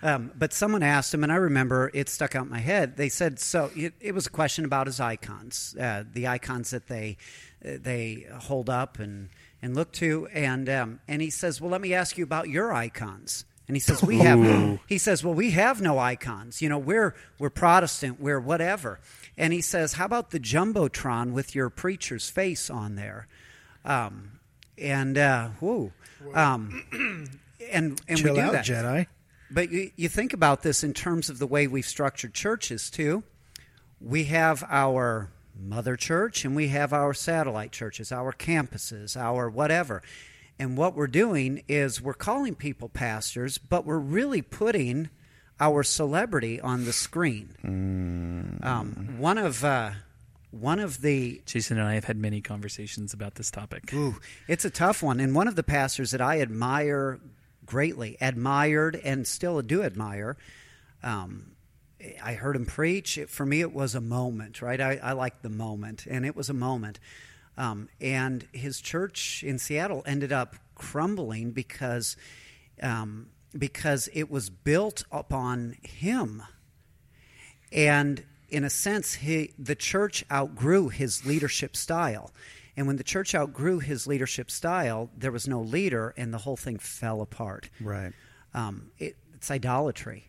um, 0.02 0.32
but 0.36 0.52
someone 0.52 0.82
asked 0.82 1.14
him, 1.14 1.22
and 1.22 1.32
I 1.32 1.36
remember 1.36 1.90
it 1.94 2.08
stuck 2.08 2.34
out 2.34 2.44
in 2.44 2.50
my 2.50 2.58
head. 2.58 2.96
They 2.96 3.08
said 3.08 3.38
so. 3.38 3.70
It, 3.76 3.94
it 4.00 4.14
was 4.14 4.26
a 4.26 4.30
question 4.30 4.64
about 4.64 4.86
his 4.86 5.00
icons, 5.00 5.76
uh, 5.80 6.04
the 6.10 6.28
icons 6.28 6.70
that 6.70 6.88
they 6.88 7.16
uh, 7.64 7.78
they 7.80 8.26
hold 8.40 8.68
up 8.68 8.98
and 8.98 9.30
and 9.62 9.74
look 9.74 9.92
to, 9.92 10.26
and 10.34 10.68
um, 10.68 11.00
and 11.08 11.22
he 11.22 11.30
says, 11.30 11.60
well, 11.60 11.70
let 11.70 11.80
me 11.80 11.94
ask 11.94 12.18
you 12.18 12.24
about 12.24 12.48
your 12.48 12.72
icons. 12.72 13.44
And 13.68 13.76
he 13.76 13.80
says, 13.80 14.02
we 14.02 14.18
have. 14.18 14.80
He 14.88 14.98
says, 14.98 15.24
well, 15.24 15.34
we 15.34 15.52
have 15.52 15.80
no 15.80 15.98
icons. 15.98 16.60
You 16.60 16.68
know, 16.68 16.78
we're 16.78 17.14
we're 17.38 17.48
Protestant. 17.48 18.20
We're 18.20 18.40
whatever. 18.40 19.00
And 19.38 19.52
he 19.52 19.60
says, 19.62 19.94
how 19.94 20.04
about 20.04 20.30
the 20.30 20.40
jumbotron 20.40 21.32
with 21.32 21.54
your 21.54 21.70
preacher's 21.70 22.28
face 22.28 22.68
on 22.68 22.96
there? 22.96 23.28
Um, 23.84 24.40
and 24.76 25.16
uh, 25.16 25.50
whoa, 25.60 25.92
um, 26.34 26.84
and 27.70 28.00
and 28.08 28.18
Chill 28.18 28.34
we 28.34 28.40
do 28.40 28.46
out, 28.46 28.52
that. 28.52 28.64
Jedi. 28.66 29.06
But 29.50 29.70
you, 29.70 29.90
you 29.96 30.08
think 30.08 30.32
about 30.32 30.62
this 30.62 30.82
in 30.82 30.94
terms 30.94 31.28
of 31.28 31.38
the 31.38 31.46
way 31.46 31.66
we've 31.66 31.86
structured 31.86 32.32
churches, 32.34 32.90
too. 32.90 33.22
We 34.00 34.24
have 34.24 34.64
our 34.68 35.30
mother 35.58 35.96
church 35.96 36.44
and 36.44 36.56
we 36.56 36.68
have 36.68 36.92
our 36.92 37.14
satellite 37.14 37.72
churches, 37.72 38.12
our 38.12 38.32
campuses, 38.32 39.16
our 39.16 39.48
whatever. 39.48 40.02
And 40.58 40.76
what 40.76 40.94
we're 40.94 41.06
doing 41.06 41.64
is 41.68 42.00
we're 42.00 42.14
calling 42.14 42.54
people 42.54 42.88
pastors, 42.88 43.58
but 43.58 43.84
we're 43.84 43.98
really 43.98 44.42
putting 44.42 45.10
our 45.60 45.82
celebrity 45.82 46.60
on 46.60 46.84
the 46.84 46.92
screen. 46.92 48.58
Um, 48.62 49.16
one 49.18 49.38
of 49.38 49.64
uh, 49.64 49.92
one 50.50 50.80
of 50.80 51.00
the 51.00 51.40
Jason 51.46 51.78
and 51.78 51.88
I 51.88 51.94
have 51.94 52.04
had 52.04 52.16
many 52.16 52.40
conversations 52.40 53.14
about 53.14 53.36
this 53.36 53.50
topic. 53.50 53.92
Ooh, 53.94 54.16
it's 54.48 54.64
a 54.64 54.70
tough 54.70 55.02
one. 55.02 55.18
And 55.20 55.34
one 55.34 55.48
of 55.48 55.56
the 55.56 55.62
pastors 55.62 56.10
that 56.10 56.20
I 56.20 56.40
admire 56.40 57.20
greatly, 57.64 58.16
admired, 58.20 58.96
and 58.96 59.26
still 59.26 59.60
do 59.62 59.82
admire, 59.82 60.36
um, 61.02 61.51
I 62.22 62.34
heard 62.34 62.56
him 62.56 62.66
preach. 62.66 63.18
It, 63.18 63.30
for 63.30 63.46
me, 63.46 63.60
it 63.60 63.72
was 63.72 63.94
a 63.94 64.00
moment, 64.00 64.62
right? 64.62 64.80
I, 64.80 64.98
I 65.02 65.12
like 65.12 65.42
the 65.42 65.50
moment, 65.50 66.06
and 66.06 66.24
it 66.24 66.36
was 66.36 66.48
a 66.48 66.54
moment. 66.54 66.98
Um, 67.56 67.88
and 68.00 68.46
his 68.52 68.80
church 68.80 69.42
in 69.42 69.58
Seattle 69.58 70.02
ended 70.06 70.32
up 70.32 70.56
crumbling 70.74 71.50
because 71.52 72.16
um, 72.82 73.28
because 73.56 74.08
it 74.14 74.30
was 74.30 74.48
built 74.48 75.04
upon 75.12 75.76
him 75.82 76.42
and 77.72 78.22
in 78.48 78.64
a 78.64 78.70
sense, 78.70 79.14
he, 79.14 79.52
the 79.58 79.74
church 79.74 80.24
outgrew 80.30 80.88
his 80.90 81.24
leadership 81.24 81.74
style. 81.74 82.30
And 82.76 82.86
when 82.86 82.96
the 82.96 83.04
church 83.04 83.34
outgrew 83.34 83.80
his 83.80 84.06
leadership 84.06 84.50
style, 84.50 85.10
there 85.16 85.32
was 85.32 85.48
no 85.48 85.60
leader, 85.60 86.14
and 86.16 86.32
the 86.32 86.38
whole 86.38 86.56
thing 86.56 86.78
fell 86.78 87.20
apart. 87.20 87.70
Right. 87.80 88.12
Um, 88.54 88.90
it, 88.98 89.16
it's 89.34 89.50
idolatry. 89.50 90.28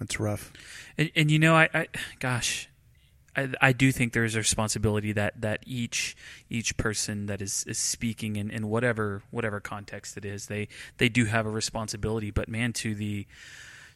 That's 0.00 0.18
rough. 0.18 0.52
And, 0.98 1.10
and 1.14 1.30
you 1.30 1.38
know, 1.38 1.54
I, 1.54 1.68
I 1.72 1.86
gosh, 2.18 2.68
I, 3.36 3.50
I 3.60 3.72
do 3.72 3.92
think 3.92 4.12
there's 4.12 4.34
a 4.34 4.38
responsibility 4.38 5.12
that, 5.12 5.40
that 5.40 5.60
each 5.66 6.16
each 6.48 6.76
person 6.76 7.26
that 7.26 7.40
is, 7.40 7.64
is 7.68 7.78
speaking 7.78 8.36
in, 8.36 8.50
in 8.50 8.68
whatever 8.68 9.22
whatever 9.30 9.60
context 9.60 10.16
it 10.16 10.24
is, 10.24 10.46
they 10.46 10.68
they 10.98 11.08
do 11.08 11.26
have 11.26 11.46
a 11.46 11.50
responsibility. 11.50 12.30
But 12.30 12.48
man, 12.48 12.72
to 12.74 12.94
the 12.94 13.26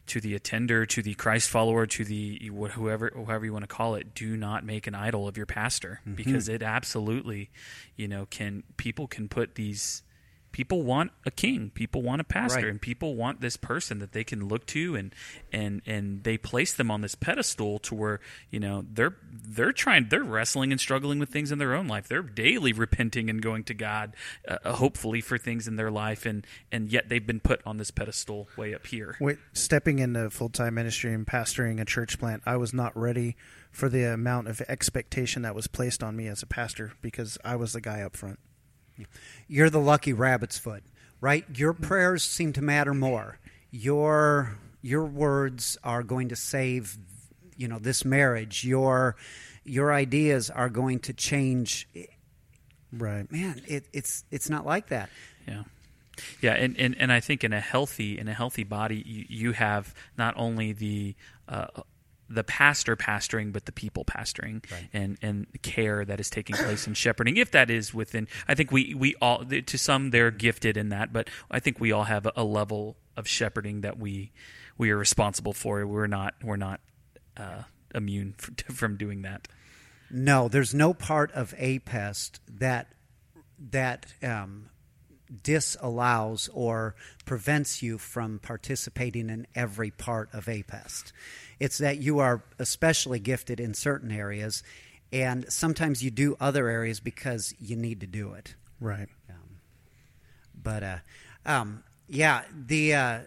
to 0.07 0.21
the 0.21 0.35
attender, 0.35 0.85
to 0.85 1.01
the 1.01 1.15
Christ 1.15 1.49
follower, 1.49 1.87
to 1.87 2.05
the 2.05 2.51
wh- 2.55 2.71
whoever 2.71 3.11
whoever 3.13 3.43
you 3.43 3.51
want 3.51 3.63
to 3.63 3.75
call 3.75 3.95
it, 3.95 4.13
do 4.13 4.37
not 4.37 4.63
make 4.63 4.87
an 4.87 4.95
idol 4.95 5.27
of 5.27 5.35
your 5.35 5.47
pastor 5.47 6.01
mm-hmm. 6.01 6.15
because 6.15 6.47
it 6.47 6.61
absolutely, 6.61 7.49
you 7.95 8.07
know, 8.07 8.27
can 8.29 8.63
people 8.77 9.07
can 9.07 9.27
put 9.27 9.55
these 9.55 10.03
people 10.55 10.83
want 10.83 11.11
a 11.25 11.31
king 11.31 11.69
people 11.75 12.01
want 12.01 12.21
a 12.21 12.23
pastor 12.23 12.61
Right. 12.61 12.67
and 12.69 12.81
people 12.81 13.15
want 13.15 13.41
this 13.41 13.57
person 13.57 13.99
that 13.99 14.13
they 14.13 14.23
can 14.23 14.47
look 14.47 14.65
to 14.67 14.95
and 14.95 15.13
and 15.51 15.81
and 15.85 16.23
they 16.23 16.37
place 16.37 16.73
them 16.73 16.89
on 16.89 17.01
this 17.01 17.13
pedestal 17.13 17.77
to 17.79 17.93
where 17.93 18.21
you 18.51 18.61
know 18.61 18.85
they're 18.89 19.17
they're 19.29 19.73
trying 19.73 20.07
they're 20.07 20.23
wrestling 20.23 20.71
and 20.71 20.79
struggling 20.79 21.19
with 21.19 21.27
things 21.27 21.51
in 21.51 21.57
their 21.57 21.73
own 21.75 21.89
life 21.89 22.07
they're 22.07 22.21
daily 22.21 22.71
repenting 22.71 23.29
and 23.29 23.41
going 23.41 23.65
to 23.65 23.73
god 23.73 24.15
uh, 24.47 24.55
uh, 24.63 24.73
hopefully 24.75 25.19
for 25.19 25.37
things 25.37 25.67
in 25.67 25.75
their 25.75 25.91
life 25.91 26.25
and 26.25 26.47
and 26.71 26.89
yet 26.89 27.09
they've 27.09 27.27
been 27.27 27.41
put 27.41 27.59
on 27.65 27.75
this 27.75 27.91
pedestal 27.91 28.47
way 28.55 28.73
up 28.73 28.87
here 28.87 29.17
Wait, 29.19 29.37
stepping 29.51 29.99
into 29.99 30.29
full 30.29 30.47
time 30.47 30.75
ministry 30.75 31.13
and 31.13 31.27
pastoring 31.27 31.81
a 31.81 31.85
church 31.85 32.17
plant, 32.17 32.41
I 32.45 32.55
was 32.55 32.73
not 32.73 32.95
ready 32.95 33.35
for 33.71 33.89
the 33.89 34.03
amount 34.13 34.47
of 34.47 34.61
expectation 34.69 35.41
that 35.41 35.53
was 35.53 35.67
placed 35.67 36.01
on 36.01 36.15
me 36.15 36.27
as 36.27 36.41
a 36.41 36.45
pastor 36.45 36.93
because 37.01 37.37
I 37.43 37.57
was 37.57 37.73
the 37.73 37.81
guy 37.81 38.01
up 38.01 38.15
front. 38.15 38.39
You're 39.47 39.69
the 39.69 39.79
lucky 39.79 40.13
rabbit's 40.13 40.57
foot, 40.57 40.83
right? 41.21 41.45
Your 41.55 41.73
prayers 41.73 42.23
seem 42.23 42.53
to 42.53 42.61
matter 42.61 42.93
more. 42.93 43.39
Your 43.71 44.57
your 44.81 45.05
words 45.05 45.77
are 45.83 46.03
going 46.03 46.29
to 46.29 46.35
save, 46.35 46.97
you 47.57 47.67
know, 47.67 47.79
this 47.79 48.05
marriage. 48.05 48.63
Your 48.63 49.15
your 49.63 49.93
ideas 49.93 50.49
are 50.49 50.69
going 50.69 50.99
to 50.99 51.13
change. 51.13 51.87
Right. 52.93 53.29
Man, 53.31 53.61
it, 53.67 53.87
it's 53.93 54.23
it's 54.31 54.49
not 54.49 54.65
like 54.65 54.87
that. 54.87 55.09
Yeah. 55.47 55.63
Yeah, 56.39 56.53
and, 56.53 56.79
and, 56.79 56.95
and 56.97 57.11
I 57.11 57.19
think 57.19 57.43
in 57.43 57.51
a 57.51 57.59
healthy 57.59 58.17
in 58.17 58.29
a 58.29 58.33
healthy 58.33 58.63
body, 58.63 59.03
you, 59.05 59.25
you 59.27 59.51
have 59.51 59.93
not 60.17 60.33
only 60.37 60.71
the 60.71 61.15
uh, 61.49 61.67
the 62.29 62.43
pastor 62.43 62.95
pastoring, 62.95 63.53
but 63.53 63.65
the 63.65 63.71
people 63.71 64.03
pastoring 64.05 64.63
and 64.93 65.17
and 65.21 65.47
care 65.61 66.03
that 66.05 66.19
is 66.19 66.29
taking 66.29 66.55
place 66.55 66.87
in 66.87 66.93
shepherding. 66.93 67.37
If 67.37 67.51
that 67.51 67.69
is 67.69 67.93
within, 67.93 68.27
I 68.47 68.55
think 68.55 68.71
we 68.71 68.93
we 68.93 69.15
all 69.21 69.45
to 69.45 69.77
some 69.77 70.11
they're 70.11 70.31
gifted 70.31 70.77
in 70.77 70.89
that, 70.89 71.13
but 71.13 71.29
I 71.51 71.59
think 71.59 71.79
we 71.79 71.91
all 71.91 72.03
have 72.03 72.25
a, 72.25 72.33
a 72.35 72.43
level 72.43 72.97
of 73.15 73.27
shepherding 73.27 73.81
that 73.81 73.97
we 73.97 74.31
we 74.77 74.91
are 74.91 74.97
responsible 74.97 75.53
for. 75.53 75.85
We're 75.85 76.07
not 76.07 76.35
we're 76.43 76.57
not 76.57 76.81
uh, 77.37 77.63
immune 77.93 78.33
from 78.73 78.97
doing 78.97 79.21
that. 79.23 79.47
No, 80.11 80.47
there's 80.47 80.73
no 80.73 80.93
part 80.93 81.31
of 81.31 81.53
APEST 81.57 82.39
that 82.47 82.87
that 83.71 84.13
um, 84.21 84.69
disallows 85.43 86.49
or 86.53 86.95
prevents 87.25 87.81
you 87.81 87.97
from 87.97 88.39
participating 88.39 89.29
in 89.29 89.47
every 89.55 89.91
part 89.91 90.33
of 90.33 90.45
APEST. 90.45 91.11
It's 91.59 91.77
that 91.77 91.99
you 91.99 92.19
are 92.19 92.43
especially 92.59 93.19
gifted 93.19 93.59
in 93.59 93.73
certain 93.73 94.11
areas, 94.11 94.63
and 95.11 95.51
sometimes 95.51 96.03
you 96.03 96.11
do 96.11 96.35
other 96.39 96.67
areas 96.67 96.99
because 96.99 97.53
you 97.59 97.75
need 97.75 98.01
to 98.01 98.07
do 98.07 98.33
it. 98.33 98.55
Right. 98.79 99.07
Um, 99.29 99.59
but 100.61 100.83
uh, 100.83 100.97
um, 101.45 101.83
yeah, 102.07 102.43
the 102.53 102.93
uh, 102.93 103.19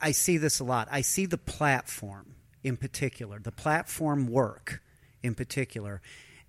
I 0.00 0.12
see 0.12 0.36
this 0.36 0.60
a 0.60 0.64
lot. 0.64 0.88
I 0.90 1.00
see 1.00 1.26
the 1.26 1.38
platform 1.38 2.34
in 2.62 2.76
particular, 2.76 3.38
the 3.38 3.52
platform 3.52 4.26
work 4.26 4.82
in 5.22 5.34
particular, 5.34 6.00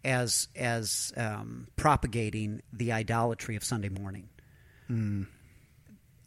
as 0.03 0.47
as 0.55 1.13
um, 1.17 1.67
propagating 1.75 2.61
the 2.73 2.91
idolatry 2.91 3.55
of 3.55 3.63
Sunday 3.63 3.89
morning. 3.89 4.29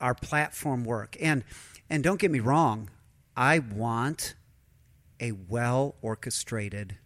Our 0.01 0.15
platform 0.15 0.85
work, 0.85 1.17
and 1.21 1.45
and 1.89 2.03
don't 2.03 2.19
get 2.21 2.31
me 2.31 2.41
wrong, 2.41 2.91
I 3.37 3.59
want 3.59 4.35
a 5.21 5.33
well 5.33 5.95
orchestrated 6.03 6.97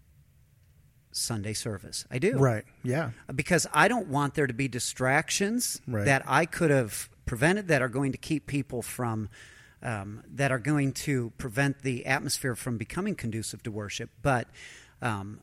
Sunday 1.13 1.53
service. 1.53 2.07
I 2.11 2.19
do 2.19 2.39
Right. 2.39 2.65
Yeah. 2.83 3.11
because 3.35 3.67
I 3.73 3.89
don't 3.89 4.09
want 4.09 4.35
there 4.35 4.47
to 4.47 4.55
be 4.55 4.69
distractions 4.69 5.81
Right. 5.87 6.05
that 6.05 6.23
I 6.27 6.47
could 6.47 6.71
have 6.71 7.09
prevented 7.27 7.69
that 7.69 7.83
are 7.83 7.89
going 7.89 8.13
to 8.13 8.19
keep 8.19 8.47
people 8.47 8.83
from 8.83 9.29
um, 9.83 10.23
that 10.35 10.51
are 10.51 10.59
going 10.59 10.93
to 10.93 11.31
prevent 11.39 11.83
the 11.83 12.05
atmosphere 12.07 12.57
from 12.57 12.79
becoming 12.79 13.15
conducive 13.15 13.63
to 13.65 13.71
worship. 13.71 14.11
But 14.23 14.49
um, 15.03 15.41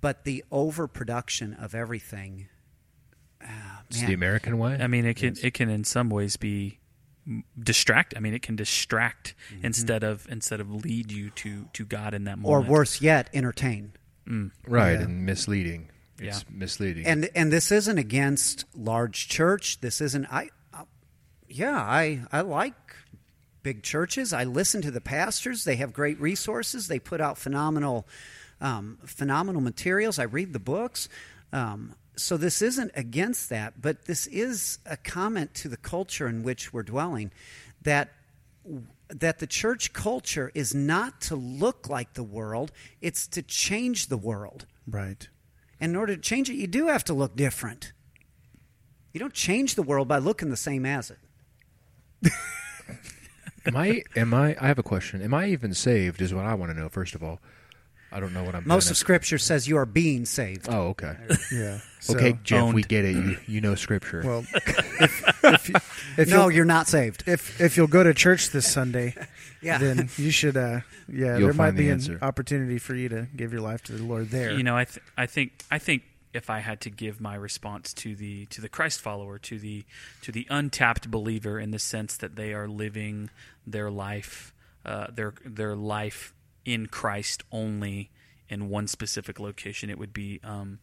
but 0.00 0.24
the 0.24 0.44
overproduction 0.50 1.54
of 1.54 1.74
everything. 1.74 2.48
ah, 3.42 3.82
It's 3.88 4.02
the 4.02 4.14
American 4.14 4.58
way. 4.58 4.78
I 4.80 4.86
mean, 4.86 5.04
it 5.06 5.14
can 5.14 5.36
it 5.42 5.54
can 5.54 5.68
in 5.68 5.84
some 5.84 6.10
ways 6.10 6.36
be 6.36 6.78
mm, 7.28 7.42
distract. 7.58 8.14
I 8.16 8.20
mean, 8.20 8.34
it 8.34 8.42
can 8.42 8.56
distract 8.56 9.34
instead 9.62 10.02
of 10.04 10.26
instead 10.30 10.60
of 10.60 10.70
lead 10.70 11.10
you 11.12 11.30
to 11.30 11.66
to 11.72 11.84
God 11.84 12.14
in 12.14 12.24
that 12.24 12.38
moment. 12.38 12.66
or 12.66 12.70
worse 12.70 13.00
yet, 13.00 13.28
entertain. 13.32 13.92
right, 14.66 14.92
Yeah. 14.92 15.00
and 15.02 15.24
misleading. 15.24 15.90
It's 16.18 16.38
Yeah. 16.40 16.48
misleading. 16.50 17.06
and 17.06 17.30
and 17.34 17.52
this 17.52 17.70
isn't 17.72 17.96
against 17.98 18.64
large 18.74 19.28
church 19.28 19.80
this 19.80 20.00
isn't 20.00 20.26
i 20.32 20.50
uh, 20.74 20.82
yeah 21.48 21.76
i 21.80 22.20
i 22.32 22.40
like 22.40 22.74
big 23.62 23.82
churches 23.84 24.32
i 24.32 24.42
listen 24.44 24.82
to 24.82 24.90
the 24.90 25.00
pastors 25.00 25.62
they 25.64 25.76
have 25.76 25.92
great 25.92 26.20
resources 26.20 26.88
they 26.88 26.98
put 26.98 27.20
out 27.20 27.38
phenomenal 27.38 28.06
um, 28.60 28.98
phenomenal 29.04 29.60
materials 29.60 30.18
i 30.18 30.24
read 30.24 30.52
the 30.52 30.58
books 30.58 31.08
um, 31.52 31.94
so 32.16 32.36
this 32.36 32.60
isn't 32.62 32.90
against 32.94 33.48
that 33.48 33.80
but 33.80 34.04
this 34.06 34.26
is 34.26 34.78
a 34.86 34.96
comment 34.96 35.54
to 35.54 35.68
the 35.68 35.76
culture 35.76 36.28
in 36.28 36.42
which 36.42 36.72
we're 36.72 36.82
dwelling 36.82 37.30
that 37.82 38.10
that 39.08 39.38
the 39.38 39.46
church 39.46 39.92
culture 39.92 40.50
is 40.54 40.74
not 40.74 41.20
to 41.22 41.36
look 41.36 41.88
like 41.88 42.14
the 42.14 42.22
world, 42.22 42.72
it's 43.00 43.26
to 43.28 43.42
change 43.42 44.08
the 44.08 44.16
world. 44.16 44.66
Right. 44.86 45.28
And 45.80 45.90
in 45.90 45.96
order 45.96 46.14
to 46.14 46.20
change 46.20 46.50
it, 46.50 46.54
you 46.54 46.66
do 46.66 46.88
have 46.88 47.04
to 47.04 47.14
look 47.14 47.36
different. 47.36 47.92
You 49.12 49.20
don't 49.20 49.32
change 49.32 49.74
the 49.74 49.82
world 49.82 50.08
by 50.08 50.18
looking 50.18 50.50
the 50.50 50.56
same 50.56 50.84
as 50.84 51.10
it. 51.10 51.18
Am 53.66 53.76
I? 53.76 54.02
Am 54.16 54.34
I? 54.34 54.56
I 54.60 54.66
have 54.66 54.78
a 54.78 54.82
question. 54.82 55.22
Am 55.22 55.34
I 55.34 55.48
even 55.48 55.74
saved? 55.74 56.20
Is 56.20 56.34
what 56.34 56.44
I 56.44 56.54
want 56.54 56.72
to 56.72 56.78
know. 56.78 56.88
First 56.88 57.14
of 57.14 57.22
all, 57.22 57.40
I 58.10 58.20
don't 58.20 58.32
know 58.32 58.42
what 58.44 58.54
I'm. 58.54 58.66
Most 58.66 58.84
gonna- 58.86 58.92
of 58.92 58.96
Scripture 58.96 59.38
says 59.38 59.68
you 59.68 59.76
are 59.76 59.86
being 59.86 60.24
saved. 60.24 60.66
Oh, 60.70 60.88
okay. 60.88 61.16
Yeah. 61.52 61.80
So, 62.00 62.14
okay, 62.14 62.38
Jeff, 62.44 62.62
Owned. 62.62 62.74
we 62.76 62.82
get 62.84 63.04
it. 63.04 63.16
You, 63.16 63.36
you 63.48 63.60
know 63.60 63.74
Scripture. 63.74 64.22
Well, 64.24 64.46
if, 64.54 65.44
if, 65.44 65.68
you- 65.68 65.74
if 66.16 66.28
no, 66.28 66.42
you'll, 66.42 66.50
you're 66.52 66.64
not 66.64 66.86
saved. 66.86 67.24
if 67.26 67.60
if 67.60 67.76
you'll 67.76 67.88
go 67.88 68.04
to 68.04 68.14
church 68.14 68.50
this 68.50 68.72
Sunday, 68.72 69.16
Yeah. 69.60 69.78
then 69.78 70.08
you 70.16 70.30
should. 70.30 70.56
Uh, 70.56 70.82
yeah, 71.08 71.36
You'll 71.36 71.48
there 71.48 71.52
might 71.54 71.72
the 71.72 71.78
be 71.78 71.88
an 71.90 72.18
opportunity 72.22 72.78
for 72.78 72.94
you 72.94 73.08
to 73.08 73.26
give 73.36 73.52
your 73.52 73.62
life 73.62 73.82
to 73.84 73.92
the 73.92 74.04
Lord 74.04 74.30
there. 74.30 74.52
You 74.52 74.62
know, 74.62 74.76
I 74.76 74.84
th- 74.84 75.04
I 75.16 75.26
think 75.26 75.64
I 75.72 75.78
think 75.80 76.04
if 76.32 76.48
I 76.50 76.60
had 76.60 76.80
to 76.82 76.90
give 76.90 77.20
my 77.20 77.34
response 77.34 77.92
to 77.94 78.14
the 78.14 78.46
to 78.46 78.60
the 78.60 78.68
Christ 78.68 79.00
follower, 79.00 79.36
to 79.40 79.58
the 79.58 79.84
to 80.22 80.30
the 80.30 80.46
untapped 80.48 81.10
believer, 81.10 81.58
in 81.58 81.72
the 81.72 81.80
sense 81.80 82.16
that 82.18 82.36
they 82.36 82.54
are 82.54 82.68
living 82.68 83.28
their 83.66 83.90
life, 83.90 84.54
uh, 84.86 85.08
their 85.12 85.34
their 85.44 85.74
life 85.74 86.32
in 86.72 86.86
Christ 86.86 87.42
only 87.50 88.10
in 88.48 88.68
one 88.68 88.86
specific 88.86 89.40
location, 89.40 89.90
it 89.90 89.98
would 89.98 90.12
be 90.12 90.40
um, 90.44 90.78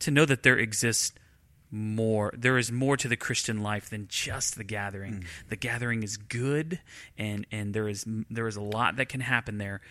to 0.00 0.10
know 0.10 0.24
that 0.24 0.42
there 0.42 0.56
exists 0.58 1.12
more 1.70 2.32
there 2.34 2.56
is 2.56 2.72
more 2.72 2.96
to 2.96 3.08
the 3.08 3.16
christian 3.16 3.62
life 3.62 3.90
than 3.90 4.06
just 4.08 4.56
the 4.56 4.64
gathering 4.64 5.22
the 5.50 5.56
gathering 5.56 6.02
is 6.02 6.16
good 6.16 6.80
and 7.18 7.46
and 7.52 7.74
there 7.74 7.86
is 7.86 8.06
there 8.30 8.46
is 8.46 8.56
a 8.56 8.62
lot 8.62 8.96
that 8.96 9.10
can 9.10 9.20
happen 9.20 9.58
there 9.58 9.82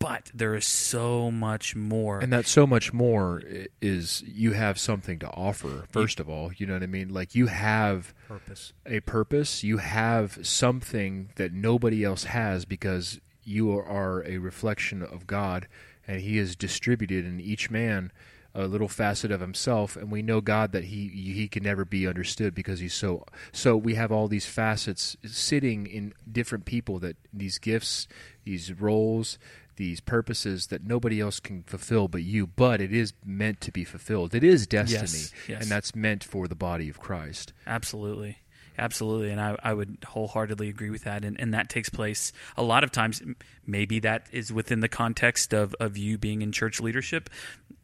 but 0.00 0.32
there 0.34 0.56
is 0.56 0.66
so 0.66 1.30
much 1.30 1.76
more 1.76 2.18
and 2.18 2.32
that 2.32 2.44
so 2.44 2.66
much 2.66 2.92
more 2.92 3.40
is 3.80 4.20
you 4.26 4.50
have 4.50 4.76
something 4.76 5.20
to 5.20 5.28
offer. 5.28 5.84
First 5.92 6.18
of 6.18 6.28
all, 6.28 6.50
you 6.56 6.66
know 6.66 6.72
what 6.72 6.82
I 6.82 6.86
mean. 6.86 7.14
Like 7.14 7.36
you 7.36 7.46
have 7.46 8.12
Purpose. 8.26 8.72
a 8.84 8.98
purpose. 8.98 9.62
You 9.62 9.76
have 9.76 10.44
something 10.44 11.30
that 11.36 11.52
nobody 11.52 12.02
else 12.02 12.24
has 12.24 12.64
because 12.64 13.20
you 13.44 13.70
are 13.78 14.24
a 14.24 14.38
reflection 14.38 15.02
of 15.02 15.26
God, 15.26 15.68
and 16.06 16.20
He 16.20 16.36
has 16.38 16.56
distributed 16.56 17.24
in 17.24 17.40
each 17.40 17.70
man 17.70 18.12
a 18.54 18.66
little 18.66 18.88
facet 18.88 19.30
of 19.30 19.40
Himself. 19.40 19.96
And 19.96 20.10
we 20.10 20.22
know 20.22 20.40
God 20.40 20.72
that 20.72 20.84
He 20.84 21.08
He 21.08 21.48
can 21.48 21.62
never 21.62 21.84
be 21.84 22.06
understood 22.06 22.54
because 22.54 22.80
He's 22.80 22.94
so. 22.94 23.24
So 23.52 23.76
we 23.76 23.94
have 23.94 24.12
all 24.12 24.28
these 24.28 24.46
facets 24.46 25.16
sitting 25.24 25.86
in 25.86 26.14
different 26.30 26.64
people 26.64 26.98
that 27.00 27.16
these 27.32 27.58
gifts, 27.58 28.06
these 28.44 28.72
roles. 28.72 29.38
These 29.76 30.00
purposes 30.00 30.66
that 30.66 30.84
nobody 30.84 31.18
else 31.18 31.40
can 31.40 31.62
fulfill 31.62 32.06
but 32.06 32.22
you, 32.22 32.46
but 32.46 32.82
it 32.82 32.92
is 32.92 33.14
meant 33.24 33.62
to 33.62 33.72
be 33.72 33.84
fulfilled. 33.84 34.34
It 34.34 34.44
is 34.44 34.66
destiny, 34.66 35.32
yes. 35.48 35.62
and 35.62 35.70
that's 35.70 35.94
meant 35.96 36.22
for 36.22 36.46
the 36.46 36.54
body 36.54 36.90
of 36.90 37.00
Christ. 37.00 37.54
Absolutely. 37.66 38.36
Absolutely. 38.78 39.30
And 39.30 39.40
I, 39.40 39.56
I 39.62 39.74
would 39.74 39.98
wholeheartedly 40.06 40.68
agree 40.68 40.90
with 40.90 41.04
that. 41.04 41.24
And, 41.24 41.38
and 41.38 41.52
that 41.54 41.68
takes 41.68 41.88
place 41.88 42.32
a 42.56 42.62
lot 42.62 42.84
of 42.84 42.90
times. 42.90 43.22
Maybe 43.66 44.00
that 44.00 44.26
is 44.32 44.52
within 44.52 44.80
the 44.80 44.88
context 44.88 45.52
of, 45.52 45.74
of 45.78 45.96
you 45.96 46.18
being 46.18 46.42
in 46.42 46.52
church 46.52 46.80
leadership. 46.80 47.28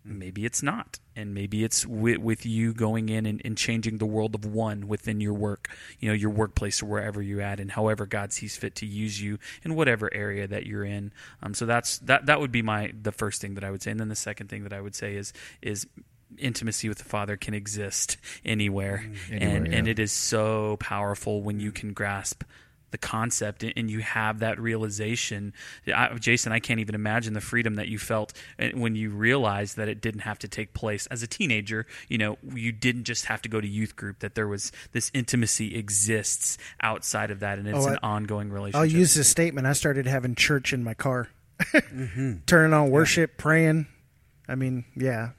Maybe 0.05 0.47
it's 0.47 0.62
not. 0.62 0.98
And 1.15 1.35
maybe 1.35 1.65
it's 1.65 1.85
with, 1.85 2.19
with 2.19 2.47
you 2.47 2.73
going 2.73 3.10
in 3.10 3.27
and, 3.27 3.43
and 3.44 3.59
changing 3.59 3.98
the 3.98 4.06
world 4.06 4.35
of 4.35 4.47
one 4.47 4.89
within 4.89 5.20
your 5.20 5.35
work, 5.35 5.69
you 5.98 6.09
know, 6.09 6.15
your 6.15 6.31
workplace 6.31 6.82
or 6.82 6.86
wherever 6.86 7.20
you're 7.20 7.43
at, 7.43 7.60
and 7.60 7.73
however 7.73 8.06
God 8.06 8.32
sees 8.32 8.56
fit 8.56 8.74
to 8.77 8.86
use 8.86 9.20
you 9.20 9.39
in 9.65 9.74
whatever 9.74 10.09
area 10.15 10.47
that 10.47 10.65
you're 10.65 10.85
in. 10.85 11.12
Um, 11.43 11.55
so 11.55 11.66
that's 11.66 11.98
that. 11.98 12.27
That 12.27 12.40
would 12.40 12.52
be 12.52 12.62
my 12.62 12.93
the 12.98 13.12
first 13.12 13.40
thing 13.40 13.55
that 13.55 13.65
I 13.65 13.70
would 13.70 13.82
say, 13.82 13.90
and 13.90 13.98
then 14.01 14.09
the 14.09 14.15
second 14.16 14.48
thing 14.48 14.62
that 14.62 14.73
I 14.73 14.81
would 14.81 14.94
say 14.94 15.16
is 15.16 15.32
is 15.60 15.86
intimacy 16.36 16.88
with 16.88 16.98
the 16.98 17.05
Father 17.05 17.36
can 17.36 17.55
exist 17.55 18.16
anywhere, 18.44 19.05
Anywhere, 19.30 19.56
and 19.56 19.66
yeah. 19.66 19.78
and 19.78 19.88
it 19.88 19.98
is 19.98 20.12
so 20.12 20.76
powerful 20.78 21.42
when 21.42 21.59
you 21.60 21.72
can 21.72 21.92
grasp 21.92 22.42
the 22.90 22.96
concept 22.98 23.62
and- 23.62 23.74
and 23.76 23.90
you 23.90 23.98
have 24.00 24.38
that 24.38 24.59
realization. 24.59 25.52
I, 25.94 26.14
Jason, 26.14 26.52
I 26.52 26.59
can't 26.59 26.80
even 26.80 26.94
imagine 26.94 27.34
the 27.34 27.40
freedom 27.42 27.74
that 27.74 27.88
you 27.88 27.98
felt 27.98 28.32
uh, 28.59 28.68
when 28.72 28.94
you 28.94 29.10
realized 29.10 29.76
that 29.76 29.88
it 29.88 30.00
didn't 30.00 30.20
have 30.22 30.38
to 30.38 30.48
take 30.48 30.72
place 30.72 31.06
as 31.09 31.22
a 31.22 31.26
teenager. 31.26 31.86
You 32.09 32.16
know, 32.16 32.38
you 32.55 32.72
didn't 32.72 33.05
just 33.05 33.26
have 33.26 33.42
to 33.42 33.48
go 33.50 33.60
to 33.60 33.68
youth 33.68 33.94
group; 33.94 34.20
that 34.20 34.34
there 34.34 34.48
was 34.48 34.72
this 34.92 35.10
intimacy 35.12 35.76
exists 35.76 36.56
outside 36.82 37.30
of 37.30 37.40
that, 37.40 37.59
and 37.59 37.68
it's 37.68 37.84
Oh, 37.84 37.88
an 37.88 37.98
I- 38.02 38.06
ongoing 38.06 38.50
relationship. 38.50 38.78
I'll 38.80 38.86
use 39.00 39.12
this 39.14 39.28
statement. 39.28 39.66
I 39.66 39.74
started 39.74 40.06
having 40.06 40.34
church 40.34 40.72
in 40.72 40.82
my 40.82 40.94
car, 40.94 41.28
turning 42.46 42.72
on 42.72 42.90
worship, 42.90 43.36
praying. 43.36 43.86
I 44.48 44.55
mean, 44.55 44.84
yeah, 44.96 45.30
it's 45.30 45.38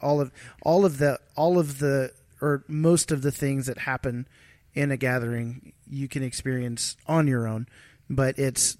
all 0.00 0.20
of 0.20 0.30
all 0.62 0.84
of 0.84 0.98
the 0.98 1.18
all 1.36 1.58
of 1.58 1.78
the 1.78 2.12
or 2.40 2.64
most 2.68 3.10
of 3.10 3.22
the 3.22 3.30
things 3.32 3.66
that 3.66 3.78
happen 3.78 4.26
in 4.74 4.90
a 4.90 4.96
gathering 4.96 5.72
you 5.88 6.08
can 6.08 6.22
experience 6.22 6.96
on 7.06 7.26
your 7.26 7.46
own, 7.46 7.66
but 8.10 8.38
it's 8.38 8.76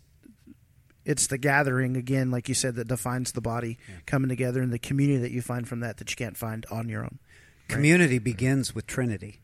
it's 1.04 1.26
the 1.26 1.38
gathering 1.38 1.96
again, 1.96 2.30
like 2.30 2.48
you 2.48 2.54
said, 2.54 2.74
that 2.76 2.88
defines 2.88 3.32
the 3.32 3.40
body 3.40 3.78
coming 4.06 4.28
together 4.28 4.62
and 4.62 4.72
the 4.72 4.78
community 4.78 5.18
that 5.20 5.30
you 5.30 5.42
find 5.42 5.68
from 5.68 5.80
that 5.80 5.98
that 5.98 6.10
you 6.10 6.16
can't 6.16 6.36
find 6.36 6.64
on 6.70 6.88
your 6.88 7.02
own. 7.02 7.18
Community 7.68 8.18
begins 8.18 8.74
with 8.74 8.86
Trinity. 8.86 9.40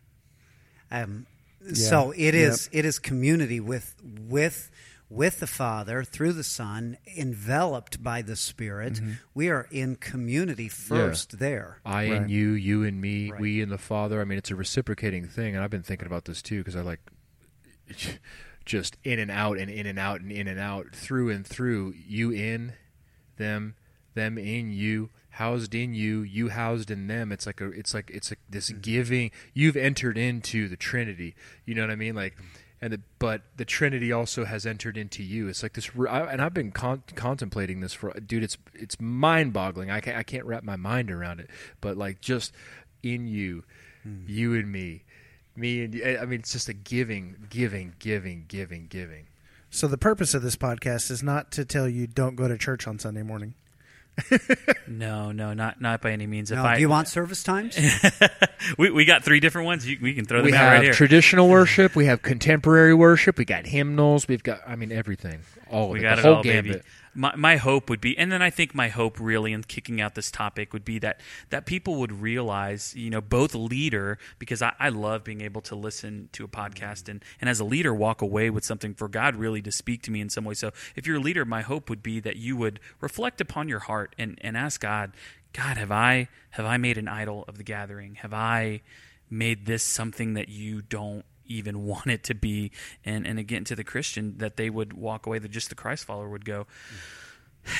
Um, 0.90 1.26
So 1.74 2.12
it 2.16 2.34
is 2.34 2.68
it 2.72 2.84
is 2.84 2.98
community 2.98 3.60
with 3.60 3.94
with 4.02 4.70
with 5.10 5.40
the 5.40 5.46
Father 5.46 6.04
through 6.04 6.32
the 6.32 6.44
Son, 6.44 6.96
enveloped 7.16 8.02
by 8.02 8.22
the 8.22 8.36
Spirit. 8.36 8.94
Mm-hmm. 8.94 9.12
We 9.34 9.48
are 9.48 9.66
in 9.72 9.96
community 9.96 10.68
first 10.68 11.40
there. 11.40 11.80
I 11.84 12.08
Right. 12.08 12.12
and 12.12 12.30
you, 12.30 12.50
you 12.52 12.84
and 12.84 13.00
me, 13.00 13.32
Right. 13.32 13.40
we 13.40 13.60
and 13.60 13.72
the 13.72 13.76
Father. 13.78 14.20
I 14.20 14.24
mean, 14.24 14.38
it's 14.38 14.52
a 14.52 14.56
reciprocating 14.56 15.26
thing, 15.26 15.54
and 15.56 15.64
I've 15.64 15.70
been 15.70 15.82
thinking 15.82 16.06
about 16.06 16.26
this 16.26 16.40
too 16.40 16.58
because 16.58 16.76
I 16.76 16.82
like 16.82 17.00
just 18.64 18.96
in 19.02 19.18
and 19.18 19.32
out 19.32 19.58
and 19.58 19.68
in 19.68 19.86
and 19.86 19.98
out 19.98 20.20
and 20.20 20.30
in 20.30 20.46
and 20.46 20.60
out, 20.60 20.94
through 20.94 21.30
and 21.30 21.44
through. 21.44 21.94
You 22.06 22.30
in 22.30 22.74
them, 23.36 23.74
them 24.14 24.38
in 24.38 24.70
you, 24.70 25.10
housed 25.30 25.74
in 25.74 25.92
you, 25.92 26.22
you 26.22 26.50
housed 26.50 26.88
in 26.88 27.08
them. 27.08 27.32
It's 27.32 27.46
like 27.46 27.60
a, 27.60 27.70
it's 27.70 27.92
like 27.94 28.10
it's 28.10 28.30
like 28.30 28.38
this 28.48 28.70
mm-hmm. 28.70 28.80
giving. 28.80 29.30
You've 29.54 29.76
entered 29.76 30.16
into 30.16 30.68
the 30.68 30.76
Trinity. 30.76 31.34
You 31.66 31.74
know 31.74 31.82
what 31.82 31.90
I 31.90 31.96
mean? 31.96 32.14
Like. 32.14 32.36
And 32.82 32.94
the, 32.94 33.00
but 33.18 33.42
the 33.56 33.66
Trinity 33.66 34.10
also 34.10 34.46
has 34.46 34.64
entered 34.64 34.96
into 34.96 35.22
you. 35.22 35.48
It's 35.48 35.62
like 35.62 35.74
this, 35.74 35.90
I, 36.08 36.20
and 36.20 36.40
I've 36.40 36.54
been 36.54 36.72
con- 36.72 37.02
contemplating 37.14 37.80
this 37.80 37.92
for, 37.92 38.18
dude. 38.20 38.42
It's 38.42 38.56
it's 38.72 38.98
mind 38.98 39.52
boggling. 39.52 39.90
I 39.90 40.00
can't 40.00 40.16
I 40.16 40.22
can't 40.22 40.46
wrap 40.46 40.62
my 40.62 40.76
mind 40.76 41.10
around 41.10 41.40
it. 41.40 41.50
But 41.82 41.98
like 41.98 42.22
just 42.22 42.54
in 43.02 43.26
you, 43.26 43.64
hmm. 44.02 44.24
you 44.26 44.54
and 44.54 44.72
me, 44.72 45.04
me 45.54 45.84
and. 45.84 46.18
I 46.18 46.24
mean, 46.24 46.40
it's 46.40 46.52
just 46.52 46.70
a 46.70 46.72
giving, 46.72 47.36
giving, 47.50 47.94
giving, 47.98 48.46
giving, 48.48 48.86
giving. 48.86 49.26
So 49.68 49.86
the 49.86 49.98
purpose 49.98 50.34
of 50.34 50.42
this 50.42 50.56
podcast 50.56 51.10
is 51.10 51.22
not 51.22 51.52
to 51.52 51.64
tell 51.64 51.88
you 51.88 52.06
don't 52.06 52.34
go 52.34 52.48
to 52.48 52.58
church 52.58 52.88
on 52.88 52.98
Sunday 52.98 53.22
morning. 53.22 53.54
no, 54.86 55.32
no, 55.32 55.54
not 55.54 55.80
not 55.80 56.02
by 56.02 56.12
any 56.12 56.26
means. 56.26 56.50
If 56.50 56.56
Now, 56.56 56.66
I, 56.66 56.74
do 56.76 56.80
you 56.80 56.88
want 56.88 57.08
service 57.08 57.42
times? 57.42 57.78
we 58.78 58.90
we 58.90 59.04
got 59.04 59.24
three 59.24 59.40
different 59.40 59.66
ones. 59.66 59.86
You, 59.88 59.98
we 60.00 60.14
can 60.14 60.24
throw 60.24 60.42
we 60.42 60.50
them 60.50 60.60
out 60.60 60.64
have 60.64 60.72
right 60.74 60.82
here. 60.84 60.92
traditional 60.92 61.48
worship. 61.48 61.96
We 61.96 62.06
have 62.06 62.22
contemporary 62.22 62.94
worship. 62.94 63.38
We 63.38 63.44
got 63.44 63.66
hymnals. 63.66 64.28
We've 64.28 64.42
got, 64.42 64.60
I 64.66 64.76
mean, 64.76 64.92
everything. 64.92 65.40
All 65.70 65.84
of 65.86 65.90
we 65.90 66.00
it. 66.00 66.02
got 66.02 66.16
the 66.16 66.20
it 66.20 66.24
whole 66.24 66.34
all, 66.36 66.42
gambit. 66.42 66.72
baby. 66.72 66.84
My 67.12 67.34
my 67.34 67.56
hope 67.56 67.90
would 67.90 68.00
be, 68.00 68.16
and 68.16 68.30
then 68.30 68.40
I 68.40 68.50
think 68.50 68.74
my 68.74 68.88
hope 68.88 69.18
really 69.18 69.52
in 69.52 69.64
kicking 69.64 70.00
out 70.00 70.14
this 70.14 70.30
topic 70.30 70.72
would 70.72 70.84
be 70.84 70.98
that 71.00 71.20
that 71.50 71.66
people 71.66 71.96
would 71.96 72.12
realize, 72.12 72.94
you 72.94 73.10
know, 73.10 73.20
both 73.20 73.54
leader 73.54 74.18
because 74.38 74.62
I, 74.62 74.74
I 74.78 74.90
love 74.90 75.24
being 75.24 75.40
able 75.40 75.60
to 75.62 75.74
listen 75.74 76.28
to 76.32 76.44
a 76.44 76.48
podcast 76.48 77.08
and 77.08 77.24
and 77.40 77.50
as 77.50 77.58
a 77.58 77.64
leader 77.64 77.92
walk 77.92 78.22
away 78.22 78.48
with 78.48 78.64
something 78.64 78.94
for 78.94 79.08
God 79.08 79.34
really 79.34 79.60
to 79.62 79.72
speak 79.72 80.02
to 80.02 80.10
me 80.10 80.20
in 80.20 80.30
some 80.30 80.44
way. 80.44 80.54
So 80.54 80.70
if 80.94 81.06
you're 81.06 81.16
a 81.16 81.20
leader, 81.20 81.44
my 81.44 81.62
hope 81.62 81.90
would 81.90 82.02
be 82.02 82.20
that 82.20 82.36
you 82.36 82.56
would 82.56 82.78
reflect 83.00 83.40
upon 83.40 83.68
your 83.68 83.80
heart 83.80 84.14
and 84.16 84.38
and 84.42 84.56
ask 84.56 84.80
God, 84.80 85.12
God, 85.52 85.76
have 85.76 85.90
I 85.90 86.28
have 86.50 86.66
I 86.66 86.76
made 86.76 86.96
an 86.96 87.08
idol 87.08 87.44
of 87.48 87.58
the 87.58 87.64
gathering? 87.64 88.16
Have 88.16 88.32
I 88.32 88.82
made 89.28 89.66
this 89.66 89.82
something 89.82 90.34
that 90.34 90.48
you 90.48 90.82
don't 90.82 91.24
even 91.50 91.84
want 91.90 92.06
it 92.06 92.22
to 92.24 92.34
be 92.34 92.70
and 93.04 93.26
and 93.26 93.38
again 93.38 93.64
to 93.64 93.74
the 93.76 93.84
christian 93.84 94.38
that 94.38 94.56
they 94.56 94.70
would 94.70 94.92
walk 94.92 95.26
away 95.26 95.38
that 95.38 95.50
just 95.50 95.68
the 95.68 95.74
christ 95.74 96.04
follower 96.04 96.28
would 96.28 96.44
go 96.44 96.66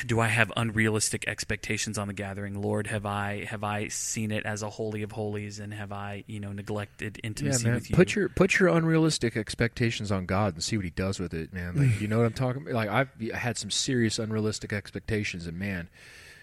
do 0.05 0.19
i 0.19 0.27
have 0.27 0.51
unrealistic 0.55 1.27
expectations 1.27 1.97
on 1.97 2.07
the 2.07 2.13
gathering 2.13 2.61
lord 2.61 2.85
have 2.85 3.03
i 3.05 3.43
have 3.45 3.63
i 3.63 3.87
seen 3.87 4.31
it 4.31 4.45
as 4.45 4.61
a 4.61 4.69
holy 4.69 5.01
of 5.01 5.11
holies 5.11 5.59
and 5.59 5.73
have 5.73 5.91
i 5.91 6.23
you 6.27 6.39
know 6.39 6.51
neglected 6.51 7.17
Yeah, 7.23 7.27
intimacy 7.27 7.65
man. 7.65 7.73
with 7.75 7.89
you 7.89 7.95
Put 7.95 8.13
your 8.13 8.29
put 8.29 8.59
your 8.59 8.69
unrealistic 8.69 9.35
expectations 9.35 10.11
on 10.11 10.27
God 10.27 10.53
and 10.53 10.63
see 10.63 10.77
what 10.77 10.83
He 10.85 10.91
does 10.91 11.19
with 11.19 11.33
it, 11.33 11.51
man. 11.51 11.75
Like, 11.75 11.99
you 11.99 12.07
know 12.07 12.17
what 12.19 12.27
I'm 12.27 12.33
talking 12.33 12.61
about? 12.61 12.73
Like 12.75 12.89
I've 12.89 13.09
had 13.33 13.57
some 13.57 13.71
serious 13.71 14.19
unrealistic 14.19 14.71
expectations, 14.71 15.47
and 15.47 15.57
man, 15.57 15.89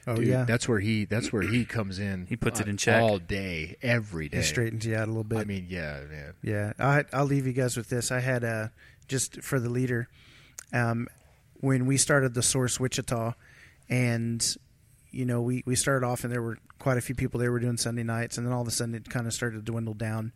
Oh 0.08 0.16
dude, 0.16 0.26
yeah, 0.26 0.44
that's 0.44 0.66
where 0.66 0.80
he 0.80 1.04
that's 1.04 1.32
where 1.32 1.42
he 1.42 1.66
comes 1.66 1.98
in. 1.98 2.26
He 2.26 2.36
puts 2.36 2.60
it 2.60 2.66
in 2.68 2.78
check. 2.78 3.02
all 3.02 3.18
day, 3.18 3.76
every 3.82 4.28
day. 4.30 4.38
it 4.38 4.44
straightens 4.44 4.86
you 4.86 4.96
out 4.96 5.04
a 5.04 5.10
little 5.10 5.22
bit. 5.22 5.38
I 5.38 5.44
mean, 5.44 5.66
yeah, 5.68 6.00
man. 6.10 6.32
Yeah, 6.42 6.72
I, 6.78 7.04
I'll 7.12 7.26
leave 7.26 7.46
you 7.46 7.52
guys 7.52 7.76
with 7.76 7.90
this. 7.90 8.10
I 8.10 8.20
had 8.20 8.42
uh, 8.42 8.68
just 9.06 9.42
for 9.42 9.60
the 9.60 9.68
leader. 9.68 10.08
um, 10.72 11.08
when 11.60 11.84
we 11.86 11.96
started 11.98 12.32
the 12.34 12.42
Source 12.42 12.80
Wichita, 12.80 13.34
and 13.90 14.56
you 15.10 15.24
know 15.24 15.40
we 15.40 15.62
we 15.66 15.74
started 15.74 16.06
off 16.06 16.24
and 16.24 16.32
there 16.32 16.42
were 16.42 16.58
quite 16.78 16.96
a 16.96 17.00
few 17.00 17.14
people 17.14 17.40
there 17.40 17.50
were 17.50 17.60
doing 17.60 17.76
Sunday 17.76 18.02
nights, 18.02 18.38
and 18.38 18.46
then 18.46 18.52
all 18.52 18.62
of 18.62 18.68
a 18.68 18.70
sudden 18.70 18.94
it 18.94 19.08
kind 19.08 19.26
of 19.26 19.32
started 19.32 19.56
to 19.56 19.62
dwindle 19.62 19.94
down, 19.94 20.32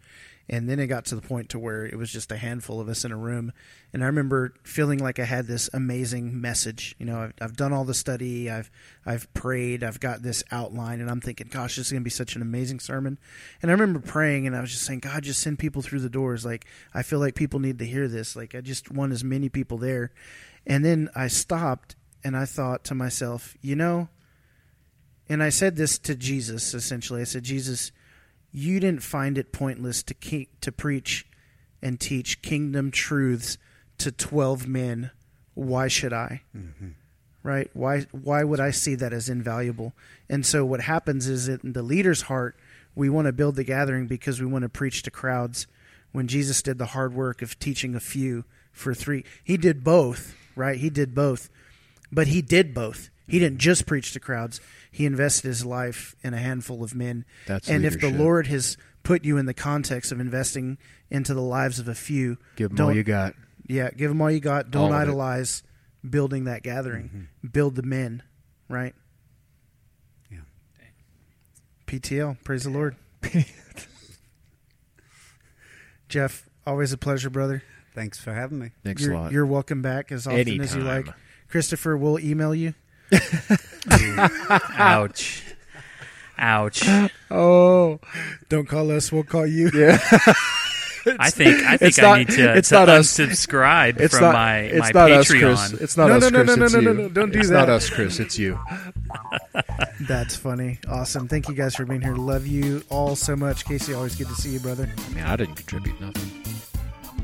and 0.48 0.68
then 0.68 0.80
it 0.80 0.88
got 0.88 1.04
to 1.06 1.14
the 1.14 1.22
point 1.22 1.48
to 1.50 1.58
where 1.58 1.84
it 1.86 1.96
was 1.96 2.10
just 2.10 2.32
a 2.32 2.36
handful 2.36 2.80
of 2.80 2.88
us 2.88 3.04
in 3.04 3.12
a 3.12 3.16
room, 3.16 3.52
and 3.92 4.02
I 4.02 4.06
remember 4.06 4.54
feeling 4.64 4.98
like 4.98 5.18
I 5.18 5.24
had 5.24 5.46
this 5.46 5.70
amazing 5.72 6.40
message. 6.40 6.96
You 6.98 7.06
know, 7.06 7.20
I've, 7.20 7.32
I've 7.40 7.56
done 7.56 7.72
all 7.72 7.84
the 7.84 7.94
study, 7.94 8.50
I've 8.50 8.70
I've 9.06 9.32
prayed, 9.34 9.84
I've 9.84 10.00
got 10.00 10.22
this 10.22 10.42
outline, 10.50 11.00
and 11.00 11.10
I'm 11.10 11.20
thinking, 11.20 11.48
gosh, 11.50 11.76
this 11.76 11.86
is 11.86 11.92
going 11.92 12.02
to 12.02 12.04
be 12.04 12.10
such 12.10 12.34
an 12.34 12.42
amazing 12.42 12.80
sermon. 12.80 13.18
And 13.62 13.70
I 13.70 13.74
remember 13.74 14.00
praying, 14.00 14.46
and 14.46 14.56
I 14.56 14.60
was 14.60 14.70
just 14.70 14.84
saying, 14.84 15.00
God, 15.00 15.22
just 15.22 15.40
send 15.40 15.58
people 15.58 15.82
through 15.82 16.00
the 16.00 16.10
doors. 16.10 16.44
Like 16.44 16.66
I 16.92 17.02
feel 17.02 17.18
like 17.18 17.34
people 17.34 17.60
need 17.60 17.78
to 17.78 17.86
hear 17.86 18.08
this. 18.08 18.34
Like 18.34 18.54
I 18.54 18.60
just 18.60 18.90
want 18.90 19.12
as 19.12 19.22
many 19.22 19.48
people 19.48 19.78
there. 19.78 20.12
And 20.66 20.84
then 20.84 21.08
I 21.14 21.28
stopped, 21.28 21.96
and 22.24 22.36
I 22.36 22.46
thought 22.46 22.84
to 22.84 22.94
myself, 22.94 23.56
you 23.60 23.76
know. 23.76 24.08
And 25.28 25.42
I 25.42 25.48
said 25.48 25.76
this 25.76 25.98
to 26.00 26.14
Jesus 26.14 26.74
essentially. 26.74 27.20
I 27.20 27.24
said, 27.24 27.44
Jesus, 27.44 27.92
you 28.52 28.80
didn't 28.80 29.02
find 29.02 29.38
it 29.38 29.52
pointless 29.52 30.02
to 30.04 30.14
ke- 30.14 30.48
to 30.60 30.72
preach 30.72 31.26
and 31.80 31.98
teach 31.98 32.42
kingdom 32.42 32.90
truths 32.90 33.58
to 33.98 34.12
12 34.12 34.66
men. 34.66 35.10
Why 35.54 35.88
should 35.88 36.12
I? 36.12 36.42
Mm-hmm. 36.56 36.90
Right? 37.42 37.70
Why 37.72 38.00
why 38.12 38.44
would 38.44 38.60
I 38.60 38.70
see 38.70 38.94
that 38.96 39.12
as 39.12 39.28
invaluable? 39.28 39.94
And 40.28 40.46
so 40.46 40.64
what 40.64 40.82
happens 40.82 41.26
is 41.26 41.46
that 41.46 41.64
in 41.64 41.72
the 41.72 41.82
leader's 41.82 42.22
heart, 42.22 42.56
we 42.94 43.08
want 43.08 43.26
to 43.26 43.32
build 43.32 43.56
the 43.56 43.64
gathering 43.64 44.06
because 44.06 44.40
we 44.40 44.46
want 44.46 44.62
to 44.62 44.68
preach 44.68 45.02
to 45.02 45.10
crowds. 45.10 45.66
When 46.12 46.28
Jesus 46.28 46.62
did 46.62 46.78
the 46.78 46.86
hard 46.86 47.14
work 47.14 47.40
of 47.40 47.58
teaching 47.58 47.94
a 47.94 48.00
few 48.00 48.44
for 48.70 48.94
3, 48.94 49.24
he 49.42 49.56
did 49.56 49.82
both, 49.82 50.36
right? 50.54 50.76
He 50.76 50.90
did 50.90 51.14
both. 51.14 51.48
But 52.12 52.26
he 52.26 52.42
did 52.42 52.74
both. 52.74 53.08
He 53.26 53.38
didn't 53.38 53.58
just 53.58 53.86
preach 53.86 54.12
to 54.12 54.20
crowds. 54.20 54.60
He 54.92 55.06
invested 55.06 55.48
his 55.48 55.64
life 55.64 56.14
in 56.22 56.34
a 56.34 56.38
handful 56.38 56.84
of 56.84 56.94
men. 56.94 57.24
That's 57.46 57.68
and 57.68 57.84
if 57.84 57.98
the. 58.00 58.10
Lord 58.10 58.46
has 58.48 58.76
put 59.02 59.24
you 59.24 59.38
in 59.38 59.46
the 59.46 59.54
context 59.54 60.12
of 60.12 60.20
investing 60.20 60.78
into 61.10 61.34
the 61.34 61.40
lives 61.40 61.78
of 61.80 61.88
a 61.88 61.94
few, 61.94 62.36
Give 62.56 62.70
them 62.70 62.86
all 62.86 62.94
you 62.94 63.02
got. 63.02 63.34
yeah, 63.66 63.90
give 63.90 64.10
them 64.10 64.20
all 64.20 64.30
you 64.30 64.38
got. 64.38 64.70
Don't 64.70 64.92
All 64.92 64.98
it. 64.98 65.02
idolize 65.02 65.62
building 66.08 66.44
that 66.44 66.62
gathering. 66.62 67.04
Mm-hmm. 67.08 67.48
Build 67.48 67.74
the 67.74 67.82
men, 67.82 68.22
right? 68.68 68.94
Yeah. 70.30 70.40
PTL, 71.86 72.36
praise 72.44 72.64
the 72.64 72.70
Lord. 72.70 72.94
Jeff, 76.08 76.48
always 76.66 76.92
a 76.92 76.98
pleasure, 76.98 77.30
brother. 77.30 77.62
Thanks 77.94 78.18
for 78.20 78.32
having 78.32 78.58
me. 78.58 78.70
Thanks 78.84 79.02
you're, 79.02 79.12
a 79.12 79.18
lot. 79.20 79.32
You're 79.32 79.46
welcome 79.46 79.82
back 79.82 80.12
as 80.12 80.26
often 80.26 80.60
as 80.60 80.74
you 80.74 80.82
like. 80.82 81.06
Christopher 81.48 81.96
we'll 81.96 82.18
email 82.18 82.54
you. 82.54 82.74
Ouch. 84.78 85.42
Ouch. 86.38 86.82
Oh, 87.30 88.00
don't 88.48 88.66
call 88.68 88.90
us. 88.90 89.12
We'll 89.12 89.22
call 89.24 89.46
you. 89.46 89.70
yeah. 89.74 89.98
I 91.18 91.30
think 91.30 91.64
I 91.64 91.76
think 91.76 91.88
it's 91.88 91.98
I 91.98 92.02
not- 92.02 92.18
need 92.18 92.28
to, 92.30 92.56
it's 92.56 92.68
to 92.68 92.74
not 92.76 92.88
us. 92.88 93.18
unsubscribe 93.18 93.98
It's 93.98 94.14
from 94.14 94.26
not. 94.26 94.34
my 94.34 94.58
it's 94.60 94.94
my 94.94 95.00
not 95.00 95.10
us, 95.10 95.28
Chris. 95.28 95.72
It's 95.72 95.96
not 95.96 96.06
No, 96.08 96.16
us, 96.18 96.22
no, 96.22 96.28
no, 96.28 96.44
Chris. 96.44 96.56
no, 96.56 96.64
it's 96.64 96.74
no, 96.74 96.80
no, 96.80 96.90
you. 96.92 96.96
no, 96.98 97.08
don't 97.08 97.32
do 97.32 97.40
it's 97.40 97.48
that. 97.48 97.68
It's 97.68 97.68
not 97.68 97.68
us, 97.68 97.90
Chris. 97.90 98.20
It's 98.20 98.38
you. 98.38 98.60
That's 100.02 100.36
funny. 100.36 100.78
Awesome. 100.88 101.26
Thank 101.26 101.48
you 101.48 101.54
guys 101.56 101.74
for 101.74 101.84
being 101.84 102.02
here. 102.02 102.14
Love 102.14 102.46
you 102.46 102.84
all 102.88 103.16
so 103.16 103.34
much. 103.34 103.64
Casey, 103.64 103.94
always 103.94 104.14
good 104.14 104.28
to 104.28 104.34
see 104.36 104.50
you, 104.50 104.60
brother. 104.60 104.88
I 104.96 105.08
mean, 105.12 105.24
I 105.24 105.34
didn't 105.34 105.56
contribute 105.56 106.00
nothing. 106.00 106.30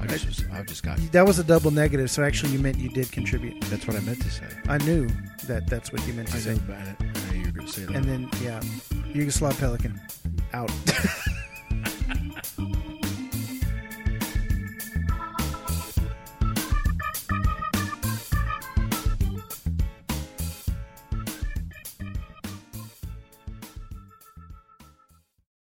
I 0.01 0.07
just, 0.07 0.45
I 0.53 0.63
just 0.63 0.83
got. 0.83 0.99
That 1.13 1.27
was 1.27 1.39
a 1.39 1.45
double 1.45 1.71
negative, 1.71 2.11
so 2.11 2.23
actually 2.23 2.53
you 2.53 2.59
meant 2.59 2.79
you 2.79 2.89
did 2.89 3.11
contribute. 3.11 3.61
That's 3.63 3.87
what 3.87 3.97
I 3.97 4.01
meant 4.01 4.23
to 4.23 4.31
say. 4.31 4.47
I 4.69 4.79
knew 4.79 5.09
that 5.45 5.67
that's 5.67 5.93
what 5.93 6.07
you 6.07 6.15
meant 6.15 6.29
to 6.29 6.37
I 6.37 6.41
say. 6.41 6.53
About 6.53 6.87
it. 6.87 6.97
I 7.01 7.33
knew 7.33 7.39
you 7.39 7.47
were 7.47 7.53
going 7.53 7.67
to 7.67 7.73
say 7.73 7.85
that. 7.85 7.97
And 7.97 8.05
then, 8.05 8.31
yeah, 8.43 8.61
Jaroslav 9.13 9.55
Pelikan 9.55 9.99
out. 10.53 10.71